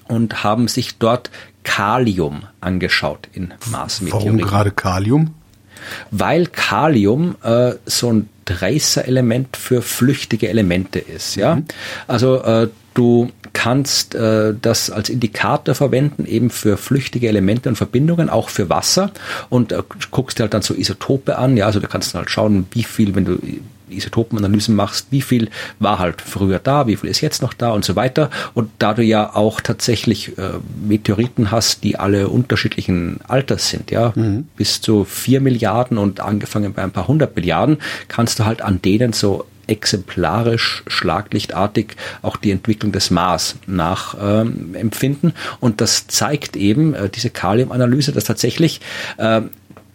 und 0.09 0.45
haben 0.45 0.69
sich 0.69 0.99
dort 0.99 1.31
Kalium 1.65 2.43
angeschaut 2.61 3.29
in 3.33 3.55
Mars-Meteoriten. 3.71 4.39
Warum 4.39 4.49
gerade 4.51 4.71
Kalium? 4.71 5.35
Weil 6.11 6.47
Kalium 6.47 7.37
äh, 7.43 7.73
so 7.87 8.13
ein 8.13 8.29
Tracer-Element 8.45 9.57
für 9.57 9.83
flüchtige 9.83 10.49
Elemente 10.49 10.99
ist. 10.99 11.37
Ja, 11.37 11.57
mhm. 11.57 11.65
also 12.07 12.43
äh, 12.43 12.69
du 12.95 13.31
kannst 13.53 14.15
äh, 14.15 14.55
das 14.61 14.91
als 14.91 15.09
Indikator 15.09 15.75
verwenden, 15.75 16.27
eben 16.27 16.51
für 16.51 16.77
flüchtige 16.77 17.29
Elemente 17.29 17.69
und 17.69 17.77
Verbindungen, 17.77 18.31
auch 18.31 18.49
für 18.49 18.69
Wasser 18.69 19.11
und 19.49 19.73
äh, 19.73 19.83
guckst 20.11 20.39
dir 20.39 20.45
halt 20.45 20.55
dann 20.55 20.63
so 20.63 20.75
Isotope 20.75 21.39
an, 21.39 21.57
ja, 21.57 21.67
also 21.67 21.81
da 21.81 21.87
kannst 21.87 22.15
du 22.15 22.19
halt 22.19 22.31
schauen, 22.31 22.67
wie 22.73 22.85
viel, 22.85 23.15
wenn 23.15 23.25
du 23.25 23.39
Isotopenanalysen 23.93 24.75
machst, 24.75 25.09
wie 25.11 25.23
viel 25.23 25.51
war 25.79 25.99
halt 25.99 26.21
früher 26.21 26.59
da, 26.59 26.87
wie 26.87 26.97
viel 26.97 27.11
ist 27.11 27.21
jetzt 27.21 27.43
noch 27.43 27.55
da 27.55 27.71
und 27.71 27.85
so 27.85 27.97
weiter. 27.97 28.31
Und 28.55 28.71
da 28.79 28.95
du 28.95 29.03
ja 29.03 29.35
auch 29.35 29.61
tatsächlich 29.61 30.37
äh, 30.39 30.51
Meteoriten 30.85 31.51
hast, 31.51 31.85
die 31.85 31.99
alle 31.99 32.29
unterschiedlichen 32.29 33.21
Alters 33.27 33.71
sind, 33.71 33.91
ja, 33.91 34.13
mhm. 34.15 34.47
bis 34.57 34.81
zu 34.81 35.05
vier 35.05 35.41
Milliarden 35.41 35.99
und 35.99 36.21
angefangen 36.21 36.73
bei 36.73 36.83
ein 36.83 36.93
paar 36.93 37.09
hundert 37.09 37.37
Milliarden, 37.37 37.79
kannst 38.09 38.39
du 38.39 38.45
halt 38.45 38.63
an 38.63 38.81
denen 38.83 39.13
so 39.13 39.47
exemplarisch, 39.67 40.83
schlaglichtartig 40.87 41.97
auch 42.21 42.37
die 42.37 42.51
Entwicklung 42.51 42.93
des 42.93 43.11
Mars 43.11 43.57
nachempfinden. 43.67 45.31
Ähm, 45.31 45.57
und 45.61 45.81
das 45.81 46.07
zeigt 46.09 46.57
eben 46.57 46.95
äh, 46.95 47.09
diese 47.09 47.31
Kaliumanalyse, 47.31 48.13
dass 48.13 48.25
tatsächlich 48.25 48.81
äh, 49.19 49.43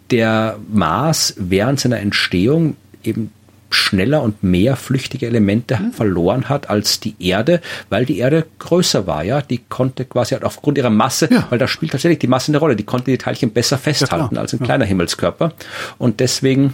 der 0.10 0.58
Mars 0.72 1.36
während 1.38 1.80
seiner 1.80 2.00
Entstehung 2.00 2.78
eben 3.04 3.32
schneller 3.70 4.22
und 4.22 4.44
mehr 4.44 4.76
flüchtige 4.76 5.28
Elemente 5.28 5.78
mhm. 5.78 5.92
verloren 5.92 6.50
hat 6.50 6.70
als 6.70 7.00
die 7.00 7.16
Erde, 7.20 7.62
weil 7.90 8.06
die 8.06 8.18
Erde 8.18 8.46
größer 8.60 9.08
war, 9.08 9.24
ja. 9.24 9.42
Die 9.42 9.60
konnte 9.70 10.06
quasi 10.06 10.34
halt 10.34 10.44
aufgrund 10.44 10.78
ihrer 10.78 10.90
Masse, 10.90 11.30
ja. 11.32 11.48
weil 11.50 11.60
da 11.60 11.68
spielt 11.68 11.92
tatsächlich 11.92 12.20
die 12.20 12.28
Masse 12.28 12.52
eine 12.52 12.58
Rolle, 12.58 12.76
die 12.76 12.84
konnte 12.84 13.12
die 13.12 13.18
Teilchen 13.18 13.52
besser 13.52 13.78
festhalten 13.78 14.36
ja, 14.36 14.42
als 14.42 14.54
ein 14.54 14.60
kleiner 14.60 14.86
Himmelskörper. 14.86 15.54
Und 15.98 16.20
deswegen 16.20 16.74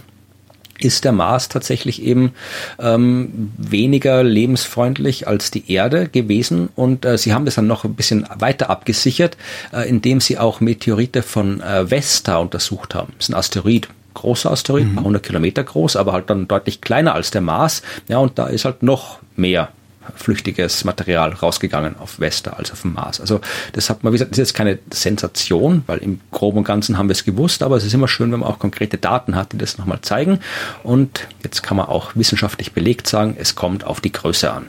ist 0.78 1.04
der 1.04 1.12
Mars 1.12 1.48
tatsächlich 1.48 2.02
eben 2.02 2.32
ähm, 2.78 3.52
weniger 3.56 4.22
lebensfreundlich 4.22 5.28
als 5.28 5.50
die 5.50 5.72
Erde 5.72 6.08
gewesen 6.08 6.68
und 6.74 7.04
äh, 7.04 7.16
sie 7.16 7.32
haben 7.32 7.44
das 7.44 7.54
dann 7.54 7.66
noch 7.66 7.84
ein 7.84 7.94
bisschen 7.94 8.26
weiter 8.38 8.70
abgesichert, 8.70 9.36
äh, 9.72 9.88
indem 9.88 10.20
sie 10.20 10.38
auch 10.38 10.60
Meteorite 10.60 11.22
von 11.22 11.60
äh, 11.60 11.90
Vesta 11.90 12.38
untersucht 12.38 12.94
haben. 12.94 13.12
Das 13.16 13.28
ist 13.28 13.34
ein 13.34 13.38
Asteroid, 13.38 13.88
großer 14.14 14.50
Asteroid, 14.50 14.86
mhm. 14.86 14.98
100 14.98 15.22
Kilometer 15.22 15.64
groß, 15.64 15.96
aber 15.96 16.12
halt 16.12 16.30
dann 16.30 16.48
deutlich 16.48 16.80
kleiner 16.80 17.14
als 17.14 17.30
der 17.30 17.40
Mars. 17.40 17.82
Ja, 18.08 18.18
und 18.18 18.38
da 18.38 18.46
ist 18.46 18.64
halt 18.64 18.82
noch 18.82 19.18
mehr 19.36 19.68
flüchtiges 20.16 20.84
Material 20.84 21.32
rausgegangen 21.32 21.96
auf 21.98 22.20
Vesta 22.20 22.52
als 22.52 22.70
auf 22.72 22.82
dem 22.82 22.92
Mars. 22.94 23.20
Also 23.20 23.40
das 23.72 23.88
hat 23.90 24.04
man, 24.04 24.12
wie 24.12 24.16
gesagt, 24.16 24.32
ist 24.32 24.38
jetzt 24.38 24.54
keine 24.54 24.78
Sensation, 24.92 25.82
weil 25.86 25.98
im 25.98 26.20
Groben 26.30 26.58
und 26.58 26.64
Ganzen 26.64 26.98
haben 26.98 27.08
wir 27.08 27.12
es 27.14 27.24
gewusst, 27.24 27.62
aber 27.62 27.76
es 27.76 27.84
ist 27.84 27.94
immer 27.94 28.08
schön, 28.08 28.30
wenn 28.32 28.40
man 28.40 28.48
auch 28.48 28.58
konkrete 28.58 28.98
Daten 28.98 29.34
hat, 29.34 29.52
die 29.52 29.58
das 29.58 29.78
nochmal 29.78 30.00
zeigen. 30.02 30.40
Und 30.82 31.26
jetzt 31.42 31.62
kann 31.62 31.76
man 31.76 31.86
auch 31.86 32.12
wissenschaftlich 32.14 32.72
belegt 32.72 33.08
sagen, 33.08 33.36
es 33.38 33.54
kommt 33.54 33.84
auf 33.84 34.00
die 34.00 34.12
Größe 34.12 34.52
an. 34.52 34.66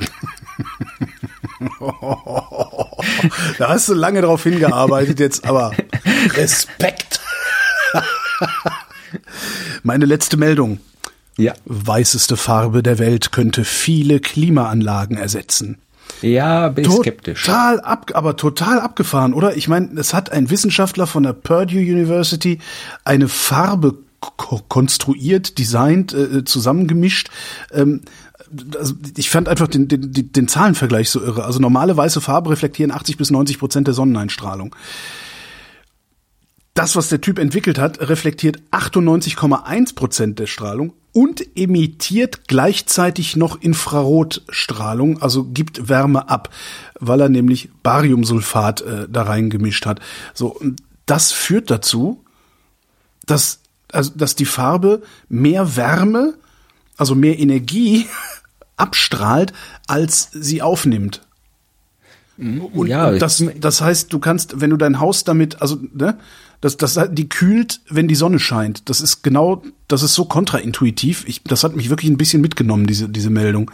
da 3.57 3.69
hast 3.69 3.89
du 3.89 3.93
lange 3.93 4.21
darauf 4.21 4.43
hingearbeitet 4.43 5.19
jetzt, 5.19 5.45
aber 5.45 5.71
Respekt. 6.35 7.19
Meine 9.84 10.05
letzte 10.05 10.38
Meldung. 10.38 10.80
Ja. 11.38 11.53
Weißeste 11.66 12.38
Farbe 12.38 12.82
der 12.82 12.97
Welt 12.99 13.32
könnte 13.32 13.66
viele 13.66 14.20
Klimaanlagen 14.20 15.18
ersetzen. 15.18 15.78
Ja, 16.22 16.70
bin 16.70 16.86
ich 16.86 16.91
skeptisch. 16.91 17.43
Total 17.43 17.82
ab, 17.82 18.11
aber 18.13 18.38
total 18.38 18.80
abgefahren, 18.80 19.34
oder? 19.34 19.57
Ich 19.57 19.68
meine, 19.68 19.99
es 19.99 20.13
hat 20.13 20.32
ein 20.32 20.49
Wissenschaftler 20.49 21.07
von 21.07 21.24
der 21.24 21.34
Purdue 21.34 21.82
University 21.82 22.59
eine 23.03 23.28
Farbe 23.28 23.97
konstruiert, 24.70 25.59
designt, 25.59 26.13
äh, 26.13 26.45
zusammengemischt. 26.45 27.30
Ähm, 27.74 28.01
also 28.78 28.93
ich 29.18 29.30
fand 29.30 29.49
einfach 29.49 29.68
den, 29.68 29.88
den, 29.88 30.32
den 30.32 30.47
Zahlenvergleich 30.47 31.09
so 31.09 31.22
irre. 31.22 31.43
Also 31.43 31.59
normale 31.59 31.97
weiße 31.97 32.22
Farbe 32.22 32.51
reflektieren 32.51 32.91
80 32.91 33.18
bis 33.18 33.32
90 33.32 33.59
Prozent 33.59 33.88
der 33.88 33.93
Sonneneinstrahlung 33.93 34.76
das, 36.76 36.95
was 36.97 37.07
der 37.07 37.21
Typ 37.21 37.39
entwickelt 37.39 37.80
hat, 37.80 38.01
reflektiert 38.01 38.59
98,1 38.71 39.95
Prozent 39.95 40.39
der 40.39 40.45
Strahlung 40.45 40.93
und 41.13 41.57
emittiert 41.57 42.49
gleichzeitig 42.49 43.38
noch 43.38 43.61
Infrarotstrahlung, 43.61 45.21
also 45.21 45.45
gibt 45.45 45.88
Wärme 45.88 46.30
ab, 46.30 46.49
weil 46.99 47.21
er 47.21 47.30
nämlich 47.30 47.69
Bariumsulfat 47.82 48.82
äh, 48.82 49.07
da 49.09 49.23
reingemischt 49.23 49.86
hat. 49.86 50.01
So, 50.34 50.59
das 51.05 51.32
führt 51.32 51.71
dazu, 51.71 52.26
dass, 53.26 53.61
also, 53.93 54.11
dass 54.13 54.36
die 54.36 54.45
Farbe 54.45 55.01
mehr 55.30 55.78
Wärme, 55.78 56.34
also 56.97 57.15
mehr 57.15 57.39
Energie 57.39 58.05
abstrahlt, 58.76 59.53
als 59.88 60.30
sie 60.34 60.61
aufnimmt. 60.61 61.21
Und, 62.38 62.88
ja, 62.88 63.07
und 63.07 63.21
das, 63.21 63.41
das 63.61 63.80
heißt, 63.80 64.11
du 64.11 64.19
kannst, 64.19 64.59
wenn 64.59 64.69
du 64.69 64.76
dein 64.76 64.99
Haus 64.99 65.23
damit, 65.23 65.61
also 65.61 65.80
ne, 65.93 66.17
das, 66.61 66.77
das, 66.77 66.99
die 67.11 67.29
kühlt, 67.29 67.81
wenn 67.89 68.07
die 68.07 68.15
Sonne 68.15 68.39
scheint. 68.39 68.89
Das 68.89 69.01
ist 69.01 69.23
genau, 69.23 69.61
das 69.87 70.03
ist 70.03 70.13
so 70.13 70.25
kontraintuitiv. 70.25 71.23
Ich, 71.27 71.43
das 71.43 71.63
hat 71.63 71.75
mich 71.75 71.89
wirklich 71.89 72.09
ein 72.09 72.17
bisschen 72.17 72.41
mitgenommen, 72.41 72.87
diese, 72.87 73.09
diese 73.09 73.29
Meldung. 73.29 73.71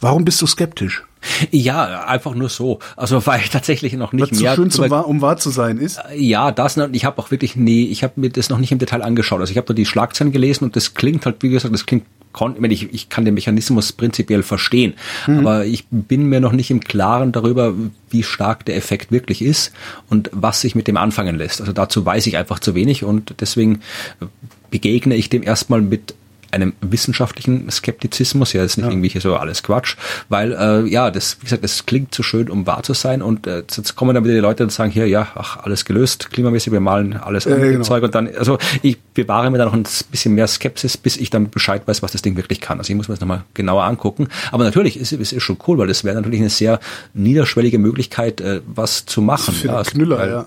Warum 0.00 0.24
bist 0.24 0.40
du 0.42 0.46
skeptisch? 0.46 1.04
Ja, 1.50 2.04
einfach 2.06 2.34
nur 2.34 2.48
so. 2.48 2.80
Also 2.96 3.24
weil 3.26 3.40
ich 3.40 3.50
tatsächlich 3.50 3.92
noch 3.92 4.12
nicht 4.12 4.32
Was 4.32 4.40
mehr. 4.40 4.50
So 4.50 4.62
schön 4.62 4.70
zum 4.70 4.90
wahr, 4.90 5.06
um 5.06 5.20
wahr 5.20 5.36
zu 5.36 5.50
sein 5.50 5.78
ist. 5.78 6.00
Ja, 6.16 6.50
das. 6.50 6.76
Und 6.76 6.96
ich 6.96 7.04
habe 7.04 7.18
auch 7.20 7.30
wirklich 7.30 7.54
nee, 7.54 7.84
ich 7.84 8.02
habe 8.02 8.14
mir 8.16 8.30
das 8.30 8.48
noch 8.48 8.58
nicht 8.58 8.72
im 8.72 8.78
Detail 8.78 9.02
angeschaut. 9.02 9.40
Also 9.40 9.52
ich 9.52 9.56
habe 9.56 9.68
da 9.68 9.74
die 9.74 9.86
Schlagzeilen 9.86 10.32
gelesen 10.32 10.64
und 10.64 10.74
das 10.74 10.94
klingt 10.94 11.24
halt, 11.24 11.36
wie 11.42 11.48
gesagt, 11.48 11.72
das 11.72 11.86
klingt 11.86 12.06
ich, 12.70 12.92
ich 12.92 13.08
kann 13.08 13.24
den 13.24 13.34
Mechanismus 13.34 13.92
prinzipiell 13.92 14.42
verstehen, 14.42 14.94
mhm. 15.26 15.40
aber 15.40 15.64
ich 15.64 15.86
bin 15.90 16.26
mir 16.26 16.40
noch 16.40 16.52
nicht 16.52 16.70
im 16.70 16.80
Klaren 16.80 17.32
darüber, 17.32 17.74
wie 18.10 18.22
stark 18.22 18.64
der 18.64 18.76
Effekt 18.76 19.12
wirklich 19.12 19.42
ist 19.42 19.72
und 20.08 20.30
was 20.32 20.60
sich 20.60 20.74
mit 20.74 20.88
dem 20.88 20.96
anfangen 20.96 21.36
lässt. 21.36 21.60
Also 21.60 21.72
dazu 21.72 22.04
weiß 22.04 22.26
ich 22.26 22.36
einfach 22.36 22.58
zu 22.58 22.74
wenig 22.74 23.04
und 23.04 23.34
deswegen 23.40 23.80
begegne 24.70 25.14
ich 25.14 25.28
dem 25.28 25.42
erstmal 25.42 25.82
mit 25.82 26.14
einem 26.52 26.74
wissenschaftlichen 26.80 27.70
Skeptizismus, 27.70 28.52
ja, 28.52 28.62
das 28.62 28.72
ist 28.72 28.76
nicht 28.76 28.86
ja. 28.86 28.92
irgendwie 28.92 29.18
so 29.18 29.36
alles 29.36 29.62
Quatsch, 29.62 29.96
weil 30.28 30.52
äh, 30.52 30.88
ja, 30.88 31.10
das, 31.10 31.38
wie 31.40 31.44
gesagt, 31.44 31.64
das 31.64 31.86
klingt 31.86 32.14
zu 32.14 32.22
schön, 32.22 32.50
um 32.50 32.66
wahr 32.66 32.82
zu 32.82 32.94
sein 32.94 33.22
und 33.22 33.46
äh, 33.46 33.64
jetzt 33.74 33.96
kommen 33.96 34.14
dann 34.14 34.24
wieder 34.24 34.34
die 34.34 34.40
Leute 34.40 34.62
und 34.62 34.70
sagen, 34.70 34.90
hier, 34.90 35.06
ja, 35.06 35.28
ach, 35.34 35.56
alles 35.58 35.84
gelöst, 35.84 36.30
klimamäßig, 36.30 36.72
wir 36.72 36.80
malen 36.80 37.14
alles 37.14 37.46
äh, 37.46 37.58
genau. 37.58 37.82
Zeug 37.82 38.02
und 38.02 38.14
dann, 38.14 38.28
also 38.36 38.58
ich 38.82 39.00
bewahre 39.00 39.50
mir 39.50 39.58
da 39.58 39.64
noch 39.64 39.72
ein 39.72 39.84
bisschen 40.10 40.34
mehr 40.34 40.46
Skepsis, 40.46 40.96
bis 40.96 41.16
ich 41.16 41.30
dann 41.30 41.50
Bescheid 41.50 41.82
weiß, 41.86 42.02
was 42.02 42.12
das 42.12 42.22
Ding 42.22 42.36
wirklich 42.36 42.60
kann. 42.60 42.78
Also 42.78 42.90
ich 42.90 42.96
muss 42.96 43.08
mir 43.08 43.14
das 43.14 43.20
nochmal 43.20 43.44
genauer 43.54 43.84
angucken, 43.84 44.28
aber 44.50 44.64
natürlich 44.64 44.98
ist 44.98 45.12
es 45.12 45.32
ist 45.32 45.42
schon 45.42 45.58
cool, 45.66 45.78
weil 45.78 45.86
das 45.86 46.04
wäre 46.04 46.16
natürlich 46.16 46.40
eine 46.40 46.50
sehr 46.50 46.80
niederschwellige 47.14 47.78
Möglichkeit, 47.78 48.40
äh, 48.40 48.60
was 48.66 49.06
zu 49.06 49.22
machen. 49.22 49.54
Für 49.54 49.68
ja, 49.68 49.76
also, 49.76 49.92
Knüller, 49.92 50.18
weil, 50.18 50.30
ja. 50.30 50.46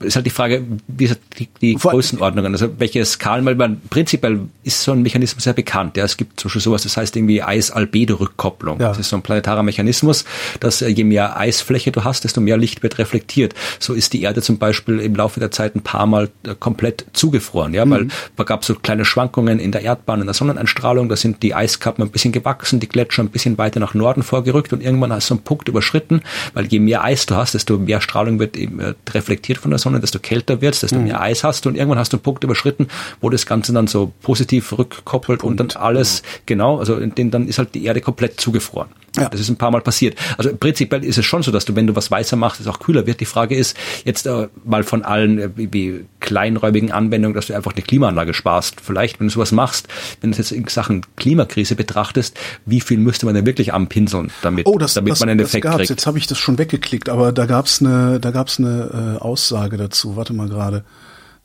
Ist 0.00 0.16
halt 0.16 0.26
die 0.26 0.30
Frage, 0.30 0.62
wie 0.86 1.04
ist 1.04 1.18
die, 1.38 1.48
die 1.60 1.74
Größenordnungen, 1.74 2.52
also 2.52 2.68
welche 2.78 3.04
Skalen, 3.04 3.44
weil 3.44 3.54
man 3.56 3.80
prinzipiell 3.90 4.40
ist 4.62 4.82
so 4.82 4.92
ein 4.92 5.02
Mechanismus 5.02 5.39
sehr 5.40 5.52
bekannt. 5.52 5.96
Ja, 5.96 6.04
es 6.04 6.16
gibt 6.16 6.38
zum 6.40 6.48
Beispiel 6.48 6.62
sowas, 6.62 6.82
das 6.82 6.96
heißt 6.96 7.16
irgendwie 7.16 7.42
Eis-Albedo-Rückkopplung. 7.42 8.80
Ja. 8.80 8.88
Das 8.88 8.98
ist 8.98 9.08
so 9.08 9.16
ein 9.16 9.22
planetarer 9.22 9.62
Mechanismus, 9.62 10.24
dass 10.60 10.82
äh, 10.82 10.88
je 10.88 11.04
mehr 11.04 11.36
Eisfläche 11.36 11.92
du 11.92 12.04
hast, 12.04 12.24
desto 12.24 12.40
mehr 12.40 12.56
Licht 12.56 12.82
wird 12.82 12.98
reflektiert. 12.98 13.54
So 13.78 13.94
ist 13.94 14.12
die 14.12 14.22
Erde 14.22 14.42
zum 14.42 14.58
Beispiel 14.58 15.00
im 15.00 15.14
Laufe 15.14 15.40
der 15.40 15.50
Zeit 15.50 15.74
ein 15.74 15.82
paar 15.82 16.06
Mal 16.06 16.30
äh, 16.44 16.54
komplett 16.58 17.06
zugefroren, 17.12 17.74
ja, 17.74 17.84
mhm. 17.84 17.90
weil 17.90 18.08
da 18.36 18.44
gab 18.44 18.64
so 18.64 18.74
kleine 18.74 19.04
Schwankungen 19.04 19.58
in 19.58 19.72
der 19.72 19.82
Erdbahn, 19.82 20.20
in 20.20 20.26
der 20.26 20.34
Sonneneinstrahlung, 20.34 21.08
da 21.08 21.16
sind 21.16 21.42
die 21.42 21.54
Eiskappen 21.54 22.04
ein 22.04 22.10
bisschen 22.10 22.32
gewachsen, 22.32 22.80
die 22.80 22.88
Gletscher 22.88 23.22
ein 23.22 23.30
bisschen 23.30 23.58
weiter 23.58 23.80
nach 23.80 23.94
Norden 23.94 24.22
vorgerückt 24.22 24.72
und 24.72 24.82
irgendwann 24.82 25.12
hast 25.12 25.30
du 25.30 25.34
einen 25.34 25.44
Punkt 25.44 25.68
überschritten, 25.68 26.22
weil 26.54 26.66
je 26.66 26.78
mehr 26.78 27.04
Eis 27.04 27.26
du 27.26 27.36
hast, 27.36 27.54
desto 27.54 27.78
mehr 27.78 28.00
Strahlung 28.00 28.38
wird 28.38 28.56
äh, 28.56 28.68
reflektiert 29.10 29.58
von 29.58 29.70
der 29.70 29.78
Sonne, 29.78 30.00
desto 30.00 30.18
kälter 30.18 30.60
wird's, 30.60 30.80
desto 30.80 30.96
mhm. 30.96 31.04
mehr 31.04 31.20
Eis 31.20 31.44
hast 31.44 31.64
du 31.64 31.68
und 31.68 31.76
irgendwann 31.76 31.98
hast 31.98 32.12
du 32.12 32.16
einen 32.16 32.22
Punkt 32.22 32.44
überschritten, 32.44 32.88
wo 33.20 33.30
das 33.30 33.46
Ganze 33.46 33.72
dann 33.72 33.86
so 33.86 34.12
positiv 34.22 34.76
rückkoppelt 34.76 35.29
abgekoppelt 35.30 35.42
und 35.42 35.60
dann 35.60 35.82
alles, 35.82 36.22
genau, 36.46 36.78
also 36.78 36.96
den, 36.96 37.30
dann 37.30 37.48
ist 37.48 37.58
halt 37.58 37.74
die 37.74 37.84
Erde 37.84 38.00
komplett 38.00 38.40
zugefroren. 38.40 38.88
Ja. 39.16 39.28
Das 39.28 39.40
ist 39.40 39.48
ein 39.48 39.56
paar 39.56 39.72
Mal 39.72 39.80
passiert. 39.80 40.16
Also 40.38 40.54
prinzipiell 40.56 41.04
ist 41.04 41.18
es 41.18 41.24
schon 41.24 41.42
so, 41.42 41.50
dass 41.50 41.64
du, 41.64 41.74
wenn 41.74 41.88
du 41.88 41.96
was 41.96 42.12
weißer 42.12 42.36
machst, 42.36 42.60
es 42.60 42.68
auch 42.68 42.78
kühler 42.78 43.06
wird. 43.06 43.20
Die 43.20 43.24
Frage 43.24 43.56
ist 43.56 43.76
jetzt 44.04 44.26
äh, 44.26 44.48
mal 44.64 44.84
von 44.84 45.02
allen 45.02 45.38
äh, 45.38 45.50
wie, 45.56 46.04
kleinräumigen 46.20 46.92
Anwendungen, 46.92 47.34
dass 47.34 47.46
du 47.46 47.54
einfach 47.54 47.72
eine 47.72 47.82
Klimaanlage 47.82 48.34
sparst. 48.34 48.80
Vielleicht, 48.80 49.18
wenn 49.18 49.26
du 49.26 49.32
sowas 49.32 49.50
machst, 49.50 49.88
wenn 50.20 50.30
du 50.30 50.34
es 50.34 50.38
jetzt 50.38 50.52
in 50.52 50.66
Sachen 50.68 51.02
Klimakrise 51.16 51.74
betrachtest, 51.74 52.38
wie 52.66 52.80
viel 52.80 52.98
müsste 52.98 53.26
man 53.26 53.34
denn 53.34 53.46
wirklich 53.46 53.72
anpinseln, 53.72 54.30
damit, 54.42 54.66
oh, 54.66 54.78
das, 54.78 54.94
damit 54.94 55.12
das, 55.12 55.20
man 55.20 55.28
einen 55.28 55.40
Effekt 55.40 55.64
gab's. 55.64 55.76
kriegt? 55.78 55.90
Jetzt 55.90 56.06
habe 56.06 56.18
ich 56.18 56.28
das 56.28 56.38
schon 56.38 56.58
weggeklickt, 56.58 57.08
aber 57.08 57.32
da 57.32 57.46
gab's 57.46 57.80
eine, 57.80 58.20
da 58.20 58.30
gab's 58.30 58.60
eine 58.60 59.16
äh, 59.18 59.22
Aussage 59.22 59.76
dazu. 59.76 60.14
Warte 60.14 60.34
mal 60.34 60.48
gerade. 60.48 60.84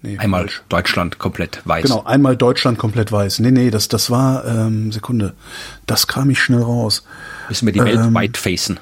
Nee, 0.06 0.18
einmal 0.20 0.42
falsch. 0.42 0.64
Deutschland 0.70 1.18
komplett 1.18 1.62
weiß. 1.66 1.84
Genau, 1.84 2.04
einmal 2.04 2.38
Deutschland 2.38 2.78
komplett 2.78 3.12
weiß. 3.12 3.40
Nee, 3.40 3.52
nee, 3.52 3.72
das, 3.72 3.88
das 3.88 4.12
war, 4.12 4.46
ähm, 4.46 4.92
Sekunde, 4.92 5.34
das 5.86 6.08
kam 6.08 6.30
ich 6.30 6.40
schnell 6.40 6.62
raus. 6.62 7.04
Müssen 7.50 7.66
wir 7.66 7.74
die 7.74 7.80
Welt 7.80 8.00
ähm, 8.00 8.14
weit 8.14 8.38
facen. 8.38 8.80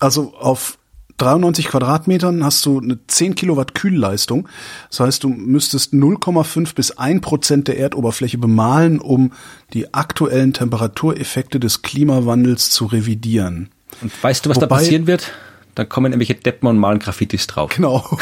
Also 0.00 0.34
auf 0.34 0.78
93 1.18 1.68
Quadratmetern 1.68 2.44
hast 2.44 2.64
du 2.66 2.80
eine 2.80 2.98
10 3.06 3.34
Kilowatt 3.34 3.74
Kühlleistung. 3.74 4.48
Das 4.88 5.00
heißt, 5.00 5.24
du 5.24 5.28
müsstest 5.28 5.92
0,5 5.92 6.74
bis 6.74 6.92
1 6.92 7.20
Prozent 7.20 7.68
der 7.68 7.78
Erdoberfläche 7.78 8.38
bemalen, 8.38 8.98
um 8.98 9.32
die 9.72 9.92
aktuellen 9.94 10.52
Temperatureffekte 10.52 11.60
des 11.60 11.82
Klimawandels 11.82 12.70
zu 12.70 12.86
revidieren. 12.86 13.68
Und 14.00 14.10
weißt 14.22 14.46
du, 14.46 14.50
was 14.50 14.56
Wobei, 14.56 14.66
da 14.66 14.74
passieren 14.76 15.06
wird? 15.06 15.32
Dann 15.74 15.88
kommen 15.88 16.12
irgendwelche 16.12 16.34
Deppen 16.34 16.68
und 16.68 16.78
malen 16.78 16.98
Graffitis 16.98 17.46
drauf. 17.46 17.70
Genau. 17.74 18.18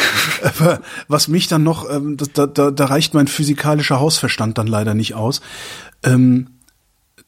Was 1.09 1.29
mich 1.29 1.49
dann 1.49 1.63
noch, 1.63 1.91
ähm, 1.91 2.17
da, 2.17 2.47
da, 2.47 2.71
da 2.71 2.85
reicht 2.85 3.15
mein 3.15 3.27
physikalischer 3.27 4.01
Hausverstand 4.01 4.59
dann 4.59 4.67
leider 4.67 4.95
nicht 4.95 5.15
aus. 5.15 5.41
Ähm, 6.05 6.49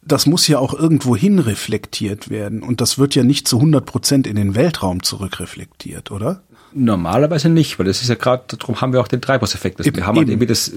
das 0.05 0.27
muss 0.27 0.49
ja 0.49 0.59
auch 0.59 0.75
irgendwo 0.75 1.17
hin 1.17 1.39
reflektiert 1.39 2.29
werden. 2.29 2.63
Und 2.63 2.81
das 2.81 2.99
wird 2.99 3.15
ja 3.15 3.23
nicht 3.23 3.47
zu 3.47 3.57
100 3.57 3.87
Prozent 3.87 4.27
in 4.27 4.37
den 4.37 4.55
Weltraum 4.55 5.03
zurückreflektiert, 5.03 6.11
oder? 6.11 6.43
Normalerweise 6.75 7.49
nicht, 7.49 7.79
weil 7.79 7.87
das 7.87 8.03
ist 8.03 8.09
ja 8.09 8.15
gerade, 8.15 8.45
darum 8.57 8.81
haben 8.81 8.93
wir 8.93 9.01
auch 9.01 9.09
den 9.09 9.21
Treibhauseffekt. 9.21 9.79
Also 9.79 9.95
wir 9.95 10.07
haben 10.07 10.17
halt 10.17 10.29
irgendwie 10.29 10.47
das, 10.47 10.73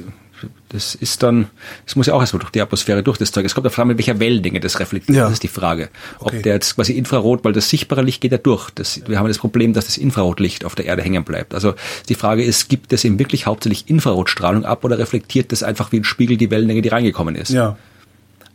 das 0.69 0.95
ist 0.95 1.23
dann, 1.23 1.47
es 1.85 1.95
muss 1.95 2.07
ja 2.07 2.13
auch 2.13 2.21
erstmal 2.21 2.39
durch 2.39 2.51
die 2.51 2.61
Atmosphäre 2.61 3.03
durch 3.03 3.17
das 3.17 3.31
Zeug. 3.31 3.45
Es 3.45 3.55
kommt 3.55 3.65
auf 3.67 3.79
an, 3.79 3.87
mit 3.87 3.97
welcher 3.97 4.19
Wellenlänge 4.19 4.59
das 4.59 4.79
reflektiert. 4.79 5.17
Ja. 5.17 5.23
Das 5.23 5.33
ist 5.33 5.43
die 5.43 5.47
Frage. 5.47 5.89
Ob 6.19 6.27
okay. 6.27 6.41
der 6.41 6.55
jetzt 6.55 6.75
quasi 6.75 6.93
Infrarot, 6.93 7.45
weil 7.45 7.53
das 7.53 7.69
sichtbare 7.69 8.01
Licht 8.01 8.21
geht 8.21 8.31
ja 8.31 8.37
durch. 8.37 8.69
Das, 8.71 9.01
wir 9.07 9.19
haben 9.19 9.27
das 9.27 9.37
Problem, 9.37 9.73
dass 9.73 9.85
das 9.85 9.97
Infrarotlicht 9.97 10.65
auf 10.65 10.75
der 10.75 10.85
Erde 10.85 11.01
hängen 11.01 11.23
bleibt. 11.23 11.53
Also 11.53 11.75
die 12.09 12.15
Frage 12.15 12.43
ist, 12.43 12.67
gibt 12.67 12.91
es 12.91 13.03
eben 13.05 13.19
wirklich 13.19 13.45
hauptsächlich 13.45 13.89
Infrarotstrahlung 13.89 14.65
ab 14.65 14.83
oder 14.83 14.99
reflektiert 14.99 15.51
das 15.51 15.63
einfach 15.63 15.91
wie 15.91 15.99
ein 15.99 16.03
Spiegel 16.03 16.37
die 16.37 16.51
Wellenlänge, 16.51 16.81
die 16.81 16.89
reingekommen 16.89 17.35
ist? 17.35 17.51
Ja. 17.51 17.77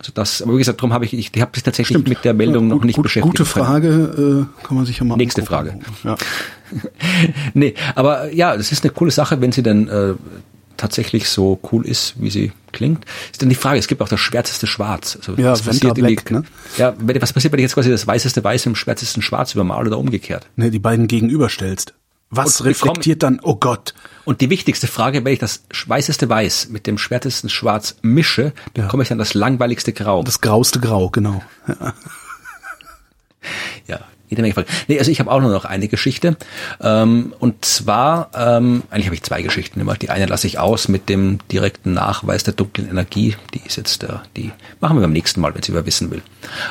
Also 0.00 0.12
das, 0.14 0.40
aber 0.40 0.54
wie 0.54 0.58
gesagt, 0.58 0.80
darum 0.80 0.94
habe 0.94 1.04
ich, 1.04 1.12
ich, 1.12 1.30
ich 1.34 1.42
habe 1.42 1.52
mich 1.54 1.62
tatsächlich 1.62 1.94
Stimmt. 1.94 2.08
mit 2.08 2.24
der 2.24 2.32
Meldung 2.32 2.68
ja, 2.68 2.72
gut, 2.72 2.80
noch 2.80 2.86
nicht 2.86 2.96
gut, 2.96 3.02
beschäftigt. 3.02 3.36
Gute 3.36 3.44
Frage, 3.44 4.48
äh, 4.48 4.66
kann 4.66 4.76
man 4.76 4.86
sich 4.86 4.98
ja 4.98 5.04
mal 5.04 5.16
Nächste 5.16 5.42
angucken. 5.42 5.82
Frage. 6.02 6.16
Ja. 6.72 6.90
nee, 7.54 7.74
aber 7.94 8.32
ja, 8.32 8.56
das 8.56 8.72
ist 8.72 8.82
eine 8.82 8.92
coole 8.94 9.10
Sache, 9.10 9.42
wenn 9.42 9.52
sie 9.52 9.62
dann 9.62 9.88
äh, 9.88 10.14
tatsächlich 10.78 11.28
so 11.28 11.60
cool 11.70 11.84
ist, 11.84 12.14
wie 12.16 12.30
sie 12.30 12.52
klingt, 12.72 13.04
ist 13.30 13.42
dann 13.42 13.50
die 13.50 13.54
Frage, 13.54 13.78
es 13.78 13.88
gibt 13.88 14.00
auch 14.00 14.08
das 14.08 14.20
schwärzeste 14.20 14.66
Schwarz. 14.66 15.18
Also, 15.18 15.34
ja, 15.34 15.52
was 15.52 15.60
passiert, 15.60 15.94
Black, 15.96 16.24
die, 16.24 16.32
ne? 16.32 16.44
ja, 16.78 16.94
was 16.98 17.34
passiert, 17.34 17.52
wenn 17.52 17.58
ich 17.58 17.64
jetzt 17.64 17.74
quasi 17.74 17.90
das 17.90 18.06
weißeste 18.06 18.42
Weiß 18.42 18.64
im 18.64 18.74
schwärzesten 18.74 19.22
Schwarz 19.22 19.54
übermal 19.54 19.86
oder 19.86 19.98
umgekehrt? 19.98 20.46
Ne, 20.56 20.70
die 20.70 20.78
beiden 20.78 21.08
gegenüberstellst. 21.08 21.92
Was 22.30 22.64
reflektiert 22.64 23.24
dann, 23.24 23.40
oh 23.42 23.56
Gott. 23.56 23.92
Und 24.24 24.40
die 24.40 24.50
wichtigste 24.50 24.86
Frage, 24.86 25.24
wenn 25.24 25.32
ich 25.32 25.40
das 25.40 25.64
weißeste 25.86 26.28
Weiß 26.28 26.68
mit 26.68 26.86
dem 26.86 26.96
schwärzesten 26.96 27.50
Schwarz 27.50 27.96
mische, 28.02 28.52
ja. 28.76 28.84
bekomme 28.84 29.02
ich 29.02 29.08
dann 29.08 29.18
das 29.18 29.34
langweiligste 29.34 29.92
Grau. 29.92 30.22
Das 30.22 30.40
grauste 30.40 30.78
Grau, 30.78 31.10
genau. 31.10 31.42
Ja. 31.66 31.94
ja, 33.88 34.00
jede 34.28 34.42
Menge 34.42 34.54
Fragen. 34.54 34.68
Nee, 34.86 35.00
also 35.00 35.10
ich 35.10 35.18
habe 35.18 35.30
auch 35.30 35.40
nur 35.40 35.50
noch 35.50 35.64
eine 35.64 35.88
Geschichte. 35.88 36.36
Ähm, 36.80 37.34
und 37.40 37.64
zwar, 37.64 38.30
ähm, 38.34 38.84
eigentlich 38.90 39.06
habe 39.06 39.16
ich 39.16 39.24
zwei 39.24 39.42
Geschichten 39.42 39.80
immer. 39.80 39.96
Die 39.96 40.10
eine 40.10 40.26
lasse 40.26 40.46
ich 40.46 40.60
aus 40.60 40.86
mit 40.86 41.08
dem 41.08 41.38
direkten 41.48 41.92
Nachweis 41.94 42.44
der 42.44 42.54
dunklen 42.54 42.88
Energie. 42.88 43.34
Die 43.54 43.62
ist 43.66 43.76
jetzt, 43.76 44.04
äh, 44.04 44.18
die 44.36 44.52
machen 44.78 44.96
wir 44.96 45.02
beim 45.02 45.12
nächsten 45.12 45.40
Mal, 45.40 45.52
wenn 45.54 45.64
sie 45.64 45.74
wer 45.74 45.84
wissen 45.84 46.12
will. 46.12 46.22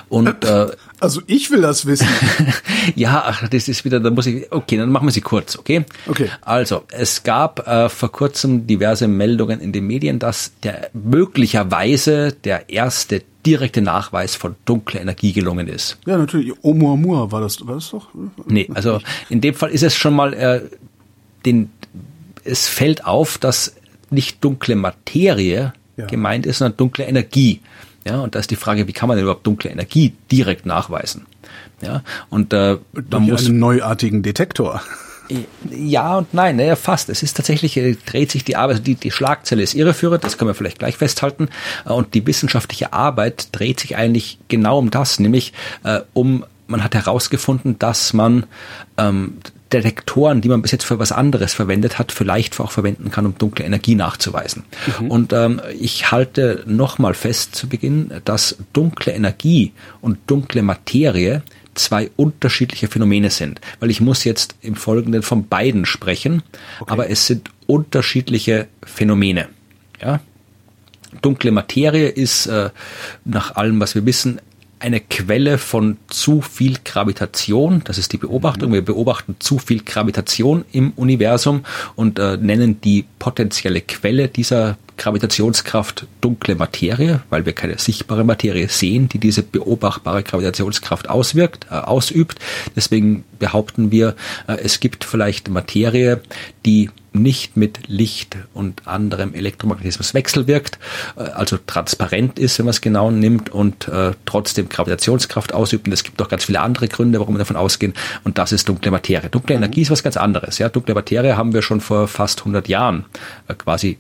Und 0.07 0.45
äh, 0.45 0.67
also 0.99 1.21
ich 1.27 1.51
will 1.51 1.61
das 1.61 1.85
wissen. 1.85 2.07
ja, 2.95 3.23
ach, 3.25 3.47
das 3.47 3.67
ist 3.67 3.85
wieder, 3.85 3.99
da 3.99 4.09
muss 4.09 4.25
ich, 4.25 4.51
okay, 4.51 4.77
dann 4.77 4.91
machen 4.91 5.07
wir 5.07 5.11
sie 5.11 5.21
kurz, 5.21 5.57
okay? 5.57 5.85
Okay. 6.07 6.29
Also, 6.41 6.83
es 6.91 7.23
gab 7.23 7.67
äh, 7.67 7.89
vor 7.89 8.11
kurzem 8.11 8.67
diverse 8.67 9.07
Meldungen 9.07 9.59
in 9.59 9.71
den 9.71 9.87
Medien, 9.87 10.19
dass 10.19 10.51
der 10.63 10.89
möglicherweise 10.93 12.33
der 12.33 12.69
erste 12.69 13.23
direkte 13.45 13.81
Nachweis 13.81 14.35
von 14.35 14.55
dunkler 14.65 15.01
Energie 15.01 15.33
gelungen 15.33 15.67
ist. 15.67 15.97
Ja, 16.05 16.17
natürlich. 16.17 16.53
Oumuamua 16.63 17.31
war 17.31 17.41
das, 17.41 17.65
war 17.65 17.75
das 17.75 17.89
doch? 17.89 18.09
Nee, 18.45 18.69
also 18.73 18.99
in 19.29 19.41
dem 19.41 19.53
Fall 19.53 19.69
ist 19.69 19.83
es 19.83 19.95
schon 19.95 20.13
mal, 20.13 20.33
äh, 20.33 20.61
den, 21.45 21.71
es 22.43 22.67
fällt 22.67 23.05
auf, 23.05 23.37
dass 23.37 23.75
nicht 24.09 24.43
dunkle 24.43 24.75
Materie 24.75 25.73
ja. 25.97 26.05
gemeint 26.07 26.45
ist, 26.45 26.59
sondern 26.59 26.77
dunkle 26.77 27.05
Energie. 27.05 27.61
Ja, 28.05 28.19
und 28.21 28.35
da 28.35 28.39
ist 28.39 28.51
die 28.51 28.55
Frage, 28.55 28.87
wie 28.87 28.93
kann 28.93 29.07
man 29.07 29.17
denn 29.17 29.23
überhaupt 29.23 29.45
dunkle 29.45 29.69
Energie 29.69 30.13
direkt 30.31 30.65
nachweisen? 30.65 31.25
Ja, 31.81 32.03
und 32.29 32.53
äh, 32.53 32.77
man 33.09 33.23
muss 33.23 33.45
einen 33.45 33.59
neuartigen 33.59 34.23
Detektor. 34.23 34.81
Ja 35.69 36.17
und 36.17 36.33
nein, 36.33 36.55
naja, 36.55 36.75
fast. 36.75 37.09
Es 37.09 37.21
ist 37.21 37.37
tatsächlich, 37.37 37.77
äh, 37.77 37.95
dreht 38.05 38.31
sich 38.31 38.43
die 38.43 38.55
Arbeit, 38.55 38.87
die, 38.87 38.95
die 38.95 39.11
Schlagzelle 39.11 39.61
ist 39.61 39.75
irreführend, 39.75 40.23
das 40.23 40.37
können 40.37 40.49
wir 40.49 40.55
vielleicht 40.55 40.79
gleich 40.79 40.97
festhalten. 40.97 41.49
Äh, 41.85 41.93
und 41.93 42.13
die 42.13 42.25
wissenschaftliche 42.25 42.93
Arbeit 42.93 43.49
dreht 43.51 43.79
sich 43.79 43.95
eigentlich 43.95 44.39
genau 44.47 44.79
um 44.79 44.89
das, 44.89 45.19
nämlich 45.19 45.53
äh, 45.83 46.01
um, 46.13 46.45
man 46.67 46.83
hat 46.83 46.95
herausgefunden, 46.95 47.77
dass 47.77 48.13
man 48.13 48.45
ähm, 48.97 49.37
Detektoren, 49.71 50.41
die 50.41 50.49
man 50.49 50.61
bis 50.61 50.71
jetzt 50.71 50.85
für 50.85 50.99
was 50.99 51.11
anderes 51.11 51.53
verwendet 51.53 51.99
hat, 51.99 52.11
vielleicht 52.11 52.59
auch 52.59 52.71
verwenden 52.71 53.11
kann, 53.11 53.25
um 53.25 53.37
dunkle 53.37 53.65
Energie 53.65 53.95
nachzuweisen. 53.95 54.63
Mhm. 54.99 55.11
Und 55.11 55.33
ähm, 55.33 55.61
ich 55.79 56.11
halte 56.11 56.63
nochmal 56.65 57.13
fest 57.13 57.55
zu 57.55 57.69
Beginn, 57.69 58.11
dass 58.25 58.57
dunkle 58.73 59.13
Energie 59.13 59.73
und 60.01 60.17
dunkle 60.27 60.63
Materie 60.63 61.43
zwei 61.75 62.09
unterschiedliche 62.15 62.87
Phänomene 62.87 63.29
sind, 63.29 63.61
weil 63.79 63.89
ich 63.89 64.01
muss 64.01 64.23
jetzt 64.23 64.55
im 64.61 64.75
Folgenden 64.75 65.21
von 65.21 65.47
beiden 65.47 65.85
sprechen, 65.85 66.43
okay. 66.79 66.91
aber 66.91 67.09
es 67.09 67.27
sind 67.27 67.49
unterschiedliche 67.67 68.67
Phänomene. 68.83 69.47
Ja? 70.01 70.19
Dunkle 71.21 71.51
Materie 71.51 72.09
ist 72.09 72.47
äh, 72.47 72.69
nach 73.25 73.55
allem, 73.55 73.79
was 73.79 73.95
wir 73.95 74.05
wissen, 74.05 74.39
eine 74.79 75.01
Quelle 75.01 75.57
von 75.57 75.97
zu 76.07 76.41
viel 76.41 76.77
Gravitation. 76.83 77.81
Das 77.83 77.97
ist 77.97 78.13
die 78.13 78.17
Beobachtung. 78.17 78.71
Wir 78.71 78.83
beobachten 78.83 79.35
zu 79.39 79.59
viel 79.59 79.83
Gravitation 79.83 80.65
im 80.71 80.91
Universum 80.95 81.65
und 81.95 82.17
äh, 82.17 82.37
nennen 82.37 82.81
die 82.81 83.05
potenzielle 83.19 83.81
Quelle 83.81 84.29
dieser 84.29 84.77
Gravitationskraft 84.97 86.07
dunkle 86.21 86.55
Materie, 86.55 87.21
weil 87.29 87.45
wir 87.45 87.53
keine 87.53 87.77
sichtbare 87.77 88.23
Materie 88.23 88.67
sehen, 88.69 89.09
die 89.09 89.17
diese 89.17 89.43
beobachtbare 89.43 90.23
Gravitationskraft 90.23 91.09
auswirkt, 91.09 91.67
äh, 91.69 91.75
ausübt. 91.75 92.39
Deswegen 92.75 93.23
behaupten 93.39 93.91
wir, 93.91 94.15
äh, 94.47 94.57
es 94.61 94.79
gibt 94.79 95.03
vielleicht 95.03 95.49
Materie, 95.49 96.21
die 96.65 96.89
nicht 97.13 97.57
mit 97.57 97.87
Licht 97.87 98.37
und 98.53 98.87
anderem 98.87 99.33
Elektromagnetismus 99.33 100.13
wechselwirkt, 100.13 100.79
äh, 101.15 101.21
also 101.21 101.57
transparent 101.65 102.39
ist, 102.39 102.59
wenn 102.59 102.65
man 102.65 102.71
es 102.71 102.81
genau 102.81 103.11
nimmt 103.11 103.49
und 103.49 103.87
äh, 103.87 104.11
trotzdem 104.25 104.69
Gravitationskraft 104.69 105.53
ausübt. 105.53 105.87
Und 105.87 105.93
es 105.93 106.03
gibt 106.03 106.21
auch 106.21 106.29
ganz 106.29 106.45
viele 106.45 106.61
andere 106.61 106.87
Gründe, 106.87 107.19
warum 107.19 107.35
wir 107.35 107.39
davon 107.39 107.55
ausgehen. 107.55 107.93
Und 108.23 108.37
das 108.37 108.51
ist 108.51 108.67
dunkle 108.69 108.91
Materie. 108.91 109.29
Dunkle 109.29 109.55
mhm. 109.55 109.63
Energie 109.63 109.81
ist 109.81 109.91
was 109.91 110.03
ganz 110.03 110.17
anderes. 110.17 110.57
Ja, 110.57 110.69
dunkle 110.69 110.95
Materie 110.95 111.37
haben 111.37 111.53
wir 111.53 111.61
schon 111.61 111.81
vor 111.81 112.07
fast 112.07 112.39
100 112.39 112.67
Jahren 112.67 113.05
äh, 113.47 113.53
quasi 113.53 113.97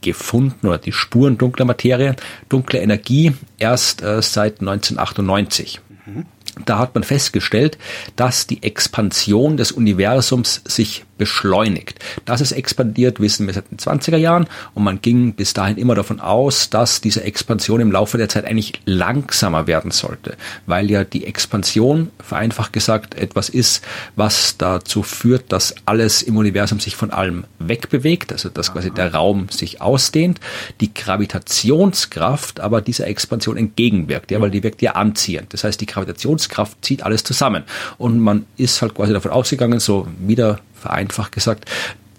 gefunden 0.00 0.66
oder 0.66 0.78
die 0.78 0.92
Spuren 0.92 1.38
dunkler 1.38 1.64
Materie, 1.64 2.16
dunkle 2.48 2.80
Energie 2.80 3.34
erst 3.58 4.02
äh, 4.02 4.22
seit 4.22 4.60
1998. 4.60 5.80
Mhm. 6.06 6.26
Da 6.64 6.78
hat 6.78 6.94
man 6.94 7.04
festgestellt, 7.04 7.78
dass 8.16 8.46
die 8.46 8.62
Expansion 8.62 9.56
des 9.56 9.72
Universums 9.72 10.62
sich 10.66 11.04
beschleunigt. 11.20 11.98
Dass 12.24 12.40
es 12.40 12.50
expandiert, 12.50 13.20
wissen 13.20 13.46
wir 13.46 13.52
seit 13.52 13.70
den 13.70 13.76
20er 13.76 14.16
Jahren 14.16 14.46
und 14.74 14.84
man 14.84 15.02
ging 15.02 15.34
bis 15.34 15.52
dahin 15.52 15.76
immer 15.76 15.94
davon 15.94 16.18
aus, 16.18 16.70
dass 16.70 17.02
diese 17.02 17.22
Expansion 17.22 17.78
im 17.80 17.92
Laufe 17.92 18.16
der 18.16 18.30
Zeit 18.30 18.46
eigentlich 18.46 18.80
langsamer 18.86 19.66
werden 19.66 19.90
sollte, 19.90 20.38
weil 20.64 20.90
ja 20.90 21.04
die 21.04 21.26
Expansion, 21.26 22.10
vereinfacht 22.18 22.72
gesagt, 22.72 23.16
etwas 23.16 23.50
ist, 23.50 23.84
was 24.16 24.56
dazu 24.56 25.02
führt, 25.02 25.52
dass 25.52 25.74
alles 25.84 26.22
im 26.22 26.38
Universum 26.38 26.80
sich 26.80 26.96
von 26.96 27.10
allem 27.10 27.44
wegbewegt, 27.58 28.32
also 28.32 28.48
dass 28.48 28.72
quasi 28.72 28.90
der 28.90 29.12
Raum 29.12 29.50
sich 29.50 29.82
ausdehnt, 29.82 30.40
die 30.80 30.94
Gravitationskraft 30.94 32.60
aber 32.60 32.80
dieser 32.80 33.06
Expansion 33.08 33.58
entgegenwirkt, 33.58 34.30
ja, 34.30 34.40
weil 34.40 34.50
die 34.50 34.62
wirkt 34.62 34.80
ja 34.80 34.92
anziehend. 34.92 35.52
Das 35.52 35.64
heißt, 35.64 35.78
die 35.82 35.86
Gravitationskraft 35.86 36.82
zieht 36.82 37.02
alles 37.02 37.24
zusammen 37.24 37.64
und 37.98 38.18
man 38.20 38.46
ist 38.56 38.80
halt 38.80 38.94
quasi 38.94 39.12
davon 39.12 39.32
ausgegangen, 39.32 39.80
so 39.80 40.08
wieder 40.18 40.60
vereinfacht 40.80 41.32
gesagt, 41.32 41.70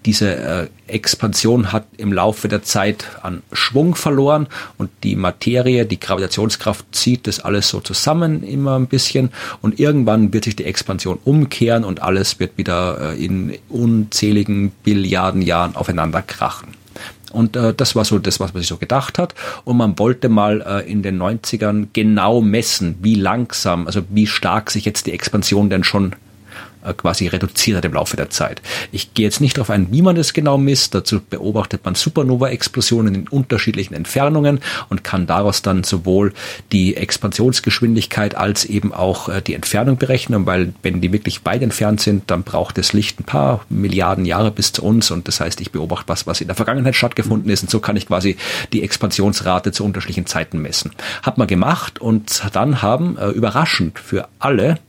diese 0.05 0.35
äh, 0.35 0.67
Expansion 0.87 1.71
hat 1.71 1.85
im 1.97 2.11
Laufe 2.11 2.47
der 2.47 2.63
Zeit 2.63 3.05
an 3.21 3.43
Schwung 3.51 3.95
verloren 3.95 4.47
und 4.77 4.89
die 5.03 5.15
Materie, 5.15 5.85
die 5.85 5.99
Gravitationskraft 5.99 6.85
zieht 6.91 7.27
das 7.27 7.39
alles 7.39 7.69
so 7.69 7.81
zusammen 7.81 8.43
immer 8.43 8.77
ein 8.79 8.87
bisschen 8.87 9.31
und 9.61 9.79
irgendwann 9.79 10.33
wird 10.33 10.45
sich 10.45 10.55
die 10.55 10.65
Expansion 10.65 11.19
umkehren 11.23 11.83
und 11.83 12.01
alles 12.01 12.39
wird 12.39 12.57
wieder 12.57 13.13
äh, 13.13 13.23
in 13.23 13.57
unzähligen 13.69 14.71
Billiarden 14.83 15.43
Jahren 15.43 15.75
aufeinander 15.75 16.23
krachen. 16.23 16.69
Und 17.31 17.55
äh, 17.55 17.73
das 17.73 17.95
war 17.95 18.03
so 18.03 18.19
das, 18.19 18.39
was 18.39 18.53
man 18.53 18.61
sich 18.61 18.67
so 18.67 18.77
gedacht 18.77 19.17
hat. 19.17 19.35
Und 19.63 19.77
man 19.77 19.97
wollte 19.97 20.27
mal 20.27 20.61
äh, 20.61 20.91
in 20.91 21.01
den 21.01 21.21
90ern 21.21 21.87
genau 21.93 22.41
messen, 22.41 22.97
wie 23.01 23.15
langsam, 23.15 23.87
also 23.87 24.01
wie 24.09 24.27
stark 24.27 24.69
sich 24.69 24.83
jetzt 24.83 25.07
die 25.07 25.13
Expansion 25.13 25.69
denn 25.69 25.85
schon 25.85 26.13
quasi 26.97 27.27
reduziert 27.27 27.77
hat 27.77 27.85
im 27.85 27.93
Laufe 27.93 28.17
der 28.17 28.29
Zeit. 28.29 28.61
Ich 28.91 29.13
gehe 29.13 29.25
jetzt 29.25 29.41
nicht 29.41 29.57
darauf 29.57 29.69
ein, 29.69 29.87
wie 29.91 30.01
man 30.01 30.15
das 30.15 30.33
genau 30.33 30.57
misst. 30.57 30.95
Dazu 30.95 31.21
beobachtet 31.21 31.85
man 31.85 31.95
Supernova-Explosionen 31.95 33.15
in 33.15 33.27
unterschiedlichen 33.27 33.93
Entfernungen 33.93 34.59
und 34.89 35.03
kann 35.03 35.27
daraus 35.27 35.61
dann 35.61 35.83
sowohl 35.83 36.33
die 36.71 36.97
Expansionsgeschwindigkeit 36.97 38.35
als 38.35 38.65
eben 38.65 38.93
auch 38.93 39.29
äh, 39.29 39.41
die 39.41 39.53
Entfernung 39.53 39.97
berechnen, 39.97 40.45
weil 40.45 40.73
wenn 40.81 41.01
die 41.01 41.11
wirklich 41.11 41.45
weit 41.45 41.61
entfernt 41.61 42.01
sind, 42.01 42.29
dann 42.31 42.43
braucht 42.43 42.77
das 42.77 42.93
Licht 42.93 43.19
ein 43.19 43.23
paar 43.23 43.65
Milliarden 43.69 44.25
Jahre 44.25 44.51
bis 44.51 44.71
zu 44.71 44.83
uns 44.83 45.11
und 45.11 45.27
das 45.27 45.39
heißt, 45.39 45.61
ich 45.61 45.71
beobachte 45.71 46.09
was, 46.09 46.27
was 46.27 46.41
in 46.41 46.47
der 46.47 46.55
Vergangenheit 46.55 46.95
stattgefunden 46.95 47.49
ist 47.51 47.63
und 47.63 47.69
so 47.69 47.79
kann 47.79 47.95
ich 47.95 48.07
quasi 48.07 48.37
die 48.73 48.83
Expansionsrate 48.83 49.71
zu 49.71 49.83
unterschiedlichen 49.83 50.25
Zeiten 50.25 50.61
messen. 50.61 50.91
Hat 51.23 51.37
man 51.37 51.47
gemacht 51.47 51.99
und 51.99 52.43
dann 52.53 52.81
haben 52.81 53.17
äh, 53.17 53.29
überraschend 53.29 53.99
für 53.99 54.27
alle 54.39 54.79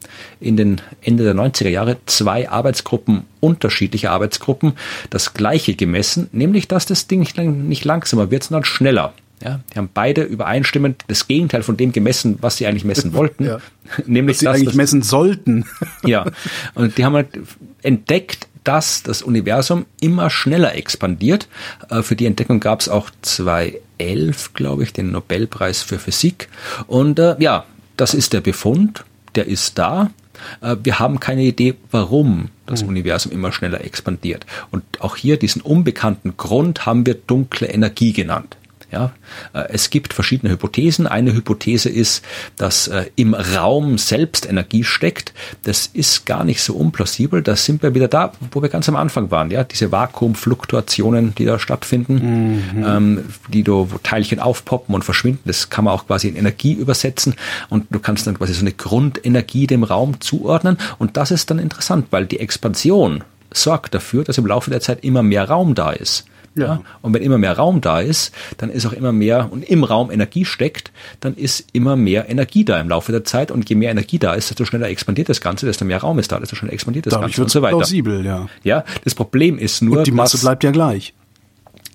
in 0.41 0.57
den 0.57 0.81
Ende 1.01 1.25
der 1.25 1.35
90er 1.35 1.69
Jahre 1.69 1.82
Jahre 1.83 1.97
zwei 2.07 2.49
Arbeitsgruppen, 2.49 3.25
unterschiedliche 3.41 4.11
Arbeitsgruppen, 4.11 4.75
das 5.11 5.35
gleiche 5.35 5.75
gemessen, 5.75 6.29
nämlich 6.33 6.69
dass 6.69 6.87
das 6.87 7.09
Ding 7.09 7.21
nicht, 7.21 7.37
lang, 7.37 7.69
nicht 7.69 7.85
langsamer 7.85 8.31
wird, 8.31 8.45
sondern 8.45 8.65
schneller. 8.65 9.13
Ja, 9.43 9.59
die 9.75 9.79
haben 9.79 9.91
beide 9.93 10.23
übereinstimmend 10.23 11.03
das 11.09 11.27
Gegenteil 11.27 11.65
von 11.65 11.77
dem 11.77 11.91
gemessen, 11.91 12.39
was 12.41 12.59
sie 12.59 12.67
eigentlich 12.69 12.85
messen 12.85 13.13
wollten. 13.13 13.45
Ja. 13.45 13.59
Nämlich, 14.07 14.37
was 14.37 14.39
sie 14.39 14.45
dass 14.45 14.55
eigentlich 14.55 14.67
das, 14.69 14.77
messen 14.77 15.03
sollten. 15.03 15.65
ja, 16.05 16.27
und 16.75 16.97
die 16.97 17.05
haben 17.05 17.15
halt 17.15 17.41
entdeckt, 17.83 18.47
dass 18.63 19.03
das 19.03 19.21
Universum 19.21 19.87
immer 20.01 20.31
schneller 20.31 20.77
expandiert. 20.77 21.49
Äh, 21.91 22.03
für 22.03 22.15
die 22.15 22.27
Entdeckung 22.27 22.61
gab 22.61 22.83
es 22.83 22.89
auch 22.89 23.11
2011, 23.23 24.55
glaube 24.55 24.85
ich, 24.85 24.93
den 24.93 25.11
Nobelpreis 25.11 25.83
für 25.83 25.99
Physik. 25.99 26.49
Und 26.87 27.19
äh, 27.19 27.35
ja, 27.41 27.65
das 27.97 28.15
ist 28.15 28.33
der 28.35 28.43
Befund, 28.43 29.05
der 29.35 29.49
ist 29.49 29.77
da. 29.77 30.13
Äh, 30.61 30.77
wir 30.83 30.99
haben 30.99 31.21
keine 31.21 31.43
Idee, 31.43 31.75
warum 31.91 32.49
das 32.67 32.83
mhm. 32.83 32.91
Universum 32.91 33.33
immer 33.33 33.53
schneller 33.53 33.85
expandiert. 33.85 34.47
Und 34.71 34.83
auch 35.01 35.17
hier 35.17 35.39
diesen 35.39 35.63
unbekannten 35.63 36.37
Grund 36.37 36.87
haben 36.87 37.07
wir 37.07 37.15
dunkle 37.15 37.69
Energie 37.69 38.13
genannt. 38.13 38.57
Ja, 38.93 39.13
äh, 39.55 39.65
es 39.71 39.89
gibt 39.89 40.13
verschiedene 40.13 40.53
Hypothesen. 40.53 41.07
Eine 41.07 41.33
Hypothese 41.33 41.89
ist, 41.89 42.23
dass 42.57 42.89
äh, 42.89 43.07
im 43.17 43.33
Raum 43.33 43.97
selbst 43.97 44.47
Energie 44.47 44.85
steckt. 44.85 45.33
Das 45.65 45.87
ist 45.87 46.27
gar 46.27 46.45
nicht 46.45 46.63
so 46.63 46.75
unplausibel. 46.75 47.43
Da 47.43 47.57
sind 47.57 47.83
wir 47.83 47.95
wieder 47.95 48.09
da, 48.09 48.33
wo 48.51 48.61
wir 48.61 48.69
ganz 48.69 48.89
am 48.91 48.97
Anfang 48.97 49.31
waren. 49.31 49.51
Ja, 49.51 49.65
diese 49.65 49.91
Vakuumfluktuationen, 49.91 51.35
die 51.35 51.47
da 51.47 51.59
stattfinden, 51.59 52.61
mhm. 52.75 52.85
ähm, 52.87 53.25
die 53.49 53.65
da, 53.65 53.73
wo 53.73 53.99
Teilchen 54.03 54.41
aufpoppen 54.41 54.95
und 54.95 55.05
verschwinden. 55.05 55.43
Das 55.47 55.71
kann 55.71 55.87
man 55.87 55.95
auch 55.95 56.07
quasi 56.07 56.29
in 56.29 56.37
Energie 56.37 56.75
übersetzen 56.75 57.35
und 57.71 57.87
du 57.91 57.99
kannst 57.99 58.27
dann 58.27 58.37
quasi 58.37 58.53
so 58.53 58.61
eine 58.61 58.73
Grundenergie 58.73 59.67
dem 59.67 59.85
Raum 59.85 60.21
zuordnen. 60.21 60.77
Und 60.99 61.17
das 61.17 61.31
ist 61.31 61.51
dann 61.51 61.59
interessant, 61.59 62.09
weil 62.11 62.27
die 62.27 62.41
Expansion 62.41 63.25
sorgt 63.55 63.95
dafür, 63.95 64.25
dass 64.25 64.37
im 64.37 64.47
Laufe 64.47 64.71
der 64.71 64.81
Zeit 64.81 65.03
immer 65.03 65.23
mehr 65.23 65.49
Raum 65.49 65.75
da 65.75 65.91
ist. 65.93 66.27
Ja. 66.55 66.65
ja. 66.65 66.83
Und 67.01 67.15
wenn 67.15 67.23
immer 67.23 67.39
mehr 67.39 67.57
Raum 67.57 67.81
da 67.81 68.01
ist, 68.01 68.35
dann 68.59 68.71
ist 68.71 68.87
auch 68.87 68.93
immer 68.93 69.13
mehr 69.13 69.49
und 69.51 69.65
im 69.65 69.85
Raum 69.85 70.11
Energie 70.11 70.45
steckt, 70.45 70.93
dann 71.21 71.35
ist 71.35 71.67
immer 71.73 71.97
mehr 71.97 72.29
Energie 72.29 72.65
da 72.65 72.81
im 72.81 72.89
Laufe 72.89 73.13
der 73.13 73.25
Zeit. 73.25 73.51
Und 73.51 73.69
je 73.69 73.77
mehr 73.77 73.91
Energie 73.91 74.19
da 74.19 74.35
ist, 74.35 74.51
desto 74.51 74.65
schneller 74.65 74.89
expandiert 74.89 75.29
das 75.29 75.41
Ganze, 75.41 75.67
desto 75.67 75.85
mehr 75.85 75.99
Raum 75.99 76.19
ist 76.19 76.33
da, 76.33 76.39
desto 76.39 76.57
schneller 76.57 76.75
expandiert 76.75 77.07
das 77.07 77.13
Dadurch 77.13 77.33
Ganze 77.33 77.43
und 77.43 77.51
so 77.51 77.63
weiter. 77.63 77.77
plausibel, 77.77 78.25
ja. 78.25 78.49
Ja, 78.63 78.85
das 79.05 79.15
Problem 79.15 79.59
ist 79.59 79.83
nur, 79.83 79.99
und 79.99 80.07
die 80.07 80.13
Masse 80.13 80.39
bleibt 80.39 80.65
ja 80.65 80.71
gleich. 80.71 81.15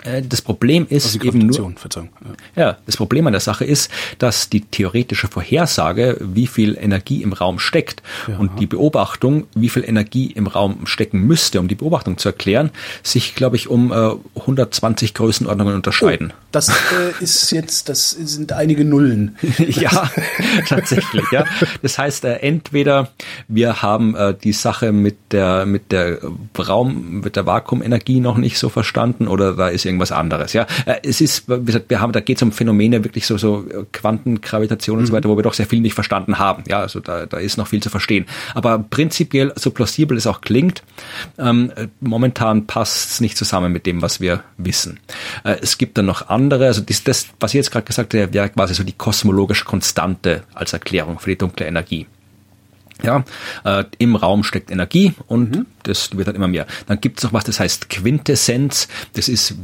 Äh, 0.07 0.21
das 0.23 0.41
Problem 0.41 0.85
ist 0.89 1.05
also 1.05 1.21
eben 1.21 1.39
nur, 1.39 1.73
ja. 1.95 2.05
ja, 2.55 2.77
das 2.85 2.97
Problem 2.97 3.27
an 3.27 3.33
der 3.33 3.39
Sache 3.39 3.65
ist, 3.65 3.91
dass 4.19 4.49
die 4.49 4.61
theoretische 4.61 5.27
Vorhersage, 5.27 6.17
wie 6.21 6.47
viel 6.47 6.77
Energie 6.79 7.21
im 7.21 7.33
Raum 7.33 7.59
steckt 7.59 8.01
ja. 8.27 8.37
und 8.37 8.59
die 8.59 8.67
Beobachtung, 8.67 9.47
wie 9.55 9.69
viel 9.69 9.83
Energie 9.83 10.31
im 10.31 10.47
Raum 10.47 10.85
stecken 10.85 11.21
müsste, 11.21 11.59
um 11.59 11.67
die 11.67 11.75
Beobachtung 11.75 12.17
zu 12.17 12.29
erklären, 12.29 12.71
sich, 13.03 13.35
glaube 13.35 13.55
ich, 13.55 13.67
um 13.67 13.91
äh, 13.91 14.11
120 14.39 15.13
Größenordnungen 15.13 15.75
unterscheiden. 15.75 16.33
Oh, 16.33 16.39
das 16.51 16.69
äh, 16.69 17.23
ist 17.23 17.51
jetzt, 17.51 17.89
das 17.89 18.11
sind 18.11 18.53
einige 18.53 18.85
Nullen. 18.85 19.37
ja, 19.57 20.09
tatsächlich, 20.67 21.25
ja. 21.31 21.45
Das 21.81 21.97
heißt, 21.97 22.25
äh, 22.25 22.35
entweder 22.37 23.09
wir 23.47 23.81
haben 23.81 24.15
äh, 24.15 24.33
die 24.33 24.53
Sache 24.53 24.91
mit 24.91 25.17
der, 25.31 25.65
mit 25.65 25.91
der 25.91 26.19
Raum, 26.57 27.21
mit 27.21 27.35
der 27.35 27.45
Vakuumenergie 27.45 28.19
noch 28.19 28.37
nicht 28.37 28.57
so 28.57 28.69
verstanden 28.69 29.27
oder 29.27 29.53
da 29.53 29.67
ist 29.67 29.85
irgendwas 29.97 30.11
anderes. 30.11 30.53
Ja, 30.53 30.65
äh, 30.85 30.95
es 31.03 31.21
ist, 31.21 31.49
wie 31.49 31.65
gesagt, 31.65 31.89
wir 31.89 31.99
haben, 31.99 32.11
da 32.13 32.19
geht 32.19 32.37
es 32.37 32.43
um 32.43 32.51
Phänomene 32.51 33.03
wirklich 33.03 33.25
so 33.25 33.37
so 33.37 33.65
Quantengravitation 33.91 34.97
und 34.97 35.03
mhm. 35.03 35.07
so 35.07 35.13
weiter, 35.13 35.29
wo 35.29 35.35
wir 35.35 35.43
doch 35.43 35.53
sehr 35.53 35.65
viel 35.65 35.81
nicht 35.81 35.93
verstanden 35.93 36.39
haben. 36.39 36.63
Ja, 36.67 36.79
also 36.79 36.99
da, 36.99 37.25
da 37.25 37.37
ist 37.37 37.57
noch 37.57 37.67
viel 37.67 37.81
zu 37.81 37.89
verstehen. 37.89 38.25
Aber 38.53 38.79
prinzipiell, 38.79 39.51
so 39.55 39.71
plausibel 39.71 40.17
es 40.17 40.27
auch 40.27 40.41
klingt, 40.41 40.83
ähm, 41.37 41.71
momentan 41.99 42.67
passt 42.67 43.11
es 43.11 43.21
nicht 43.21 43.37
zusammen 43.37 43.71
mit 43.71 43.85
dem, 43.85 44.01
was 44.01 44.21
wir 44.21 44.43
wissen. 44.57 44.99
Äh, 45.43 45.57
es 45.61 45.77
gibt 45.77 45.97
dann 45.97 46.05
noch 46.05 46.29
andere, 46.29 46.67
also 46.67 46.81
das, 46.81 47.03
das 47.03 47.27
was 47.39 47.51
ich 47.51 47.57
jetzt 47.57 47.71
gerade 47.71 47.85
gesagt 47.85 48.13
habe, 48.13 48.33
wäre 48.33 48.49
quasi 48.49 48.73
so 48.73 48.83
die 48.83 48.93
kosmologische 48.93 49.65
Konstante 49.65 50.43
als 50.53 50.73
Erklärung 50.73 51.19
für 51.19 51.29
die 51.29 51.37
dunkle 51.37 51.65
Energie. 51.65 52.07
Ja, 53.03 53.23
äh, 53.63 53.83
im 53.99 54.15
Raum 54.15 54.43
steckt 54.43 54.71
Energie 54.71 55.13
und 55.27 55.55
mhm. 55.55 55.65
das 55.83 56.17
wird 56.17 56.27
dann 56.27 56.35
immer 56.35 56.47
mehr. 56.47 56.65
Dann 56.87 56.99
gibt 56.99 57.19
es 57.19 57.23
noch 57.23 57.33
was, 57.33 57.43
das 57.43 57.59
heißt 57.59 57.89
Quintessenz. 57.89 58.87
Das 59.13 59.29
ist 59.29 59.55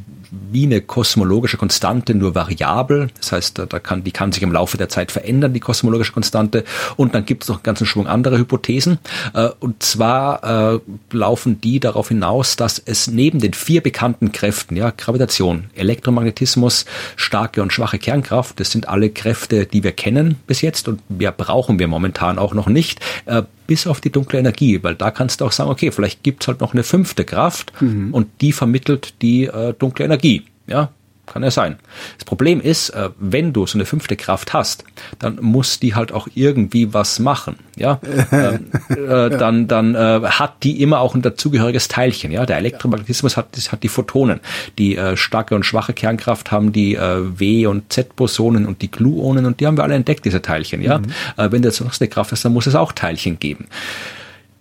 wie 0.52 0.66
eine 0.66 0.82
kosmologische 0.82 1.58
Konstante, 1.58 2.16
nur 2.16 2.36
variabel. 2.36 3.10
Das 3.18 3.32
heißt, 3.32 3.60
da, 3.70 3.80
kann, 3.80 4.04
die 4.04 4.12
kann 4.12 4.32
sich 4.32 4.44
im 4.44 4.52
Laufe 4.52 4.78
der 4.78 4.90
Zeit 4.90 5.12
verändern, 5.12 5.54
die 5.54 5.60
kosmologische 5.60 6.12
Konstante. 6.12 6.64
Und 6.96 7.14
dann 7.14 7.26
gibt 7.26 7.44
es 7.44 7.50
noch 7.50 7.58
einen 7.58 7.64
ganzen 7.64 7.86
Schwung 7.86 8.08
anderer 8.08 8.38
Hypothesen. 8.38 9.00
Äh, 9.34 9.50
und 9.60 9.84
zwar 9.84 10.74
äh, 10.74 10.80
laufen 11.12 11.62
die 11.62 11.80
darauf 11.80 12.08
hinaus, 12.08 12.56
dass 12.56 12.80
es 12.80 13.08
neben 13.08 13.40
den 13.40 13.54
vier 13.54 13.82
bekannten 13.82 14.32
Kräften, 14.32 14.76
ja, 14.76 14.92
Gravitation, 14.96 15.66
Elektromagnetismus, 15.76 16.86
starke 17.16 17.62
und 17.62 17.72
schwache 17.72 18.00
Kernkraft, 18.00 18.60
das 18.60 18.72
sind 18.72 18.88
alle 18.88 19.10
Kräfte, 19.10 19.66
die 19.66 19.84
wir 19.84 19.92
kennen 19.92 20.38
bis 20.48 20.62
jetzt 20.62 20.88
und 20.88 21.02
wir 21.10 21.32
brauchen 21.32 21.80
wir 21.80 21.88
momentan 21.88 22.40
auch 22.40 22.54
noch 22.54 22.68
nicht, 22.68 23.00
äh, 23.26 23.44
bis 23.68 23.88
auf 23.88 24.02
die 24.02 24.12
dunkle 24.12 24.40
Energie, 24.40 24.82
weil 24.84 24.96
da 24.96 25.12
kannst 25.12 25.42
du 25.42 25.46
auch 25.46 25.52
sagen, 25.52 25.70
okay, 25.70 25.92
vielleicht 25.92 26.24
gibt's 26.24 26.48
halt 26.48 26.62
noch 26.62 26.74
eine 26.74 26.84
fünfte 26.84 27.26
Kraft 27.26 27.72
mhm. 27.82 28.14
und 28.14 28.28
die 28.42 28.52
vermittelt 28.52 29.22
die 29.22 29.46
äh, 29.46 29.74
dunkle 29.74 30.06
Energie. 30.06 30.44
Ja, 30.68 30.92
kann 31.26 31.42
ja 31.42 31.52
sein. 31.52 31.78
Das 32.18 32.26
Problem 32.26 32.60
ist, 32.60 32.90
äh, 32.90 33.10
wenn 33.18 33.54
du 33.54 33.66
so 33.66 33.78
eine 33.78 33.86
fünfte 33.86 34.18
Kraft 34.18 34.54
hast, 34.54 34.84
dann 35.20 35.38
muss 35.42 35.80
die 35.80 35.96
halt 35.96 36.12
auch 36.12 36.28
irgendwie 36.36 36.94
was 36.94 37.20
machen. 37.20 37.56
Ja, 37.78 38.00
ähm, 38.32 38.72
äh, 38.90 39.30
dann 39.30 39.68
dann 39.68 39.96
äh, 39.96 40.22
hat 40.24 40.64
die 40.64 40.82
immer 40.82 41.00
auch 41.00 41.16
ein 41.16 41.22
dazugehöriges 41.22 41.88
Teilchen. 41.88 42.32
Ja, 42.32 42.46
der 42.46 42.58
Elektromagnetismus 42.58 43.38
hat 43.38 43.48
hat 43.72 43.84
die 43.84 43.88
Photonen. 43.88 44.42
Die 44.78 44.98
äh, 44.98 45.16
starke 45.16 45.56
und 45.56 45.66
schwache 45.66 45.94
Kernkraft 45.94 46.52
haben 46.52 46.72
die 46.74 46.98
W 46.98 47.66
und 47.68 47.92
Z-Bosonen 47.92 48.66
und 48.66 48.82
die 48.82 48.92
Gluonen 48.92 49.46
und 49.46 49.60
die 49.60 49.68
haben 49.68 49.78
wir 49.78 49.84
alle 49.84 49.96
entdeckt 49.96 50.26
diese 50.26 50.42
Teilchen. 50.42 50.82
Ja, 50.82 51.00
mhm. 51.00 51.06
wenn 51.38 51.62
du 51.62 51.70
jetzt 51.70 51.82
noch 51.82 52.00
eine 52.00 52.08
Kraft 52.10 52.32
hast, 52.32 52.46
dann 52.46 52.54
muss 52.54 52.68
es 52.68 52.76
auch 52.76 52.92
Teilchen 52.92 53.40
geben. 53.40 53.68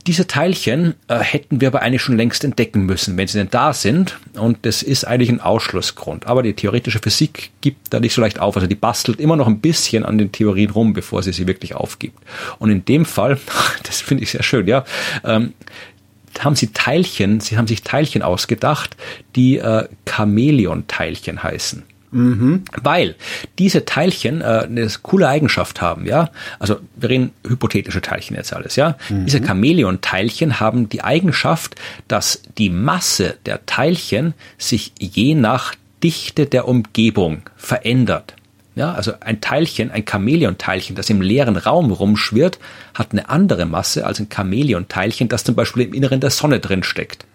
Diese 0.07 0.27
Teilchen 0.27 0.95
äh, 1.07 1.19
hätten 1.19 1.61
wir 1.61 1.69
aber 1.69 1.83
eigentlich 1.83 2.03
schon 2.03 2.17
längst 2.17 2.43
entdecken 2.43 2.87
müssen, 2.87 3.17
wenn 3.17 3.29
sie 3.29 3.39
denn 3.39 3.51
da 3.51 3.73
sind. 3.73 4.19
Und 4.35 4.59
das 4.63 4.83
ist 4.83 5.05
eigentlich 5.05 5.31
ein 5.31 5.41
Ausschlussgrund. 5.41 6.27
Aber 6.27 6.43
die 6.43 6.55
theoretische 6.55 6.99
Physik 6.99 7.51
gibt 7.61 7.93
da 7.95 8.01
nicht 8.01 8.13
so 8.13 8.21
leicht 8.21 8.41
auf. 8.41 8.57
Also 8.57 8.67
die 8.67 8.75
bastelt 8.75 9.21
immer 9.21 9.37
noch 9.37 9.47
ein 9.47 9.61
bisschen 9.61 10.05
an 10.05 10.19
den 10.19 10.33
Theorien 10.33 10.71
rum, 10.71 10.93
bevor 10.93 11.23
sie 11.23 11.33
sie 11.33 11.47
wirklich 11.47 11.77
aufgibt. 11.77 12.19
Und 12.59 12.71
in 12.71 12.85
dem 12.85 13.05
Fall, 13.05 13.39
das 13.85 14.01
finde 14.01 14.25
ich 14.25 14.33
sehr 14.33 14.43
schön, 14.43 14.67
ja, 14.67 14.85
ähm, 15.25 15.55
haben 16.41 16.57
sie 16.57 16.73
Teilchen, 16.73 17.41
sie 17.41 17.59
haben 17.59 17.67
sich 17.67 17.83
Teilchen 17.83 18.23
ausgedacht, 18.23 18.97
die 19.37 19.59
äh, 19.59 19.87
Chamäleon-Teilchen 20.07 21.43
heißen. 21.43 21.85
Mhm. 22.13 22.65
Weil 22.81 23.17
diese 23.59 23.85
Teilchen 23.87 24.43
äh, 24.43 24.67
eine 24.69 24.87
coole 25.03 25.29
Eigenschaft 25.29 25.81
haben, 25.81 26.07
ja. 26.07 26.31
Also 26.59 26.77
wir 26.97 27.09
reden 27.09 27.33
hypothetische 27.47 28.03
Teilchen 28.03 28.37
jetzt 28.37 28.53
alles, 28.53 28.77
ja. 28.77 28.97
Mhm. 29.09 29.25
Diese 29.25 29.41
Chamäleon-Teilchen 29.41 30.61
haben 30.61 30.91
die 30.91 31.03
Eigenschaft, 31.03 31.75
dass 32.09 32.43
die 32.59 32.69
Masse 32.69 33.39
der 33.47 33.65
Teilchen 33.65 34.35
sich 34.59 34.93
je 34.99 35.35
nach 35.35 35.75
Dichte 36.03 36.47
der 36.47 36.69
Umgebung 36.69 37.43
verändert. 37.57 38.35
Ja, 38.75 38.93
also 38.93 39.13
ein 39.21 39.41
Teilchen, 39.41 39.91
ein 39.91 40.05
Chamäleon-Teilchen, 40.07 40.97
das 40.97 41.11
im 41.11 41.21
leeren 41.21 41.57
Raum 41.57 41.91
rumschwirrt, 41.91 42.59
hat 42.95 43.13
eine 43.13 43.29
andere 43.29 43.67
Masse 43.67 44.07
als 44.07 44.19
ein 44.19 44.29
Chamäleon-Teilchen, 44.31 45.29
das 45.29 45.45
zum 45.45 45.55
Beispiel 45.55 45.85
im 45.85 45.95
Inneren 45.95 46.21
der 46.21 46.31
Sonne 46.31 46.61
drin 46.61 46.83
steckt. 46.83 47.27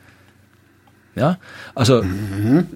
Ja, 1.15 1.37
also 1.73 2.03
mhm. 2.03 2.67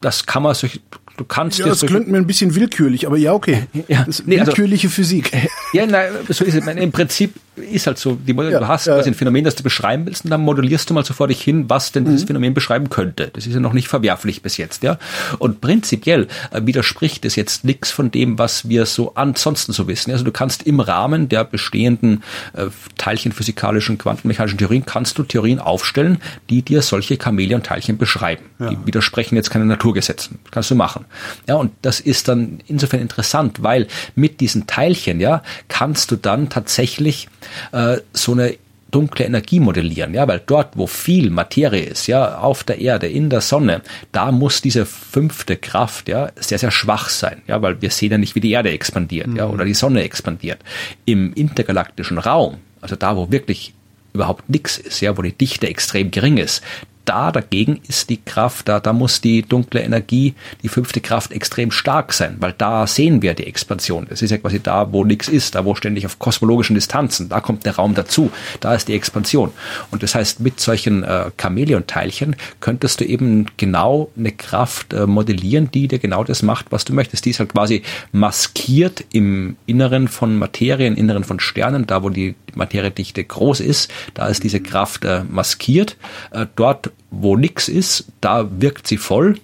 das 0.00 0.26
kann 0.26 0.42
man 0.42 0.54
sich 0.54 0.80
Du 1.16 1.24
kannst 1.24 1.58
ja, 1.58 1.66
das 1.66 1.80
klingt 1.80 2.08
mir 2.08 2.18
ein 2.18 2.26
bisschen 2.26 2.54
willkürlich, 2.54 3.06
aber 3.06 3.16
ja, 3.16 3.32
okay. 3.32 3.66
Ja, 3.88 4.04
das 4.04 4.24
nee, 4.26 4.38
also 4.38 4.48
willkürliche 4.52 4.88
also, 4.88 4.94
Physik. 4.94 5.32
Ja, 5.72 5.86
nein, 5.86 6.10
so 6.28 6.44
ist 6.44 6.54
es. 6.54 6.66
Im 6.66 6.92
Prinzip 6.92 7.34
ist 7.56 7.86
halt 7.86 7.98
so, 7.98 8.14
die, 8.14 8.34
ja, 8.34 8.58
du 8.60 8.68
hast 8.68 8.86
ja. 8.86 8.96
ein 8.96 9.14
Phänomen, 9.14 9.44
das 9.44 9.54
du 9.54 9.62
beschreiben 9.62 10.06
willst 10.06 10.24
und 10.24 10.30
dann 10.30 10.42
modellierst 10.42 10.88
du 10.90 10.94
mal 10.94 11.04
so 11.04 11.14
vor 11.14 11.28
dich 11.28 11.40
hin, 11.40 11.68
was 11.68 11.92
denn 11.92 12.04
dieses 12.04 12.22
mhm. 12.22 12.26
Phänomen 12.28 12.54
beschreiben 12.54 12.90
könnte. 12.90 13.30
Das 13.32 13.46
ist 13.46 13.54
ja 13.54 13.60
noch 13.60 13.72
nicht 13.72 13.88
verwerflich 13.88 14.42
bis 14.42 14.56
jetzt, 14.56 14.82
ja. 14.82 14.98
Und 15.38 15.60
prinzipiell 15.60 16.28
äh, 16.50 16.60
widerspricht 16.64 17.24
es 17.24 17.36
jetzt 17.36 17.64
nichts 17.64 17.90
von 17.90 18.10
dem, 18.10 18.38
was 18.38 18.68
wir 18.68 18.86
so 18.86 19.14
ansonsten 19.14 19.72
so 19.72 19.88
wissen. 19.88 20.12
Also 20.12 20.24
du 20.24 20.32
kannst 20.32 20.64
im 20.64 20.80
Rahmen 20.80 21.28
der 21.28 21.44
bestehenden 21.44 22.22
äh, 22.52 22.66
teilchenphysikalischen, 22.98 23.98
quantenmechanischen 23.98 24.58
Theorien, 24.58 24.84
kannst 24.84 25.18
du 25.18 25.22
Theorien 25.22 25.58
aufstellen, 25.58 26.18
die 26.50 26.62
dir 26.62 26.82
solche 26.82 27.16
Chamäleon-Teilchen 27.16 27.96
beschreiben. 27.96 28.44
Ja. 28.58 28.70
Die 28.70 28.86
widersprechen 28.86 29.36
jetzt 29.36 29.50
keine 29.50 29.64
Naturgesetzen. 29.64 30.38
kannst 30.50 30.70
du 30.70 30.74
machen. 30.74 31.06
Ja, 31.48 31.54
und 31.54 31.72
das 31.82 32.00
ist 32.00 32.28
dann 32.28 32.60
insofern 32.66 33.00
interessant, 33.00 33.62
weil 33.62 33.86
mit 34.14 34.40
diesen 34.40 34.66
Teilchen, 34.66 35.20
ja, 35.20 35.42
kannst 35.68 36.10
du 36.10 36.16
dann 36.16 36.48
tatsächlich 36.48 37.28
äh, 37.72 37.98
so 38.12 38.32
eine 38.32 38.56
dunkle 38.90 39.24
Energie 39.26 39.60
modellieren, 39.60 40.14
ja, 40.14 40.26
weil 40.28 40.40
dort, 40.46 40.76
wo 40.76 40.86
viel 40.86 41.30
Materie 41.30 41.82
ist, 41.82 42.06
ja, 42.06 42.38
auf 42.38 42.64
der 42.64 42.80
Erde, 42.80 43.08
in 43.08 43.30
der 43.30 43.40
Sonne, 43.40 43.82
da 44.12 44.30
muss 44.32 44.62
diese 44.62 44.86
fünfte 44.86 45.56
Kraft, 45.56 46.08
ja, 46.08 46.30
sehr, 46.36 46.58
sehr 46.58 46.70
schwach 46.70 47.08
sein, 47.08 47.42
ja, 47.46 47.60
weil 47.62 47.82
wir 47.82 47.90
sehen 47.90 48.12
ja 48.12 48.18
nicht, 48.18 48.34
wie 48.34 48.40
die 48.40 48.52
Erde 48.52 48.70
expandiert, 48.70 49.26
mhm. 49.26 49.36
ja, 49.36 49.46
oder 49.48 49.64
die 49.64 49.74
Sonne 49.74 50.02
expandiert. 50.02 50.60
Im 51.04 51.32
intergalaktischen 51.34 52.18
Raum, 52.18 52.58
also 52.80 52.96
da, 52.96 53.16
wo 53.16 53.30
wirklich 53.30 53.74
überhaupt 54.12 54.48
nichts 54.48 54.78
ist, 54.78 55.00
ja, 55.00 55.16
wo 55.18 55.22
die 55.22 55.32
Dichte 55.32 55.66
extrem 55.68 56.10
gering 56.10 56.38
ist, 56.38 56.62
da 57.06 57.32
dagegen 57.32 57.80
ist 57.88 58.10
die 58.10 58.20
Kraft, 58.22 58.68
da, 58.68 58.80
da 58.80 58.92
muss 58.92 59.20
die 59.20 59.42
dunkle 59.42 59.80
Energie, 59.80 60.34
die 60.62 60.68
fünfte 60.68 61.00
Kraft 61.00 61.32
extrem 61.32 61.70
stark 61.70 62.12
sein, 62.12 62.36
weil 62.40 62.54
da 62.56 62.86
sehen 62.86 63.22
wir 63.22 63.34
die 63.34 63.46
Expansion. 63.46 64.06
Das 64.08 64.22
ist 64.22 64.30
ja 64.30 64.38
quasi 64.38 64.60
da, 64.60 64.92
wo 64.92 65.04
nichts 65.04 65.28
ist, 65.28 65.54
da 65.54 65.64
wo 65.64 65.74
ständig 65.74 66.04
auf 66.04 66.18
kosmologischen 66.18 66.74
Distanzen, 66.74 67.28
da 67.28 67.40
kommt 67.40 67.64
der 67.64 67.76
Raum 67.76 67.94
dazu, 67.94 68.30
da 68.60 68.74
ist 68.74 68.88
die 68.88 68.94
Expansion. 68.94 69.52
Und 69.90 70.02
das 70.02 70.14
heißt, 70.14 70.40
mit 70.40 70.60
solchen 70.60 71.02
äh, 71.04 71.30
Chamäleon-Teilchen 71.40 72.36
könntest 72.60 73.00
du 73.00 73.04
eben 73.04 73.46
genau 73.56 74.10
eine 74.16 74.32
Kraft 74.32 74.92
äh, 74.92 75.06
modellieren, 75.06 75.70
die 75.70 75.88
dir 75.88 75.98
genau 75.98 76.24
das 76.24 76.42
macht, 76.42 76.66
was 76.70 76.84
du 76.84 76.92
möchtest. 76.92 77.24
Die 77.24 77.30
ist 77.30 77.38
halt 77.38 77.52
quasi 77.52 77.82
maskiert 78.12 79.04
im 79.12 79.56
Inneren 79.66 80.08
von 80.08 80.36
Materie, 80.36 80.86
im 80.86 80.96
Inneren 80.96 81.24
von 81.24 81.40
Sternen, 81.40 81.86
da 81.86 82.02
wo 82.02 82.10
die 82.10 82.34
Materiedichte 82.56 83.22
groß 83.22 83.60
ist, 83.60 83.92
da 84.14 84.26
ist 84.26 84.42
diese 84.42 84.60
Kraft 84.60 85.04
äh, 85.04 85.22
maskiert. 85.28 85.96
Äh, 86.30 86.46
dort 86.56 86.90
wo 87.10 87.36
nix 87.36 87.68
ist, 87.68 88.06
da 88.20 88.48
wirkt 88.60 88.86
sie 88.86 88.96
voll 88.96 89.38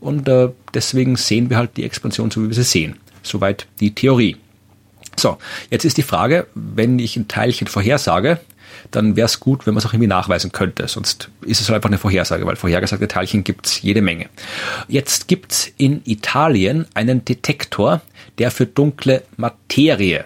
und 0.00 0.28
äh, 0.28 0.48
deswegen 0.74 1.16
sehen 1.16 1.50
wir 1.50 1.56
halt 1.56 1.76
die 1.76 1.84
Expansion 1.84 2.30
so, 2.30 2.42
wie 2.42 2.48
wir 2.48 2.54
sie 2.54 2.62
sehen. 2.62 2.96
Soweit 3.22 3.66
die 3.80 3.94
Theorie. 3.94 4.36
So, 5.16 5.38
jetzt 5.70 5.84
ist 5.84 5.96
die 5.96 6.02
Frage, 6.02 6.46
wenn 6.54 6.98
ich 6.98 7.16
ein 7.16 7.28
Teilchen 7.28 7.66
vorhersage, 7.66 8.38
dann 8.90 9.16
wäre 9.16 9.26
es 9.26 9.40
gut, 9.40 9.66
wenn 9.66 9.74
man 9.74 9.78
es 9.78 9.86
auch 9.86 9.92
irgendwie 9.92 10.08
nachweisen 10.08 10.52
könnte. 10.52 10.86
Sonst 10.86 11.30
ist 11.42 11.60
es 11.60 11.68
halt 11.68 11.76
einfach 11.76 11.90
eine 11.90 11.98
Vorhersage, 11.98 12.46
weil 12.46 12.56
vorhergesagte 12.56 13.08
Teilchen 13.08 13.42
gibt 13.42 13.66
es 13.66 13.82
jede 13.82 14.00
Menge. 14.00 14.28
Jetzt 14.86 15.26
gibt 15.26 15.52
es 15.52 15.72
in 15.76 16.02
Italien 16.04 16.86
einen 16.94 17.24
Detektor, 17.24 18.00
der 18.38 18.50
für 18.50 18.66
dunkle 18.66 19.24
Materie 19.36 20.24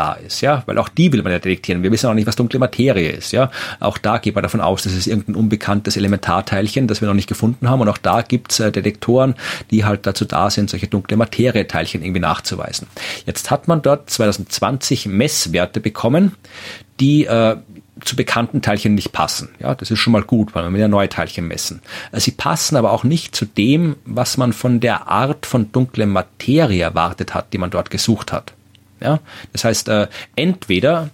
da 0.00 0.14
ist, 0.14 0.40
ja, 0.40 0.62
weil 0.64 0.78
auch 0.78 0.88
die 0.88 1.12
will 1.12 1.22
man 1.22 1.30
ja 1.30 1.38
detektieren. 1.38 1.82
Wir 1.82 1.92
wissen 1.92 2.08
auch 2.08 2.14
nicht, 2.14 2.26
was 2.26 2.34
dunkle 2.34 2.58
Materie 2.58 3.10
ist, 3.10 3.32
ja. 3.32 3.50
Auch 3.80 3.98
da 3.98 4.16
geht 4.16 4.34
man 4.34 4.42
davon 4.42 4.62
aus, 4.62 4.82
dass 4.82 4.94
es 4.94 5.06
irgendein 5.06 5.34
unbekanntes 5.34 5.98
Elementarteilchen, 5.98 6.86
das 6.86 7.02
wir 7.02 7.08
noch 7.08 7.14
nicht 7.14 7.28
gefunden 7.28 7.68
haben. 7.68 7.82
Und 7.82 7.88
auch 7.90 7.98
da 7.98 8.22
gibt's 8.22 8.60
äh, 8.60 8.72
Detektoren, 8.72 9.34
die 9.70 9.84
halt 9.84 10.06
dazu 10.06 10.24
da 10.24 10.48
sind, 10.48 10.70
solche 10.70 10.86
dunkle 10.86 11.18
Materieteilchen 11.18 12.02
irgendwie 12.02 12.20
nachzuweisen. 12.20 12.88
Jetzt 13.26 13.50
hat 13.50 13.68
man 13.68 13.82
dort 13.82 14.08
2020 14.08 15.04
Messwerte 15.04 15.80
bekommen, 15.80 16.34
die 16.98 17.26
äh, 17.26 17.56
zu 18.02 18.16
bekannten 18.16 18.62
Teilchen 18.62 18.94
nicht 18.94 19.12
passen. 19.12 19.50
Ja, 19.58 19.74
das 19.74 19.90
ist 19.90 19.98
schon 19.98 20.14
mal 20.14 20.22
gut, 20.22 20.54
weil 20.54 20.64
man 20.64 20.72
will 20.72 20.80
ja 20.80 20.88
neue 20.88 21.10
Teilchen 21.10 21.46
messen. 21.46 21.82
Äh, 22.10 22.20
sie 22.20 22.30
passen 22.30 22.76
aber 22.76 22.92
auch 22.92 23.04
nicht 23.04 23.36
zu 23.36 23.44
dem, 23.44 23.96
was 24.06 24.38
man 24.38 24.54
von 24.54 24.80
der 24.80 25.08
Art 25.08 25.44
von 25.44 25.70
dunkle 25.72 26.06
Materie 26.06 26.82
erwartet 26.82 27.34
hat, 27.34 27.52
die 27.52 27.58
man 27.58 27.68
dort 27.68 27.90
gesucht 27.90 28.32
hat. 28.32 28.54
Ja? 29.00 29.20
Das 29.52 29.64
heißt, 29.64 29.88
äh, 29.88 30.08
entweder 30.36 31.10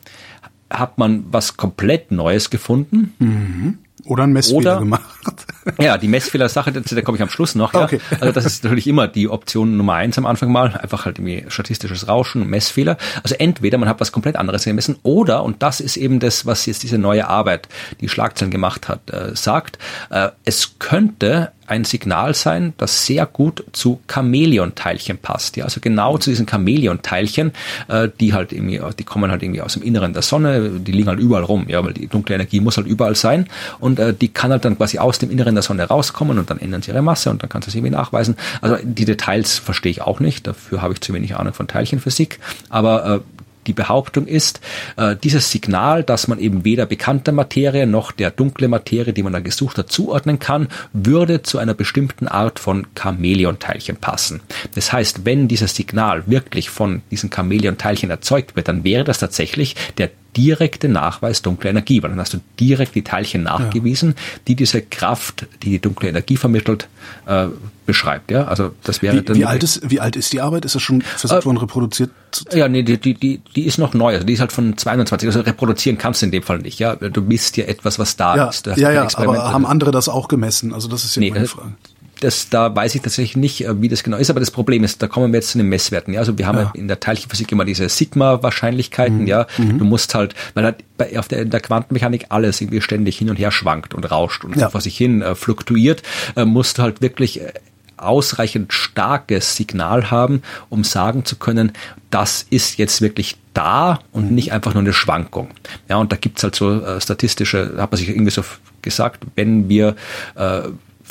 hat 0.71 0.99
man 0.99 1.25
was 1.31 1.57
komplett 1.57 2.11
Neues 2.11 2.51
gefunden. 2.51 3.15
Mhm. 3.19 3.79
Oder 4.05 4.25
ein 4.25 4.33
Messfehler 4.33 4.59
Oder, 4.59 4.79
gemacht. 4.79 5.03
Ja, 5.81 5.99
die 5.99 6.07
Messfehlersache, 6.07 6.71
da 6.71 7.03
komme 7.03 7.17
ich 7.17 7.23
am 7.23 7.29
Schluss 7.29 7.57
noch. 7.57 7.75
Ja. 7.75 7.85
Okay. 7.85 8.01
Also 8.21 8.33
das 8.33 8.45
ist 8.45 8.63
natürlich 8.63 8.87
immer 8.87 9.09
die 9.09 9.29
Option 9.29 9.77
Nummer 9.77 9.95
eins 9.95 10.17
am 10.17 10.25
Anfang 10.25 10.53
mal, 10.53 10.77
einfach 10.77 11.07
halt 11.07 11.19
irgendwie 11.19 11.45
statistisches 11.49 12.07
Rauschen, 12.07 12.47
Messfehler. 12.47 12.97
Also 13.25 13.35
entweder 13.35 13.77
man 13.77 13.89
hat 13.89 13.99
was 13.99 14.13
komplett 14.13 14.37
anderes 14.37 14.65
gemessen 14.65 14.97
oder, 15.03 15.43
und 15.43 15.65
das 15.65 15.81
ist 15.81 15.97
eben 15.97 16.21
das, 16.21 16.47
was 16.47 16.67
jetzt 16.67 16.85
diese 16.85 16.99
neue 16.99 17.27
Arbeit, 17.27 17.69
die 18.01 18.09
Schlagzeilen 18.09 18.53
gemacht 18.53 18.89
hat, 18.89 19.11
äh, 19.11 19.35
sagt, 19.35 19.79
äh, 20.11 20.29
es 20.45 20.79
könnte 20.79 21.51
ein 21.67 21.85
Signal 21.85 22.35
sein, 22.35 22.75
das 22.79 23.07
sehr 23.07 23.27
gut 23.27 23.65
zu 23.73 24.01
Chamäleon-Teilchen 24.09 25.19
passt. 25.19 25.57
Ja, 25.57 25.65
also 25.65 25.81
genau 25.81 26.19
zu 26.19 26.31
diesen 26.31 26.47
Chamäleon-Teilchen, 26.47 27.53
äh, 27.89 28.09
die 28.21 28.35
halt 28.35 28.53
irgendwie, 28.53 28.81
die 28.99 29.05
kommen 29.05 29.31
halt 29.31 29.43
irgendwie 29.43 29.63
aus 29.63 29.75
dem 29.75 29.83
Inneren 29.83 30.13
der 30.13 30.23
Sonne, 30.23 30.71
die 30.81 30.93
liegen 30.93 31.09
halt 31.09 31.19
überall 31.19 31.45
rum, 31.45 31.67
ja, 31.69 31.85
weil 31.85 31.93
die 31.93 32.07
dunkle 32.07 32.35
Energie 32.35 32.61
muss 32.61 32.77
halt 32.77 32.87
überall 32.87 33.15
sein 33.15 33.47
und 33.79 33.99
äh, 33.99 34.15
die 34.15 34.29
kann 34.29 34.51
halt 34.51 34.65
dann 34.65 34.77
quasi 34.77 34.99
aus 34.99 35.19
dem 35.19 35.31
Inneren 35.31 35.55
der 35.55 35.63
Sonne 35.63 35.85
rauskommen 35.85 36.39
und 36.39 36.51
dann 36.51 36.59
ändern 36.59 36.83
sie 36.83 36.91
ihre 36.91 37.03
Masse 37.03 37.31
und 37.31 37.43
dann 37.43 37.49
kannst 37.49 37.67
du 37.67 37.71
es 37.71 37.75
irgendwie 37.75 37.95
nachweisen. 37.95 38.37
Also 38.61 38.77
die 38.83 39.05
Details 39.05 39.59
verstehe 39.59 39.91
ich 39.91 40.03
auch 40.03 40.21
nicht, 40.21 40.47
dafür 40.47 40.83
habe 40.83 40.95
ich 40.95 41.01
zu 41.01 41.13
wenig 41.13 41.37
Ahnung 41.37 41.53
von 41.53 41.67
Teilchenphysik, 41.67 42.39
aber 42.69 43.07
äh, 43.07 43.21
die 43.67 43.73
Behauptung 43.73 44.27
ist, 44.27 44.61
äh, 44.97 45.17
dieses 45.17 45.51
Signal, 45.51 46.03
dass 46.03 46.29
man 46.29 46.39
eben 46.39 46.65
weder 46.65 46.87
bekannte 46.87 47.33
Materie 47.33 47.87
noch 47.87 48.13
der 48.13 48.31
dunkle 48.31 48.69
Materie, 48.69 49.13
die 49.13 49.23
man 49.23 49.33
da 49.33 49.41
gesucht 49.41 49.79
hat, 49.79 49.91
zuordnen 49.91 50.39
kann, 50.39 50.69
würde 50.93 51.43
zu 51.43 51.59
einer 51.59 51.75
bestimmten 51.75 52.29
Art 52.29 52.59
von 52.59 52.87
Chamäleon-Teilchen 52.95 53.97
passen. 53.97 54.41
Das 54.75 54.93
heißt, 54.93 55.25
wenn 55.25 55.49
dieses 55.49 55.75
Signal 55.75 56.25
wirklich 56.27 56.71
von 56.71 57.03
diesen 57.11 57.31
Chamäleon-Teilchen 57.31 58.11
erzeugt 58.11 58.57
wird, 58.57 58.69
dann 58.69 58.85
wäre 58.85 59.05
das 59.05 59.19
tatsächlich 59.19 59.77
der 59.99 60.11
direkte 60.37 60.89
Nachweis 60.89 61.43
dunkler 61.43 61.71
Energie, 61.71 62.03
weil 62.03 62.11
dann 62.11 62.21
hast 62.21 62.35
du 62.35 62.41
direkt 62.61 62.95
die 62.95 63.03
Teilchen 63.03 63.45
nachgewiesen, 63.45 64.11
ja. 64.11 64.41
die 64.49 64.55
diese 64.55 64.83
Kraft, 64.83 65.47
die 65.63 65.71
die 65.71 65.79
dunkle 65.79 66.09
Energie 66.09 66.37
vermittelt, 66.37 66.89
äh, 67.27 67.47
beschreibt. 67.87 68.31
Ja, 68.31 68.45
also 68.45 68.73
das 68.83 69.01
wäre 69.01 69.17
wie, 69.17 69.23
dann. 69.23 69.37
Wie 69.37 69.45
alt 69.45 69.63
ist 69.63 69.91
wie 69.91 70.01
alt 70.01 70.17
ist 70.17 70.33
die 70.33 70.41
Arbeit? 70.41 70.65
Ist 70.65 70.75
das 70.75 70.83
schon 70.83 71.03
versucht 71.03 71.43
äh, 71.43 71.45
worden 71.45 71.59
reproduziert? 71.59 72.11
Ja, 72.53 72.69
nee, 72.69 72.83
die, 72.83 72.99
die, 72.99 73.15
die, 73.15 73.41
die 73.55 73.63
ist 73.63 73.79
noch 73.79 73.95
neu. 73.95 74.13
Also 74.15 74.27
die 74.27 74.35
ist 74.35 74.41
halt 74.41 74.53
von 74.53 74.77
22. 74.77 75.29
Also 75.29 75.41
reproduzieren 75.41 75.97
kannst 75.97 76.23
du 76.23 76.27
in 76.27 76.33
dem 76.33 76.43
Fall 76.43 76.59
nicht. 76.59 76.79
Ja, 76.79 76.97
du 76.97 77.23
misst 77.23 77.57
ja 77.57 77.65
etwas, 77.65 77.99
was 77.99 78.17
da 78.17 78.37
ja, 78.37 78.49
ist. 78.49 78.67
Ja, 78.67 78.91
ja, 78.91 79.09
aber 79.15 79.53
haben 79.53 79.65
andere 79.65 79.91
das 79.91 80.09
auch 80.09 80.29
gemessen? 80.29 80.75
Also 80.75 80.89
das 80.89 81.05
ist 81.05 81.17
ja 81.17 81.21
nee, 81.21 81.31
meine 81.31 81.47
Frage 81.47 81.73
das, 82.21 82.49
da 82.49 82.75
weiß 82.75 82.95
ich 82.95 83.03
tatsächlich 83.03 83.37
nicht, 83.37 83.65
äh, 83.65 83.81
wie 83.81 83.89
das 83.89 84.03
genau 84.03 84.17
ist, 84.17 84.31
aber 84.31 84.41
das 84.41 84.51
Problem 84.51 84.85
ist, 84.85 85.03
da 85.03 85.07
kommen 85.07 85.33
wir 85.33 85.39
jetzt 85.39 85.51
zu 85.51 85.59
den 85.59 85.69
Messwerten. 85.69 86.15
Ja, 86.15 86.21
also 86.21 86.37
wir 86.39 86.47
haben 86.47 86.59
ja. 86.59 86.73
in 86.75 86.89
der 86.89 87.01
Teilchenphysik 87.01 87.53
immer 87.53 87.65
diese 87.65 87.89
Sigma-Wahrscheinlichkeiten. 87.89 89.23
Mhm. 89.23 89.27
Ja, 89.27 89.47
mhm. 89.59 89.79
du 89.79 89.85
musst 89.85 90.15
halt, 90.15 90.35
weil 90.55 90.65
halt 90.65 90.77
bei, 90.97 91.19
auf 91.19 91.29
der, 91.29 91.43
in 91.43 91.51
der 91.51 91.61
Quantenmechanik 91.61 92.27
alles 92.31 92.61
irgendwie 92.61 92.81
ständig 92.81 93.19
hin 93.19 93.31
und 93.31 93.37
her 93.37 93.51
schwankt 93.51 93.95
und 93.95 94.11
rauscht 94.11 94.45
und 94.45 94.57
ja. 94.57 94.71
vor 94.71 94.81
sich 94.81 94.97
hin 94.97 95.23
äh, 95.23 95.35
fluktuiert, 95.35 96.03
äh, 96.37 96.45
musst 96.45 96.79
du 96.79 96.83
halt 96.83 97.03
wirklich 97.03 97.41
äh, 97.41 97.53
ausreichend 97.97 98.73
starkes 98.73 99.57
Signal 99.57 100.11
haben, 100.11 100.43
um 100.69 100.85
sagen 100.85 101.25
zu 101.25 101.37
können, 101.37 101.73
das 102.11 102.47
ist 102.49 102.79
jetzt 102.79 103.01
wirklich 103.01 103.37
da 103.55 104.01
und 104.13 104.29
mhm. 104.29 104.35
nicht 104.35 104.53
einfach 104.53 104.75
nur 104.75 104.83
eine 104.83 104.93
Schwankung. 104.93 105.49
Ja, 105.89 105.97
und 105.97 106.13
da 106.13 106.17
gibt's 106.17 106.43
halt 106.43 106.55
so 106.55 106.83
äh, 106.83 107.01
statistische, 107.01 107.75
hat 107.79 107.91
man 107.91 107.99
sich 107.99 108.09
irgendwie 108.09 108.31
so 108.31 108.43
gesagt, 108.83 109.25
wenn 109.35 109.69
wir 109.69 109.97
äh, 110.35 110.63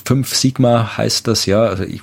5 0.05 0.35
Sigma 0.35 0.97
heißt 0.97 1.27
das, 1.27 1.45
ja. 1.45 1.63
Also 1.63 1.83
ich 1.83 2.01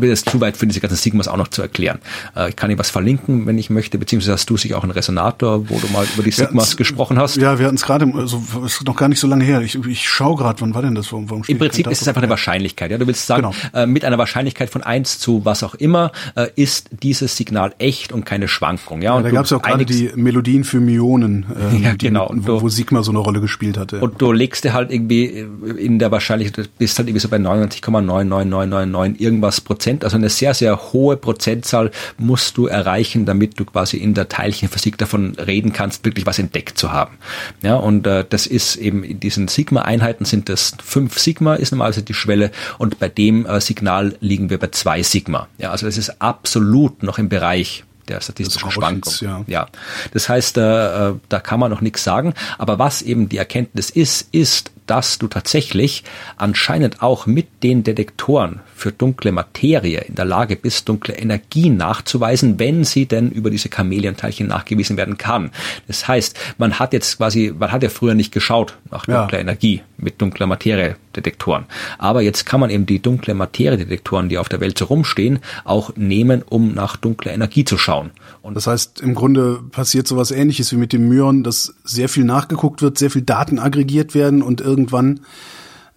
will 0.00 0.08
jetzt 0.08 0.28
zu 0.28 0.40
weit 0.40 0.56
für 0.56 0.66
diese 0.66 0.80
ganzen 0.80 0.96
Sigmas 0.96 1.28
auch 1.28 1.36
noch 1.36 1.48
zu 1.48 1.62
erklären. 1.62 1.98
Äh, 2.36 2.50
ich 2.50 2.56
kann 2.56 2.70
dir 2.70 2.78
was 2.78 2.90
verlinken, 2.90 3.46
wenn 3.46 3.58
ich 3.58 3.70
möchte, 3.70 3.98
beziehungsweise 3.98 4.32
hast 4.32 4.48
du 4.48 4.56
sich 4.56 4.74
auch 4.74 4.82
einen 4.82 4.92
Resonator, 4.92 5.68
wo 5.68 5.78
du 5.78 5.88
mal 5.88 6.06
über 6.14 6.22
die 6.22 6.30
Sigmas 6.30 6.76
gesprochen 6.76 7.18
hast. 7.18 7.36
Ja, 7.36 7.58
wir 7.58 7.66
hatten 7.66 7.76
es 7.76 7.82
gerade, 7.82 8.06
also 8.14 8.42
ist 8.64 8.84
noch 8.84 8.96
gar 8.96 9.08
nicht 9.08 9.20
so 9.20 9.26
lange 9.26 9.44
her. 9.44 9.60
Ich, 9.62 9.74
ich 9.74 10.08
schaue 10.08 10.36
gerade, 10.36 10.60
wann 10.60 10.74
war 10.74 10.82
denn 10.82 10.94
das? 10.94 11.12
Warum, 11.12 11.30
warum 11.30 11.44
Im 11.46 11.58
Prinzip 11.58 11.86
ist 11.86 12.02
es 12.02 12.08
einfach 12.08 12.22
eine 12.22 12.30
Wahrscheinlichkeit. 12.30 12.90
Ja, 12.90 12.98
du 12.98 13.06
willst 13.06 13.26
sagen, 13.26 13.42
genau. 13.42 13.82
äh, 13.82 13.86
mit 13.86 14.04
einer 14.04 14.18
Wahrscheinlichkeit 14.18 14.70
von 14.70 14.82
eins 14.82 15.18
zu 15.18 15.44
was 15.44 15.62
auch 15.62 15.74
immer 15.74 16.12
äh, 16.34 16.48
ist 16.56 16.90
dieses 17.02 17.36
Signal 17.36 17.74
echt 17.78 18.12
und 18.12 18.24
keine 18.24 18.48
Schwankung. 18.48 19.02
Ja, 19.02 19.14
und 19.14 19.24
ja, 19.24 19.30
da 19.30 19.34
gab 19.34 19.44
es 19.44 19.50
ja 19.50 19.56
auch 19.58 19.62
gerade 19.62 19.84
die 19.84 20.10
Melodien 20.14 20.64
für 20.64 20.80
Myonen, 20.80 21.46
äh, 21.72 21.82
ja, 21.82 21.94
genau. 21.94 22.32
Die, 22.34 22.46
wo, 22.46 22.62
wo, 22.62 22.68
Sigma 22.68 23.02
so 23.02 23.10
eine 23.10 23.18
Rolle 23.18 23.40
gespielt 23.40 23.76
hatte. 23.78 24.00
Und 24.00 24.20
du 24.20 24.32
legst 24.32 24.64
dir 24.64 24.72
halt 24.72 24.90
irgendwie 24.90 25.46
in 25.78 25.98
der 25.98 26.10
Wahrscheinlichkeit, 26.10 26.70
bist 26.78 26.98
halt 26.98 27.08
irgendwie 27.08 27.20
so 27.20 27.28
bei 27.28 27.36
99,99999 27.36 29.20
irgendwas 29.20 29.60
Prozent, 29.60 29.81
also 29.86 30.16
eine 30.16 30.28
sehr, 30.28 30.54
sehr 30.54 30.92
hohe 30.92 31.16
Prozentzahl 31.16 31.90
musst 32.18 32.56
du 32.56 32.66
erreichen, 32.66 33.26
damit 33.26 33.58
du 33.58 33.64
quasi 33.64 33.96
in 33.96 34.14
der 34.14 34.28
Teilchenphysik 34.28 34.98
davon 34.98 35.34
reden 35.36 35.72
kannst, 35.72 36.04
wirklich 36.04 36.26
was 36.26 36.38
entdeckt 36.38 36.78
zu 36.78 36.92
haben. 36.92 37.18
Ja, 37.62 37.76
und 37.76 38.06
äh, 38.06 38.24
das 38.28 38.46
ist 38.46 38.76
eben 38.76 39.04
in 39.04 39.20
diesen 39.20 39.48
Sigma-Einheiten 39.48 40.24
sind 40.24 40.48
das 40.48 40.72
fünf 40.82 41.18
Sigma 41.18 41.54
ist 41.54 41.72
normalerweise 41.72 42.02
die 42.02 42.14
Schwelle 42.14 42.50
und 42.78 42.98
bei 42.98 43.08
dem 43.08 43.46
äh, 43.46 43.60
Signal 43.60 44.16
liegen 44.20 44.50
wir 44.50 44.58
bei 44.58 44.68
zwei 44.68 45.02
Sigma. 45.02 45.48
Ja, 45.58 45.70
also 45.70 45.86
das 45.86 45.98
ist 45.98 46.20
absolut 46.20 47.02
noch 47.02 47.18
im 47.18 47.28
Bereich 47.28 47.84
der 48.08 48.20
statistischen 48.20 48.70
Schwankung. 48.70 49.12
Ja. 49.20 49.44
ja. 49.46 49.68
Das 50.12 50.28
heißt, 50.28 50.56
äh, 50.58 51.10
äh, 51.10 51.14
da 51.28 51.40
kann 51.40 51.60
man 51.60 51.70
noch 51.70 51.80
nichts 51.80 52.04
sagen. 52.04 52.34
Aber 52.58 52.78
was 52.78 53.02
eben 53.02 53.28
die 53.28 53.38
Erkenntnis 53.38 53.90
ist, 53.90 54.28
ist, 54.32 54.72
dass 54.92 55.16
du 55.16 55.26
tatsächlich 55.26 56.04
anscheinend 56.36 57.00
auch 57.00 57.24
mit 57.24 57.62
den 57.62 57.82
Detektoren 57.82 58.60
für 58.74 58.92
dunkle 58.92 59.32
Materie 59.32 60.00
in 60.00 60.16
der 60.16 60.26
Lage 60.26 60.54
bist, 60.54 60.86
dunkle 60.86 61.14
Energie 61.14 61.70
nachzuweisen, 61.70 62.58
wenn 62.58 62.84
sie 62.84 63.06
denn 63.06 63.30
über 63.30 63.48
diese 63.48 63.70
Chamäleonteilchen 63.70 64.46
nachgewiesen 64.48 64.98
werden 64.98 65.16
kann. 65.16 65.50
Das 65.86 66.08
heißt, 66.08 66.38
man 66.58 66.78
hat 66.78 66.92
jetzt 66.92 67.16
quasi, 67.16 67.54
man 67.58 67.72
hat 67.72 67.82
ja 67.82 67.88
früher 67.88 68.12
nicht 68.12 68.32
geschaut 68.32 68.76
nach 68.90 69.06
dunkler 69.06 69.38
ja. 69.38 69.40
Energie 69.40 69.80
mit 69.96 70.20
dunkler 70.20 70.46
Materie 70.46 70.96
Detektoren. 71.16 71.64
Aber 71.98 72.22
jetzt 72.22 72.46
kann 72.46 72.60
man 72.60 72.70
eben 72.70 72.86
die 72.86 73.00
dunkle 73.00 73.34
Materie 73.34 73.78
Detektoren, 73.78 74.28
die 74.28 74.38
auf 74.38 74.48
der 74.48 74.60
Welt 74.60 74.78
so 74.78 74.86
rumstehen, 74.86 75.38
auch 75.64 75.94
nehmen, 75.96 76.42
um 76.42 76.74
nach 76.74 76.96
dunkler 76.96 77.32
Energie 77.32 77.64
zu 77.64 77.78
schauen. 77.78 78.10
Und 78.42 78.54
das 78.54 78.66
heißt, 78.66 79.00
im 79.00 79.14
Grunde 79.14 79.60
passiert 79.70 80.08
sowas 80.08 80.30
ähnliches 80.30 80.72
wie 80.72 80.76
mit 80.76 80.92
dem 80.92 81.08
Myon, 81.08 81.44
dass 81.44 81.74
sehr 81.84 82.08
viel 82.08 82.24
nachgeguckt 82.24 82.82
wird, 82.82 82.98
sehr 82.98 83.10
viel 83.10 83.22
Daten 83.22 83.58
aggregiert 83.58 84.14
werden 84.14 84.42
und 84.42 84.60
irgendwann 84.82 85.20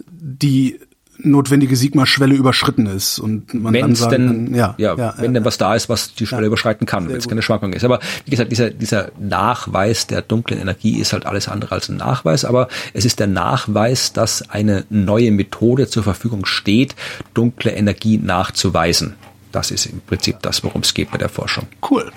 die 0.07 0.79
notwendige 1.17 1.75
Sigma-Schwelle 1.75 2.35
überschritten 2.35 2.87
ist 2.87 3.19
und 3.19 3.53
man 3.53 3.73
Wenn's 3.73 4.01
dann 4.01 4.11
sagen 4.11 4.27
denn, 4.27 4.45
kann, 4.45 4.55
ja, 4.55 4.75
ja, 4.77 4.95
ja 4.95 5.13
wenn 5.17 5.25
ja, 5.25 5.31
denn 5.39 5.45
was 5.45 5.57
da 5.57 5.73
ist, 5.73 5.87
was 5.87 6.13
die 6.13 6.27
Schwelle 6.27 6.43
ja, 6.43 6.47
überschreiten 6.47 6.85
kann, 6.85 7.07
wenn 7.07 7.15
es 7.15 7.27
keine 7.27 7.41
Schwankung 7.41 7.73
ist. 7.73 7.85
Aber 7.85 7.99
wie 8.25 8.31
gesagt, 8.31 8.51
dieser, 8.51 8.69
dieser 8.69 9.11
Nachweis 9.17 10.07
der 10.07 10.21
dunklen 10.21 10.59
Energie 10.59 10.99
ist 10.99 11.13
halt 11.13 11.25
alles 11.25 11.47
andere 11.47 11.73
als 11.73 11.89
ein 11.89 11.97
Nachweis, 11.97 12.43
aber 12.43 12.67
es 12.93 13.05
ist 13.05 13.19
der 13.19 13.27
Nachweis, 13.27 14.13
dass 14.13 14.49
eine 14.49 14.85
neue 14.89 15.31
Methode 15.31 15.87
zur 15.87 16.03
Verfügung 16.03 16.45
steht, 16.45 16.95
dunkle 17.33 17.71
Energie 17.71 18.17
nachzuweisen. 18.17 19.15
Das 19.51 19.71
ist 19.71 19.85
im 19.85 20.01
Prinzip 20.01 20.41
das, 20.41 20.63
worum 20.63 20.81
es 20.81 20.93
geht 20.93 21.11
bei 21.11 21.17
der 21.17 21.29
Forschung. 21.29 21.67
Cool. 21.89 22.11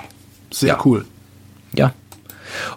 Sehr 0.51 0.85
cool. 0.85 1.05
Ja. 1.73 1.93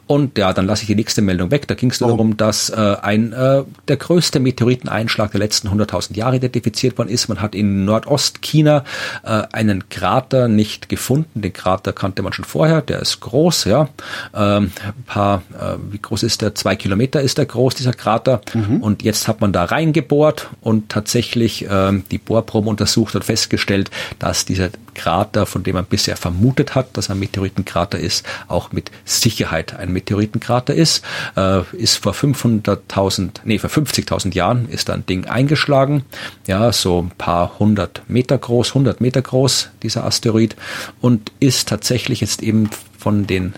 Und 0.07 0.37
ja, 0.37 0.53
dann 0.53 0.65
lasse 0.65 0.83
ich 0.83 0.87
die 0.87 0.95
nächste 0.95 1.21
Meldung 1.21 1.51
weg. 1.51 1.67
Da 1.67 1.75
ging 1.75 1.91
es 1.91 1.99
darum, 1.99 2.37
dass 2.37 2.69
äh, 2.69 2.95
ein 3.01 3.33
äh, 3.33 3.63
der 3.87 3.97
größte 3.97 4.39
Meteoriteneinschlag 4.39 5.31
der 5.31 5.39
letzten 5.39 5.69
100.000 5.69 6.15
Jahre 6.15 6.37
identifiziert 6.37 6.97
worden 6.97 7.09
ist. 7.09 7.27
Man 7.27 7.41
hat 7.41 7.55
in 7.55 7.85
Nordostchina 7.85 8.83
äh, 9.23 9.43
einen 9.51 9.89
Krater 9.89 10.47
nicht 10.47 10.89
gefunden. 10.89 11.41
Den 11.41 11.53
Krater 11.53 11.93
kannte 11.93 12.21
man 12.21 12.33
schon 12.33 12.45
vorher. 12.45 12.81
Der 12.81 12.99
ist 12.99 13.19
groß, 13.19 13.65
ja. 13.65 13.89
Ähm, 14.33 14.71
ein 14.83 15.03
paar, 15.05 15.43
äh, 15.53 15.77
wie 15.91 15.99
groß 15.99 16.23
ist 16.23 16.41
der? 16.41 16.55
Zwei 16.55 16.75
Kilometer 16.75 17.21
ist 17.21 17.37
der 17.37 17.45
groß, 17.45 17.75
dieser 17.75 17.93
Krater. 17.93 18.41
Mhm. 18.53 18.81
Und 18.81 19.03
jetzt 19.03 19.27
hat 19.27 19.41
man 19.41 19.53
da 19.53 19.65
reingebohrt 19.65 20.49
und 20.61 20.89
tatsächlich 20.89 21.69
äh, 21.69 21.91
die 22.11 22.17
Bohrproben 22.17 22.69
untersucht 22.69 23.15
und 23.15 23.23
festgestellt, 23.23 23.91
dass 24.19 24.45
dieser 24.45 24.69
Krater, 24.93 25.45
von 25.45 25.63
dem 25.63 25.75
man 25.75 25.85
bisher 25.85 26.17
vermutet 26.17 26.75
hat, 26.75 26.95
dass 26.97 27.09
er 27.09 27.15
ein 27.15 27.19
Meteoritenkrater 27.19 27.99
ist, 27.99 28.25
auch 28.47 28.71
mit 28.71 28.91
Sicherheit 29.05 29.75
ein 29.75 29.91
Meteoritenkrater 29.91 30.73
ist. 30.73 31.03
Äh, 31.35 31.61
ist 31.73 31.97
vor 31.97 32.13
500.000, 32.13 33.41
nee, 33.43 33.59
vor 33.59 33.69
50.000 33.69 34.33
Jahren 34.33 34.67
ist 34.69 34.89
da 34.89 34.93
ein 34.93 35.05
Ding 35.05 35.25
eingeschlagen. 35.25 36.03
Ja, 36.47 36.71
so 36.71 37.01
ein 37.01 37.11
paar 37.11 37.59
hundert 37.59 38.03
Meter 38.07 38.37
groß, 38.37 38.69
100 38.69 39.01
Meter 39.01 39.21
groß, 39.21 39.69
dieser 39.83 40.05
Asteroid. 40.05 40.55
Und 40.99 41.31
ist 41.39 41.67
tatsächlich 41.67 42.21
jetzt 42.21 42.43
eben 42.43 42.69
von 42.97 43.27
den, 43.27 43.53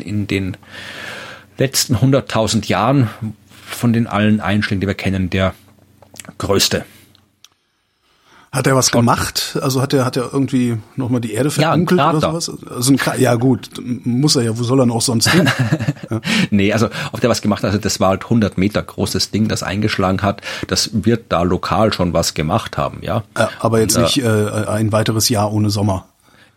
in 0.00 0.26
den 0.26 0.56
letzten 1.56 1.96
100.000 1.96 2.66
Jahren, 2.66 3.10
von 3.66 3.92
den 3.92 4.06
allen 4.06 4.40
Einschlägen, 4.40 4.80
die 4.80 4.86
wir 4.86 4.94
kennen, 4.94 5.30
der 5.30 5.54
größte. 6.38 6.84
Hat 8.50 8.66
er 8.66 8.74
was 8.74 8.90
gemacht? 8.90 9.58
Also 9.60 9.82
hat 9.82 9.92
er 9.92 10.06
hat 10.06 10.16
er 10.16 10.32
irgendwie 10.32 10.78
nochmal 10.96 11.20
die 11.20 11.32
Erde 11.32 11.50
verdunkelt 11.50 11.98
ja, 11.98 12.10
oder 12.10 12.20
sowas? 12.20 12.50
Also 12.70 12.92
ein 12.92 13.20
ja 13.20 13.34
gut, 13.34 13.70
muss 14.04 14.36
er 14.36 14.42
ja, 14.42 14.58
wo 14.58 14.62
soll 14.62 14.80
er 14.80 14.86
noch 14.86 15.02
sonst 15.02 15.28
hin? 15.28 15.48
ja. 16.10 16.20
Nee, 16.50 16.72
also 16.72 16.88
ob 17.12 17.20
der 17.20 17.28
was 17.28 17.42
gemacht 17.42 17.62
hat, 17.62 17.70
also 17.70 17.78
das 17.78 18.00
war 18.00 18.10
halt 18.10 18.24
100 18.24 18.56
Meter 18.56 18.82
großes 18.82 19.30
Ding, 19.30 19.48
das 19.48 19.62
eingeschlagen 19.62 20.22
hat. 20.22 20.40
Das 20.66 20.90
wird 20.92 21.26
da 21.28 21.42
lokal 21.42 21.92
schon 21.92 22.14
was 22.14 22.32
gemacht 22.32 22.78
haben, 22.78 22.98
ja. 23.02 23.22
Aber 23.60 23.80
jetzt 23.80 23.96
Und, 23.96 24.04
nicht 24.04 24.18
äh, 24.18 24.64
ein 24.66 24.92
weiteres 24.92 25.28
Jahr 25.28 25.52
ohne 25.52 25.68
Sommer. 25.68 26.06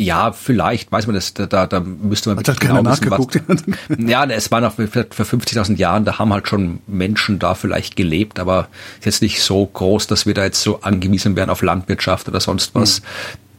Ja, 0.02 0.32
vielleicht, 0.32 0.92
weiß 0.92 1.06
man 1.06 1.14
das, 1.14 1.36
da, 1.36 1.46
da 1.68 1.80
müsste 1.80 2.30
man 2.30 2.40
wirklich 2.40 2.60
genau 2.60 2.84
wissen, 2.84 3.12
was, 3.12 4.00
Ja, 4.00 4.26
es 4.26 4.50
war 4.50 4.60
noch 4.60 4.74
für 4.74 4.86
50.000 4.88 5.78
Jahren, 5.78 6.06
da 6.06 6.18
haben 6.18 6.34
halt 6.34 6.48
schon 6.48 6.80
Menschen 6.88 7.38
da 7.38 7.54
vielleicht 7.54 7.96
gelebt, 7.96 8.40
aber 8.40 8.68
ist 9.00 9.06
jetzt 9.06 9.22
nicht 9.22 9.44
so 9.44 9.64
groß, 9.64 10.08
dass 10.08 10.26
wir 10.26 10.34
da 10.34 10.44
jetzt 10.44 10.64
so 10.64 10.82
angewiesen 10.82 11.36
wären 11.36 11.52
auf 11.52 11.62
Landwirtschaft 11.62 12.28
oder 12.28 12.40
sonst 12.40 12.74
was. 12.74 12.98
Hm. 12.98 13.04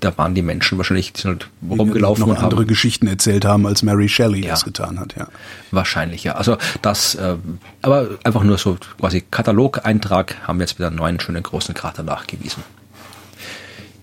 Da 0.01 0.19
waren 0.19 0.35
die 0.35 0.43
Menschen 0.43 0.79
wahrscheinlich 0.79 1.13
die 1.13 1.29
halt 1.29 1.49
rumgelaufen 1.71 2.25
die 2.25 2.31
noch 2.31 2.37
und 2.37 2.43
andere 2.43 2.63
haben, 2.63 2.67
Geschichten 2.67 3.07
erzählt 3.07 3.45
haben, 3.45 3.65
als 3.65 3.85
Mary 3.85 4.09
Shelley 4.09 4.43
ja, 4.43 4.51
das 4.51 4.65
getan 4.65 4.99
hat, 4.99 5.15
ja. 5.17 5.29
Wahrscheinlich, 5.71 6.25
ja. 6.25 6.35
Also 6.35 6.57
das, 6.83 7.15
äh, 7.15 7.37
aber 7.83 8.09
einfach 8.25 8.43
nur 8.43 8.59
so 8.59 8.79
quasi 8.99 9.23
Katalogeintrag 9.31 10.39
haben 10.49 10.59
wir 10.59 10.65
jetzt 10.65 10.77
wieder 10.77 10.89
einen 10.89 10.97
neuen 10.97 11.21
schönen 11.21 11.45
großen 11.45 11.73
Krater 11.73 12.03
nachgewiesen. 12.03 12.65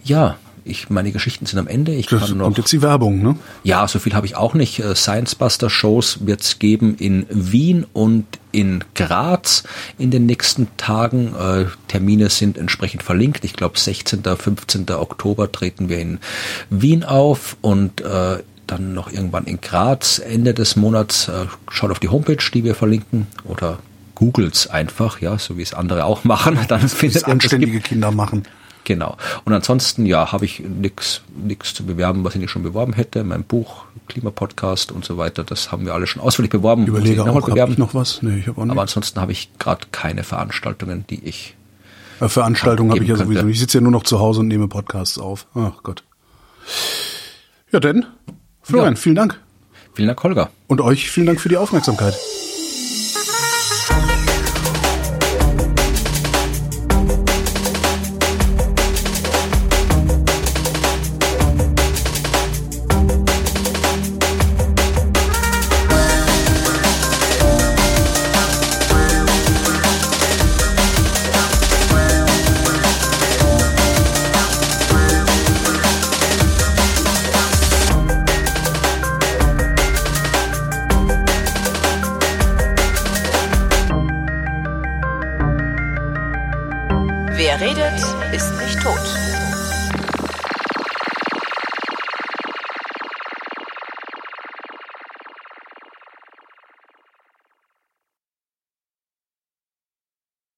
Ja, 0.06 0.38
ich, 0.70 0.90
meine 0.90 1.12
Geschichten 1.12 1.46
sind 1.46 1.60
am 1.60 1.68
Ende. 1.68 1.94
Ich 1.94 2.08
das 2.08 2.22
kann 2.22 2.38
noch, 2.38 2.46
kommt 2.46 2.58
jetzt 2.58 2.72
die 2.72 2.82
Werbung, 2.82 3.22
ne? 3.22 3.36
Ja, 3.64 3.88
so 3.88 4.00
viel 4.00 4.14
habe 4.14 4.26
ich 4.26 4.36
auch 4.36 4.54
nicht. 4.54 4.80
Äh, 4.80 4.96
Science 4.96 5.36
Buster 5.36 5.70
Shows 5.70 6.26
wird 6.26 6.42
es 6.42 6.60
geben 6.60 6.96
in 6.96 7.26
Wien 7.30 7.86
und 7.94 8.26
in 8.52 8.84
Graz 8.96 9.64
in 9.98 10.12
den 10.12 10.26
nächsten 10.26 10.68
Tagen. 10.78 11.34
Äh, 11.36 11.66
Termine 11.88 12.30
sind 12.30 12.58
entsprechend 12.58 13.04
verlinkt. 13.04 13.44
Ich 13.44 13.54
glaube, 13.54 13.80
16. 13.80 14.24
15. 14.24 14.90
Oktober 14.92 15.52
treten 15.52 15.90
wir 15.90 16.00
in 16.00 16.20
Wien 16.70 17.04
auf 17.04 17.58
und 17.62 18.02
äh, 18.02 18.38
dann 18.68 18.94
noch 18.94 19.12
irgendwann 19.12 19.46
in 19.46 19.62
Graz 19.62 20.20
Ende 20.20 20.54
des 20.54 20.76
Monats. 20.76 21.28
Äh, 21.28 21.46
schaut 21.70 21.92
auf 21.92 22.00
die 22.00 22.10
Homepage, 22.10 22.44
die 22.54 22.64
wir 22.64 22.76
verlinken 22.76 23.28
oder 23.44 23.80
googles 24.16 24.68
einfach, 24.68 25.22
ja, 25.22 25.38
so 25.40 25.58
wie 25.58 25.62
es 25.62 25.74
andere 25.74 26.06
auch 26.06 26.24
machen. 26.26 26.60
Dann 26.68 26.88
findet 26.88 27.24
ihr 27.24 27.28
anständige 27.28 27.80
Kinder 27.80 28.12
machen. 28.12 28.44
Genau. 28.90 29.18
Und 29.46 29.54
ansonsten, 29.54 30.08
ja, 30.08 30.32
habe 30.32 30.46
ich 30.46 30.62
nichts 30.62 31.22
nix 31.38 31.76
zu 31.76 31.86
bewerben, 31.86 32.24
was 32.24 32.34
ich 32.34 32.42
nicht 32.42 32.50
schon 32.50 32.64
beworben 32.64 32.94
hätte. 32.94 33.24
Mein 33.24 33.44
Buch, 33.44 33.84
Klimapodcast 34.08 34.92
und 34.92 35.06
so 35.06 35.16
weiter, 35.16 35.44
das 35.44 35.72
haben 35.72 35.86
wir 35.86 35.94
alle 35.94 36.08
schon 36.08 36.24
ausführlich 36.24 36.50
beworben. 36.50 36.88
Überlege 36.88 37.22
auch, 37.22 37.48
habe 37.48 37.72
ich 37.72 37.78
noch 37.78 37.94
was? 37.94 38.24
Nee, 38.24 38.40
ich 38.40 38.48
habe 38.48 38.60
auch 38.60 38.66
nicht. 38.66 38.72
Aber 38.72 38.82
ansonsten 38.82 39.22
habe 39.22 39.32
ich 39.32 39.52
gerade 39.60 39.86
keine 39.92 40.24
Veranstaltungen, 40.24 41.06
die 41.08 41.24
ich 41.24 41.56
Veranstaltungen 42.20 42.90
habe 42.90 43.04
ich 43.04 43.10
ja 43.10 43.16
könnte. 43.16 43.32
sowieso. 43.32 43.48
Ich 43.48 43.60
sitze 43.60 43.78
ja 43.78 43.82
nur 43.84 43.92
noch 43.92 44.04
zu 44.04 44.20
Hause 44.20 44.40
und 44.40 44.48
nehme 44.48 44.68
Podcasts 44.68 45.20
auf. 45.20 45.46
Ach 45.54 45.84
Gott. 45.84 46.04
Ja, 47.72 47.80
denn, 47.80 48.08
Florian, 48.64 48.96
ja. 48.96 49.00
vielen 49.00 49.16
Dank. 49.16 49.40
Vielen 49.94 50.08
Dank, 50.08 50.24
Holger. 50.24 50.50
Und 50.66 50.82
euch 50.82 51.12
vielen 51.12 51.28
Dank 51.28 51.40
für 51.40 51.50
die 51.50 51.58
Aufmerksamkeit. 51.58 52.16